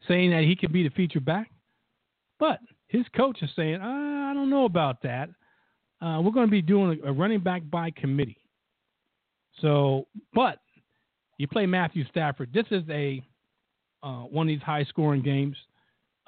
saying 0.09 0.31
that 0.31 0.43
he 0.43 0.57
could 0.57 0.73
be 0.73 0.83
the 0.83 0.91
feature 0.91 1.21
back, 1.21 1.51
but 2.39 2.59
his 2.89 3.05
coach 3.17 3.43
is 3.43 3.51
saying, 3.57 3.81
I 3.81 4.35
don't 4.35 4.51
know 4.51 4.65
about 4.65 5.03
that. 5.03 5.31
Uh, 6.03 6.21
we're 6.21 6.33
going 6.33 6.47
to 6.47 6.51
be 6.51 6.63
doing 6.63 6.99
a 7.05 7.13
running 7.13 7.41
back 7.41 7.63
by 7.71 7.91
committee. 7.93 8.39
So, 9.61 10.07
but 10.35 10.59
you 11.39 11.47
play 11.47 11.65
Matthew 11.67 12.05
Stafford. 12.09 12.53
This 12.53 12.67
is 12.71 12.83
a 12.91 13.23
uh, 14.03 14.23
one 14.23 14.49
of 14.49 14.49
these 14.49 14.63
high 14.63 14.85
scoring 14.85 15.23
games 15.23 15.57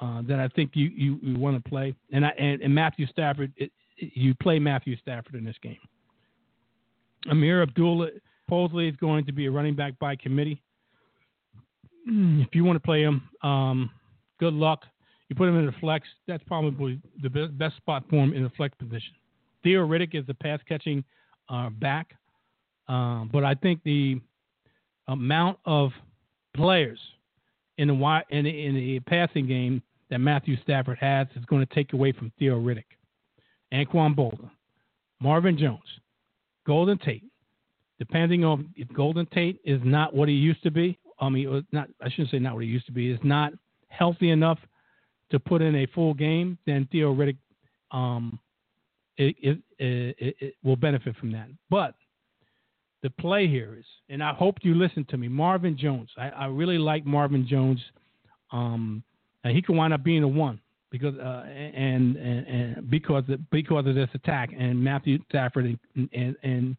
uh, 0.00 0.22
that 0.28 0.38
I 0.38 0.48
think 0.48 0.72
you, 0.74 0.90
you, 0.94 1.18
you 1.22 1.38
want 1.38 1.62
to 1.62 1.68
play. 1.68 1.94
And, 2.12 2.24
I, 2.24 2.30
and, 2.38 2.62
and 2.62 2.72
Matthew 2.72 3.06
Stafford, 3.08 3.52
it, 3.56 3.72
it, 3.96 4.12
you 4.14 4.34
play 4.40 4.60
Matthew 4.60 4.96
Stafford 4.98 5.34
in 5.34 5.44
this 5.44 5.56
game. 5.60 5.78
Ameer 7.28 7.62
Abdullah 7.62 8.10
supposedly 8.44 8.88
is 8.88 8.96
going 8.96 9.24
to 9.26 9.32
be 9.32 9.46
a 9.46 9.50
running 9.50 9.74
back 9.74 9.98
by 9.98 10.14
committee. 10.14 10.62
If 12.06 12.54
you 12.54 12.64
want 12.64 12.76
to 12.76 12.80
play 12.80 13.02
him, 13.02 13.28
um, 13.42 13.90
good 14.38 14.52
luck. 14.52 14.84
You 15.28 15.36
put 15.36 15.48
him 15.48 15.58
in 15.58 15.66
the 15.66 15.74
flex. 15.80 16.06
That's 16.28 16.44
probably 16.44 17.00
the 17.22 17.30
best 17.30 17.76
spot 17.76 18.04
for 18.10 18.16
him 18.16 18.34
in 18.34 18.42
the 18.44 18.50
flex 18.50 18.76
position. 18.76 19.14
Theo 19.64 19.86
Riddick 19.86 20.14
is 20.14 20.24
the 20.26 20.34
pass 20.34 20.60
catching 20.68 21.02
uh, 21.48 21.70
back, 21.70 22.14
uh, 22.88 23.24
but 23.32 23.42
I 23.42 23.54
think 23.54 23.80
the 23.82 24.20
amount 25.08 25.58
of 25.64 25.90
players 26.54 27.00
in 27.78 27.88
the 27.88 28.22
in 28.30 28.44
the, 28.44 28.66
in 28.66 28.74
the 28.74 29.00
passing 29.00 29.48
game 29.48 29.82
that 30.10 30.18
Matthew 30.18 30.56
Stafford 30.62 30.98
has 31.00 31.26
is 31.34 31.44
going 31.46 31.66
to 31.66 31.74
take 31.74 31.92
away 31.92 32.12
from 32.12 32.30
Theo 32.38 32.60
Riddick, 32.60 32.84
Anquan 33.72 34.14
Boldin, 34.14 34.50
Marvin 35.20 35.58
Jones, 35.58 35.80
Golden 36.66 36.98
Tate. 36.98 37.24
Depending 37.98 38.44
on 38.44 38.70
if 38.76 38.88
Golden 38.92 39.24
Tate 39.26 39.60
is 39.64 39.80
not 39.84 40.14
what 40.14 40.28
he 40.28 40.34
used 40.34 40.62
to 40.64 40.70
be, 40.70 40.98
I 41.20 41.28
mean, 41.28 41.64
not 41.72 41.88
I 42.02 42.10
shouldn't 42.10 42.30
say 42.30 42.38
not 42.38 42.54
what 42.54 42.64
he 42.64 42.68
used 42.68 42.86
to 42.86 42.92
be, 42.92 43.10
is 43.10 43.20
not 43.22 43.52
healthy 43.88 44.30
enough 44.30 44.58
to 45.30 45.38
put 45.38 45.62
in 45.62 45.74
a 45.76 45.86
full 45.86 46.12
game, 46.12 46.58
then 46.66 46.88
Theo 46.92 47.14
Riddick 47.14 47.38
um, 47.92 48.38
it, 49.16 49.36
it, 49.40 49.58
it, 49.78 50.36
it 50.40 50.54
will 50.62 50.76
benefit 50.76 51.16
from 51.16 51.32
that. 51.32 51.48
But 51.70 51.94
the 53.02 53.10
play 53.10 53.46
here 53.46 53.76
is, 53.78 53.84
and 54.08 54.22
I 54.22 54.32
hope 54.32 54.56
you 54.62 54.74
listen 54.74 55.04
to 55.10 55.16
me, 55.16 55.28
Marvin 55.28 55.76
Jones. 55.76 56.10
I, 56.16 56.30
I 56.30 56.46
really 56.46 56.78
like 56.78 57.04
Marvin 57.04 57.46
Jones. 57.46 57.80
Um, 58.50 59.02
he 59.44 59.60
could 59.60 59.76
wind 59.76 59.92
up 59.92 60.02
being 60.02 60.22
a 60.22 60.28
one 60.28 60.58
because 60.90 61.14
uh, 61.16 61.44
and, 61.44 62.16
and, 62.16 62.46
and 62.46 62.90
because 62.90 63.24
of, 63.28 63.50
because 63.50 63.86
of 63.86 63.94
this 63.94 64.08
attack 64.14 64.50
and 64.56 64.82
Matthew 64.82 65.18
Stafford 65.28 65.76
and 65.94 66.08
and, 66.12 66.36
and 66.42 66.76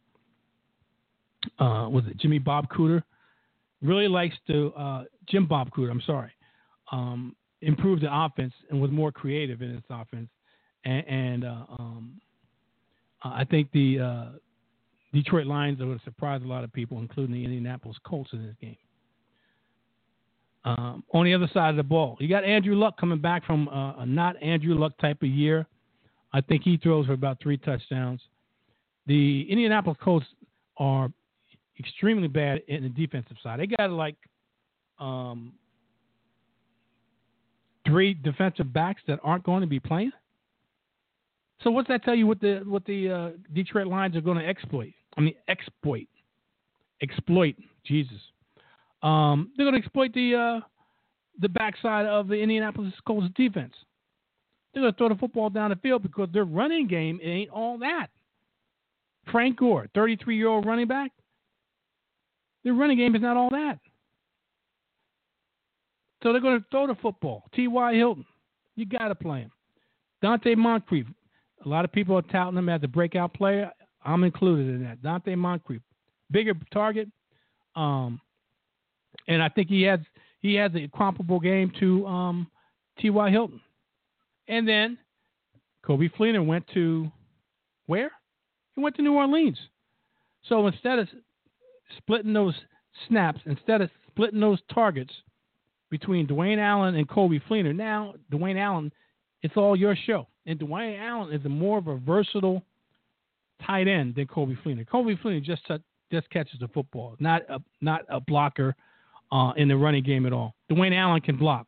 uh, 1.58 1.88
was 1.88 2.02
it 2.08 2.16
Jimmy 2.16 2.38
Bob 2.38 2.66
Cooter 2.70 3.02
really 3.82 4.08
likes 4.08 4.34
to 4.46 4.72
uh, 4.74 5.04
Jim 5.28 5.46
Bob 5.46 5.70
Cooter. 5.70 5.90
I'm 5.90 6.02
sorry, 6.06 6.32
um, 6.90 7.36
improve 7.60 8.00
the 8.00 8.08
offense 8.10 8.54
and 8.70 8.80
was 8.80 8.90
more 8.90 9.12
creative 9.12 9.62
in 9.62 9.74
his 9.74 9.82
offense, 9.90 10.30
and, 10.84 11.06
and 11.06 11.44
uh, 13.24 13.28
I 13.28 13.44
think 13.44 13.70
the 13.72 14.00
uh, 14.00 14.24
Detroit 15.12 15.46
Lions 15.46 15.80
are 15.80 15.84
going 15.84 15.98
to 15.98 16.04
surprise 16.04 16.42
a 16.44 16.48
lot 16.48 16.64
of 16.64 16.72
people, 16.72 16.98
including 16.98 17.34
the 17.34 17.44
Indianapolis 17.44 17.96
Colts 18.04 18.30
in 18.32 18.44
this 18.46 18.54
game. 18.60 18.76
Um, 20.64 21.04
on 21.14 21.24
the 21.24 21.32
other 21.32 21.48
side 21.54 21.70
of 21.70 21.76
the 21.76 21.84
ball, 21.84 22.16
you 22.18 22.28
got 22.28 22.44
Andrew 22.44 22.74
Luck 22.74 22.98
coming 22.98 23.20
back 23.20 23.46
from 23.46 23.68
uh, 23.68 23.98
a 23.98 24.06
not 24.06 24.40
Andrew 24.42 24.74
Luck 24.74 24.92
type 24.98 25.22
of 25.22 25.28
year. 25.28 25.66
I 26.32 26.40
think 26.40 26.64
he 26.64 26.76
throws 26.76 27.06
for 27.06 27.12
about 27.12 27.38
three 27.40 27.56
touchdowns. 27.56 28.20
The 29.06 29.46
Indianapolis 29.48 29.96
Colts 30.02 30.26
are 30.76 31.10
extremely 31.78 32.26
bad 32.26 32.62
in 32.66 32.82
the 32.82 32.88
defensive 32.88 33.36
side. 33.42 33.60
They 33.60 33.68
got 33.68 33.90
like 33.90 34.16
um, 34.98 35.52
three 37.86 38.14
defensive 38.14 38.72
backs 38.72 39.02
that 39.06 39.20
aren't 39.22 39.44
going 39.44 39.60
to 39.60 39.66
be 39.66 39.80
playing. 39.80 40.12
So 41.62 41.70
what's 41.70 41.88
that 41.88 42.04
tell 42.04 42.14
you? 42.14 42.26
What 42.26 42.40
the 42.40 42.62
what 42.64 42.84
the 42.84 43.10
uh, 43.10 43.30
Detroit 43.54 43.86
Lions 43.86 44.16
are 44.16 44.20
going 44.20 44.38
to 44.38 44.46
exploit? 44.46 44.92
I 45.16 45.20
mean, 45.20 45.34
exploit, 45.48 46.06
exploit. 47.02 47.56
Jesus, 47.84 48.18
um, 49.02 49.52
they're 49.56 49.64
going 49.64 49.80
to 49.80 49.84
exploit 49.84 50.12
the 50.12 50.34
uh, 50.34 50.66
the 51.40 51.48
backside 51.48 52.06
of 52.06 52.28
the 52.28 52.34
Indianapolis 52.34 52.92
Colts 53.06 53.28
defense. 53.34 53.74
They're 54.72 54.82
going 54.82 54.92
to 54.92 54.98
throw 54.98 55.08
the 55.08 55.14
football 55.14 55.48
down 55.48 55.70
the 55.70 55.76
field 55.76 56.02
because 56.02 56.28
their 56.32 56.44
running 56.44 56.86
game 56.86 57.18
ain't 57.22 57.50
all 57.50 57.78
that. 57.78 58.08
Frank 59.32 59.58
Gore, 59.58 59.88
33 59.94 60.36
year 60.36 60.48
old 60.48 60.66
running 60.66 60.86
back, 60.86 61.12
their 62.62 62.74
running 62.74 62.98
game 62.98 63.14
is 63.16 63.22
not 63.22 63.36
all 63.36 63.50
that. 63.50 63.78
So 66.22 66.32
they're 66.32 66.40
going 66.40 66.58
to 66.58 66.66
throw 66.70 66.86
the 66.86 66.94
football. 66.96 67.44
T.Y. 67.54 67.94
Hilton, 67.94 68.24
you 68.74 68.86
got 68.86 69.08
to 69.08 69.14
play 69.14 69.40
him. 69.40 69.50
Donte 70.22 70.56
Moncrief, 70.56 71.06
a 71.64 71.68
lot 71.68 71.84
of 71.84 71.92
people 71.92 72.16
are 72.16 72.22
touting 72.22 72.58
him 72.58 72.68
as 72.68 72.82
a 72.82 72.88
breakout 72.88 73.34
player. 73.34 73.70
I'm 74.04 74.24
included 74.24 74.68
in 74.68 74.84
that. 74.84 75.02
Donte 75.02 75.36
Moncrief, 75.36 75.82
bigger 76.30 76.54
target, 76.72 77.08
um, 77.74 78.20
and 79.28 79.42
I 79.42 79.48
think 79.48 79.68
he 79.68 79.82
has 79.82 80.00
he 80.40 80.54
has 80.54 80.70
a 80.74 80.88
comparable 80.96 81.40
game 81.40 81.72
to 81.80 82.06
um, 82.06 82.46
T.Y. 82.98 83.30
Hilton. 83.30 83.60
And 84.48 84.68
then 84.68 84.98
Coby 85.84 86.10
Fleener 86.12 86.44
went 86.44 86.66
to 86.74 87.10
where? 87.86 88.10
He 88.74 88.82
went 88.82 88.96
to 88.96 89.02
New 89.02 89.14
Orleans. 89.14 89.58
So 90.48 90.66
instead 90.66 90.98
of 90.98 91.08
splitting 91.98 92.32
those 92.32 92.54
snaps, 93.08 93.40
instead 93.46 93.80
of 93.80 93.90
splitting 94.08 94.40
those 94.40 94.60
targets 94.72 95.12
between 95.90 96.26
Dwayne 96.26 96.58
Allen 96.58 96.94
and 96.94 97.08
Coby 97.08 97.40
Fleener, 97.48 97.74
now 97.74 98.14
Dwayne 98.32 98.58
Allen, 98.58 98.92
it's 99.42 99.56
all 99.56 99.76
your 99.76 99.96
show. 100.06 100.28
And 100.46 100.58
Dwayne 100.58 100.98
Allen 101.00 101.32
is 101.32 101.44
a 101.44 101.48
more 101.48 101.78
of 101.78 101.88
a 101.88 101.96
versatile 101.96 102.62
tight 103.64 103.88
end 103.88 104.14
than 104.14 104.26
Coby 104.26 104.56
Fleener. 104.62 104.86
Coby 104.86 105.20
Fleener 105.20 105.42
just 105.42 105.62
just 106.12 106.30
catches 106.30 106.60
the 106.60 106.68
football, 106.68 107.16
not 107.18 107.42
a 107.50 107.58
not 107.80 108.02
a 108.08 108.20
blocker 108.20 108.74
uh, 109.32 109.52
in 109.56 109.68
the 109.68 109.76
running 109.76 110.04
game 110.04 110.24
at 110.26 110.32
all. 110.32 110.54
Dwayne 110.70 110.96
Allen 110.96 111.20
can 111.20 111.36
block, 111.36 111.66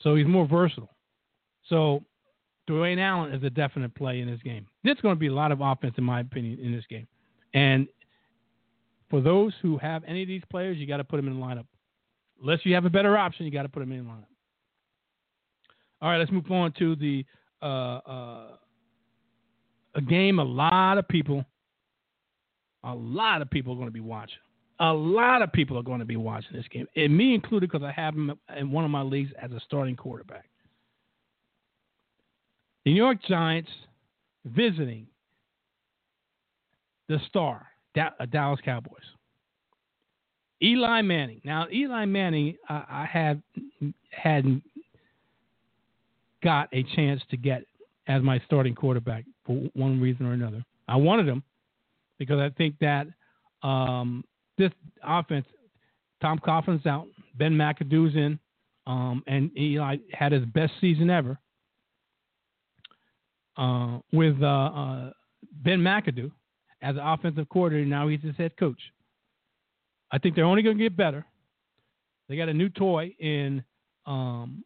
so 0.00 0.14
he's 0.14 0.26
more 0.26 0.46
versatile. 0.46 0.94
So 1.68 2.02
Dwayne 2.68 2.98
Allen 2.98 3.32
is 3.34 3.42
a 3.42 3.50
definite 3.50 3.94
play 3.94 4.20
in 4.20 4.30
this 4.30 4.40
game. 4.42 4.66
There's 4.84 5.00
going 5.00 5.14
to 5.14 5.18
be 5.18 5.26
a 5.26 5.34
lot 5.34 5.52
of 5.52 5.60
offense, 5.60 5.94
in 5.98 6.04
my 6.04 6.20
opinion, 6.20 6.58
in 6.60 6.72
this 6.72 6.84
game. 6.88 7.06
And 7.52 7.88
for 9.10 9.20
those 9.20 9.52
who 9.60 9.76
have 9.78 10.04
any 10.06 10.22
of 10.22 10.28
these 10.28 10.42
players, 10.50 10.78
you 10.78 10.86
got 10.86 10.98
to 10.98 11.04
put 11.04 11.16
them 11.16 11.26
in 11.26 11.38
the 11.38 11.44
lineup. 11.44 11.66
Unless 12.40 12.60
you 12.64 12.74
have 12.74 12.84
a 12.84 12.90
better 12.90 13.18
option, 13.18 13.44
you 13.44 13.52
got 13.52 13.64
to 13.64 13.68
put 13.68 13.80
them 13.80 13.92
in 13.92 14.04
the 14.04 14.10
lineup. 14.10 14.29
All 16.02 16.10
right, 16.10 16.18
let's 16.18 16.30
move 16.30 16.50
on 16.50 16.72
to 16.78 16.96
the 16.96 17.24
uh, 17.62 17.66
uh, 17.66 18.46
a 19.94 20.00
game. 20.00 20.38
A 20.38 20.44
lot 20.44 20.98
of 20.98 21.06
people, 21.08 21.44
a 22.84 22.94
lot 22.94 23.42
of 23.42 23.50
people 23.50 23.74
are 23.74 23.76
going 23.76 23.88
to 23.88 23.92
be 23.92 24.00
watching. 24.00 24.38
A 24.78 24.92
lot 24.92 25.42
of 25.42 25.52
people 25.52 25.76
are 25.76 25.82
going 25.82 25.98
to 25.98 26.06
be 26.06 26.16
watching 26.16 26.56
this 26.56 26.64
game, 26.70 26.86
and 26.96 27.14
me 27.14 27.34
included, 27.34 27.70
because 27.70 27.84
I 27.84 27.92
have 27.92 28.14
him 28.14 28.32
in 28.56 28.70
one 28.70 28.84
of 28.84 28.90
my 28.90 29.02
leagues 29.02 29.30
as 29.40 29.52
a 29.52 29.60
starting 29.60 29.94
quarterback. 29.94 30.48
The 32.84 32.92
New 32.92 32.96
York 32.96 33.18
Giants 33.28 33.70
visiting 34.46 35.06
the 37.08 37.18
star, 37.28 37.66
uh, 38.00 38.24
Dallas 38.30 38.60
Cowboys. 38.64 39.02
Eli 40.62 41.02
Manning. 41.02 41.40
Now, 41.44 41.66
Eli 41.72 42.06
Manning, 42.06 42.56
uh, 42.68 42.84
I 42.88 43.06
had 43.10 43.42
hadn't 44.10 44.62
got 46.42 46.68
a 46.72 46.82
chance 46.94 47.20
to 47.30 47.36
get 47.36 47.64
as 48.06 48.22
my 48.22 48.40
starting 48.46 48.74
quarterback 48.74 49.24
for 49.44 49.68
one 49.74 50.00
reason 50.00 50.26
or 50.26 50.32
another. 50.32 50.64
I 50.88 50.96
wanted 50.96 51.28
him 51.28 51.42
because 52.18 52.40
I 52.40 52.50
think 52.56 52.76
that 52.80 53.06
um, 53.62 54.24
this 54.58 54.72
offense, 55.02 55.46
Tom 56.20 56.38
Coughlin's 56.38 56.86
out, 56.86 57.06
Ben 57.36 57.52
McAdoo's 57.52 58.16
in, 58.16 58.38
um, 58.86 59.22
and 59.26 59.56
Eli 59.56 59.96
had 60.12 60.32
his 60.32 60.44
best 60.46 60.72
season 60.80 61.10
ever 61.10 61.38
uh, 63.56 63.98
with 64.12 64.42
uh, 64.42 64.46
uh, 64.46 65.10
Ben 65.62 65.78
McAdoo 65.78 66.30
as 66.82 66.96
an 66.96 67.02
offensive 67.02 67.48
coordinator. 67.48 67.86
Now 67.86 68.08
he's 68.08 68.22
his 68.22 68.36
head 68.36 68.56
coach. 68.58 68.80
I 70.10 70.18
think 70.18 70.34
they're 70.34 70.44
only 70.44 70.62
going 70.62 70.76
to 70.78 70.82
get 70.82 70.96
better. 70.96 71.24
They 72.28 72.36
got 72.36 72.48
a 72.48 72.54
new 72.54 72.68
toy 72.68 73.14
in 73.18 73.62
um, 74.06 74.64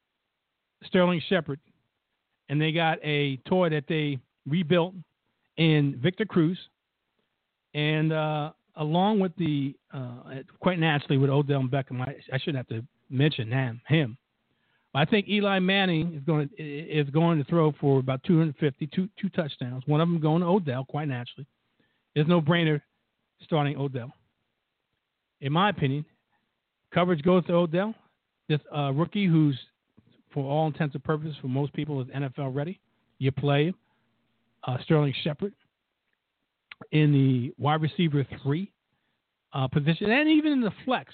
Sterling 0.86 1.22
Shepard, 1.28 1.60
and 2.48 2.60
they 2.60 2.72
got 2.72 2.98
a 3.02 3.36
toy 3.48 3.68
that 3.70 3.84
they 3.88 4.18
rebuilt 4.46 4.94
in 5.56 5.98
Victor 6.02 6.24
Cruz, 6.24 6.58
and 7.74 8.12
uh, 8.12 8.52
along 8.76 9.20
with 9.20 9.34
the 9.36 9.74
uh, 9.92 10.42
quite 10.60 10.78
naturally 10.78 11.18
with 11.18 11.30
Odell 11.30 11.62
Beckham, 11.62 12.00
I, 12.00 12.14
I 12.32 12.38
shouldn't 12.38 12.56
have 12.56 12.68
to 12.68 12.84
mention 13.10 13.50
him. 13.50 13.80
Him, 13.88 14.16
I 14.94 15.04
think 15.04 15.28
Eli 15.28 15.58
Manning 15.58 16.14
is 16.14 16.22
going 16.24 16.48
to, 16.48 16.62
is 16.62 17.10
going 17.10 17.38
to 17.38 17.44
throw 17.44 17.72
for 17.80 17.98
about 17.98 18.22
250, 18.24 18.86
two, 18.88 19.08
two 19.20 19.28
touchdowns. 19.30 19.82
One 19.86 20.00
of 20.00 20.08
them 20.08 20.20
going 20.20 20.40
to 20.42 20.46
Odell, 20.46 20.84
quite 20.84 21.08
naturally. 21.08 21.46
There's 22.14 22.28
no 22.28 22.40
brainer 22.40 22.80
starting 23.42 23.76
Odell. 23.76 24.12
In 25.40 25.52
my 25.52 25.70
opinion, 25.70 26.04
coverage 26.92 27.22
goes 27.22 27.44
to 27.46 27.54
Odell. 27.54 27.92
This 28.48 28.60
uh, 28.74 28.92
rookie 28.92 29.26
who's, 29.26 29.58
for 30.34 30.44
all 30.50 30.66
intents 30.66 30.94
and 30.94 31.04
purposes, 31.04 31.36
for 31.40 31.48
most 31.48 31.72
people, 31.72 32.00
is 32.02 32.08
NFL 32.08 32.54
ready. 32.54 32.80
You 33.18 33.32
play 33.32 33.72
uh, 34.64 34.76
Sterling 34.82 35.14
Shepard 35.22 35.54
in 36.92 37.12
the 37.12 37.54
wide 37.56 37.80
receiver 37.80 38.26
three 38.42 38.70
uh, 39.52 39.68
position, 39.68 40.10
and 40.10 40.28
even 40.28 40.52
in 40.52 40.60
the 40.60 40.72
flex. 40.84 41.12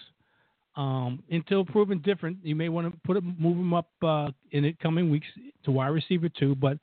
Um, 0.77 1.23
until 1.31 1.65
proven 1.65 1.99
different, 1.99 2.39
you 2.43 2.55
may 2.55 2.69
want 2.69 2.91
to 2.91 2.99
put 3.05 3.17
it, 3.17 3.25
move 3.25 3.57
him 3.57 3.75
up 3.75 3.89
uh, 4.03 4.31
in 4.53 4.63
the 4.63 4.73
coming 4.81 5.11
weeks 5.11 5.27
to 5.65 5.73
wide 5.73 5.89
receiver 5.89 6.29
two, 6.29 6.55
but 6.55 6.79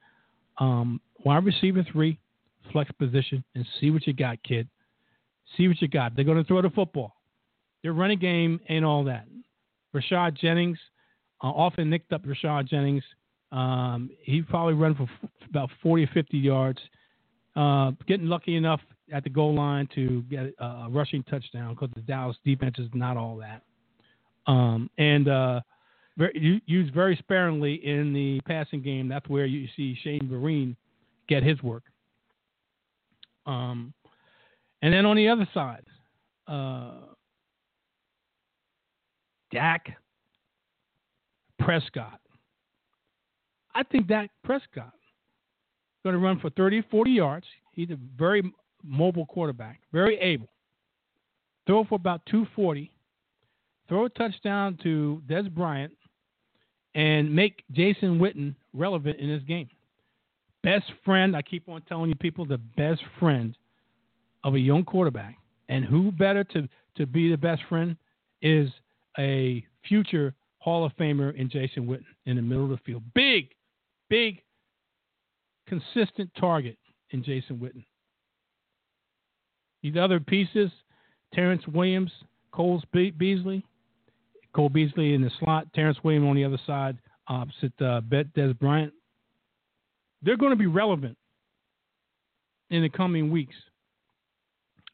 um, 0.59 0.99
wide 1.23 1.45
receiver 1.45 1.85
three, 1.91 2.19
flex 2.71 2.91
position, 2.99 3.43
and 3.55 3.65
see 3.79 3.89
what 3.89 4.05
you 4.05 4.13
got, 4.13 4.43
kid. 4.43 4.67
See 5.55 5.67
what 5.69 5.81
you 5.81 5.87
got. 5.87 6.15
They're 6.15 6.25
going 6.25 6.37
to 6.37 6.43
throw 6.43 6.61
the 6.61 6.69
football. 6.69 7.15
Their 7.81 7.93
running 7.93 8.19
game 8.19 8.59
ain't 8.67 8.83
all 8.83 9.05
that. 9.05 9.25
Rashad 9.95 10.37
Jennings, 10.37 10.77
uh, 11.43 11.47
often 11.47 11.89
nicked 11.89 12.13
up 12.13 12.23
Rashad 12.25 12.67
Jennings. 12.67 13.03
Um, 13.51 14.09
he 14.21 14.41
probably 14.41 14.73
run 14.73 14.95
for 14.95 15.03
f- 15.03 15.29
about 15.49 15.69
40 15.81 16.03
or 16.03 16.07
50 16.13 16.37
yards. 16.37 16.79
Uh, 17.55 17.91
getting 18.07 18.27
lucky 18.27 18.55
enough 18.55 18.81
at 19.11 19.23
the 19.23 19.29
goal 19.29 19.55
line 19.55 19.87
to 19.95 20.21
get 20.23 20.53
a 20.59 20.87
rushing 20.89 21.23
touchdown 21.23 21.73
because 21.73 21.89
the 21.95 22.01
Dallas 22.01 22.37
defense 22.45 22.75
is 22.77 22.89
not 22.93 23.17
all 23.17 23.37
that 23.37 23.63
um, 24.47 24.89
and 24.97 25.27
uh, 25.27 25.61
very, 26.17 26.61
used 26.65 26.93
very 26.93 27.15
sparingly 27.17 27.75
in 27.85 28.13
the 28.13 28.39
passing 28.47 28.81
game. 28.81 29.07
That's 29.07 29.27
where 29.27 29.45
you 29.45 29.67
see 29.75 29.97
Shane 30.03 30.27
Vereen 30.31 30.75
get 31.27 31.43
his 31.43 31.61
work. 31.61 31.83
Um, 33.45 33.93
and 34.81 34.93
then 34.93 35.05
on 35.05 35.15
the 35.15 35.27
other 35.27 35.47
side, 35.53 35.83
uh, 36.47 37.13
Dak 39.51 39.97
Prescott. 41.59 42.19
I 43.75 43.83
think 43.83 44.07
Dak 44.07 44.29
Prescott 44.43 44.93
is 44.95 46.03
going 46.03 46.13
to 46.13 46.19
run 46.19 46.39
for 46.39 46.49
30, 46.51 46.83
40 46.89 47.11
yards. 47.11 47.45
He's 47.73 47.89
a 47.91 47.97
very 48.17 48.43
mobile 48.83 49.25
quarterback, 49.25 49.81
very 49.91 50.17
able. 50.19 50.49
Throw 51.67 51.83
for 51.83 51.95
about 51.95 52.21
240 52.27 52.91
throw 53.87 54.05
a 54.05 54.09
touchdown 54.09 54.77
to 54.83 55.21
Dez 55.27 55.49
Bryant, 55.53 55.93
and 56.95 57.33
make 57.33 57.63
Jason 57.71 58.19
Witten 58.19 58.55
relevant 58.73 59.19
in 59.19 59.29
this 59.29 59.43
game. 59.43 59.69
Best 60.63 60.85
friend, 61.05 61.35
I 61.35 61.41
keep 61.41 61.69
on 61.69 61.81
telling 61.83 62.09
you 62.09 62.15
people, 62.15 62.45
the 62.45 62.57
best 62.57 63.01
friend 63.19 63.55
of 64.43 64.55
a 64.55 64.59
young 64.59 64.83
quarterback. 64.83 65.37
And 65.69 65.85
who 65.85 66.11
better 66.11 66.43
to, 66.45 66.67
to 66.95 67.05
be 67.05 67.29
the 67.29 67.37
best 67.37 67.61
friend 67.69 67.95
is 68.41 68.69
a 69.19 69.65
future 69.87 70.33
Hall 70.67 70.83
of 70.83 70.91
Famer 70.97 71.33
in 71.33 71.49
Jason 71.49 71.87
Witten 71.87 72.03
in 72.25 72.35
the 72.35 72.41
middle 72.41 72.65
of 72.65 72.71
the 72.71 72.77
field. 72.85 73.01
Big, 73.15 73.53
big, 74.09 74.41
consistent 75.65 76.29
target 76.37 76.77
in 77.11 77.23
Jason 77.23 77.55
Witten. 77.55 77.85
These 79.81 79.95
other 79.95 80.19
pieces, 80.19 80.69
Terrance 81.33 81.65
Williams, 81.69 82.11
Cole 82.51 82.83
Beasley, 82.91 83.63
Cole 84.53 84.67
Beasley 84.67 85.13
in 85.13 85.21
the 85.21 85.31
slot, 85.39 85.71
Terrance 85.73 85.99
Williams 86.03 86.27
on 86.27 86.35
the 86.35 86.43
other 86.43 86.59
side, 86.67 86.97
opposite 87.29 87.71
uh, 87.79 88.01
Dez 88.01 88.59
Bryant. 88.59 88.91
They're 90.21 90.35
going 90.35 90.51
to 90.51 90.57
be 90.57 90.67
relevant 90.67 91.17
in 92.71 92.81
the 92.81 92.89
coming 92.89 93.31
weeks 93.31 93.55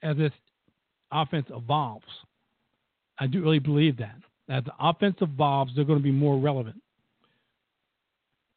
as 0.04 0.18
this 0.18 0.34
offense 1.12 1.48
evolves. 1.50 2.06
I 3.18 3.26
do 3.26 3.42
really 3.42 3.58
believe 3.58 3.98
that. 3.98 4.18
As 4.50 4.64
the 4.66 4.74
offense 4.80 5.16
evolves, 5.22 5.74
they're 5.76 5.86
going 5.86 6.00
to 6.00 6.04
be 6.04 6.12
more 6.12 6.38
relevant. 6.38 6.82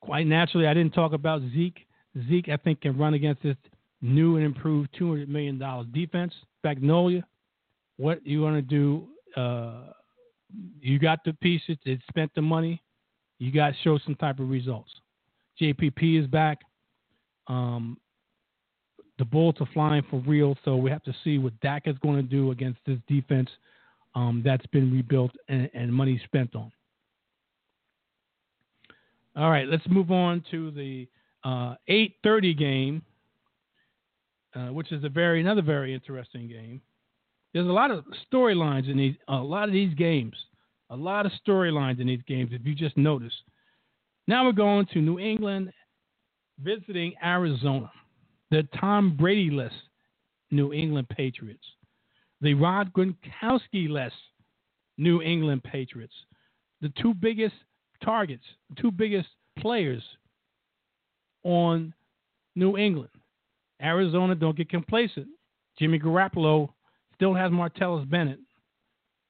quite 0.00 0.26
naturally, 0.26 0.66
I 0.66 0.74
didn't 0.74 0.94
talk 0.94 1.12
about 1.12 1.42
Zeke. 1.52 1.86
Zeke, 2.28 2.48
I 2.48 2.56
think, 2.56 2.80
can 2.80 2.96
run 2.96 3.14
against 3.14 3.42
this 3.42 3.56
new 4.00 4.36
and 4.36 4.44
improved 4.44 4.88
$200 4.98 5.28
million 5.28 5.58
defense. 5.92 6.32
Magnolia, 6.62 7.24
what 7.96 8.26
you 8.26 8.42
want 8.42 8.56
to 8.56 8.62
do? 8.62 9.08
Uh, 9.36 9.92
you 10.80 10.98
got 10.98 11.20
the 11.24 11.32
pieces, 11.34 11.76
it 11.84 12.00
spent 12.08 12.30
the 12.34 12.42
money. 12.42 12.82
You 13.38 13.52
got 13.52 13.70
to 13.70 13.74
show 13.84 13.98
some 13.98 14.14
type 14.14 14.38
of 14.38 14.48
results. 14.48 14.90
JPP 15.60 16.20
is 16.20 16.26
back. 16.26 16.58
Um, 17.48 17.98
the 19.18 19.24
Bulls 19.24 19.56
are 19.60 19.68
flying 19.72 20.02
for 20.10 20.20
real, 20.20 20.56
so 20.64 20.76
we 20.76 20.90
have 20.90 21.02
to 21.04 21.14
see 21.24 21.38
what 21.38 21.58
Dak 21.60 21.86
is 21.86 21.96
going 21.98 22.16
to 22.16 22.22
do 22.22 22.50
against 22.50 22.80
this 22.86 22.98
defense 23.08 23.48
um, 24.16 24.42
that's 24.44 24.66
been 24.68 24.90
rebuilt 24.90 25.30
and, 25.48 25.70
and 25.74 25.92
money 25.92 26.20
spent 26.24 26.56
on. 26.56 26.72
All 29.36 29.50
right, 29.50 29.68
let's 29.68 29.86
move 29.88 30.10
on 30.10 30.42
to 30.50 30.70
the 30.70 31.06
uh, 31.44 31.74
8:30 31.88 32.58
game, 32.58 33.02
uh, 34.54 34.68
which 34.68 34.90
is 34.90 35.04
a 35.04 35.10
very 35.10 35.42
another 35.42 35.60
very 35.60 35.92
interesting 35.92 36.48
game. 36.48 36.80
There's 37.52 37.68
a 37.68 37.72
lot 37.72 37.90
of 37.90 38.04
storylines 38.32 38.90
in 38.90 38.96
these 38.96 39.14
a 39.28 39.36
lot 39.36 39.68
of 39.68 39.74
these 39.74 39.94
games, 39.94 40.34
a 40.88 40.96
lot 40.96 41.26
of 41.26 41.32
storylines 41.46 42.00
in 42.00 42.06
these 42.06 42.22
games. 42.26 42.50
If 42.52 42.66
you 42.66 42.74
just 42.74 42.96
notice. 42.96 43.34
Now 44.26 44.44
we're 44.44 44.52
going 44.52 44.86
to 44.86 45.00
New 45.00 45.20
England, 45.20 45.70
visiting 46.60 47.12
Arizona, 47.22 47.92
the 48.50 48.66
Tom 48.80 49.16
Brady 49.16 49.50
less 49.50 49.72
New 50.50 50.72
England 50.72 51.08
Patriots, 51.10 51.64
the 52.40 52.54
Rob 52.54 52.92
Gronkowski 52.92 53.88
less 53.88 54.12
New 54.98 55.22
England 55.22 55.62
Patriots, 55.64 56.14
the 56.80 56.92
two 57.00 57.14
biggest 57.14 57.54
targets, 58.04 58.44
the 58.70 58.80
two 58.80 58.90
biggest 58.90 59.28
players 59.58 60.02
on 61.44 61.94
New 62.54 62.76
England. 62.76 63.10
Arizona, 63.82 64.34
don't 64.34 64.56
get 64.56 64.68
complacent. 64.70 65.26
Jimmy 65.78 65.98
Garoppolo 65.98 66.70
still 67.14 67.34
has 67.34 67.50
Martellus 67.50 68.08
Bennett. 68.08 68.40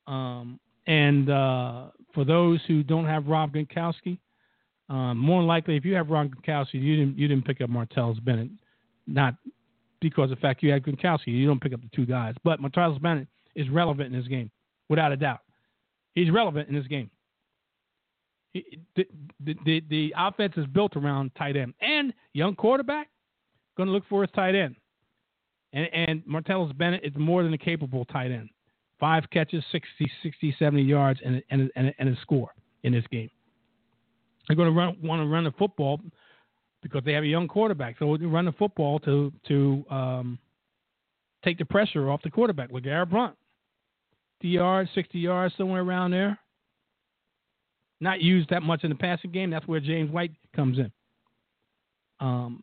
Um, 0.06 0.60
and 0.86 1.30
uh, 1.30 1.86
for 2.14 2.24
those 2.24 2.60
who 2.68 2.82
don't 2.82 3.06
have 3.06 3.26
Rob 3.26 3.52
Gronkowski, 3.52 4.18
um, 4.88 5.18
more 5.18 5.42
likely, 5.42 5.76
if 5.76 5.84
you 5.84 5.94
have 5.94 6.10
Rob 6.10 6.30
Gronkowski, 6.32 6.74
you 6.74 6.96
didn't 6.96 7.18
you 7.18 7.26
didn't 7.26 7.44
pick 7.44 7.60
up 7.60 7.68
Martellus 7.68 8.22
Bennett, 8.24 8.50
not 9.08 9.34
because 10.00 10.30
of 10.30 10.36
the 10.36 10.40
fact 10.40 10.62
you 10.62 10.70
had 10.70 10.82
Gronkowski. 10.82 11.28
You 11.28 11.46
don't 11.46 11.60
pick 11.60 11.72
up 11.72 11.80
the 11.80 11.90
two 11.94 12.06
guys, 12.06 12.34
but 12.44 12.60
Martellus 12.60 13.00
Bennett 13.00 13.28
is 13.54 13.68
relevant 13.70 14.12
in 14.12 14.20
this 14.20 14.28
game, 14.28 14.50
without 14.88 15.12
a 15.12 15.16
doubt. 15.16 15.40
He's 16.14 16.30
relevant 16.30 16.68
in 16.68 16.74
this 16.74 16.86
game 16.86 17.10
the, 18.94 19.06
the, 19.64 19.82
the, 19.88 20.14
offense 20.16 20.54
is 20.56 20.66
built 20.66 20.96
around 20.96 21.30
tight 21.36 21.56
end 21.56 21.74
and 21.80 22.12
young 22.32 22.54
quarterback. 22.54 23.08
Going 23.76 23.88
to 23.88 23.92
look 23.92 24.04
for 24.08 24.22
his 24.22 24.30
tight 24.34 24.54
end, 24.54 24.76
and 25.72 25.88
and 25.92 26.22
Martellus 26.24 26.76
Bennett 26.76 27.04
is 27.04 27.12
more 27.16 27.42
than 27.42 27.52
a 27.52 27.58
capable 27.58 28.04
tight 28.06 28.30
end. 28.30 28.48
Five 28.98 29.24
catches, 29.30 29.62
60, 29.70 30.10
60 30.22 30.56
70 30.58 30.82
yards, 30.82 31.20
and 31.24 31.42
and 31.50 31.70
and, 31.76 31.94
and 31.98 32.08
a 32.08 32.16
score 32.22 32.50
in 32.84 32.92
this 32.92 33.04
game. 33.10 33.28
They're 34.48 34.56
going 34.56 34.72
to 34.72 34.78
run, 34.78 34.96
want 35.02 35.20
to 35.20 35.26
run 35.26 35.44
the 35.44 35.52
football 35.52 36.00
because 36.90 37.04
they 37.04 37.12
have 37.12 37.24
a 37.24 37.28
young 37.28 37.48
quarterback. 37.48 37.96
So 37.98 38.16
they 38.16 38.26
run 38.26 38.46
the 38.46 38.52
football 38.52 38.98
to 39.00 39.32
to 39.48 39.84
um, 39.90 40.38
take 41.44 41.58
the 41.58 41.64
pressure 41.64 42.10
off 42.10 42.22
the 42.22 42.30
quarterback. 42.30 42.70
Look, 42.72 42.84
Garrett 42.84 43.10
Blunt, 43.10 43.34
50 44.40 44.48
yards, 44.48 44.90
60 44.94 45.18
yards, 45.18 45.54
somewhere 45.56 45.82
around 45.82 46.12
there 46.12 46.38
not 48.00 48.20
used 48.20 48.50
that 48.50 48.62
much 48.62 48.84
in 48.84 48.90
the 48.90 48.96
passing 48.96 49.30
game. 49.30 49.50
That's 49.50 49.66
where 49.66 49.80
James 49.80 50.10
White 50.10 50.32
comes 50.54 50.78
in. 50.78 50.90
Um, 52.20 52.62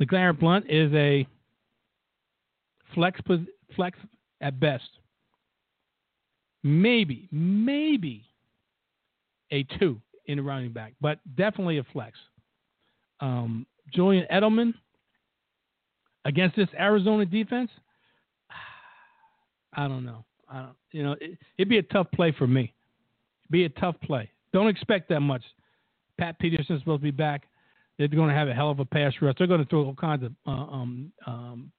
LeGarrette 0.00 0.40
Blunt 0.40 0.66
is 0.68 0.92
a 0.94 1.26
flex 2.94 3.20
flex 3.74 3.98
at 4.40 4.58
best. 4.58 4.84
Maybe, 6.62 7.28
maybe 7.30 8.24
a 9.50 9.64
two 9.78 10.00
in 10.26 10.38
the 10.38 10.42
running 10.42 10.72
back, 10.72 10.94
but 11.00 11.18
definitely 11.36 11.78
a 11.78 11.84
flex. 11.92 12.16
Um, 13.20 13.66
Julian 13.92 14.26
Edelman 14.32 14.74
against 16.24 16.56
this 16.56 16.68
Arizona 16.78 17.24
defense, 17.24 17.70
I 19.74 19.88
don't 19.88 20.04
know. 20.04 20.24
I 20.50 20.62
don't, 20.62 20.76
you 20.92 21.02
know, 21.02 21.12
it, 21.20 21.38
it'd 21.58 21.68
be 21.68 21.78
a 21.78 21.82
tough 21.82 22.06
play 22.12 22.32
for 22.36 22.46
me 22.46 22.74
be 23.50 23.64
a 23.64 23.68
tough 23.68 23.96
play. 24.02 24.30
Don't 24.52 24.68
expect 24.68 25.08
that 25.08 25.20
much. 25.20 25.42
Pat 26.18 26.38
Peterson's 26.38 26.80
supposed 26.80 27.00
to 27.00 27.04
be 27.04 27.10
back. 27.10 27.44
They're 27.98 28.08
going 28.08 28.28
to 28.28 28.34
have 28.34 28.48
a 28.48 28.54
hell 28.54 28.70
of 28.70 28.80
a 28.80 28.84
pass 28.84 29.12
rush. 29.20 29.36
They're 29.38 29.46
going 29.46 29.62
to 29.62 29.68
throw 29.68 29.84
all 29.84 29.94
kinds 29.94 30.24
of 30.24 30.32
uh, 30.46 30.50
um, 30.50 31.12
um, 31.26 31.72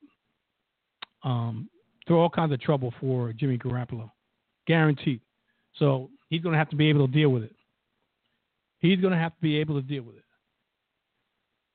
um, 1.24 1.70
throw 2.07 2.20
all 2.20 2.30
kinds 2.30 2.53
of 2.53 2.62
trouble 2.62 2.94
for 2.99 3.34
Jimmy 3.34 3.57
Garoppolo, 3.57 4.10
guaranteed. 4.68 5.22
So 5.78 6.10
he's 6.30 6.41
going 6.41 6.53
to 6.53 6.60
have 6.60 6.70
to 6.70 6.76
be 6.76 6.88
able 6.88 7.07
to 7.07 7.14
deal 7.14 7.30
with 7.30 7.44
it. 7.44 7.56
He's 8.80 8.99
going 8.99 9.12
to 9.12 9.20
have 9.20 9.36
to 9.36 9.41
be 9.41 9.57
able 9.57 9.76
to 9.76 9.86
deal 9.86 10.03
with 10.03 10.16
it. 10.16 10.24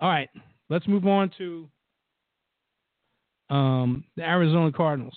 All 0.00 0.08
right, 0.08 0.30
let's 0.70 0.88
move 0.88 1.06
on 1.06 1.30
to 1.36 1.68
um, 3.50 4.04
the 4.16 4.22
Arizona 4.22 4.72
Cardinals. 4.72 5.16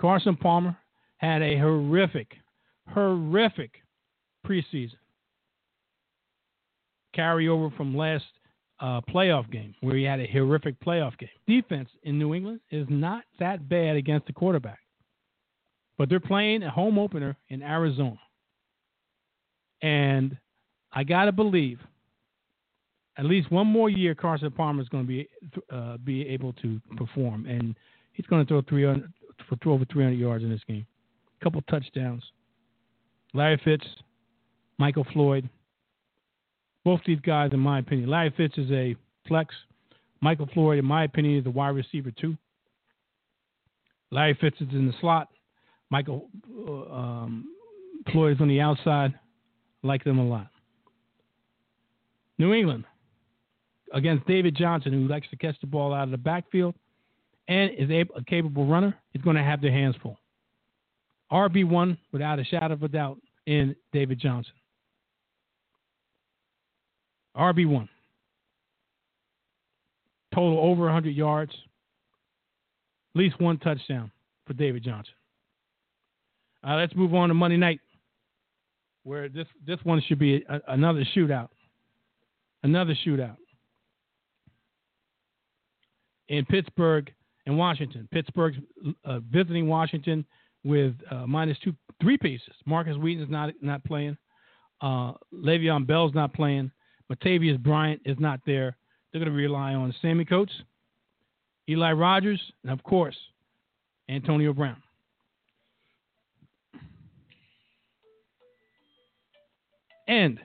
Carson 0.00 0.36
Palmer 0.36 0.76
had 1.18 1.42
a 1.42 1.58
horrific, 1.58 2.32
horrific 2.88 3.72
preseason. 4.46 4.96
Carryover 7.16 7.74
from 7.76 7.96
last 7.96 8.24
uh, 8.80 9.00
playoff 9.02 9.50
game 9.50 9.74
where 9.80 9.96
he 9.96 10.04
had 10.04 10.20
a 10.20 10.26
horrific 10.26 10.78
playoff 10.80 11.16
game. 11.18 11.28
Defense 11.46 11.88
in 12.02 12.18
New 12.18 12.34
England 12.34 12.60
is 12.70 12.86
not 12.90 13.24
that 13.38 13.68
bad 13.68 13.96
against 13.96 14.26
the 14.26 14.32
quarterback, 14.32 14.80
but 15.96 16.08
they're 16.08 16.20
playing 16.20 16.62
a 16.62 16.70
home 16.70 16.98
opener 16.98 17.36
in 17.48 17.62
Arizona, 17.62 18.20
and 19.80 20.36
I 20.96 21.04
gotta 21.04 21.30
believe 21.30 21.78
at 23.18 23.26
least 23.26 23.50
one 23.50 23.66
more 23.66 23.90
year 23.90 24.14
Carson 24.14 24.50
Palmer 24.50 24.82
is 24.82 24.88
going 24.88 25.04
to 25.04 25.08
be 25.08 25.28
uh, 25.70 25.98
be 25.98 26.26
able 26.28 26.52
to 26.54 26.80
perform, 26.96 27.46
and 27.46 27.76
he's 28.12 28.26
going 28.26 28.44
to 28.44 28.48
throw 28.48 28.62
300, 28.62 29.12
for 29.48 29.70
over 29.70 29.84
300 29.84 30.18
yards 30.18 30.42
in 30.42 30.50
this 30.50 30.62
game. 30.66 30.86
A 31.40 31.44
couple 31.44 31.60
touchdowns. 31.62 32.22
Larry 33.34 33.60
Fitz, 33.62 33.86
Michael 34.78 35.06
Floyd. 35.12 35.48
Both 36.82 37.00
these 37.06 37.20
guys, 37.20 37.50
in 37.52 37.60
my 37.60 37.80
opinion. 37.80 38.08
Larry 38.08 38.32
Fitz 38.36 38.56
is 38.56 38.70
a 38.70 38.96
flex. 39.28 39.54
Michael 40.22 40.48
Floyd, 40.54 40.78
in 40.78 40.84
my 40.84 41.04
opinion, 41.04 41.40
is 41.40 41.46
a 41.46 41.50
wide 41.50 41.74
receiver 41.74 42.10
too. 42.10 42.36
Larry 44.10 44.36
Fitz 44.40 44.56
is 44.60 44.68
in 44.72 44.86
the 44.86 44.94
slot. 45.00 45.28
Michael 45.90 46.28
uh, 46.66 46.92
um, 46.92 47.44
Floyd 48.12 48.36
is 48.36 48.40
on 48.40 48.48
the 48.48 48.60
outside. 48.60 49.14
Like 49.82 50.02
them 50.04 50.18
a 50.18 50.24
lot. 50.24 50.48
New 52.38 52.52
England 52.52 52.84
against 53.92 54.26
David 54.26 54.56
Johnson, 54.56 54.92
who 54.92 55.08
likes 55.08 55.28
to 55.30 55.36
catch 55.36 55.58
the 55.60 55.66
ball 55.66 55.94
out 55.94 56.04
of 56.04 56.10
the 56.10 56.18
backfield 56.18 56.74
and 57.48 57.70
is 57.72 57.90
a, 57.90 58.04
capable 58.26 58.66
runner, 58.66 58.94
is 59.14 59.22
going 59.22 59.36
to 59.36 59.42
have 59.42 59.60
their 59.60 59.72
hands 59.72 59.94
full. 60.02 60.18
RB1, 61.30 61.96
without 62.12 62.38
a 62.38 62.44
shadow 62.44 62.74
of 62.74 62.82
a 62.82 62.88
doubt, 62.88 63.18
in 63.46 63.74
David 63.92 64.18
Johnson. 64.20 64.52
RB1. 67.36 67.88
Total 70.34 70.58
over 70.58 70.84
100 70.84 71.10
yards, 71.10 71.52
at 73.14 73.18
least 73.18 73.40
one 73.40 73.58
touchdown 73.58 74.10
for 74.46 74.52
David 74.54 74.82
Johnson. 74.84 75.14
Uh, 76.66 76.74
let's 76.74 76.94
move 76.94 77.14
on 77.14 77.28
to 77.28 77.34
Monday 77.34 77.56
night, 77.56 77.80
where 79.04 79.28
this, 79.28 79.46
this 79.66 79.78
one 79.84 80.02
should 80.06 80.18
be 80.18 80.44
a, 80.48 80.60
another 80.68 81.04
shootout. 81.16 81.48
Another 82.66 82.96
shootout. 83.06 83.36
In 86.28 86.44
Pittsburgh, 86.46 87.12
and 87.46 87.56
Washington. 87.56 88.08
Pittsburgh's 88.10 88.56
uh, 89.04 89.20
visiting 89.30 89.68
Washington 89.68 90.24
with 90.64 90.94
uh, 91.12 91.28
minus 91.28 91.56
two, 91.62 91.72
three 92.02 92.18
pieces. 92.18 92.52
Markus 92.64 92.96
Wheaton's 92.96 93.30
not 93.30 93.50
not 93.62 93.84
playing. 93.84 94.16
Uh, 94.80 95.12
Le'Veon 95.32 95.86
Bell's 95.86 96.12
not 96.12 96.34
playing. 96.34 96.72
Martavis 97.10 97.62
Bryant 97.62 98.02
is 98.04 98.16
not 98.18 98.40
there. 98.44 98.76
They're 99.12 99.20
going 99.20 99.30
to 99.30 99.36
rely 99.36 99.74
on 99.74 99.94
Sammy 100.02 100.24
Coates, 100.24 100.52
Eli 101.68 101.92
Rogers, 101.92 102.40
and 102.64 102.72
of 102.72 102.82
course, 102.82 103.16
Antonio 104.08 104.52
Brown. 104.52 104.82
And 110.08 110.40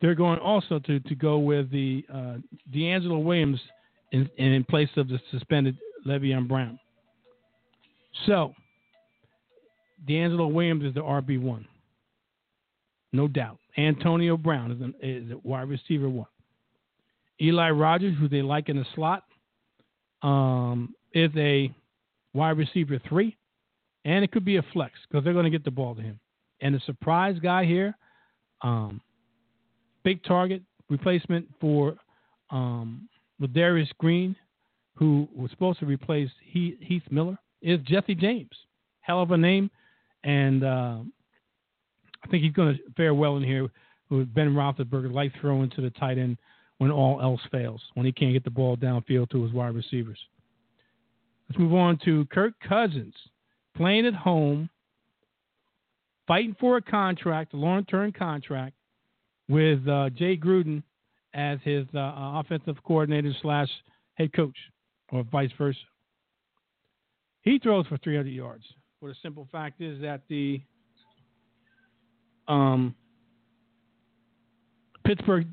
they're 0.00 0.14
going 0.14 0.38
also 0.38 0.78
to, 0.80 1.00
to 1.00 1.14
go 1.14 1.38
with 1.38 1.70
the 1.70 2.04
uh, 2.12 2.36
DeAngelo 2.74 3.22
Williams 3.22 3.60
in, 4.12 4.28
in 4.36 4.64
place 4.64 4.88
of 4.96 5.08
the 5.08 5.18
suspended 5.30 5.76
Le'Veon 6.06 6.46
Brown. 6.46 6.78
So, 8.26 8.54
DeAngelo 10.08 10.52
Williams 10.52 10.84
is 10.84 10.94
the 10.94 11.00
RB1. 11.00 11.64
no 13.12 13.28
doubt. 13.28 13.58
Antonio 13.76 14.36
Brown 14.36 14.70
is, 14.70 14.80
an, 14.80 14.94
is 15.00 15.30
a 15.32 15.38
wide 15.46 15.68
receiver 15.68 16.08
one. 16.08 16.26
Eli 17.40 17.70
Rogers, 17.70 18.14
who 18.20 18.28
they 18.28 18.42
like 18.42 18.68
in 18.68 18.76
the 18.76 18.86
slot, 18.94 19.24
um, 20.22 20.94
is 21.12 21.30
a 21.36 21.72
wide 22.32 22.56
receiver 22.56 23.00
three, 23.08 23.36
and 24.04 24.24
it 24.24 24.30
could 24.30 24.44
be 24.44 24.56
a 24.56 24.64
flex 24.72 24.94
because 25.08 25.24
they're 25.24 25.32
going 25.32 25.44
to 25.44 25.50
get 25.50 25.64
the 25.64 25.70
ball 25.70 25.94
to 25.94 26.02
him. 26.02 26.20
And 26.60 26.74
the 26.74 26.80
surprise 26.86 27.36
guy 27.42 27.64
here, 27.64 27.96
um, 28.62 29.00
big 30.04 30.22
target 30.24 30.62
replacement 30.88 31.46
for 31.60 31.96
um, 32.50 33.08
Ladarius 33.40 33.88
Green, 33.98 34.36
who 34.94 35.28
was 35.34 35.50
supposed 35.50 35.80
to 35.80 35.86
replace 35.86 36.30
Heath, 36.44 37.02
Miller, 37.10 37.36
is 37.62 37.80
Jesse 37.80 38.14
James. 38.14 38.50
Hell 39.00 39.20
of 39.20 39.32
a 39.32 39.36
name, 39.36 39.70
and 40.22 40.64
uh, 40.64 40.98
I 42.22 42.26
think 42.30 42.42
he's 42.42 42.52
going 42.52 42.74
to 42.74 42.80
fare 42.96 43.12
well 43.12 43.36
in 43.36 43.42
here 43.42 43.68
with 44.08 44.32
Ben 44.32 44.54
Roethlisberger, 44.54 45.12
like 45.12 45.32
throwing 45.40 45.68
to 45.70 45.80
the 45.80 45.90
tight 45.90 46.16
end 46.16 46.38
when 46.78 46.90
all 46.90 47.20
else 47.20 47.40
fails, 47.50 47.82
when 47.94 48.06
he 48.06 48.12
can't 48.12 48.32
get 48.32 48.44
the 48.44 48.50
ball 48.50 48.76
downfield 48.76 49.30
to 49.30 49.42
his 49.42 49.52
wide 49.52 49.74
receivers. 49.74 50.18
Let's 51.48 51.58
move 51.58 51.74
on 51.74 51.98
to 52.04 52.24
Kirk 52.26 52.54
Cousins, 52.66 53.14
playing 53.76 54.06
at 54.06 54.14
home, 54.14 54.70
fighting 56.26 56.56
for 56.58 56.78
a 56.78 56.82
contract, 56.82 57.52
a 57.52 57.56
long-term 57.56 58.12
contract, 58.12 58.74
with 59.48 59.86
uh, 59.88 60.10
Jay 60.10 60.36
Gruden 60.36 60.82
as 61.34 61.58
his 61.64 61.86
uh, 61.94 62.12
offensive 62.16 62.76
coordinator 62.84 63.32
slash 63.42 63.68
head 64.14 64.32
coach, 64.32 64.56
or 65.10 65.24
vice 65.24 65.50
versa. 65.58 65.78
He 67.42 67.58
throws 67.58 67.86
for 67.86 67.98
300 67.98 68.30
yards. 68.30 68.64
But 69.00 69.08
the 69.08 69.14
simple 69.22 69.48
fact 69.52 69.80
is 69.80 70.00
that 70.00 70.22
the 70.28 70.62
um, 72.48 72.94
Pittsburgh 75.04 75.46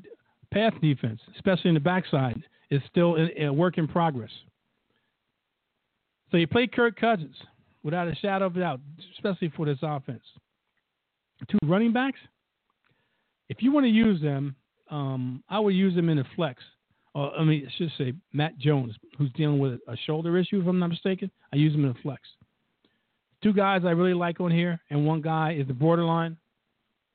pass 0.52 0.72
defense, 0.80 1.20
especially 1.34 1.68
in 1.68 1.74
the 1.74 1.80
backside, 1.80 2.42
is 2.70 2.80
still 2.90 3.16
a 3.38 3.50
work 3.50 3.76
in 3.76 3.86
progress. 3.86 4.30
So 6.30 6.38
you 6.38 6.46
play 6.46 6.66
Kirk 6.66 6.98
Cousins 6.98 7.36
without 7.82 8.08
a 8.08 8.14
shadow 8.14 8.46
of 8.46 8.56
a 8.56 8.60
doubt, 8.60 8.80
especially 9.14 9.52
for 9.54 9.66
this 9.66 9.78
offense. 9.82 10.22
Two 11.50 11.58
running 11.64 11.92
backs. 11.92 12.18
If 13.48 13.62
you 13.62 13.72
want 13.72 13.84
to 13.84 13.90
use 13.90 14.20
them, 14.20 14.56
um, 14.90 15.42
I 15.48 15.58
would 15.58 15.74
use 15.74 15.94
them 15.94 16.08
in 16.08 16.18
a 16.18 16.24
flex. 16.36 16.62
Or, 17.14 17.34
I 17.36 17.44
mean, 17.44 17.66
I 17.66 17.72
should 17.76 17.92
say 17.98 18.14
Matt 18.32 18.58
Jones, 18.58 18.94
who's 19.18 19.30
dealing 19.32 19.58
with 19.58 19.80
a 19.88 19.96
shoulder 20.06 20.38
issue, 20.38 20.60
if 20.60 20.66
I'm 20.66 20.78
not 20.78 20.88
mistaken. 20.88 21.30
I 21.52 21.56
use 21.56 21.74
him 21.74 21.84
in 21.84 21.90
a 21.90 22.02
flex. 22.02 22.22
Two 23.42 23.52
guys 23.52 23.82
I 23.84 23.90
really 23.90 24.14
like 24.14 24.40
on 24.40 24.50
here, 24.50 24.80
and 24.90 25.06
one 25.06 25.20
guy 25.20 25.56
is 25.58 25.66
the 25.66 25.74
borderline. 25.74 26.36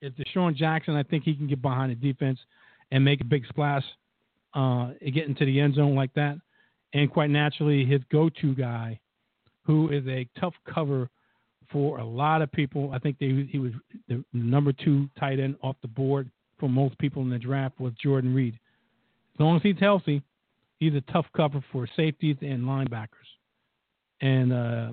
It's 0.01 0.15
DeSean 0.17 0.55
Jackson. 0.55 0.95
I 0.95 1.03
think 1.03 1.23
he 1.23 1.33
can 1.33 1.47
get 1.47 1.61
behind 1.61 1.91
the 1.91 1.95
defense 1.95 2.37
and 2.91 3.03
make 3.03 3.21
a 3.21 3.25
big 3.25 3.47
splash, 3.47 3.83
uh, 4.53 4.91
get 5.13 5.27
into 5.27 5.45
the 5.45 5.59
end 5.59 5.75
zone 5.75 5.95
like 5.95 6.13
that. 6.13 6.37
And 6.93 7.11
quite 7.11 7.29
naturally, 7.29 7.85
his 7.85 8.01
go-to 8.11 8.53
guy, 8.55 8.99
who 9.63 9.89
is 9.89 10.05
a 10.07 10.27
tough 10.39 10.53
cover 10.71 11.09
for 11.71 11.99
a 11.99 12.05
lot 12.05 12.41
of 12.41 12.51
people. 12.51 12.91
I 12.93 12.99
think 12.99 13.17
they, 13.19 13.47
he 13.49 13.59
was 13.59 13.71
the 14.07 14.23
number 14.33 14.71
two 14.71 15.09
tight 15.19 15.39
end 15.39 15.55
off 15.61 15.75
the 15.81 15.87
board 15.87 16.29
for 16.59 16.69
most 16.69 16.97
people 16.97 17.21
in 17.21 17.29
the 17.29 17.37
draft 17.37 17.79
was 17.79 17.93
Jordan 18.01 18.33
Reed. 18.33 18.57
As 19.35 19.39
long 19.39 19.55
as 19.55 19.61
he's 19.61 19.79
healthy, 19.79 20.21
he's 20.79 20.95
a 20.95 21.01
tough 21.11 21.25
cover 21.35 21.63
for 21.71 21.87
safeties 21.95 22.37
and 22.41 22.63
linebackers. 22.63 23.07
And 24.21 24.51
uh, 24.51 24.91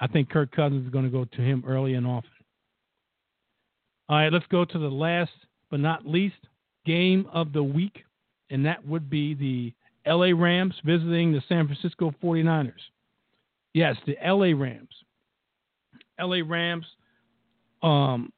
I 0.00 0.06
think 0.06 0.30
Kirk 0.30 0.52
Cousins 0.52 0.86
is 0.86 0.92
going 0.92 1.04
to 1.04 1.10
go 1.10 1.24
to 1.24 1.40
him 1.40 1.64
early 1.66 1.94
and 1.94 2.06
often. 2.06 2.30
All 4.08 4.16
right, 4.16 4.32
let's 4.32 4.46
go 4.50 4.64
to 4.64 4.78
the 4.78 4.88
last 4.90 5.32
but 5.70 5.80
not 5.80 6.06
least 6.06 6.36
game 6.86 7.26
of 7.32 7.52
the 7.52 7.62
week, 7.62 8.04
and 8.50 8.64
that 8.66 8.86
would 8.86 9.08
be 9.08 9.34
the 9.34 9.72
LA 10.10 10.30
Rams 10.36 10.74
visiting 10.84 11.32
the 11.32 11.42
San 11.48 11.66
Francisco 11.66 12.14
49ers. 12.22 12.72
Yes, 13.72 13.96
the 14.06 14.16
LA 14.24 14.56
Rams. 14.58 14.88
LA 16.20 16.38
Rams 16.46 16.86
um, 17.82 18.32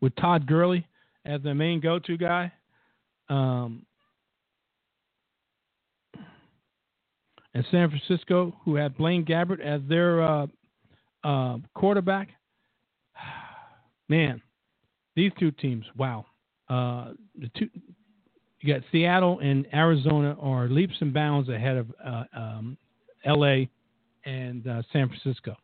with 0.00 0.14
Todd 0.16 0.46
Gurley 0.46 0.86
as 1.24 1.42
the 1.42 1.54
main 1.54 1.80
go-to 1.80 2.16
guy. 2.16 2.52
Um, 3.28 3.84
and 7.54 7.64
San 7.70 7.90
Francisco, 7.90 8.54
who 8.64 8.76
had 8.76 8.96
Blaine 8.96 9.24
Gabbert 9.24 9.60
as 9.60 9.80
their 9.88 10.22
uh, 10.22 10.46
uh, 11.24 11.58
quarterback. 11.74 12.28
Man, 14.08 14.40
these 15.16 15.32
two 15.38 15.50
teams, 15.50 15.84
wow. 15.96 16.24
Uh, 16.68 17.12
the 17.38 17.50
two, 17.58 17.68
you 18.60 18.74
got 18.74 18.82
Seattle 18.90 19.38
and 19.40 19.66
Arizona 19.72 20.36
are 20.40 20.68
leaps 20.68 20.94
and 21.00 21.12
bounds 21.14 21.48
ahead 21.48 21.76
of 21.76 21.86
uh, 22.04 22.24
um, 22.34 22.76
L.A. 23.24 23.68
and 24.24 24.66
uh, 24.66 24.82
San 24.92 25.08
Francisco. 25.08 25.56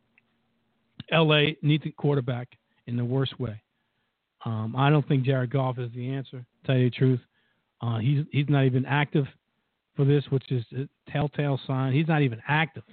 L.A. 1.11 1.57
needs 1.63 1.85
a 1.87 1.91
quarterback 1.91 2.49
in 2.87 2.97
the 2.97 3.05
worst 3.05 3.39
way. 3.41 3.61
Um, 4.45 4.75
I 4.77 4.91
don't 4.91 5.07
think 5.09 5.25
Jared 5.25 5.51
Goff 5.51 5.79
is 5.79 5.91
the 5.95 6.11
answer. 6.11 6.39
To 6.39 6.67
tell 6.67 6.77
you 6.77 6.91
the 6.91 6.97
truth, 6.97 7.21
uh, 7.81 7.99
he's 7.99 8.25
he's 8.31 8.49
not 8.49 8.65
even 8.65 8.85
active 8.85 9.27
for 9.97 10.05
this, 10.05 10.25
which 10.31 10.51
is 10.51 10.65
a 10.77 10.89
telltale 11.11 11.59
sign. 11.67 11.93
He's 11.93 12.09
not 12.09 12.23
even 12.23 12.41
active. 12.47 12.85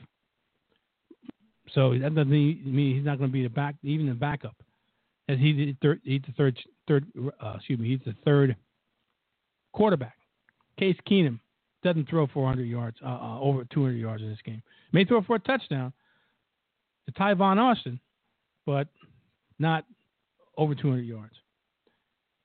So 1.73 1.97
that 1.97 2.15
doesn't 2.15 2.29
mean 2.29 2.95
he's 2.95 3.05
not 3.05 3.17
going 3.17 3.29
to 3.29 3.33
be 3.33 3.43
the 3.43 3.49
back, 3.49 3.75
even 3.83 4.07
the 4.07 4.13
backup. 4.13 4.55
As 5.29 5.37
he's 5.39 5.55
the 5.55 5.75
third, 5.81 6.01
he's 6.03 6.21
the 6.25 6.33
third, 6.33 6.59
third 6.87 7.05
uh, 7.41 7.53
excuse 7.57 7.79
me, 7.79 7.89
he's 7.89 7.99
the 8.05 8.15
third 8.25 8.55
quarterback. 9.73 10.17
Case 10.77 10.97
Keenum 11.09 11.39
doesn't 11.83 12.09
throw 12.09 12.27
400 12.27 12.63
yards, 12.63 12.97
uh, 13.03 13.09
uh, 13.09 13.39
over 13.39 13.65
200 13.65 13.97
yards 13.97 14.23
in 14.23 14.29
this 14.29 14.39
game. 14.45 14.61
May 14.91 15.05
throw 15.05 15.21
for 15.21 15.35
a 15.35 15.39
touchdown 15.39 15.93
to 17.07 17.13
Tavon 17.13 17.57
Austin, 17.57 17.99
but 18.65 18.87
not 19.59 19.85
over 20.57 20.75
200 20.75 21.01
yards. 21.01 21.33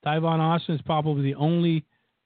Tavon 0.05 0.39
Austin 0.39 0.75
is 0.75 0.81
probably 0.81 1.23
the 1.23 1.35
only 1.35 1.83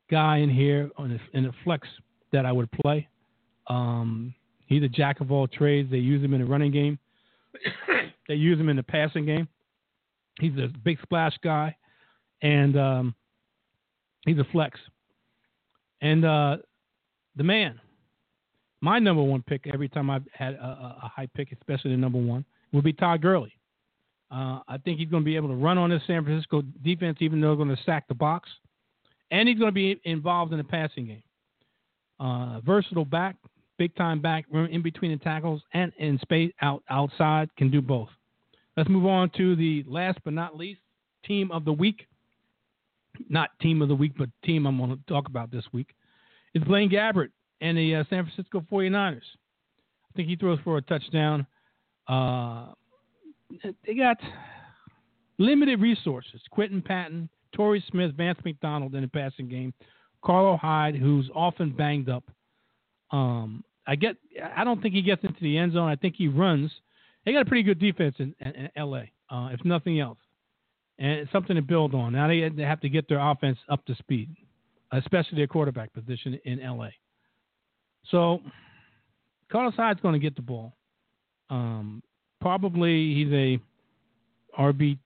guy 0.10 0.38
in 0.38 0.50
here 0.50 0.90
on 0.98 1.12
a, 1.12 1.38
in 1.38 1.46
a 1.46 1.52
flex 1.64 1.88
that 2.32 2.46
I 2.46 2.52
would 2.52 2.70
play. 2.72 3.08
Um, 3.68 4.34
he's 4.68 4.84
a 4.84 4.88
jack 4.88 5.22
of 5.22 5.32
all 5.32 5.48
trades. 5.48 5.90
They 5.90 5.98
use 5.98 6.24
him 6.24 6.34
in 6.34 6.42
the 6.42 6.48
running 6.48 6.72
game. 6.72 7.00
they 8.28 8.36
use 8.36 8.60
him 8.60 8.70
in 8.70 8.76
the 8.76 8.84
passing 8.84 9.26
game. 9.26 9.48
He's 10.40 10.54
a 10.54 10.68
big 10.84 11.00
splash 11.02 11.34
guy, 11.44 11.76
and 12.42 12.78
um, 12.78 13.16
he's 14.26 14.38
a 14.40 14.46
flex. 14.52 14.80
And 16.02 16.26
uh, 16.26 16.58
the 17.36 17.44
man, 17.44 17.80
my 18.82 19.00
number 19.00 19.22
one 19.22 19.44
pick 19.44 19.68
every 19.72 19.90
time 19.90 20.10
I've 20.10 20.26
had 20.34 20.56
a, 20.56 20.98
a 21.04 21.12
high 21.14 21.28
pick, 21.36 21.52
especially 21.52 21.92
the 21.92 21.98
number 21.98 22.20
one, 22.20 22.44
would 22.74 22.84
be 22.84 22.94
Todd 22.94 23.22
Gurley. 23.22 23.54
Uh, 24.32 24.60
I 24.68 24.78
think 24.84 24.98
he's 24.98 25.10
going 25.10 25.24
to 25.24 25.26
be 25.26 25.36
able 25.36 25.50
to 25.50 25.56
run 25.56 25.78
on 25.78 25.90
this 25.90 26.02
San 26.08 26.24
Francisco 26.24 26.64
defense, 26.84 27.18
even 27.20 27.42
though 27.42 27.50
they're 27.50 27.66
going 27.66 27.76
to 27.76 27.84
sack 27.84 28.08
the 28.08 28.16
box, 28.16 28.50
and 29.30 29.48
he's 29.48 29.60
going 29.60 29.70
to 29.70 29.74
be 29.74 30.00
involved 30.06 30.54
in 30.54 30.58
the 30.58 30.64
passing 30.64 31.06
game. 31.06 31.24
Uh, 32.20 32.62
versatile 32.62 33.06
back, 33.06 33.36
big 33.78 33.94
time 33.96 34.22
back, 34.22 34.46
in 34.54 34.82
between 34.82 35.12
the 35.12 35.18
tackles 35.18 35.62
and 35.74 35.92
in 35.98 36.18
space 36.20 36.52
out 36.62 36.82
outside, 36.90 37.50
can 37.58 37.70
do 37.70 37.82
both. 37.82 38.10
Let's 38.78 38.90
move 38.90 39.06
on 39.06 39.30
to 39.38 39.56
the 39.56 39.84
last 39.86 40.20
but 40.24 40.34
not 40.34 40.56
least 40.56 40.80
team 41.26 41.52
of 41.52 41.66
the 41.66 41.74
week. 41.74 42.08
Not 43.30 43.50
team 43.62 43.82
of 43.82 43.88
the 43.88 43.96
week, 43.96 44.14
but 44.18 44.30
team 44.44 44.66
I'm 44.66 44.78
going 44.78 44.92
to 44.92 45.00
talk 45.08 45.28
about 45.28 45.52
this 45.52 45.66
week. 45.72 45.90
Is 46.54 46.64
Blaine 46.64 46.90
Gabbert 46.90 47.30
and 47.62 47.78
the 47.78 47.96
uh, 47.96 48.04
San 48.10 48.26
Francisco 48.26 48.66
49ers. 48.72 49.18
I 49.18 50.14
think 50.16 50.28
he 50.28 50.36
throws 50.36 50.60
for 50.64 50.78
a 50.78 50.82
touchdown. 50.82 51.46
Uh, 52.08 52.68
they 53.86 53.94
got 53.96 54.18
limited 55.38 55.80
resources. 55.80 56.42
Quinton 56.52 56.82
Patton, 56.82 57.30
Torrey 57.54 57.84
Smith, 57.90 58.14
Vance 58.16 58.40
McDonald 58.44 58.96
in 58.96 59.02
the 59.02 59.08
passing 59.08 59.48
game. 59.48 59.74
Carlos 60.24 60.60
Hyde, 60.60 60.96
who's 60.96 61.30
often 61.34 61.72
banged 61.72 62.10
up. 62.10 62.24
Um, 63.12 63.64
I 63.88 63.96
get. 63.96 64.16
I 64.56 64.64
don't 64.64 64.82
think 64.82 64.94
he 64.94 65.02
gets 65.02 65.24
into 65.24 65.42
the 65.42 65.58
end 65.58 65.74
zone. 65.74 65.90
I 65.90 65.96
think 65.96 66.16
he 66.18 66.28
runs. 66.28 66.72
They 67.26 67.34
got 67.34 67.42
a 67.42 67.46
pretty 67.46 67.64
good 67.64 67.80
defense 67.80 68.16
in, 68.20 68.34
in, 68.40 68.52
in 68.52 68.70
L.A. 68.76 69.12
Uh, 69.34 69.50
if 69.52 69.64
nothing 69.66 70.00
else, 70.00 70.18
and 71.02 71.14
it's 71.14 71.32
something 71.32 71.56
to 71.56 71.64
build 71.64 71.96
on. 71.96 72.14
Now 72.14 72.28
they, 72.28 72.48
they 72.48 72.62
have 72.62 72.80
to 72.82 72.90
get 72.90 73.10
their 73.10 73.20
offense 73.20 73.58
up 73.70 73.84
to 73.88 73.96
speed, 73.96 74.30
especially 74.92 75.38
their 75.38 75.48
quarterback 75.48 75.92
position 75.94 76.40
in 76.46 76.62
L.A. 76.62 76.94
So 78.12 78.40
Carlos 79.52 79.74
Hyde's 79.76 80.00
going 80.00 80.14
to 80.14 80.20
get 80.20 80.36
the 80.36 80.44
ball. 80.44 80.74
Um, 81.50 82.04
probably 82.40 83.16
he's 83.16 83.34
a 83.34 83.60
RB, 84.62 85.00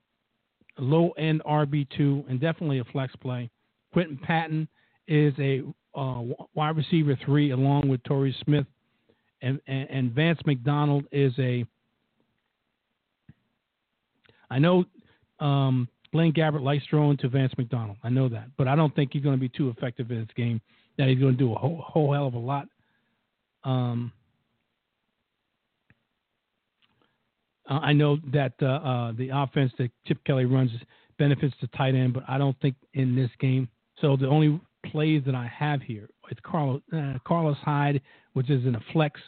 low 0.77 1.11
end 1.11 1.41
RB 1.45 1.88
two, 1.97 2.26
and 2.27 2.41
definitely 2.41 2.80
a 2.80 2.84
flex 2.85 3.15
play. 3.15 3.49
Quinton 3.93 4.19
Patton 4.22 4.67
is 5.07 5.34
a 5.39 5.61
uh, 5.97 6.23
wide 6.55 6.76
receiver 6.76 7.17
three, 7.26 7.51
along 7.51 7.88
with 7.88 8.03
Torrey 8.03 8.35
Smith, 8.43 8.65
and, 9.41 9.61
and, 9.67 9.89
and 9.89 10.11
Vance 10.11 10.39
McDonald 10.45 11.05
is 11.13 11.31
a 11.39 11.65
I 14.49 14.59
know 14.59 14.85
um, 15.40 15.88
Blaine 16.12 16.34
Gabbert 16.34 16.64
likes 16.64 16.84
throwing 16.90 17.18
to 17.18 17.30
Vance 17.30 17.53
McDonald. 17.57 17.98
I 18.03 18.10
know 18.10 18.30
that, 18.30 18.48
but 18.57 18.68
I 18.68 18.76
don't 18.76 18.95
think 18.95 19.12
he's 19.14 19.24
going 19.24 19.36
to 19.36 19.40
be 19.40 19.49
too 19.49 19.70
effective 19.70 20.12
in 20.12 20.20
this 20.20 20.30
game. 20.36 20.62
That 20.98 21.10
he's 21.10 21.20
going 21.20 21.34
to 21.34 21.38
do 21.38 21.52
a 21.52 21.57
whole, 21.57 21.84
whole 21.86 22.14
hell 22.14 22.28
of 22.28 22.36
a 22.36 22.40
lot. 22.40 22.70
Um, 23.66 24.14
I 27.68 27.94
know 27.94 28.18
that 28.32 28.53
uh, 28.62 28.66
uh, 28.66 29.12
the 29.14 29.30
offense 29.34 29.72
that 29.80 29.90
Chip 30.06 30.24
Kelly 30.24 30.45
runs 30.45 30.72
benefits 31.18 31.56
the 31.62 31.68
tight 31.76 31.95
end, 31.95 32.14
but 32.14 32.24
I 32.28 32.38
don't 32.38 32.60
think 32.62 32.76
in 32.94 33.16
this 33.16 33.32
game. 33.40 33.68
So 34.02 34.16
the 34.16 34.28
only 34.28 34.60
plays 34.86 35.24
that 35.26 35.36
I 35.36 35.48
have 35.48 35.82
here 35.82 36.07
is 36.30 36.38
Carlos 36.44 36.82
uh, 36.95 37.14
Carlos 37.26 37.57
Hyde, 37.64 38.02
which 38.34 38.49
is 38.49 38.66
in 38.66 38.76
a 38.76 38.82
flex, 38.94 39.20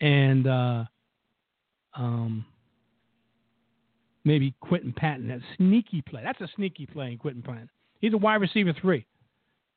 and 0.00 0.46
uh, 0.46 0.84
um, 1.96 2.44
maybe 4.24 4.54
Quinton 4.60 4.92
Patton. 4.96 5.28
That 5.28 5.40
sneaky 5.56 6.02
play. 6.02 6.22
That's 6.24 6.40
a 6.40 6.48
sneaky 6.56 6.86
play 6.86 7.12
in 7.12 7.18
Quinton 7.18 7.42
Patton. 7.42 7.70
He's 8.00 8.12
a 8.12 8.18
wide 8.18 8.36
receiver 8.36 8.74
three. 8.80 9.06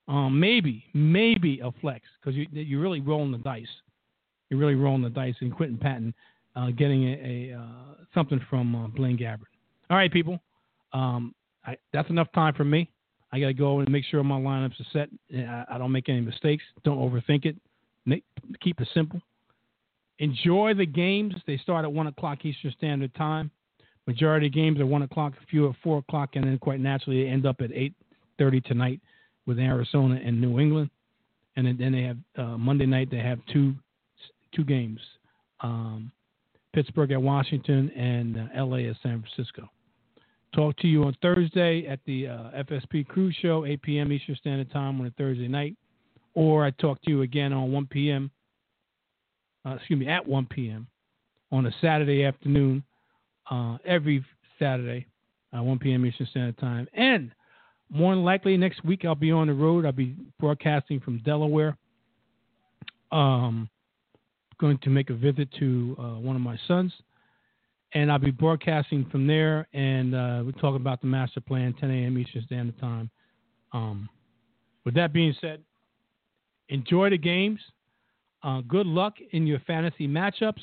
Um, 0.07 0.39
maybe, 0.39 0.85
maybe 0.93 1.59
a 1.61 1.71
flex 1.81 2.05
because 2.19 2.35
you, 2.35 2.47
you're 2.51 2.81
really 2.81 3.01
rolling 3.01 3.31
the 3.31 3.37
dice. 3.39 3.67
You're 4.49 4.59
really 4.59 4.75
rolling 4.75 5.01
the 5.01 5.09
dice 5.09 5.35
in 5.41 5.51
Quinton 5.51 5.77
Patton 5.77 6.13
uh, 6.55 6.71
getting 6.71 7.03
a, 7.03 7.51
a 7.51 7.59
uh, 7.59 8.03
something 8.13 8.41
from 8.49 8.75
uh, 8.75 8.87
Blaine 8.87 9.17
Gabbert. 9.17 9.47
All 9.89 9.97
right, 9.97 10.11
people. 10.11 10.39
Um, 10.93 11.35
I, 11.65 11.77
that's 11.93 12.09
enough 12.09 12.31
time 12.33 12.53
for 12.53 12.63
me. 12.63 12.89
I 13.31 13.39
got 13.39 13.47
to 13.47 13.53
go 13.53 13.79
and 13.79 13.91
make 13.91 14.05
sure 14.05 14.23
my 14.23 14.39
lineups 14.39 14.79
are 14.79 14.87
set. 14.93 15.09
I, 15.35 15.65
I 15.71 15.77
don't 15.77 15.91
make 15.91 16.09
any 16.09 16.21
mistakes. 16.21 16.63
Don't 16.83 16.97
overthink 16.97 17.45
it. 17.45 17.57
Make, 18.05 18.23
keep 18.61 18.79
it 18.79 18.87
simple. 18.93 19.21
Enjoy 20.19 20.73
the 20.73 20.85
games. 20.85 21.35
They 21.45 21.57
start 21.57 21.83
at 21.83 21.91
one 21.91 22.07
o'clock 22.07 22.45
Eastern 22.45 22.73
Standard 22.77 23.13
Time. 23.15 23.51
Majority 24.07 24.47
of 24.47 24.53
games 24.53 24.79
are 24.79 24.85
one 24.85 25.01
o'clock, 25.01 25.33
a 25.33 25.45
few 25.47 25.69
at 25.69 25.75
four 25.83 25.97
o'clock, 25.97 26.31
and 26.35 26.45
then 26.45 26.57
quite 26.57 26.79
naturally 26.79 27.23
they 27.23 27.29
end 27.29 27.45
up 27.45 27.59
at 27.59 27.71
eight 27.73 27.93
thirty 28.39 28.61
tonight 28.61 29.01
with 29.45 29.59
Arizona 29.59 30.19
and 30.23 30.39
New 30.39 30.59
England. 30.59 30.89
And 31.57 31.77
then 31.77 31.91
they 31.91 32.03
have 32.03 32.17
uh, 32.37 32.57
Monday 32.57 32.85
night. 32.85 33.11
They 33.11 33.17
have 33.17 33.39
two 33.51 33.75
two 34.55 34.63
games: 34.63 34.99
um, 35.59 36.09
Pittsburgh 36.73 37.11
at 37.11 37.21
Washington 37.21 37.91
and 37.91 38.37
uh, 38.37 38.45
L.A. 38.55 38.87
at 38.87 38.95
San 39.03 39.21
Francisco. 39.21 39.69
Talk 40.55 40.77
to 40.77 40.87
you 40.87 41.03
on 41.03 41.15
Thursday 41.21 41.85
at 41.85 41.99
the 42.05 42.27
uh, 42.29 42.63
FSP 42.63 43.07
Cruise 43.07 43.35
Show, 43.41 43.65
8 43.65 43.81
p.m. 43.81 44.11
Eastern 44.13 44.35
Standard 44.37 44.71
Time 44.71 44.99
on 45.01 45.07
a 45.07 45.11
Thursday 45.11 45.49
night, 45.49 45.75
or 46.33 46.65
I 46.65 46.71
talk 46.71 47.01
to 47.03 47.11
you 47.11 47.23
again 47.23 47.51
on 47.51 47.73
1 47.73 47.87
p.m. 47.87 48.31
Uh, 49.65 49.75
excuse 49.75 49.99
me, 49.99 50.07
at 50.07 50.25
1 50.25 50.45
p.m. 50.45 50.87
on 51.51 51.65
a 51.65 51.71
Saturday 51.81 52.23
afternoon 52.23 52.83
uh, 53.49 53.77
every 53.85 54.23
Saturday, 54.59 55.05
uh, 55.57 55.63
1 55.63 55.79
p.m. 55.79 56.05
Eastern 56.05 56.27
Standard 56.27 56.57
Time. 56.57 56.87
And 56.93 57.31
more 57.89 58.13
than 58.13 58.23
likely 58.23 58.57
next 58.57 58.83
week 58.83 59.05
I'll 59.05 59.15
be 59.15 59.31
on 59.31 59.47
the 59.47 59.53
road. 59.53 59.85
I'll 59.85 59.91
be 59.91 60.15
broadcasting 60.39 60.99
from 60.99 61.19
Delaware. 61.19 61.77
Um, 63.11 63.69
going 64.59 64.77
to 64.79 64.89
make 64.89 65.09
a 65.09 65.13
visit 65.13 65.47
to 65.59 65.95
uh, 65.99 66.19
one 66.19 66.35
of 66.35 66.41
my 66.41 66.57
sons, 66.67 66.91
and 67.93 68.11
I'll 68.11 68.19
be 68.19 68.31
broadcasting 68.31 69.05
from 69.11 69.27
there. 69.27 69.67
And 69.73 70.13
uh, 70.13 70.41
we're 70.45 70.51
talking 70.53 70.77
about 70.77 70.99
the 71.01 71.07
master 71.07 71.39
plan, 71.39 71.73
10 71.79 71.89
a.m. 71.89 72.17
Eastern 72.17 72.43
Standard 72.45 72.79
Time. 72.79 73.09
Um, 73.71 74.09
with 74.83 74.95
that 74.95 75.13
being 75.13 75.35
said, 75.39 75.61
enjoy 76.69 77.11
the 77.11 77.17
games. 77.17 77.59
Uh, 78.43 78.61
good 78.61 78.87
luck 78.87 79.13
in 79.31 79.47
your 79.47 79.59
fantasy 79.59 80.07
matchups 80.07 80.61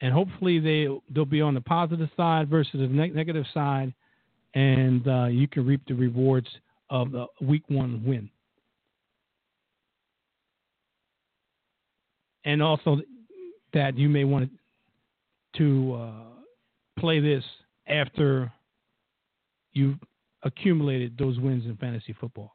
and 0.00 0.12
hopefully 0.12 0.58
they 0.60 0.88
they'll 1.10 1.24
be 1.24 1.40
on 1.40 1.54
the 1.54 1.60
positive 1.60 2.08
side 2.16 2.48
versus 2.48 2.74
the 2.74 2.86
ne- 2.86 3.10
negative 3.10 3.44
side, 3.52 3.92
and 4.54 5.06
uh, 5.08 5.26
you 5.26 5.48
can 5.48 5.66
reap 5.66 5.82
the 5.86 5.94
rewards 5.94 6.48
of 6.90 7.12
the 7.12 7.26
week 7.40 7.62
one 7.68 8.02
win. 8.04 8.30
And 12.44 12.62
also 12.62 12.98
that 13.74 13.98
you 13.98 14.08
may 14.08 14.24
want 14.24 14.50
to 15.56 15.94
uh, 15.94 16.12
play 16.98 17.20
this 17.20 17.44
after 17.86 18.50
you've 19.72 19.98
accumulated 20.44 21.16
those 21.18 21.38
wins 21.38 21.66
in 21.66 21.76
fantasy 21.76 22.14
football. 22.18 22.54